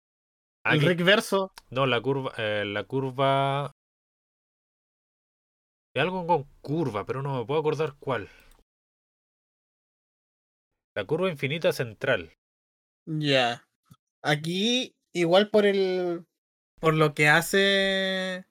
el 0.65 0.79
Aquí- 0.79 0.87
Rickverso. 0.87 1.53
No, 1.71 1.87
la 1.87 2.01
curva, 2.01 2.33
eh, 2.39 2.65
la 2.65 2.85
curva... 2.85 3.73
Es 5.95 6.01
algo 6.03 6.27
con 6.27 6.45
curva, 6.63 7.05
pero 7.05 7.23
no 7.23 7.39
me 7.41 7.45
puedo 7.45 7.61
acordar 7.61 7.95
cuál. 7.99 8.29
La 10.95 11.05
curva 11.05 11.29
infinita 11.31 11.73
central. 11.73 12.33
Ya. 13.07 13.67
Aquí, 14.23 14.95
igual 15.13 15.51
por 15.51 15.67
el. 15.67 16.25
Por 16.81 16.95
lo 16.95 17.15
que 17.15 17.29
hace. 17.29 18.45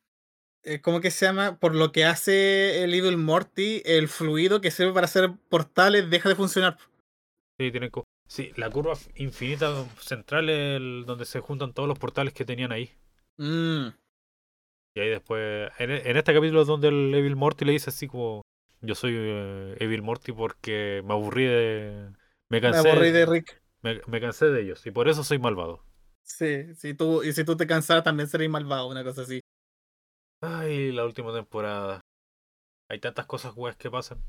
eh, 0.64 0.82
¿Cómo 0.82 1.02
que 1.02 1.12
se 1.12 1.26
llama? 1.26 1.58
Por 1.60 1.76
lo 1.76 1.92
que 1.92 2.06
hace 2.06 2.84
el 2.84 2.94
Evil 2.94 3.18
Morty, 3.18 3.82
el 3.86 4.08
fluido 4.08 4.62
que 4.62 4.72
sirve 4.72 4.94
para 4.94 5.06
hacer 5.06 5.32
portales 5.50 6.10
deja 6.10 6.30
de 6.30 6.36
funcionar. 6.36 6.78
Sí, 7.60 7.72
tiene 7.72 7.92
sí, 8.28 8.52
la 8.56 8.70
curva 8.70 8.94
infinita 9.16 9.86
central 10.00 10.50
es 10.50 10.78
el- 10.78 11.04
donde 11.06 11.26
se 11.26 11.40
juntan 11.42 11.74
todos 11.74 11.88
los 11.88 12.00
portales 12.00 12.34
que 12.34 12.46
tenían 12.46 12.72
ahí. 12.72 12.92
Mm, 13.38 13.92
Y 14.96 15.00
ahí 15.00 15.10
después, 15.10 15.72
en, 15.80 15.92
e- 15.92 16.10
en 16.10 16.18
este 16.18 16.34
capítulo 16.34 16.62
es 16.62 16.68
donde 16.68 16.90
el 16.90 17.14
Evil 17.14 17.36
Morty 17.36 17.66
le 17.66 17.72
dice 17.74 17.90
así 17.90 18.08
como, 18.08 18.42
yo 18.82 18.96
soy 18.96 19.14
eh, 19.16 19.78
Evil 19.80 20.02
Morty 20.02 20.32
porque 20.32 21.02
me 21.06 21.14
aburrí 21.14 21.46
de... 21.46 22.10
Me 22.52 22.60
me 22.60 22.62
cansé, 22.62 22.90
aburrí 22.92 23.12
de 23.12 23.26
Rick. 23.26 23.62
me, 23.82 24.02
me 24.08 24.20
cansé 24.20 24.48
de 24.48 24.62
ellos 24.62 24.86
y 24.86 24.92
por 24.92 25.08
eso 25.08 25.24
soy 25.24 25.40
malvado. 25.40 25.84
Sí, 26.24 26.76
si 26.76 26.94
tú, 26.94 27.24
y 27.24 27.32
si 27.34 27.44
tú 27.46 27.56
te 27.56 27.66
cansas 27.66 28.04
también 28.04 28.28
seréis 28.28 28.50
malvado, 28.52 28.88
una 28.90 29.04
cosa 29.04 29.22
así. 29.22 29.40
Ay, 30.42 30.92
la 30.92 31.06
última 31.06 31.34
temporada. 31.34 32.02
Hay 32.90 33.00
tantas 33.00 33.26
cosas 33.26 33.54
weas 33.56 33.78
que 33.78 33.90
pasan. 33.90 34.22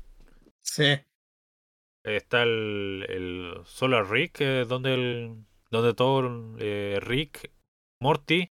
Sí. 0.61 1.01
Está 2.05 2.43
el, 2.43 3.05
el 3.09 3.65
Solar 3.65 4.09
Rick, 4.09 4.41
es 4.41 4.67
donde 4.67 4.93
el, 4.93 5.45
donde 5.69 5.93
todo 5.93 6.57
eh, 6.59 6.99
Rick, 7.01 7.51
Morty 8.01 8.47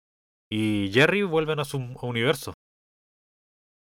y 0.51 0.91
Jerry 0.93 1.23
vuelven 1.23 1.61
a 1.61 1.65
su 1.65 1.79
universo. 2.03 2.53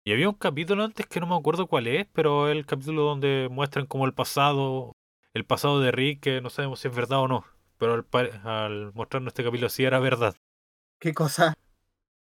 Y 0.07 0.13
había 0.13 0.29
un 0.29 0.35
capítulo 0.35 0.85
antes 0.85 1.07
que 1.07 1.21
no 1.21 1.27
me 1.27 1.37
acuerdo 1.37 1.67
cuál 1.67 1.87
es, 1.87 2.07
pero 2.13 2.49
es 2.49 2.57
el 2.57 2.67
capítulo 2.67 3.03
donde 3.03 3.49
muestran 3.51 3.87
como 3.87 4.05
el 4.05 4.13
pasado, 4.13 4.93
el 5.35 5.45
pasado 5.45 5.81
de 5.81 5.91
Rick, 5.93 6.21
que 6.21 6.41
no 6.41 6.51
sabemos 6.51 6.81
si 6.81 6.89
es 6.89 6.95
verdad 6.95 7.21
o 7.21 7.29
no. 7.29 7.45
Pero 7.79 7.93
al, 7.95 8.07
al 8.45 8.93
mostrarnos 8.95 9.33
este 9.33 9.45
capítulo 9.45 9.69
sí 9.69 9.85
era 9.85 9.99
verdad. 9.99 10.35
¿Qué 11.01 11.13
cosa? 11.13 11.55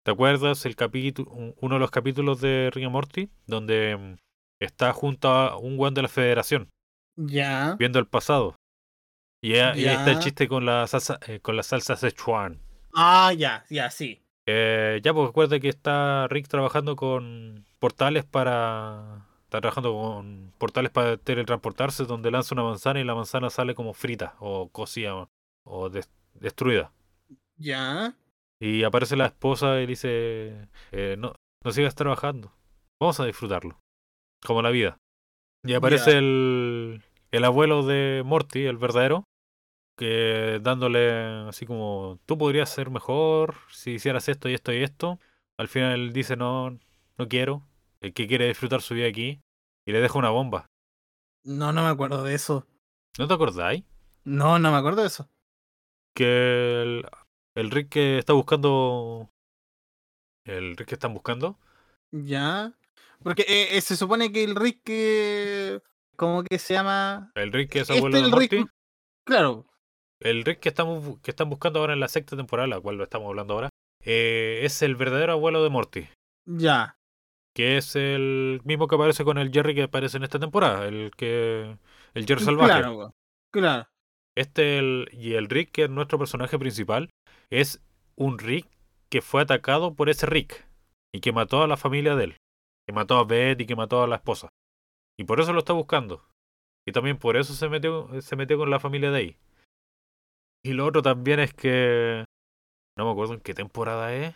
¿Te 0.04 0.12
acuerdas 0.12 0.66
el 0.66 0.76
capítulo, 0.76 1.32
uno 1.62 1.76
de 1.76 1.80
los 1.80 1.92
capítulos 1.92 2.42
de 2.42 2.70
Rick 2.74 2.86
y 2.86 2.90
Morty, 2.90 3.30
donde 3.48 3.96
mm, 3.96 4.16
está 4.60 4.92
junto 4.92 5.30
a 5.30 5.58
un 5.58 5.78
guan 5.78 5.94
de 5.94 6.02
la 6.02 6.08
Federación? 6.10 6.70
Ya. 7.16 7.76
viendo 7.78 8.00
el 8.00 8.08
pasado. 8.08 8.56
Y, 9.42 9.54
ahí- 9.56 9.82
y 9.82 9.88
ahí 9.88 9.96
está 9.96 10.10
el 10.10 10.16
Ya. 10.18 10.24
chiste 10.24 10.48
con 10.48 10.66
la 10.66 10.88
salsa, 10.88 11.20
eh, 11.28 11.40
con 11.40 11.56
la 11.56 11.64
salsa. 11.64 11.96
Ah, 12.96 13.32
ya, 13.34 13.66
ya, 13.70 13.90
sí. 13.92 14.22
Eh, 14.48 15.00
ya, 15.04 15.14
pues 15.14 15.28
recuerda 15.28 15.60
que 15.60 15.70
está 15.70 16.28
Rick 16.28 16.48
trabajando 16.48 16.96
con 16.96 17.66
portales 17.80 18.26
para. 18.26 19.28
Está 19.54 19.62
trabajando 19.62 19.94
con 19.94 20.52
portales 20.58 20.90
para 20.90 21.16
teletransportarse, 21.16 22.06
donde 22.06 22.32
lanza 22.32 22.56
una 22.56 22.64
manzana 22.64 23.00
y 23.00 23.04
la 23.04 23.14
manzana 23.14 23.52
sale 23.52 23.76
como 23.76 23.94
frita 23.94 24.36
o 24.40 24.68
cocida 24.70 25.14
o, 25.14 25.30
o 25.64 25.92
des- 25.92 26.10
destruida. 26.34 26.92
Ya. 27.58 28.16
Y 28.60 28.84
aparece 28.84 29.16
la 29.16 29.28
esposa 29.28 29.78
y 29.78 29.82
le 29.82 29.88
dice: 29.88 30.70
eh, 30.92 31.18
no, 31.20 31.36
no 31.64 31.72
sigas 31.72 31.94
trabajando, 31.94 32.52
vamos 33.00 33.20
a 33.20 33.26
disfrutarlo. 33.26 33.78
Como 34.44 34.64
la 34.64 34.72
vida. 34.72 34.98
Y 35.64 35.76
aparece 35.76 36.14
Ya. 36.14 36.18
el, 36.18 37.04
el 37.30 37.44
abuelo 37.44 37.86
de 37.86 38.24
Morty, 38.26 38.66
el 38.66 38.78
verdadero, 38.78 39.24
que 40.00 40.62
dándole 40.64 41.12
así 41.48 41.68
como, 41.68 42.18
tú 42.26 42.40
podrías 42.40 42.70
ser 42.70 42.90
mejor 42.90 43.58
si 43.70 43.92
hicieras 43.92 44.28
esto 44.30 44.50
y 44.50 44.56
esto 44.56 44.74
y 44.74 44.78
esto. 44.82 45.20
Al 45.60 45.68
final 45.68 45.92
él 45.94 46.12
dice, 46.12 46.36
no, 46.38 46.72
no 47.20 47.28
quiero, 47.30 47.62
el 48.04 48.14
que 48.14 48.28
quiere 48.28 48.48
disfrutar 48.48 48.82
su 48.82 48.94
vida 48.94 49.08
aquí, 49.08 49.42
y 49.88 49.92
le 49.92 50.00
deja 50.02 50.20
una 50.20 50.30
bomba. 50.30 50.68
No, 51.44 51.74
no 51.74 51.82
me 51.84 51.90
acuerdo 51.90 52.24
de 52.24 52.36
eso. 52.36 52.68
¿No 53.18 53.28
te 53.28 53.34
acordáis? 53.34 53.84
No, 54.24 54.60
no 54.60 54.72
me 54.72 54.78
acuerdo 54.78 55.02
de 55.02 55.08
eso. 55.08 55.30
Que 56.16 56.82
el, 56.84 57.06
el 57.56 57.72
Rick 57.72 57.90
que 57.90 58.18
está 58.20 58.34
buscando... 58.34 59.30
El 60.46 60.76
Rick 60.78 60.90
que 60.90 60.96
están 60.96 61.14
buscando, 61.14 61.58
Ya. 62.12 62.74
Porque 63.24 63.44
eh, 63.44 63.78
eh, 63.78 63.82
se 63.82 63.96
supone 63.96 64.32
que 64.34 64.44
el 64.44 64.56
Rick 64.56 64.82
que. 64.84 65.82
¿Cómo 66.18 66.44
que 66.44 66.60
se 66.60 66.74
llama? 66.74 67.32
el 67.36 67.52
Rick 67.54 67.72
que 67.72 67.80
es 67.80 67.90
Este 67.90 67.98
abuelo 67.98 68.18
de 68.18 68.24
el 68.26 68.32
Rick- 68.34 68.54
Morty, 68.60 68.72
Claro. 69.26 69.66
el 70.20 70.44
Rick 70.44 70.60
que, 70.60 70.68
estamos, 70.70 71.20
que 71.22 71.32
están 71.32 71.50
buscando 71.50 71.80
ahora 71.80 71.94
en 71.94 72.02
la 72.02 72.10
sexta 72.10 72.36
temporada, 72.36 72.68
la 72.68 72.82
cual 72.82 72.98
lo 72.98 73.06
estamos 73.06 73.28
hablando 73.30 73.54
ahora, 73.54 73.70
eh, 74.04 74.60
es 74.64 74.82
el 74.82 74.96
verdadero 74.98 75.32
abuelo 75.32 75.64
de 75.64 75.70
Morty. 75.70 76.10
Ya. 76.46 76.98
Que 77.56 77.78
es 77.78 77.96
el 77.96 78.62
mismo 78.64 78.88
que 78.88 78.96
aparece 78.96 79.24
con 79.24 79.38
el 79.38 79.52
Jerry 79.52 79.76
que 79.76 79.84
aparece 79.84 80.18
en 80.18 80.24
esta 80.24 80.40
temporada, 80.40 80.88
el 80.88 81.12
que 81.16 81.78
el 82.14 82.26
Jerry 82.26 82.44
salvaje. 82.44 82.80
Claro, 82.80 83.14
claro. 83.52 83.88
Este 84.36 84.80
el, 84.80 85.10
y 85.12 85.34
el 85.34 85.48
Rick, 85.48 85.72
que 85.72 85.84
es 85.84 85.90
nuestro 85.90 86.18
personaje 86.18 86.58
principal, 86.58 87.10
es 87.52 87.84
un 88.16 88.40
Rick 88.40 88.68
que 89.12 89.22
fue 89.22 89.44
atacado 89.44 89.94
por 89.94 90.10
ese 90.10 90.26
Rick 90.26 90.68
y 91.14 91.20
que 91.20 91.32
mató 91.32 91.62
a 91.62 91.68
la 91.68 91.78
familia 91.78 92.16
de 92.16 92.24
él, 92.24 92.38
que 92.88 92.94
mató 92.94 93.18
a 93.18 93.26
Beth 93.26 93.62
y 93.62 93.68
que 93.68 93.76
mató 93.76 94.02
a 94.02 94.08
la 94.08 94.16
esposa. 94.16 94.50
Y 95.20 95.26
por 95.26 95.40
eso 95.40 95.54
lo 95.54 95.60
está 95.60 95.74
buscando. 95.74 96.26
Y 96.88 96.92
también 96.92 97.18
por 97.18 97.38
eso 97.38 97.54
se 97.54 97.70
metió, 97.70 98.10
se 98.22 98.36
metió 98.36 98.58
con 98.58 98.72
la 98.72 98.80
familia 98.80 99.12
de 99.12 99.18
ahí. 99.18 99.38
Y 100.66 100.74
lo 100.74 100.86
otro 100.86 101.04
también 101.04 101.40
es 101.40 101.54
que 101.54 102.26
no 102.98 103.06
me 103.06 103.12
acuerdo 103.12 103.36
en 103.36 103.42
qué 103.42 103.54
temporada 103.54 104.16
es. 104.16 104.36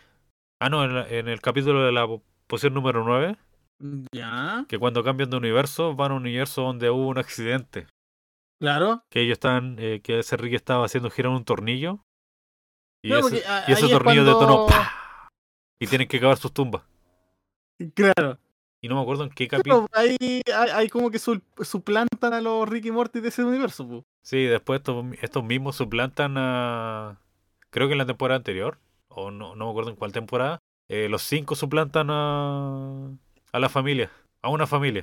Ah, 0.60 0.68
no, 0.68 0.84
en, 0.84 1.12
en 1.12 1.28
el 1.28 1.40
capítulo 1.40 1.84
de 1.84 1.92
la 1.92 2.06
po- 2.48 2.54
poción 2.56 2.74
número 2.74 3.04
9. 3.04 3.36
Ya. 4.12 4.64
que 4.68 4.76
cuando 4.76 5.04
cambian 5.04 5.30
de 5.30 5.36
universo 5.36 5.94
van 5.94 6.10
a 6.10 6.14
un 6.16 6.22
universo 6.22 6.62
donde 6.62 6.90
hubo 6.90 7.06
un 7.06 7.18
accidente. 7.18 7.86
Claro. 8.60 9.04
Que 9.08 9.20
ellos 9.20 9.34
están, 9.34 9.76
eh, 9.78 10.00
que 10.02 10.18
ese 10.18 10.36
Rick 10.36 10.54
estaba 10.54 10.84
haciendo 10.84 11.10
girar 11.10 11.30
un 11.30 11.44
tornillo. 11.44 12.00
Y 13.04 13.12
ese, 13.12 13.20
porque 13.22 13.46
a- 13.46 13.64
y 13.68 13.72
ese 13.72 13.84
ahí 13.84 13.92
es 13.92 13.96
tornillo 13.98 14.24
cuando- 14.24 14.40
detonó. 14.40 14.66
¡pah! 14.66 15.28
Y 15.80 15.86
tienen 15.86 16.08
que 16.08 16.18
cavar 16.18 16.38
sus 16.38 16.52
tumbas. 16.52 16.82
Claro. 17.94 18.38
Y 18.82 18.88
no 18.88 18.96
me 18.96 19.02
acuerdo 19.02 19.24
en 19.24 19.30
qué 19.30 19.46
Pero 19.48 19.58
capítulo. 19.62 19.86
ahí 19.92 20.42
hay, 20.52 20.70
hay 20.70 20.88
como 20.88 21.10
que 21.12 21.18
su- 21.20 21.40
suplantan 21.60 22.32
a 22.32 22.40
los 22.40 22.68
Ricky 22.68 22.90
Morty 22.90 23.20
de 23.20 23.28
ese 23.28 23.44
universo, 23.44 23.88
po. 23.88 24.02
Sí, 24.24 24.42
después 24.44 24.78
estos, 24.80 25.04
estos 25.22 25.44
mismos 25.44 25.76
suplantan 25.76 26.34
a. 26.36 27.20
Creo 27.70 27.86
que 27.86 27.92
en 27.92 27.98
la 27.98 28.06
temporada 28.06 28.36
anterior. 28.38 28.78
O 29.08 29.30
no, 29.30 29.54
no 29.56 29.66
me 29.66 29.70
acuerdo 29.70 29.90
en 29.90 29.96
cuál 29.96 30.12
temporada. 30.12 30.58
Eh, 30.88 31.08
los 31.08 31.22
cinco 31.22 31.54
suplantan 31.54 32.08
a. 32.10 33.10
A 33.52 33.58
la 33.58 33.68
familia. 33.68 34.10
A 34.42 34.50
una 34.50 34.66
familia. 34.66 35.02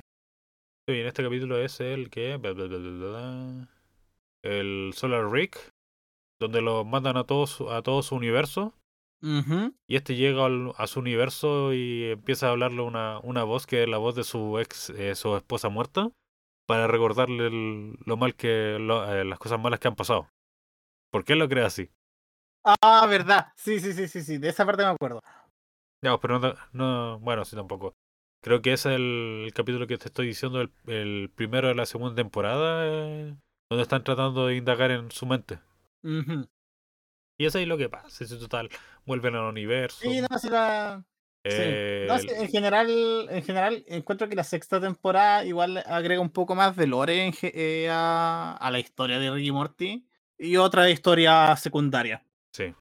Sí, 0.88 1.00
en 1.00 1.06
este 1.06 1.22
capítulo 1.24 1.58
es 1.58 1.80
el 1.80 2.10
que. 2.10 2.38
el 4.42 4.92
Solar 4.94 5.30
Rick. 5.30 5.70
Donde 6.38 6.60
lo 6.60 6.84
mandan 6.84 7.16
a 7.16 7.24
todos 7.24 7.60
a 7.70 7.82
todo 7.82 8.02
su 8.02 8.14
universo. 8.14 8.74
Y 9.88 9.96
este 9.96 10.14
llega 10.14 10.44
al- 10.44 10.72
a 10.76 10.86
su 10.86 11.00
universo 11.00 11.72
y 11.72 12.10
empieza 12.10 12.48
a 12.48 12.50
hablarle 12.50 12.82
una, 12.82 13.18
una 13.20 13.44
voz 13.44 13.66
que 13.66 13.82
es 13.84 13.88
la 13.88 13.96
voz 13.98 14.14
de 14.14 14.24
su 14.24 14.58
ex, 14.58 14.90
eh, 14.90 15.14
su 15.14 15.34
esposa 15.36 15.68
muerta, 15.70 16.10
para 16.66 16.86
recordarle 16.86 17.46
el- 17.46 17.96
lo 18.04 18.16
mal 18.16 18.34
que, 18.34 18.76
lo- 18.78 19.10
eh, 19.12 19.24
las 19.24 19.38
cosas 19.38 19.58
malas 19.58 19.80
que 19.80 19.88
han 19.88 19.96
pasado. 19.96 20.28
¿Por 21.10 21.24
qué 21.24 21.34
lo 21.36 21.48
cree 21.48 21.64
así? 21.64 21.88
Ah, 22.64 23.06
verdad. 23.08 23.52
Sí, 23.56 23.80
sí, 23.80 23.92
sí, 23.94 24.08
sí, 24.08 24.22
sí. 24.22 24.38
De 24.38 24.48
esa 24.48 24.66
parte 24.66 24.82
me 24.82 24.90
acuerdo. 24.90 25.22
No, 26.02 26.20
pero 26.20 26.38
no, 26.38 26.54
no- 26.72 27.18
bueno, 27.20 27.44
sí 27.44 27.56
tampoco. 27.56 27.94
Creo 28.42 28.62
que 28.62 28.72
ese 28.72 28.90
es 28.90 28.96
el, 28.96 29.42
el 29.46 29.52
capítulo 29.54 29.86
que 29.86 29.98
te 29.98 30.06
estoy 30.08 30.26
diciendo, 30.28 30.60
el, 30.60 30.70
el 30.86 31.30
primero 31.34 31.68
de 31.68 31.74
la 31.74 31.86
segunda 31.86 32.14
temporada, 32.14 32.86
eh, 32.86 33.34
donde 33.70 33.82
están 33.82 34.04
tratando 34.04 34.46
de 34.46 34.56
indagar 34.56 34.90
en 34.90 35.10
su 35.10 35.26
mente. 35.26 35.58
Y 37.38 37.44
eso 37.46 37.58
es 37.58 37.66
lo 37.68 37.76
que 37.76 37.88
pasa, 37.88 38.24
es 38.24 38.30
total, 38.38 38.70
vuelven 39.04 39.34
al 39.34 39.44
universo. 39.44 39.98
Sí, 40.00 40.20
no, 40.20 40.38
sí, 40.38 40.48
la- 40.48 41.04
sí. 41.44 41.54
eh, 41.54 42.06
No, 42.08 42.16
en 42.18 42.48
general, 42.48 43.26
en 43.30 43.42
general 43.42 43.84
encuentro 43.88 44.28
que 44.28 44.36
la 44.36 44.44
sexta 44.44 44.80
temporada 44.80 45.44
igual 45.44 45.78
agrega 45.86 46.20
un 46.20 46.30
poco 46.30 46.54
más 46.54 46.76
de 46.76 46.86
lore 46.86 47.26
en 47.26 47.34
eh, 47.42 47.88
a, 47.90 48.56
a 48.58 48.70
la 48.70 48.78
historia 48.78 49.18
de 49.18 49.30
Ricky 49.30 49.52
Morty 49.52 50.06
y 50.38 50.56
otra 50.56 50.88
historia 50.90 51.54
secundaria. 51.56 52.24
Sí. 52.52 52.74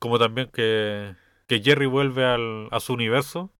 Como 0.00 0.18
también 0.18 0.50
que, 0.52 1.16
que 1.48 1.60
Jerry 1.60 1.86
vuelve 1.86 2.24
al, 2.24 2.68
a 2.70 2.80
su 2.80 2.92
universo 2.94 3.52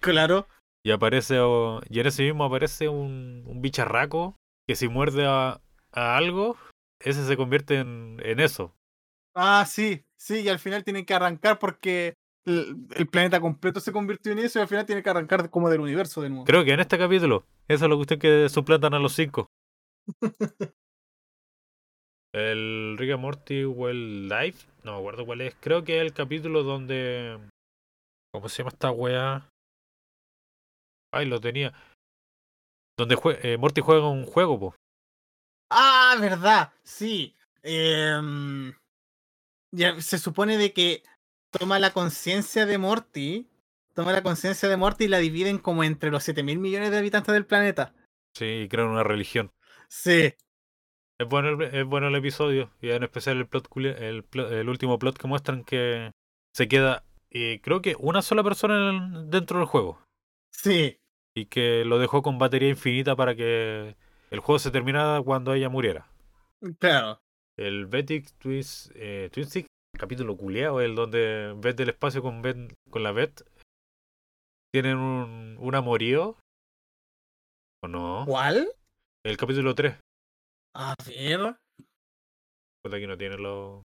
Claro. 0.00 0.46
Y 0.84 0.92
aparece, 0.92 1.40
o- 1.40 1.80
y 1.88 2.00
en 2.00 2.06
ese 2.06 2.22
mismo 2.22 2.44
aparece 2.44 2.88
un, 2.88 3.44
un 3.46 3.60
bicharraco 3.62 4.36
que 4.66 4.76
si 4.76 4.88
muerde 4.88 5.26
a, 5.26 5.60
a 5.92 6.16
algo, 6.16 6.56
ese 7.00 7.26
se 7.26 7.36
convierte 7.36 7.78
en, 7.78 8.18
en 8.24 8.40
eso. 8.40 8.74
Ah, 9.34 9.64
sí, 9.66 10.02
sí, 10.18 10.40
y 10.40 10.48
al 10.48 10.58
final 10.58 10.84
tienen 10.84 11.04
que 11.04 11.14
arrancar 11.14 11.58
porque 11.58 12.14
el, 12.44 12.86
el 12.94 13.06
planeta 13.08 13.40
completo 13.40 13.80
se 13.80 13.92
convirtió 13.92 14.32
en 14.32 14.38
eso 14.40 14.58
y 14.58 14.62
al 14.62 14.68
final 14.68 14.86
tienen 14.86 15.04
que 15.04 15.10
arrancar 15.10 15.50
como 15.50 15.68
del 15.70 15.80
universo 15.80 16.20
de 16.22 16.30
nuevo. 16.30 16.44
Creo 16.44 16.64
que 16.64 16.72
en 16.72 16.80
este 16.80 16.98
capítulo, 16.98 17.44
esa 17.68 17.84
es 17.84 17.90
la 17.90 17.96
cuestión 17.96 18.20
que 18.20 18.48
suplantan 18.48 18.94
a 18.94 18.98
los 18.98 19.12
cinco. 19.14 19.46
El 22.32 22.96
Rick 22.98 23.12
and 23.12 23.20
Morty 23.22 23.62
Life, 23.64 24.68
no 24.84 24.92
me 24.92 24.98
acuerdo 24.98 25.26
cuál 25.26 25.40
es. 25.40 25.54
Creo 25.60 25.82
que 25.84 25.96
es 25.96 26.02
el 26.02 26.12
capítulo 26.12 26.62
donde. 26.62 27.38
¿Cómo 28.32 28.48
se 28.48 28.58
llama 28.58 28.70
esta 28.70 28.90
wea? 28.92 29.48
Ay, 31.12 31.26
lo 31.26 31.40
tenía. 31.40 31.72
Donde 32.96 33.16
jue- 33.16 33.38
eh, 33.42 33.56
Morty 33.56 33.80
juega 33.80 34.08
un 34.08 34.24
juego, 34.24 34.60
po. 34.60 34.74
Ah, 35.72 36.16
verdad, 36.20 36.72
sí. 36.84 37.34
Em, 37.62 38.72
ya 39.74 40.00
se 40.00 40.18
supone 40.18 40.56
de 40.56 40.72
que 40.72 41.02
toma 41.50 41.78
la 41.78 41.92
conciencia 41.92 42.66
de 42.66 42.78
Morty, 42.78 43.48
toma 43.94 44.12
la 44.12 44.22
conciencia 44.22 44.68
de 44.68 44.76
Morty 44.76 45.04
y 45.04 45.08
la 45.08 45.18
dividen 45.18 45.58
como 45.58 45.82
entre 45.82 46.10
los 46.10 46.22
7 46.22 46.42
mil 46.42 46.58
millones 46.58 46.90
de 46.90 46.98
habitantes 46.98 47.32
del 47.32 47.46
planeta. 47.46 47.92
Sí, 48.36 48.44
y 48.62 48.68
crean 48.68 48.88
una 48.88 49.02
religión. 49.02 49.50
Sí, 49.88 50.32
Es 51.20 51.28
bueno, 51.28 51.50
el, 51.50 51.74
es 51.74 51.84
bueno 51.84 52.08
el 52.08 52.14
episodio. 52.14 52.70
Y 52.80 52.88
en 52.88 53.02
especial 53.02 53.36
el 53.36 53.46
plot 53.46 53.68
el, 53.76 54.24
el 54.32 54.68
último 54.70 54.98
plot 54.98 55.18
que 55.18 55.28
muestran 55.28 55.64
que 55.64 56.12
se 56.54 56.66
queda. 56.66 57.04
eh, 57.30 57.60
creo 57.62 57.82
que 57.82 57.94
una 57.98 58.22
sola 58.22 58.42
persona 58.42 58.88
en 58.88 59.30
dentro 59.30 59.58
del 59.58 59.66
juego. 59.66 60.00
sí, 60.50 60.96
Y 61.36 61.44
que 61.44 61.84
lo 61.84 61.98
dejó 61.98 62.22
con 62.22 62.38
batería 62.38 62.70
infinita 62.70 63.16
para 63.16 63.34
que 63.34 63.96
el 64.30 64.40
juego 64.40 64.58
se 64.58 64.70
terminara 64.70 65.20
cuando 65.20 65.52
ella 65.52 65.68
muriera. 65.68 66.08
claro. 66.78 67.20
El 67.58 67.84
Betic 67.84 68.32
Twist, 68.38 68.90
eh, 68.94 69.30
capítulo 69.98 70.38
culeado, 70.38 70.80
el 70.80 70.94
donde 70.94 71.54
Beth 71.58 71.76
del 71.76 71.90
espacio 71.90 72.22
con, 72.22 72.40
con 72.88 73.02
la 73.02 73.12
Beth 73.12 73.42
tienen 74.72 74.96
un, 74.96 75.58
un 75.58 75.74
amorío. 75.74 76.38
¿O 77.82 77.88
no? 77.88 78.24
¿Cuál? 78.26 78.68
El 79.22 79.36
capítulo 79.36 79.74
3. 79.74 79.96
A 80.74 80.94
ver, 81.06 81.56
Puta, 82.82 82.96
aquí 82.96 83.06
no 83.06 83.18
tiene 83.18 83.36
los. 83.36 83.82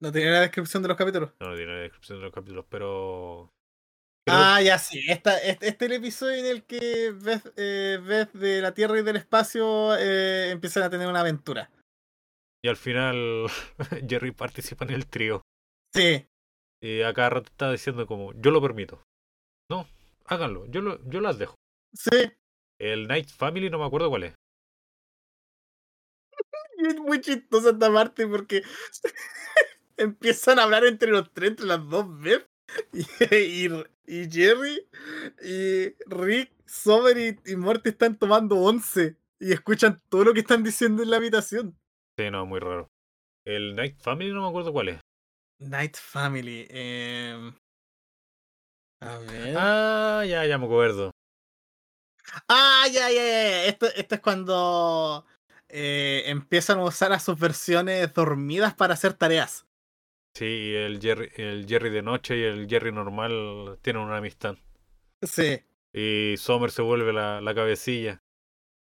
no 0.00 0.12
tiene 0.12 0.30
la 0.30 0.40
descripción 0.40 0.82
de 0.82 0.88
los 0.88 0.96
capítulos. 0.98 1.32
No, 1.40 1.50
no 1.50 1.56
tiene 1.56 1.72
la 1.72 1.80
descripción 1.80 2.18
de 2.18 2.24
los 2.24 2.32
capítulos, 2.34 2.66
pero. 2.68 3.50
creo- 4.26 4.36
Ah, 4.38 4.60
ya 4.62 4.78
sí. 4.78 5.00
Esta, 5.08 5.38
este, 5.38 5.68
este 5.68 5.84
es 5.86 5.90
el 5.90 5.96
episodio 5.98 6.34
en 6.36 6.46
el 6.46 6.64
que 6.64 7.12
Beth, 7.12 7.52
eh, 7.56 7.98
Beth 8.02 8.32
de 8.32 8.60
la 8.60 8.74
Tierra 8.74 8.98
y 8.98 9.02
del 9.02 9.16
espacio 9.16 9.96
eh, 9.96 10.50
empiezan 10.50 10.82
a 10.82 10.90
tener 10.90 11.08
una 11.08 11.20
aventura. 11.20 11.70
Y 12.62 12.68
al 12.68 12.76
final 12.76 13.46
Jerry 14.08 14.32
participa 14.32 14.84
en 14.86 14.90
el 14.92 15.06
trío. 15.06 15.42
Sí, 15.94 16.26
Y 16.82 17.02
a 17.02 17.12
cada 17.14 17.30
rato 17.30 17.50
está 17.50 17.70
diciendo 17.70 18.06
como, 18.06 18.32
yo 18.34 18.50
lo 18.50 18.60
permito. 18.60 19.02
No, 19.70 19.86
háganlo, 20.26 20.66
yo, 20.66 20.80
lo, 20.80 21.02
yo 21.08 21.20
las 21.20 21.38
dejo. 21.38 21.54
sí. 21.94 22.32
El 22.80 23.06
Night 23.06 23.28
Family 23.28 23.70
no 23.70 23.78
me 23.78 23.86
acuerdo 23.86 24.08
cuál 24.10 24.24
es. 24.24 24.34
Es 26.86 26.96
muy 26.98 27.20
chistosa 27.20 27.70
esta 27.70 27.92
parte 27.92 28.26
porque 28.26 28.62
empiezan 29.96 30.58
a 30.58 30.64
hablar 30.64 30.84
entre 30.84 31.10
los 31.10 31.32
tres, 31.32 31.50
entre 31.50 31.66
las 31.66 31.88
dos 31.88 32.06
Beth 32.20 32.46
y, 32.92 33.66
y, 33.66 33.84
y 34.06 34.30
Jerry 34.30 34.86
y 35.42 35.94
Rick, 36.06 36.52
Summer 36.66 37.16
y, 37.16 37.38
y 37.50 37.56
Morty 37.56 37.90
están 37.90 38.18
tomando 38.18 38.56
once 38.56 39.16
y 39.38 39.52
escuchan 39.52 40.00
todo 40.08 40.24
lo 40.24 40.34
que 40.34 40.40
están 40.40 40.62
diciendo 40.62 41.02
en 41.02 41.10
la 41.10 41.16
habitación. 41.18 41.78
Sí, 42.18 42.30
no, 42.30 42.46
muy 42.46 42.60
raro. 42.60 42.88
El 43.46 43.74
Night 43.76 43.98
Family 44.00 44.32
no 44.32 44.42
me 44.42 44.48
acuerdo 44.48 44.72
cuál 44.72 44.88
es. 44.88 45.00
Night 45.60 45.96
Family. 45.96 46.66
em, 46.70 47.54
A 49.00 49.18
ver. 49.18 49.54
Ah, 49.58 50.24
ya, 50.26 50.46
ya 50.46 50.58
me 50.58 50.64
acuerdo. 50.64 51.10
Ah, 52.48 52.86
ya, 52.90 53.10
ya. 53.10 53.22
ya. 53.22 53.64
Esto, 53.66 53.86
esto 53.94 54.14
es 54.14 54.20
cuando 54.20 55.26
eh, 55.76 56.22
empiezan 56.26 56.78
a 56.78 56.84
usar 56.84 57.12
a 57.12 57.18
sus 57.18 57.36
versiones 57.36 58.14
dormidas 58.14 58.74
para 58.74 58.94
hacer 58.94 59.14
tareas. 59.14 59.66
Sí, 60.32 60.72
el 60.74 61.00
Jerry, 61.00 61.30
el 61.34 61.66
Jerry 61.66 61.90
de 61.90 62.02
noche 62.02 62.36
y 62.38 62.42
el 62.44 62.68
Jerry 62.68 62.92
normal 62.92 63.78
tienen 63.82 64.02
una 64.02 64.18
amistad. 64.18 64.56
Sí. 65.20 65.60
Y 65.92 66.36
Summer 66.36 66.70
se 66.70 66.82
vuelve 66.82 67.12
la, 67.12 67.40
la 67.40 67.54
cabecilla. 67.54 68.22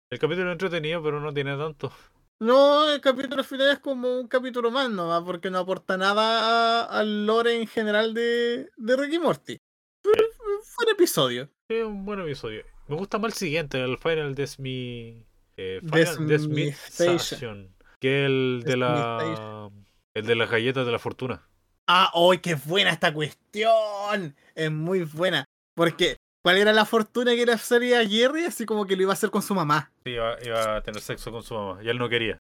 El 0.10 0.20
capítulo 0.20 0.50
es 0.50 0.54
entretenido, 0.54 1.02
pero 1.02 1.22
no 1.22 1.34
tiene 1.34 1.58
tanto. 1.58 1.94
No, 2.40 2.92
el 2.92 3.00
capítulo 3.00 3.44
final 3.46 3.70
es 3.72 3.80
como 3.80 4.20
un 4.20 4.28
capítulo 4.28 4.70
más 4.70 4.90
nomás, 4.90 5.24
porque 5.24 5.50
no 5.50 5.60
aporta 5.60 5.96
nada 5.96 6.84
al 6.84 7.26
lore 7.26 7.56
en 7.56 7.68
general 7.68 8.14
de, 8.14 8.70
de 8.76 8.96
Ricky 8.98 9.20
Morty. 9.20 9.58
Pero 10.04 10.26
fue 10.64 10.86
un 10.86 10.92
episodio. 10.92 11.50
Es 11.70 11.86
un 11.86 12.06
buen 12.06 12.20
episodio. 12.20 12.66
Me 12.88 12.98
gusta 12.98 13.18
más 13.18 13.32
el 13.32 13.38
siguiente, 13.38 13.82
el 13.82 13.98
Final 13.98 14.36
Desmi... 14.36 15.26
Eh, 15.58 15.80
Final 15.82 16.28
Desmithation. 16.28 16.78
Desmithation, 16.98 17.76
Que 18.00 18.26
el 18.26 18.64
de 18.66 18.78
la... 18.78 19.70
El 20.14 20.26
de 20.26 20.36
las 20.36 20.50
galletas 20.50 20.86
de 20.86 20.92
la 20.92 21.00
fortuna. 21.00 21.48
Ah, 21.88 22.10
¡ay, 22.14 22.38
qué 22.40 22.56
buena 22.56 22.90
esta 22.92 23.14
cuestión! 23.14 24.36
Es 24.56 24.72
muy 24.72 25.04
buena. 25.04 25.46
Porque, 25.76 26.18
¿cuál 26.44 26.58
era 26.58 26.72
la 26.74 26.86
fortuna 26.86 27.36
que 27.36 27.46
le 27.46 27.54
haría 27.54 28.00
a 28.00 28.06
Jerry? 28.08 28.46
Así 28.46 28.66
como 28.66 28.86
que 28.86 28.96
lo 28.96 29.02
iba 29.04 29.12
a 29.12 29.14
hacer 29.14 29.30
con 29.30 29.42
su 29.42 29.54
mamá. 29.54 29.92
Sí, 30.06 30.12
iba, 30.12 30.38
iba 30.44 30.78
a 30.78 30.82
tener 30.82 31.02
sexo 31.02 31.32
con 31.32 31.44
su 31.44 31.54
mamá. 31.54 31.84
Y 31.84 31.90
él 31.90 31.98
no 31.98 32.08
quería. 32.10 32.38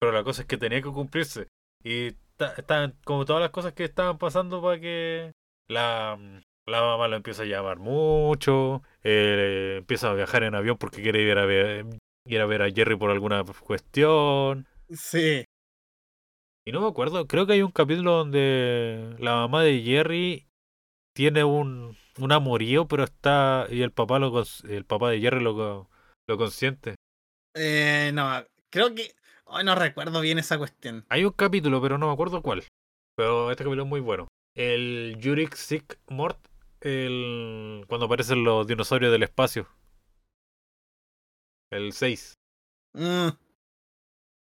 Pero 0.00 0.12
la 0.12 0.24
cosa 0.24 0.42
es 0.42 0.48
que 0.48 0.56
tenía 0.56 0.82
que 0.82 0.90
cumplirse. 0.90 1.46
Y 1.84 2.12
ta- 2.36 2.54
estaban 2.56 2.96
como 3.04 3.24
todas 3.24 3.42
las 3.42 3.50
cosas 3.50 3.72
que 3.74 3.84
estaban 3.84 4.18
pasando 4.18 4.60
para 4.60 4.80
que 4.80 5.32
la, 5.68 6.18
la 6.66 6.80
mamá 6.82 7.06
lo 7.08 7.16
empieza 7.16 7.44
a 7.44 7.46
llamar 7.46 7.78
mucho. 7.78 8.82
eh, 9.04 9.76
empieza 9.78 10.10
a 10.10 10.14
viajar 10.14 10.42
en 10.42 10.56
avión 10.56 10.76
porque 10.78 11.00
quiere 11.02 11.22
ir 11.22 11.38
a 11.38 11.46
ver, 11.46 11.86
ir 12.34 12.40
a 12.40 12.46
ver 12.46 12.62
a 12.62 12.70
Jerry 12.70 12.96
por 12.96 13.10
alguna 13.10 13.44
cuestión. 13.44 14.66
Sí. 14.90 15.44
Y 16.66 16.72
no 16.72 16.80
me 16.80 16.88
acuerdo, 16.88 17.26
creo 17.26 17.46
que 17.46 17.54
hay 17.54 17.62
un 17.62 17.70
capítulo 17.70 18.12
donde 18.12 19.16
la 19.18 19.36
mamá 19.36 19.62
de 19.62 19.80
Jerry 19.82 20.46
tiene 21.14 21.42
un, 21.42 21.96
un 22.18 22.32
amorío, 22.32 22.86
pero 22.86 23.04
está. 23.04 23.66
y 23.70 23.82
el 23.82 23.90
papá 23.90 24.18
lo 24.18 24.42
el 24.68 24.84
papá 24.84 25.10
de 25.10 25.20
Jerry 25.20 25.42
lo, 25.42 25.88
lo 26.26 26.36
consiente. 26.36 26.94
Eh, 27.54 28.10
no, 28.14 28.44
creo 28.70 28.94
que. 28.94 29.12
Ay, 29.46 29.64
no 29.64 29.74
recuerdo 29.74 30.20
bien 30.20 30.38
esa 30.38 30.58
cuestión. 30.58 31.06
Hay 31.08 31.24
un 31.24 31.32
capítulo, 31.32 31.80
pero 31.80 31.96
no 31.96 32.06
me 32.06 32.12
acuerdo 32.12 32.42
cuál. 32.42 32.62
Pero 33.16 33.50
este 33.50 33.64
capítulo 33.64 33.84
es 33.84 33.88
muy 33.88 34.00
bueno. 34.00 34.28
El 34.54 35.16
Yurik 35.18 35.54
Sick 35.54 35.98
Mort, 36.08 36.38
el 36.80 37.84
cuando 37.88 38.06
aparecen 38.06 38.44
los 38.44 38.66
dinosaurios 38.66 39.10
del 39.10 39.22
espacio. 39.22 39.66
El 41.70 41.92
6. 41.92 42.34
Mm, 42.94 43.28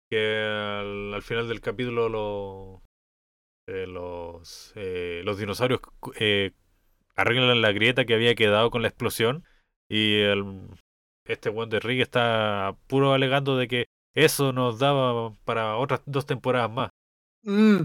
Que 0.10 0.44
al, 0.46 1.14
al 1.16 1.22
final 1.24 1.48
del 1.48 1.62
capítulo 1.62 2.10
lo- 2.10 2.82
eh, 3.68 3.88
los, 3.88 4.72
eh, 4.76 5.22
los 5.26 5.40
dinosaurios 5.40 5.80
eh, 6.20 6.52
arreglan 7.16 7.62
la 7.62 7.72
grieta 7.72 8.06
que 8.06 8.14
había 8.14 8.36
quedado 8.36 8.70
con 8.70 8.82
la 8.84 8.88
explosión. 8.90 9.44
Y 9.90 10.20
el, 10.20 10.68
este 11.28 11.50
buen 11.50 11.70
de 11.70 11.80
Rick 11.80 12.02
está 12.02 12.78
puro 12.88 13.14
alegando 13.14 13.58
de 13.58 13.68
que 13.68 13.86
eso 14.16 14.54
nos 14.54 14.80
daba 14.80 15.34
para 15.46 15.78
otras 15.78 16.02
dos 16.06 16.26
temporadas 16.26 16.72
más. 16.72 16.90
mm, 17.44 17.82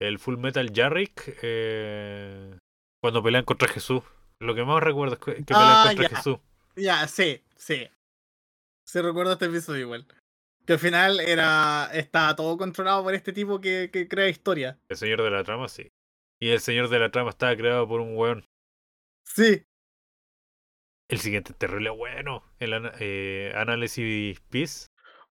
El 0.00 0.18
Full 0.18 0.36
Metal 0.38 0.70
Jarrick, 0.74 1.38
eh, 1.42 2.58
cuando 3.00 3.22
pelean 3.22 3.44
contra 3.44 3.68
Jesús. 3.68 4.02
Lo 4.40 4.54
que 4.54 4.64
más 4.64 4.82
recuerdo 4.82 5.14
es 5.14 5.20
que, 5.20 5.34
que 5.36 5.54
pelean 5.54 5.78
Ah, 5.78 5.84
contra. 5.86 6.08
Jesús. 6.08 6.38
ya, 6.76 7.06
sí, 7.08 7.42
sí. 7.56 7.88
Sí 8.86 9.00
recuerdo 9.00 9.32
este 9.32 9.46
episodio 9.46 9.80
igual. 9.82 10.06
Que 10.64 10.74
al 10.74 10.78
final 10.78 11.20
era. 11.20 11.90
estaba 11.92 12.34
todo 12.36 12.56
controlado 12.56 13.02
por 13.02 13.14
este 13.14 13.32
tipo 13.32 13.60
que, 13.60 13.90
que 13.92 14.08
crea 14.08 14.28
historia. 14.28 14.78
El 14.88 14.96
señor 14.96 15.22
de 15.22 15.30
la 15.30 15.44
trama, 15.44 15.68
sí. 15.68 15.90
Y 16.40 16.50
el 16.50 16.60
señor 16.60 16.88
de 16.88 16.98
la 16.98 17.10
trama 17.10 17.30
estaba 17.30 17.56
creado 17.56 17.88
por 17.88 18.00
un 18.00 18.16
weón. 18.16 18.44
Sí. 19.24 19.64
El 21.08 21.20
siguiente 21.20 21.52
es 21.52 21.58
terrible 21.58 21.90
bueno. 21.90 22.44
El 22.58 22.74
ana- 22.74 22.92
eh, 23.00 23.52
análisis 23.56 24.40
Peace. 24.50 24.86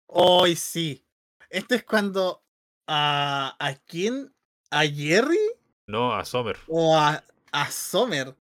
Hoy 0.07 0.56
sí. 0.56 1.06
Este 1.49 1.76
es 1.76 1.84
cuando. 1.84 2.41
¿A, 2.88 3.56
¿A 3.60 3.76
quién? 3.88 4.34
¿A 4.72 4.84
Jerry? 4.86 5.40
No, 5.88 6.14
a 6.14 6.23
Sommer. 6.23 6.57
¿O 6.68 6.98
a, 6.98 7.23
a 7.52 7.72
Sommer? 7.72 8.36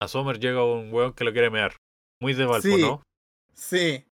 A 0.00 0.08
Sommer 0.08 0.38
llega 0.38 0.64
un 0.64 0.92
weón 0.92 1.12
que 1.12 1.24
lo 1.24 1.32
quiere 1.32 1.50
mear. 1.50 1.76
Muy 2.20 2.34
de 2.34 2.44
Valpo, 2.44 2.68
Sí. 2.68 2.80
¿no? 2.80 3.02
Sí. 3.52 4.04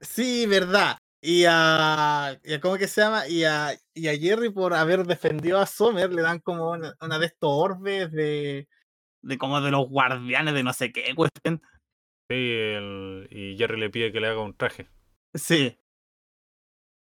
Sí, 0.00 0.46
verdad. 0.46 0.96
Y 1.22 1.44
a, 1.46 2.38
y 2.42 2.54
a- 2.54 2.60
¿Cómo 2.60 2.78
que 2.78 2.88
se 2.88 3.02
llama? 3.02 3.28
Y 3.28 3.44
a, 3.44 3.72
y 3.94 4.08
a 4.08 4.16
Jerry 4.16 4.50
por 4.50 4.72
haber 4.74 5.04
defendido 5.04 5.58
a 5.58 5.66
Sommer 5.66 6.12
le 6.12 6.22
dan 6.22 6.38
como 6.40 6.70
una, 6.70 6.94
una 7.00 7.18
de 7.18 7.26
estos 7.26 7.50
orbes 7.52 8.10
de. 8.12 8.68
de 9.22 9.38
como 9.38 9.60
de 9.60 9.70
los 9.70 9.88
guardianes 9.88 10.54
de 10.54 10.62
no 10.62 10.72
sé 10.72 10.92
qué 10.92 11.14
cuestión. 11.14 11.60
Sí, 12.30 12.36
el- 12.36 13.28
y 13.30 13.56
Jerry 13.58 13.78
le 13.78 13.90
pide 13.90 14.12
que 14.12 14.20
le 14.20 14.28
haga 14.28 14.40
un 14.40 14.54
traje. 14.56 14.88
Sí, 15.34 15.76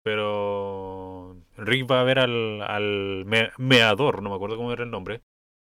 Pero 0.03 1.37
Rick 1.57 1.91
va 1.91 2.01
a 2.01 2.05
ver 2.05 2.19
al, 2.19 2.63
al 2.63 3.25
me- 3.25 3.53
meador, 3.59 4.23
no 4.23 4.31
me 4.31 4.37
acuerdo 4.37 4.57
cómo 4.57 4.73
era 4.73 4.83
el 4.85 4.91
nombre, 4.91 5.23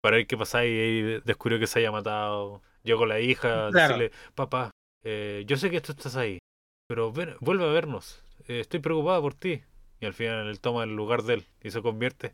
para 0.02 0.18
ver 0.18 0.28
qué 0.28 0.38
pasa 0.38 0.66
y 0.66 0.70
ahí 0.70 1.22
descubrió 1.26 1.60
que 1.60 1.68
se 1.68 1.80
haya 1.80 1.92
matado. 1.92 2.62
Llegó 2.84 3.06
la 3.06 3.20
hija 3.20 3.70
Claro. 3.72 3.98
decirle, 3.98 4.12
papá, 4.36 4.72
eh, 5.04 5.44
yo 5.48 5.58
sé 5.58 5.70
que 5.72 5.82
tú 5.82 5.92
estás 5.94 6.16
ahí, 6.16 6.38
pero 6.90 7.12
ven, 7.14 7.36
vuelve 7.40 7.66
a 7.66 7.68
vernos, 7.72 8.24
eh, 8.48 8.60
estoy 8.62 8.80
preocupada 8.80 9.22
por 9.22 9.36
ti. 9.36 9.62
Y 10.02 10.06
al 10.06 10.14
final 10.14 10.48
él 10.48 10.60
toma 10.60 10.84
el 10.86 10.96
lugar 10.96 11.24
de 11.24 11.36
él 11.36 11.46
y 11.62 11.70
se 11.72 11.82
convierte. 11.82 12.34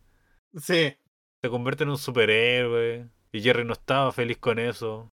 sí, 0.58 0.96
Se 1.44 1.50
convierte 1.50 1.84
en 1.84 1.90
un 1.90 1.98
superhéroe 1.98 3.10
y 3.32 3.42
Jerry 3.42 3.66
no 3.66 3.74
estaba 3.74 4.12
feliz 4.12 4.38
con 4.38 4.60
eso. 4.60 5.10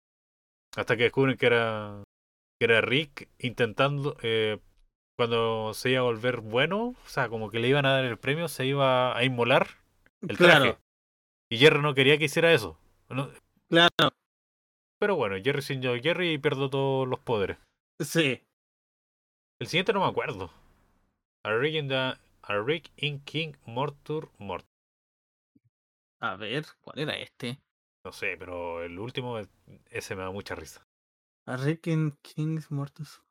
Hasta 0.76 0.96
que 0.96 1.04
descubren 1.04 1.36
que 1.36 1.46
era, 1.46 2.02
que 2.58 2.64
era 2.64 2.80
Rick 2.80 3.28
intentando, 3.38 4.16
eh, 4.22 4.58
cuando 5.16 5.72
se 5.74 5.90
iba 5.90 6.00
a 6.00 6.04
volver 6.04 6.40
bueno, 6.40 6.88
o 7.04 7.08
sea, 7.08 7.28
como 7.28 7.50
que 7.50 7.58
le 7.58 7.68
iban 7.68 7.86
a 7.86 7.92
dar 7.92 8.04
el 8.06 8.18
premio, 8.18 8.48
se 8.48 8.66
iba 8.66 9.16
a 9.16 9.24
inmolar 9.24 9.68
el 10.22 10.36
traje. 10.36 10.58
claro, 10.60 10.78
Y 11.50 11.58
Jerry 11.58 11.80
no 11.80 11.94
quería 11.94 12.18
que 12.18 12.24
hiciera 12.24 12.52
eso. 12.52 12.78
No- 13.08 13.30
claro, 13.68 14.10
pero 14.98 15.16
bueno, 15.16 15.36
Jerry 15.42 15.62
sin 15.62 15.82
yo 15.82 15.94
Jerry 16.00 16.32
y 16.32 16.38
perdió 16.38 16.68
todos 16.70 17.06
los 17.06 17.20
poderes. 17.20 17.58
sí. 18.00 18.40
El 19.60 19.66
siguiente 19.66 19.92
no 19.92 20.00
me 20.00 20.06
acuerdo. 20.06 20.52
A 21.44 21.52
Rick 21.52 21.74
in, 21.74 21.88
the, 21.88 21.94
a 21.94 22.60
Rick 22.64 22.92
in 22.96 23.20
King 23.24 23.54
Mortur 23.66 24.30
Mort. 24.38 24.66
A 26.20 26.36
ver, 26.36 26.64
¿cuál 26.80 27.00
era 27.00 27.16
este? 27.16 27.60
No 28.04 28.12
sé, 28.12 28.36
pero 28.38 28.82
el 28.82 28.98
último, 28.98 29.38
ese 29.90 30.14
me 30.14 30.22
da 30.22 30.30
mucha 30.30 30.54
risa. 30.54 30.86
A 31.46 31.56
Rick 31.56 31.88
and 31.88 32.16
Kings 32.22 32.70
Mortus. 32.70 33.22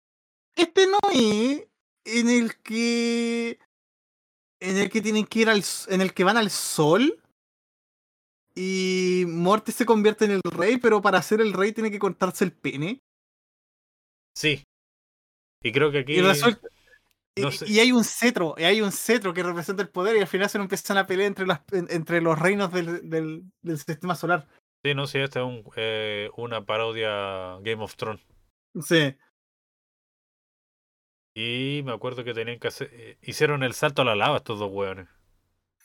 Este 0.56 0.88
no 0.88 0.98
es 1.14 1.68
en 2.04 2.30
el 2.30 2.58
que. 2.62 3.60
En 4.60 4.78
el 4.78 4.90
que 4.90 5.02
tienen 5.02 5.26
que 5.26 5.40
ir 5.40 5.50
al. 5.50 5.64
En 5.88 6.02
el 6.02 6.14
que 6.14 6.24
van 6.24 6.38
al 6.38 6.50
sol. 6.50 7.22
Y 8.56 9.26
Morty 9.28 9.72
se 9.72 9.86
convierte 9.86 10.26
en 10.26 10.32
el 10.32 10.42
rey, 10.44 10.78
pero 10.78 11.00
para 11.02 11.22
ser 11.22 11.42
el 11.42 11.54
rey 11.54 11.74
tiene 11.74 11.92
que 11.92 12.00
cortarse 12.00 12.44
el 12.44 12.52
pene. 12.52 13.04
Sí. 14.36 14.64
Y 15.68 15.72
creo 15.72 15.92
que 15.92 16.00
aquí... 16.00 16.14
Y 16.14 16.22
resulta. 16.22 16.68
no 17.38 17.50
y- 17.50 17.52
sé. 17.52 17.66
y, 17.70 17.80
hay 17.80 17.92
un 17.92 18.04
cetro, 18.04 18.56
y 18.58 18.64
hay 18.64 18.82
un 18.82 18.92
cetro 18.92 19.34
que 19.34 19.44
representa 19.44 19.82
el 19.84 19.90
poder, 19.90 20.16
y 20.18 20.22
al 20.22 20.28
final 20.28 20.50
se 20.50 20.58
empiezan 20.58 20.98
a 20.98 21.06
pelear 21.08 21.28
entre, 21.28 21.46
las, 21.46 21.62
en- 21.72 21.88
entre 21.90 22.22
los 22.22 22.38
reinos 22.40 22.72
del, 22.72 23.10
del, 23.10 23.44
del 23.62 23.78
sistema 23.78 24.16
solar. 24.16 24.48
Sí, 24.84 24.94
no, 24.94 25.08
sí, 25.08 25.18
esta 25.20 25.40
es 25.42 25.46
un, 25.46 25.64
eh, 25.76 26.30
una 26.38 26.66
parodia 26.66 27.58
Game 27.62 27.84
of 27.84 27.96
Thrones. 27.96 28.22
Sí, 28.82 29.16
Y 31.36 31.82
me 31.84 31.94
acuerdo 31.94 32.24
que 32.24 32.34
tenían 32.34 32.60
que 32.60 32.68
hacer... 32.70 32.90
eh, 32.94 33.18
hicieron 33.22 33.64
el 33.64 33.74
salto 33.74 34.02
a 34.02 34.06
la 34.06 34.16
lava 34.16 34.38
estos 34.38 34.60
dos 34.60 34.72
hueones. 34.72 35.08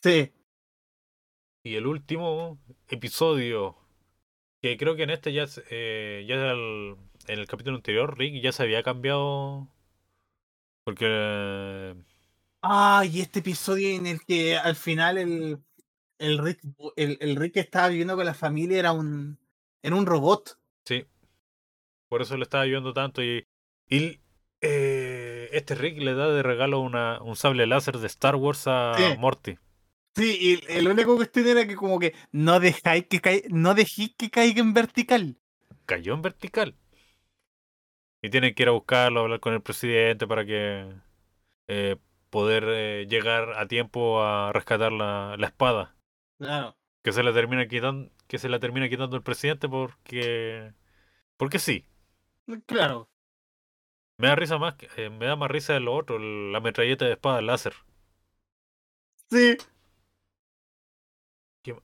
sí. 0.03 0.33
Y 1.65 1.77
el 1.77 1.87
último 1.87 2.59
episodio, 2.89 3.77
que 4.61 4.77
creo 4.77 4.97
que 4.97 5.05
en 5.05 5.11
este 5.11 5.33
ya, 5.33 5.47
eh, 5.71 6.25
ya 6.29 6.35
el- 6.51 6.97
en 7.28 7.39
el 7.39 7.47
capítulo 7.47 7.77
anterior, 7.77 8.16
Rick 8.19 8.43
ya 8.43 8.53
se 8.53 8.62
había 8.62 8.82
cambiado. 8.82 9.69
Porque... 10.85 11.94
Ah, 12.62 13.05
y 13.11 13.20
este 13.20 13.40
episodio 13.40 13.90
en 13.90 14.07
el 14.07 14.20
que 14.24 14.57
al 14.57 14.77
final 14.77 15.19
el, 15.19 15.59
el 16.19 16.39
Rick, 16.39 16.61
el, 16.97 17.19
el 17.20 17.36
Rick 17.36 17.55
que 17.55 17.61
estaba 17.61 17.89
viviendo 17.89 18.16
con 18.16 18.24
la 18.24 18.35
familia 18.35 18.78
era 18.78 18.93
un, 18.93 19.39
era 19.82 19.97
un 19.97 20.07
robot. 20.07 20.59
sí. 20.86 21.05
Por 22.09 22.20
eso 22.20 22.36
le 22.36 22.43
estaba 22.43 22.62
ayudando 22.65 22.93
tanto. 22.93 23.23
Y, 23.23 23.47
y 23.89 24.20
eh, 24.61 25.49
este 25.53 25.74
Rick 25.74 25.99
le 25.99 26.12
da 26.15 26.28
de 26.28 26.43
regalo 26.43 26.81
una, 26.81 27.23
un 27.23 27.36
sable 27.36 27.66
láser 27.66 27.97
de 27.99 28.07
Star 28.07 28.36
Wars 28.36 28.65
a 28.66 28.94
Sí. 28.99 29.16
Morty. 29.19 29.57
Sí, 30.15 30.61
y 30.69 30.73
el 30.73 30.89
único 30.89 31.16
cuestión 31.16 31.47
era 31.47 31.66
que 31.66 31.74
como 31.74 31.99
que 31.99 32.15
no 32.32 32.61
dejáis 32.61 33.07
que 33.07 33.20
caiga, 33.23 33.49
no 33.51 33.74
dejéis 33.74 34.15
que 34.15 34.31
caiga 34.31 34.61
en 34.61 34.74
vertical. 34.74 35.39
Cayó 35.86 36.12
en 36.15 36.23
vertical. 36.23 36.77
Y 38.23 38.31
tienen 38.31 38.55
que 38.55 38.62
ir 38.62 38.69
a 38.69 38.73
buscarlo, 38.73 39.20
hablar 39.20 39.40
con 39.40 39.53
el 39.55 39.62
presidente 39.62 40.27
para 40.27 40.44
que 40.47 40.93
eh, 41.69 41.97
poder 42.31 42.65
eh, 42.69 43.07
llegar 43.09 43.55
a 43.59 43.66
tiempo 43.66 44.23
a 44.23 44.53
rescatar 44.53 44.93
la, 44.93 45.36
la 45.39 45.47
espada. 45.47 45.97
Claro. 46.39 46.77
que 47.03 47.12
se 47.12 47.23
la 47.23 47.32
termina 47.32 47.66
quitando 47.69 48.11
que 48.28 48.39
se 48.39 48.49
la 48.49 48.59
termina 48.59 48.89
quitando 48.89 49.16
el 49.16 49.23
presidente 49.23 49.69
porque 49.69 50.73
porque 51.36 51.59
sí 51.59 51.85
Claro. 52.66 53.09
me 54.19 54.28
da 54.28 54.35
risa 54.36 54.59
más 54.59 54.74
eh, 54.97 55.11
me 55.11 55.27
da 55.27 55.36
más 55.36 55.51
risa 55.51 55.74
de 55.74 55.81
lo 55.81 55.94
otro 55.94 56.19
la 56.19 56.61
metralleta 56.61 57.05
de 57.05 57.12
espada 57.12 57.43
láser 57.43 57.74
Sí. 59.31 59.57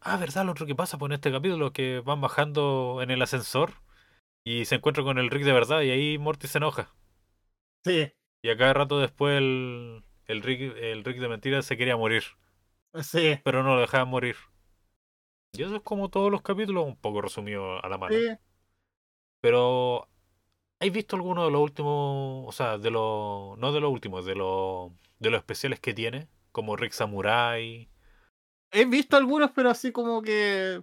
Ah 0.00 0.16
verdad 0.16 0.44
lo 0.44 0.52
otro 0.52 0.66
que 0.66 0.74
pasa 0.74 0.98
pues 0.98 1.08
en 1.10 1.14
este 1.14 1.30
capítulo 1.30 1.72
que 1.72 2.00
van 2.00 2.20
bajando 2.20 2.98
en 3.02 3.10
el 3.10 3.22
ascensor 3.22 3.74
y 4.50 4.64
se 4.64 4.76
encuentran 4.76 5.04
con 5.06 5.18
el 5.18 5.30
Rick 5.30 5.44
de 5.44 5.52
verdad 5.52 5.82
y 5.82 5.90
ahí 5.90 6.18
Morty 6.18 6.46
se 6.48 6.58
enoja 6.58 6.94
Sí. 7.84 8.12
y 8.42 8.48
a 8.50 8.56
cada 8.56 8.72
rato 8.74 8.98
después 8.98 9.36
el 9.38 10.04
el 10.26 10.42
Rick 10.42 10.76
el 10.76 11.04
Rick 11.04 11.18
de 11.18 11.28
mentira 11.28 11.62
se 11.62 11.76
quería 11.76 11.96
morir 11.96 12.22
Sí. 13.02 13.38
pero 13.44 13.62
no 13.62 13.74
lo 13.74 13.80
dejaban 13.80 14.08
morir 14.08 14.36
y 15.52 15.62
eso 15.62 15.76
es 15.76 15.82
como 15.82 16.08
todos 16.10 16.30
los 16.30 16.42
capítulos 16.42 16.86
un 16.86 16.96
poco 16.96 17.20
resumido 17.22 17.84
a 17.84 17.88
la 17.88 17.98
mano 17.98 18.14
Sí. 18.14 18.26
Pero, 19.40 20.08
¿has 20.80 20.90
visto 20.90 21.14
alguno 21.16 21.44
de 21.44 21.50
los 21.52 21.60
últimos, 21.60 22.48
o 22.48 22.52
sea, 22.52 22.76
de 22.78 22.90
los, 22.90 23.56
no 23.58 23.72
de 23.72 23.80
los 23.80 23.92
últimos, 23.92 24.24
de 24.26 24.34
los, 24.34 24.90
de 25.20 25.30
los 25.30 25.38
especiales 25.38 25.78
que 25.80 25.94
tiene? 25.94 26.26
Como 26.50 26.74
Rick 26.76 26.92
Samurai. 26.92 27.88
He 28.72 28.84
visto 28.86 29.16
algunos, 29.16 29.52
pero 29.52 29.70
así 29.70 29.92
como 29.92 30.22
que. 30.22 30.82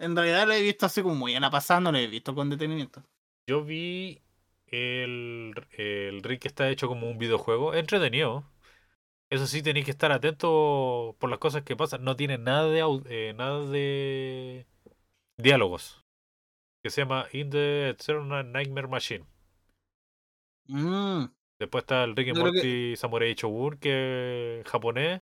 En 0.00 0.16
realidad 0.16 0.46
lo 0.46 0.52
he 0.54 0.62
visto 0.62 0.86
así 0.86 1.02
como 1.02 1.14
muy 1.14 1.34
a 1.36 1.50
pasada, 1.50 1.80
no 1.80 1.92
lo 1.92 1.98
he 1.98 2.06
visto 2.06 2.34
con 2.34 2.48
detenimiento. 2.50 3.02
Yo 3.46 3.62
vi 3.64 4.20
el, 4.66 5.52
el 5.72 6.22
Rick 6.22 6.42
que 6.42 6.48
está 6.48 6.70
hecho 6.70 6.88
como 6.88 7.08
un 7.10 7.18
videojuego, 7.18 7.74
entretenido. 7.74 8.44
Eso 9.30 9.46
sí, 9.46 9.62
tenéis 9.62 9.84
que 9.84 9.90
estar 9.92 10.10
atento 10.10 11.14
por 11.20 11.30
las 11.30 11.38
cosas 11.38 11.62
que 11.62 11.76
pasan. 11.76 12.02
No 12.02 12.16
tiene 12.16 12.38
nada 12.38 12.66
de, 12.66 12.80
eh, 13.10 13.34
nada 13.36 13.64
de 13.66 14.66
diálogos. 15.36 16.02
Que 16.82 16.90
se 16.90 17.02
llama 17.02 17.26
In 17.32 17.50
the 17.50 17.90
Eternal 17.90 18.50
Nightmare 18.50 18.88
Machine. 18.88 19.24
Mm, 20.66 21.24
Después 21.58 21.82
está 21.82 22.04
el 22.04 22.16
Rick 22.16 22.28
and 22.30 22.38
creo 22.38 22.52
que- 22.52 22.58
Morty 22.58 22.96
Samurai 22.96 23.34
Shogun, 23.34 23.76
que 23.78 24.60
es 24.60 24.66
japonés. 24.68 25.20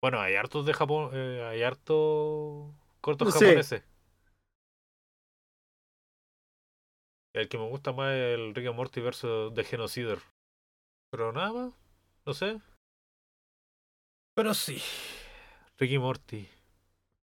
Bueno, 0.00 0.20
hay 0.20 0.34
hartos 0.34 0.66
de 0.66 0.72
Japón, 0.74 1.10
eh, 1.12 1.46
hay 1.48 1.62
hartos 1.62 2.74
cortos 3.00 3.32
Sí. 3.34 3.44
japoneses. 3.44 3.84
El 7.34 7.48
que 7.48 7.58
me 7.58 7.68
gusta 7.68 7.92
más 7.92 8.12
es 8.12 8.34
el 8.38 8.54
Rick 8.54 8.66
and 8.68 8.76
Morty 8.76 9.00
versus 9.00 9.54
The 9.54 9.64
Genocider. 9.64 10.18
Pero 11.10 11.32
nada 11.32 11.52
más, 11.52 11.72
no 12.26 12.34
sé. 12.34 12.60
Pero 14.34 14.54
sí, 14.54 14.80
Rick 15.78 15.92
y 15.92 15.98
Morty. 15.98 16.48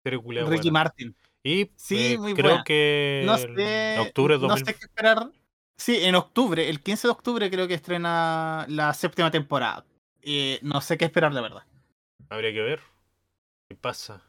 Ricky 0.03 0.23
buena. 0.23 0.71
Martin. 0.71 1.15
Y 1.43 1.71
Sí, 1.75 2.13
eh, 2.13 2.17
muy 2.17 2.33
creo 2.33 2.51
buena. 2.51 2.63
que 2.63 3.23
No 3.25 3.35
en 3.37 3.55
sé. 3.55 3.99
octubre 3.99 4.35
de 4.37 4.47
no 4.47 4.47
2000 4.47 4.65
sé 4.65 4.73
qué 4.75 4.85
esperar. 4.85 5.31
Sí, 5.77 6.03
en 6.03 6.15
octubre, 6.15 6.69
el 6.69 6.81
15 6.81 7.07
de 7.07 7.11
octubre 7.11 7.51
creo 7.51 7.67
que 7.67 7.75
estrena 7.75 8.65
la 8.69 8.93
séptima 8.93 9.29
temporada. 9.29 9.85
Eh, 10.21 10.59
no 10.63 10.81
sé 10.81 10.97
qué 10.97 11.05
esperar, 11.05 11.33
la 11.33 11.41
verdad. 11.41 11.63
habría 12.29 12.53
que 12.53 12.61
ver. 12.61 12.81
¿Qué 13.69 13.75
pasa? 13.75 14.21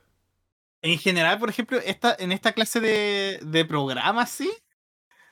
En 0.82 0.98
general, 0.98 1.38
por 1.38 1.48
ejemplo, 1.48 1.78
esta, 1.78 2.14
en 2.18 2.32
esta 2.32 2.52
clase 2.52 2.80
de, 2.80 3.38
de 3.42 3.64
programas, 3.64 4.30
sí. 4.30 4.50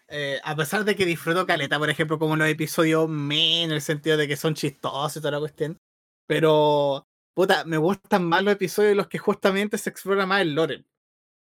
Eh, 0.09 0.41
a 0.45 0.55
pesar 0.57 0.85
de 0.85 0.95
que 0.97 1.05
disfruto 1.05 1.47
caleta, 1.47 1.78
por 1.78 1.91
ejemplo, 1.91 2.19
como 2.19 2.37
los 2.37 2.49
episodios 2.49 3.09
me, 3.09 3.65
en 3.65 3.73
el 3.73 3.81
sentido 3.81 4.16
de 4.16 4.28
que 4.28 4.37
son 4.37 4.55
chistosos 4.55 5.16
y 5.16 5.20
toda 5.20 5.33
la 5.33 5.41
cuestión. 5.41 5.81
Pero, 6.27 7.07
puta, 7.35 7.65
me 7.65 7.77
gustan 7.78 8.24
más 8.28 8.43
los 8.45 8.55
episodios 8.55 8.93
en 8.93 8.99
los 8.99 9.09
que 9.09 9.19
justamente 9.19 9.78
se 9.78 9.91
explora 9.91 10.27
más 10.27 10.43
el 10.43 10.55
lore. 10.55 10.85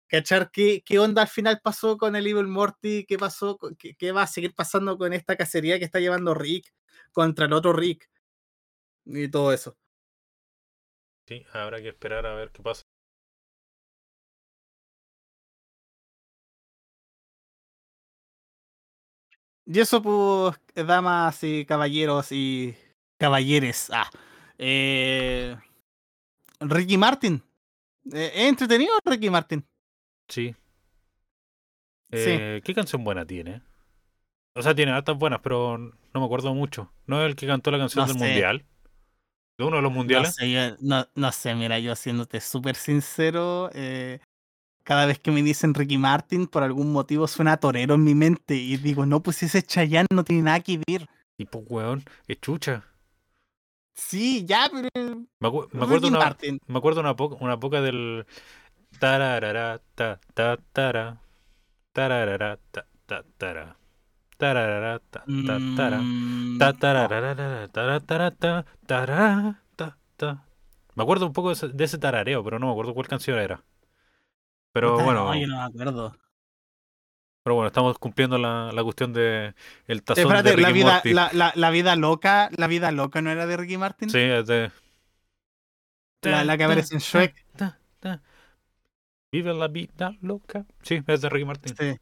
¿Cachar 0.07 0.51
qué, 0.51 0.83
qué 0.85 0.99
onda 0.99 1.23
al 1.23 1.27
final 1.29 1.61
pasó 1.63 1.97
con 1.97 2.15
el 2.15 2.27
Evil 2.27 2.47
Morty? 2.47 3.05
¿Qué 3.05 3.17
pasó? 3.17 3.57
¿Qué, 3.79 3.95
qué 3.95 4.11
va 4.11 4.23
a 4.23 4.27
seguir 4.27 4.53
pasando 4.55 4.97
con 4.97 5.13
esta 5.13 5.37
cacería 5.37 5.79
que 5.79 5.85
está 5.85 5.99
llevando 5.99 6.33
Rick 6.33 6.73
contra 7.13 7.45
el 7.45 7.53
otro 7.53 7.73
Rick? 7.73 8.09
Y 9.05 9.29
todo 9.29 9.53
eso. 9.53 9.77
Sí, 11.27 11.45
habrá 11.53 11.81
que 11.81 11.89
esperar 11.89 12.25
a 12.25 12.35
ver 12.35 12.51
qué 12.51 12.61
pasa. 12.61 12.83
Y 19.65 19.79
eso, 19.79 20.01
pues, 20.01 20.59
damas 20.87 21.43
y 21.43 21.65
caballeros 21.65 22.31
y 22.31 22.75
caballeres. 23.17 23.89
Ah, 23.93 24.09
eh, 24.57 25.55
Ricky 26.59 26.97
Martin. 26.97 27.41
Eh, 28.11 28.31
¿Es 28.33 28.49
entretenido 28.49 28.93
Ricky 29.05 29.29
Martin? 29.29 29.65
Sí. 30.27 30.55
Eh, 32.11 32.61
¿Qué 32.63 32.73
canción 32.73 33.03
buena 33.03 33.25
tiene? 33.25 33.61
O 34.55 34.61
sea, 34.61 34.75
tiene 34.75 34.91
hartas 34.91 35.17
buenas, 35.17 35.39
pero 35.41 35.77
no 35.77 36.19
me 36.19 36.25
acuerdo 36.25 36.53
mucho. 36.53 36.91
¿No 37.05 37.21
es 37.21 37.27
el 37.29 37.35
que 37.35 37.47
cantó 37.47 37.71
la 37.71 37.77
canción 37.77 38.03
No 38.03 38.07
del 38.07 38.17
sé. 38.17 38.25
mundial? 38.25 38.65
¿De 39.57 39.65
uno 39.65 39.77
de 39.77 39.81
los 39.83 39.91
No 39.91 39.97
mundiales? 39.97 40.35
sé, 40.35 40.51
yo- 40.51 40.75
no, 40.81 41.07
no 41.15 41.31
sé, 41.31 41.55
mira, 41.55 41.79
yo 41.79 41.95
siéndote 41.95 42.41
súper 42.41 42.75
sincero, 42.75 43.69
eh, 43.73 44.19
cada 44.91 45.05
vez 45.05 45.19
que 45.19 45.31
me 45.31 45.41
dicen 45.41 45.73
Ricky 45.73 45.97
Martin, 45.97 46.47
por 46.47 46.63
algún 46.63 46.91
motivo 46.91 47.25
suena 47.25 47.55
torero 47.55 47.95
en 47.95 48.03
mi 48.03 48.13
mente 48.13 48.55
y 48.55 48.75
digo, 48.75 49.05
no, 49.05 49.21
pues 49.23 49.41
ese 49.41 49.63
Chayanne 49.63 50.07
no 50.13 50.25
tiene 50.25 50.41
nada 50.43 50.59
que 50.59 50.81
ver. 50.85 51.07
Y 51.37 51.45
pues, 51.45 51.63
weón, 51.69 52.03
es 52.27 52.41
chucha. 52.41 52.83
Sí, 53.93 54.43
ya, 54.45 54.69
pero 54.69 54.89
Me, 55.39 55.47
acu- 55.47 55.69
me 55.71 55.79
Ricky 55.79 55.83
acuerdo 55.85 56.07
una, 56.09 56.19
Martin. 56.19 56.59
me 56.67 56.77
acuerdo 56.77 56.99
una, 56.99 57.15
poca, 57.15 57.37
una 57.39 57.57
poca 57.57 57.79
del 57.79 58.25
tararara 58.99 59.79
ta 59.95 60.19
ta 60.33 60.57
tara 60.73 61.21
tararara 61.93 62.59
ta 62.71 62.85
ta 63.05 63.23
tara 63.37 63.77
tararara 64.37 64.99
ta 65.09 65.23
ta 65.47 65.57
tara 65.77 66.03
ta 66.59 66.73
no. 66.73 66.77
tararara 66.79 67.67
tara 67.71 67.99
tara 68.01 68.31
ta 68.31 68.65
tara 68.85 69.63
ta 69.77 69.97
ta 70.17 70.45
me 70.95 71.03
acuerdo 71.03 71.27
un 71.27 71.33
poco 71.33 71.55
de 71.55 71.83
ese 71.85 71.97
tarareo 71.97 72.43
pero 72.43 72.59
no 72.59 72.65
me 72.65 72.71
acuerdo 72.73 72.93
cuál 72.93 73.07
canción 73.07 73.39
era 73.39 73.63
pero 74.71 74.91
Puta, 74.91 75.03
bueno 75.03 75.25
no, 75.25 75.35
yo 75.35 75.47
no 75.47 75.57
me 75.57 75.63
acuerdo. 75.63 76.15
pero 77.43 77.55
bueno 77.55 77.67
estamos 77.67 77.97
cumpliendo 77.97 78.37
la, 78.37 78.71
la 78.71 78.83
cuestión 78.83 79.13
de 79.13 79.55
el 79.87 80.03
tazón 80.03 80.41
de 80.43 80.55
Ricky 80.55 80.61
la 80.61 80.71
vida, 80.71 80.93
Morty 80.93 81.13
la, 81.13 81.29
la, 81.33 81.51
la 81.55 81.69
vida 81.71 81.95
loca, 81.95 82.49
la 82.55 82.67
vida 82.67 82.91
loca 82.91 83.21
no 83.21 83.31
era 83.31 83.45
de 83.47 83.57
Ricky 83.57 83.77
Martin. 83.77 84.09
sí 84.09 84.19
es 84.19 84.47
de 84.47 84.71
La, 86.23 86.43
la 86.43 86.57
que 86.57 86.63
aparece 86.63 86.93
en 86.93 86.99
Shrek. 87.01 87.45
ta, 87.55 87.79
ta. 87.99 88.21
Vive 89.31 89.53
la 89.53 89.67
vida 89.67 90.15
loca. 90.21 90.65
Sí, 90.83 91.01
es 91.07 91.21
de 91.21 91.29
Ricky 91.29 91.45
Martin. 91.45 91.75
Sí. 91.75 91.97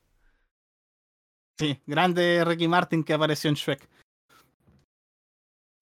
Sí, 1.58 1.82
grande 1.86 2.44
Ricky 2.46 2.68
Martin 2.68 3.04
que 3.04 3.14
apareció 3.14 3.50
en 3.50 3.56
Shrek. 3.56 3.88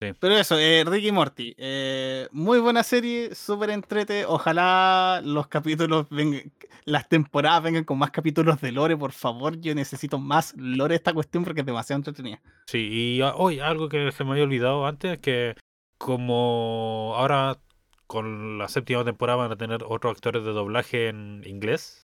Sí. 0.00 0.12
Pero 0.20 0.36
eso, 0.36 0.56
eh, 0.56 0.84
Ricky 0.86 1.10
Morty, 1.10 1.54
eh, 1.58 2.28
muy 2.30 2.60
buena 2.60 2.84
serie, 2.84 3.34
súper 3.34 3.70
entrete. 3.70 4.24
Ojalá 4.24 5.20
los 5.24 5.48
capítulos 5.48 6.06
vengan, 6.08 6.52
las 6.84 7.08
temporadas 7.08 7.64
vengan 7.64 7.82
con 7.82 7.98
más 7.98 8.12
capítulos 8.12 8.60
de 8.60 8.70
lore, 8.70 8.96
por 8.96 9.10
favor. 9.10 9.60
Yo 9.60 9.74
necesito 9.74 10.18
más 10.18 10.54
lore 10.56 10.94
esta 10.94 11.12
cuestión 11.12 11.42
porque 11.42 11.60
es 11.60 11.66
demasiado 11.66 11.98
entretenida. 11.98 12.40
Sí, 12.66 12.88
y 12.90 13.22
hoy 13.22 13.58
algo 13.58 13.88
que 13.88 14.12
se 14.12 14.22
me 14.22 14.32
había 14.32 14.44
olvidado 14.44 14.86
antes, 14.86 15.18
que 15.18 15.56
como 15.98 17.14
ahora 17.16 17.58
con 18.06 18.56
la 18.56 18.68
séptima 18.68 19.04
temporada 19.04 19.38
van 19.38 19.52
a 19.52 19.56
tener 19.56 19.82
otros 19.84 20.12
actores 20.12 20.44
de 20.44 20.52
doblaje 20.52 21.08
en 21.08 21.42
inglés, 21.44 22.06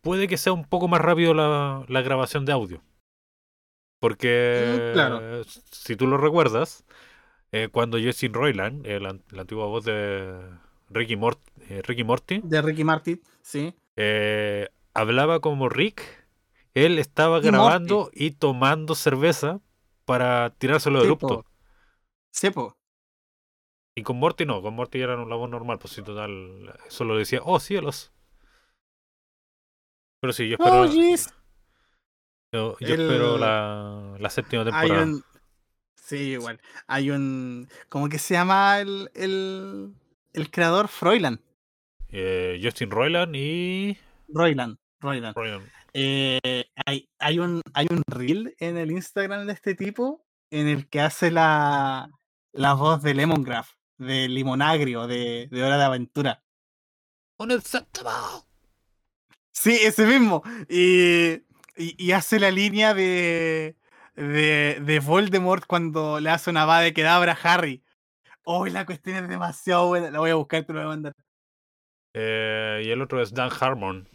puede 0.00 0.28
que 0.28 0.36
sea 0.36 0.52
un 0.52 0.64
poco 0.64 0.86
más 0.86 1.00
rápido 1.00 1.34
la, 1.34 1.84
la 1.88 2.02
grabación 2.02 2.44
de 2.44 2.52
audio. 2.52 2.82
Porque, 4.02 4.82
Mm, 4.88 4.92
claro. 4.92 5.20
si 5.70 5.96
tú 5.96 6.06
lo 6.08 6.16
recuerdas, 6.18 6.84
eh, 7.52 7.68
cuando 7.72 7.98
Justin 8.00 8.34
Roiland, 8.34 8.86
el 8.86 9.06
an- 9.06 9.22
la 9.30 9.42
antigua 9.42 9.66
voz 9.66 9.84
de 9.84 10.40
Ricky, 10.90 11.16
Mort, 11.16 11.40
eh, 11.70 11.82
Ricky 11.84 12.04
Morty, 12.04 12.44
De 12.44 12.60
Ricky 12.60 12.84
Martin, 12.84 13.20
sí. 13.40 13.74
eh, 13.96 14.68
hablaba 14.94 15.40
como 15.40 15.68
Rick, 15.68 16.02
él 16.74 16.98
estaba 16.98 17.40
Y 17.40 17.46
grabando 17.46 18.10
y 18.14 18.32
tomando 18.32 18.94
cerveza 18.94 19.60
para 20.04 20.50
tirárselo 20.58 20.98
de 20.98 21.04
Sí, 21.04 21.08
erupto. 21.08 21.36
po. 21.36 21.44
Sí, 22.32 22.50
po. 22.50 22.76
Y 23.94 24.02
con 24.02 24.18
Morty 24.18 24.44
no, 24.44 24.60
con 24.62 24.74
Morty 24.74 25.00
era 25.00 25.16
una 25.16 25.36
voz 25.36 25.48
normal, 25.50 25.78
pues 25.78 25.94
sí, 25.94 26.02
total, 26.02 26.74
solo 26.88 27.16
decía, 27.16 27.40
oh 27.44 27.58
cielos. 27.60 28.12
Pero 30.20 30.32
sí, 30.32 30.48
yo 30.48 30.54
espero, 30.56 30.84
Oh, 30.84 30.86
jeez. 30.86 31.26
Yo, 32.52 32.76
yo 32.78 32.86
espero 32.88 33.38
la, 33.38 34.16
la 34.18 34.30
séptima 34.30 34.62
Hay 34.62 34.70
temporada. 34.70 35.02
un. 35.04 35.24
Sí, 35.96 36.16
igual. 36.32 36.60
Hay 36.86 37.10
un. 37.10 37.68
¿Cómo 37.88 38.08
que 38.08 38.18
se 38.18 38.34
llama 38.34 38.80
el, 38.80 39.10
el, 39.14 39.94
el 40.32 40.50
creador? 40.50 40.88
Froilan. 40.88 41.40
Eh, 42.08 42.60
Justin 42.62 42.90
Roiland 42.90 43.34
y... 43.34 43.96
Roiland. 44.28 44.76
Roiland. 45.00 45.34
Roiland. 45.34 45.66
Eh, 45.94 46.64
hay, 46.84 47.08
hay, 47.18 47.38
un, 47.38 47.62
hay 47.72 47.86
un 47.90 48.02
reel 48.06 48.54
en 48.58 48.76
el 48.76 48.90
Instagram 48.90 49.46
de 49.46 49.54
este 49.54 49.74
tipo 49.74 50.22
en 50.50 50.68
el 50.68 50.88
que 50.90 51.00
hace 51.00 51.30
la, 51.30 52.10
la 52.52 52.74
voz 52.74 53.02
de 53.02 53.14
Lemongraph, 53.14 53.70
de 53.96 54.28
Limonagrio, 54.28 55.06
de, 55.06 55.48
de 55.50 55.64
Hora 55.64 55.78
de 55.78 55.84
Aventura. 55.84 56.44
Unacceptable. 57.38 58.44
Sí, 59.52 59.78
ese 59.82 60.06
mismo. 60.06 60.42
Y, 60.68 61.42
y, 61.76 61.94
y 62.02 62.12
hace 62.12 62.38
la 62.38 62.50
línea 62.50 62.94
de, 62.94 63.76
de, 64.14 64.78
de 64.80 65.00
Voldemort 65.00 65.64
cuando 65.66 66.20
le 66.20 66.30
hace 66.30 66.50
una 66.50 66.64
va 66.64 66.80
de 66.80 66.92
quedabra 66.92 67.32
a 67.32 67.54
Harry. 67.54 67.82
Oh, 68.44 68.66
la 68.66 68.84
cuestión 68.86 69.16
es 69.16 69.28
demasiado 69.28 69.88
buena. 69.88 70.10
La 70.10 70.18
voy 70.18 70.30
a 70.30 70.34
buscar, 70.34 70.64
te 70.64 70.72
lo 70.72 70.80
voy 70.80 70.86
a 70.86 70.88
mandar. 70.90 71.14
Eh, 72.14 72.82
y 72.84 72.90
el 72.90 73.00
otro 73.00 73.22
es 73.22 73.32
Dan 73.32 73.50
Harmon, 73.58 74.08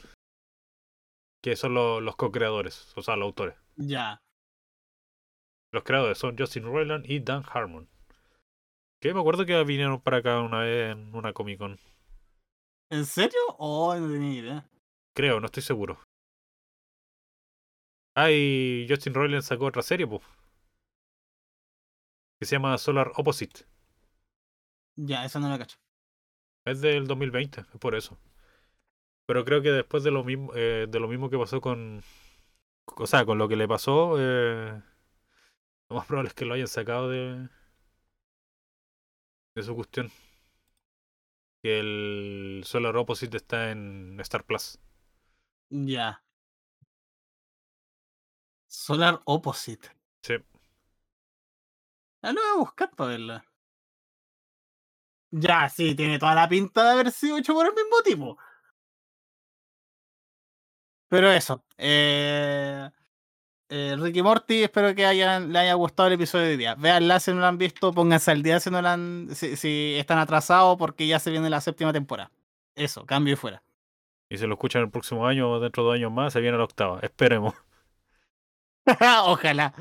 que 1.42 1.56
son 1.56 1.74
lo- 1.74 2.02
los 2.02 2.16
co-creadores, 2.16 2.94
o 2.96 3.02
sea, 3.02 3.16
los 3.16 3.26
autores. 3.26 3.56
Ya. 3.78 4.22
Los 5.74 5.84
creadores 5.84 6.18
son 6.18 6.38
Justin 6.38 6.66
Roiland 6.66 7.10
y 7.10 7.20
Dan 7.20 7.44
Harmon. 7.50 7.90
Que 9.02 9.14
me 9.14 9.20
acuerdo 9.20 9.46
que 9.46 9.64
vinieron 9.64 10.02
para 10.02 10.18
acá 10.18 10.40
una 10.42 10.60
vez 10.60 10.92
en 10.92 11.14
una 11.16 11.34
Comic 11.34 11.60
Con. 11.60 11.78
¿En 12.90 13.06
serio? 13.06 13.40
Oh, 13.58 13.96
no 13.96 14.12
tenía 14.12 14.40
idea. 14.40 14.70
Creo, 15.16 15.40
no 15.40 15.46
estoy 15.48 15.64
seguro. 15.64 16.00
Ah, 18.20 18.32
y 18.32 18.88
Justin 18.90 19.14
Roiland 19.14 19.44
sacó 19.44 19.66
otra 19.66 19.84
serie, 19.84 20.08
pues. 20.08 20.24
Que 22.40 22.48
se 22.48 22.56
llama 22.56 22.76
Solar 22.80 23.12
Opposite. 23.16 23.66
Ya, 24.96 25.24
eso 25.24 25.40
no 25.40 25.50
lo 25.50 25.60
cacho. 25.60 25.78
Es 26.66 26.82
del 26.82 27.06
2020, 27.06 27.62
es 27.62 27.68
por 27.80 27.94
eso. 27.94 28.18
Pero 29.28 29.46
creo 29.46 29.62
que 29.62 29.70
después 29.70 30.04
de 30.04 30.10
lo 30.10 30.24
mismo, 30.24 30.52
eh, 30.56 30.88
de 30.90 31.00
lo 31.00 31.08
mismo 31.08 31.30
que 31.30 31.38
pasó 31.38 31.62
con. 31.62 32.02
O 32.96 33.06
sea, 33.06 33.24
con 33.24 33.38
lo 33.38 33.48
que 33.48 33.56
le 33.56 33.68
pasó, 33.68 34.16
eh, 34.18 34.82
lo 35.90 35.96
más 35.96 36.08
probable 36.08 36.30
es 36.30 36.34
que 36.34 36.46
lo 36.46 36.56
hayan 36.56 36.68
sacado 36.68 37.10
de. 37.10 37.48
de 39.56 39.62
su 39.62 39.76
cuestión. 39.76 40.10
Que 41.62 41.80
el 41.82 42.64
Solar 42.66 42.98
Opposite 42.98 43.38
está 43.38 43.70
en 43.70 44.20
Star 44.22 44.44
Plus. 44.44 44.80
Ya. 45.70 46.24
Solar 48.78 49.20
Opposite. 49.26 49.90
Sí. 50.22 50.36
Ah, 52.22 52.32
lo 52.32 52.40
voy 52.40 52.52
a 52.54 52.60
buscar 52.60 52.92
para 52.92 53.10
verla. 53.10 53.46
Ya, 55.32 55.68
sí, 55.68 55.96
tiene 55.96 56.20
toda 56.20 56.36
la 56.36 56.48
pinta 56.48 56.84
de 56.84 56.92
haber 56.92 57.12
sido 57.12 57.38
hecho 57.40 57.54
por 57.56 57.66
el 57.66 57.74
mismo 57.74 58.02
tipo. 58.04 58.38
Pero 61.10 61.32
eso. 61.32 61.64
Eh, 61.78 62.90
eh, 63.70 63.96
Ricky 63.98 64.22
Morty, 64.22 64.64
espero 64.64 64.94
que 64.94 65.06
hayan, 65.08 65.52
le 65.52 65.60
haya 65.60 65.74
gustado 65.74 66.08
el 66.08 66.14
episodio 66.14 66.46
de 66.46 66.52
hoy 66.52 66.58
día. 66.58 66.76
Véanla 66.76 67.20
si 67.20 67.32
no 67.32 67.40
lo 67.40 67.48
han 67.48 67.58
visto, 67.58 67.92
pónganse 67.92 68.30
al 68.32 68.44
día 68.44 68.60
si 68.60 68.70
no 68.70 68.82
lo 68.82 68.90
han, 68.90 69.30
si, 69.34 69.56
si 69.56 69.96
están 69.98 70.20
atrasados 70.20 70.78
porque 70.78 71.08
ya 71.08 71.20
se 71.20 71.32
viene 71.32 71.50
la 71.50 71.62
séptima 71.62 71.92
temporada. 71.92 72.32
Eso, 72.76 73.06
cambio 73.08 73.34
y 73.34 73.38
fuera. 73.38 73.64
Y 74.30 74.38
si 74.38 74.46
lo 74.46 74.54
escuchan 74.54 74.84
el 74.84 74.92
próximo 74.92 75.26
año 75.26 75.50
o 75.50 75.60
dentro 75.60 75.84
de 75.84 75.88
dos 75.88 75.96
años 75.96 76.12
más, 76.12 76.32
se 76.34 76.42
viene 76.42 76.58
la 76.58 76.66
octava. 76.66 77.00
Esperemos. 77.02 77.56
Ojalá. 79.26 79.74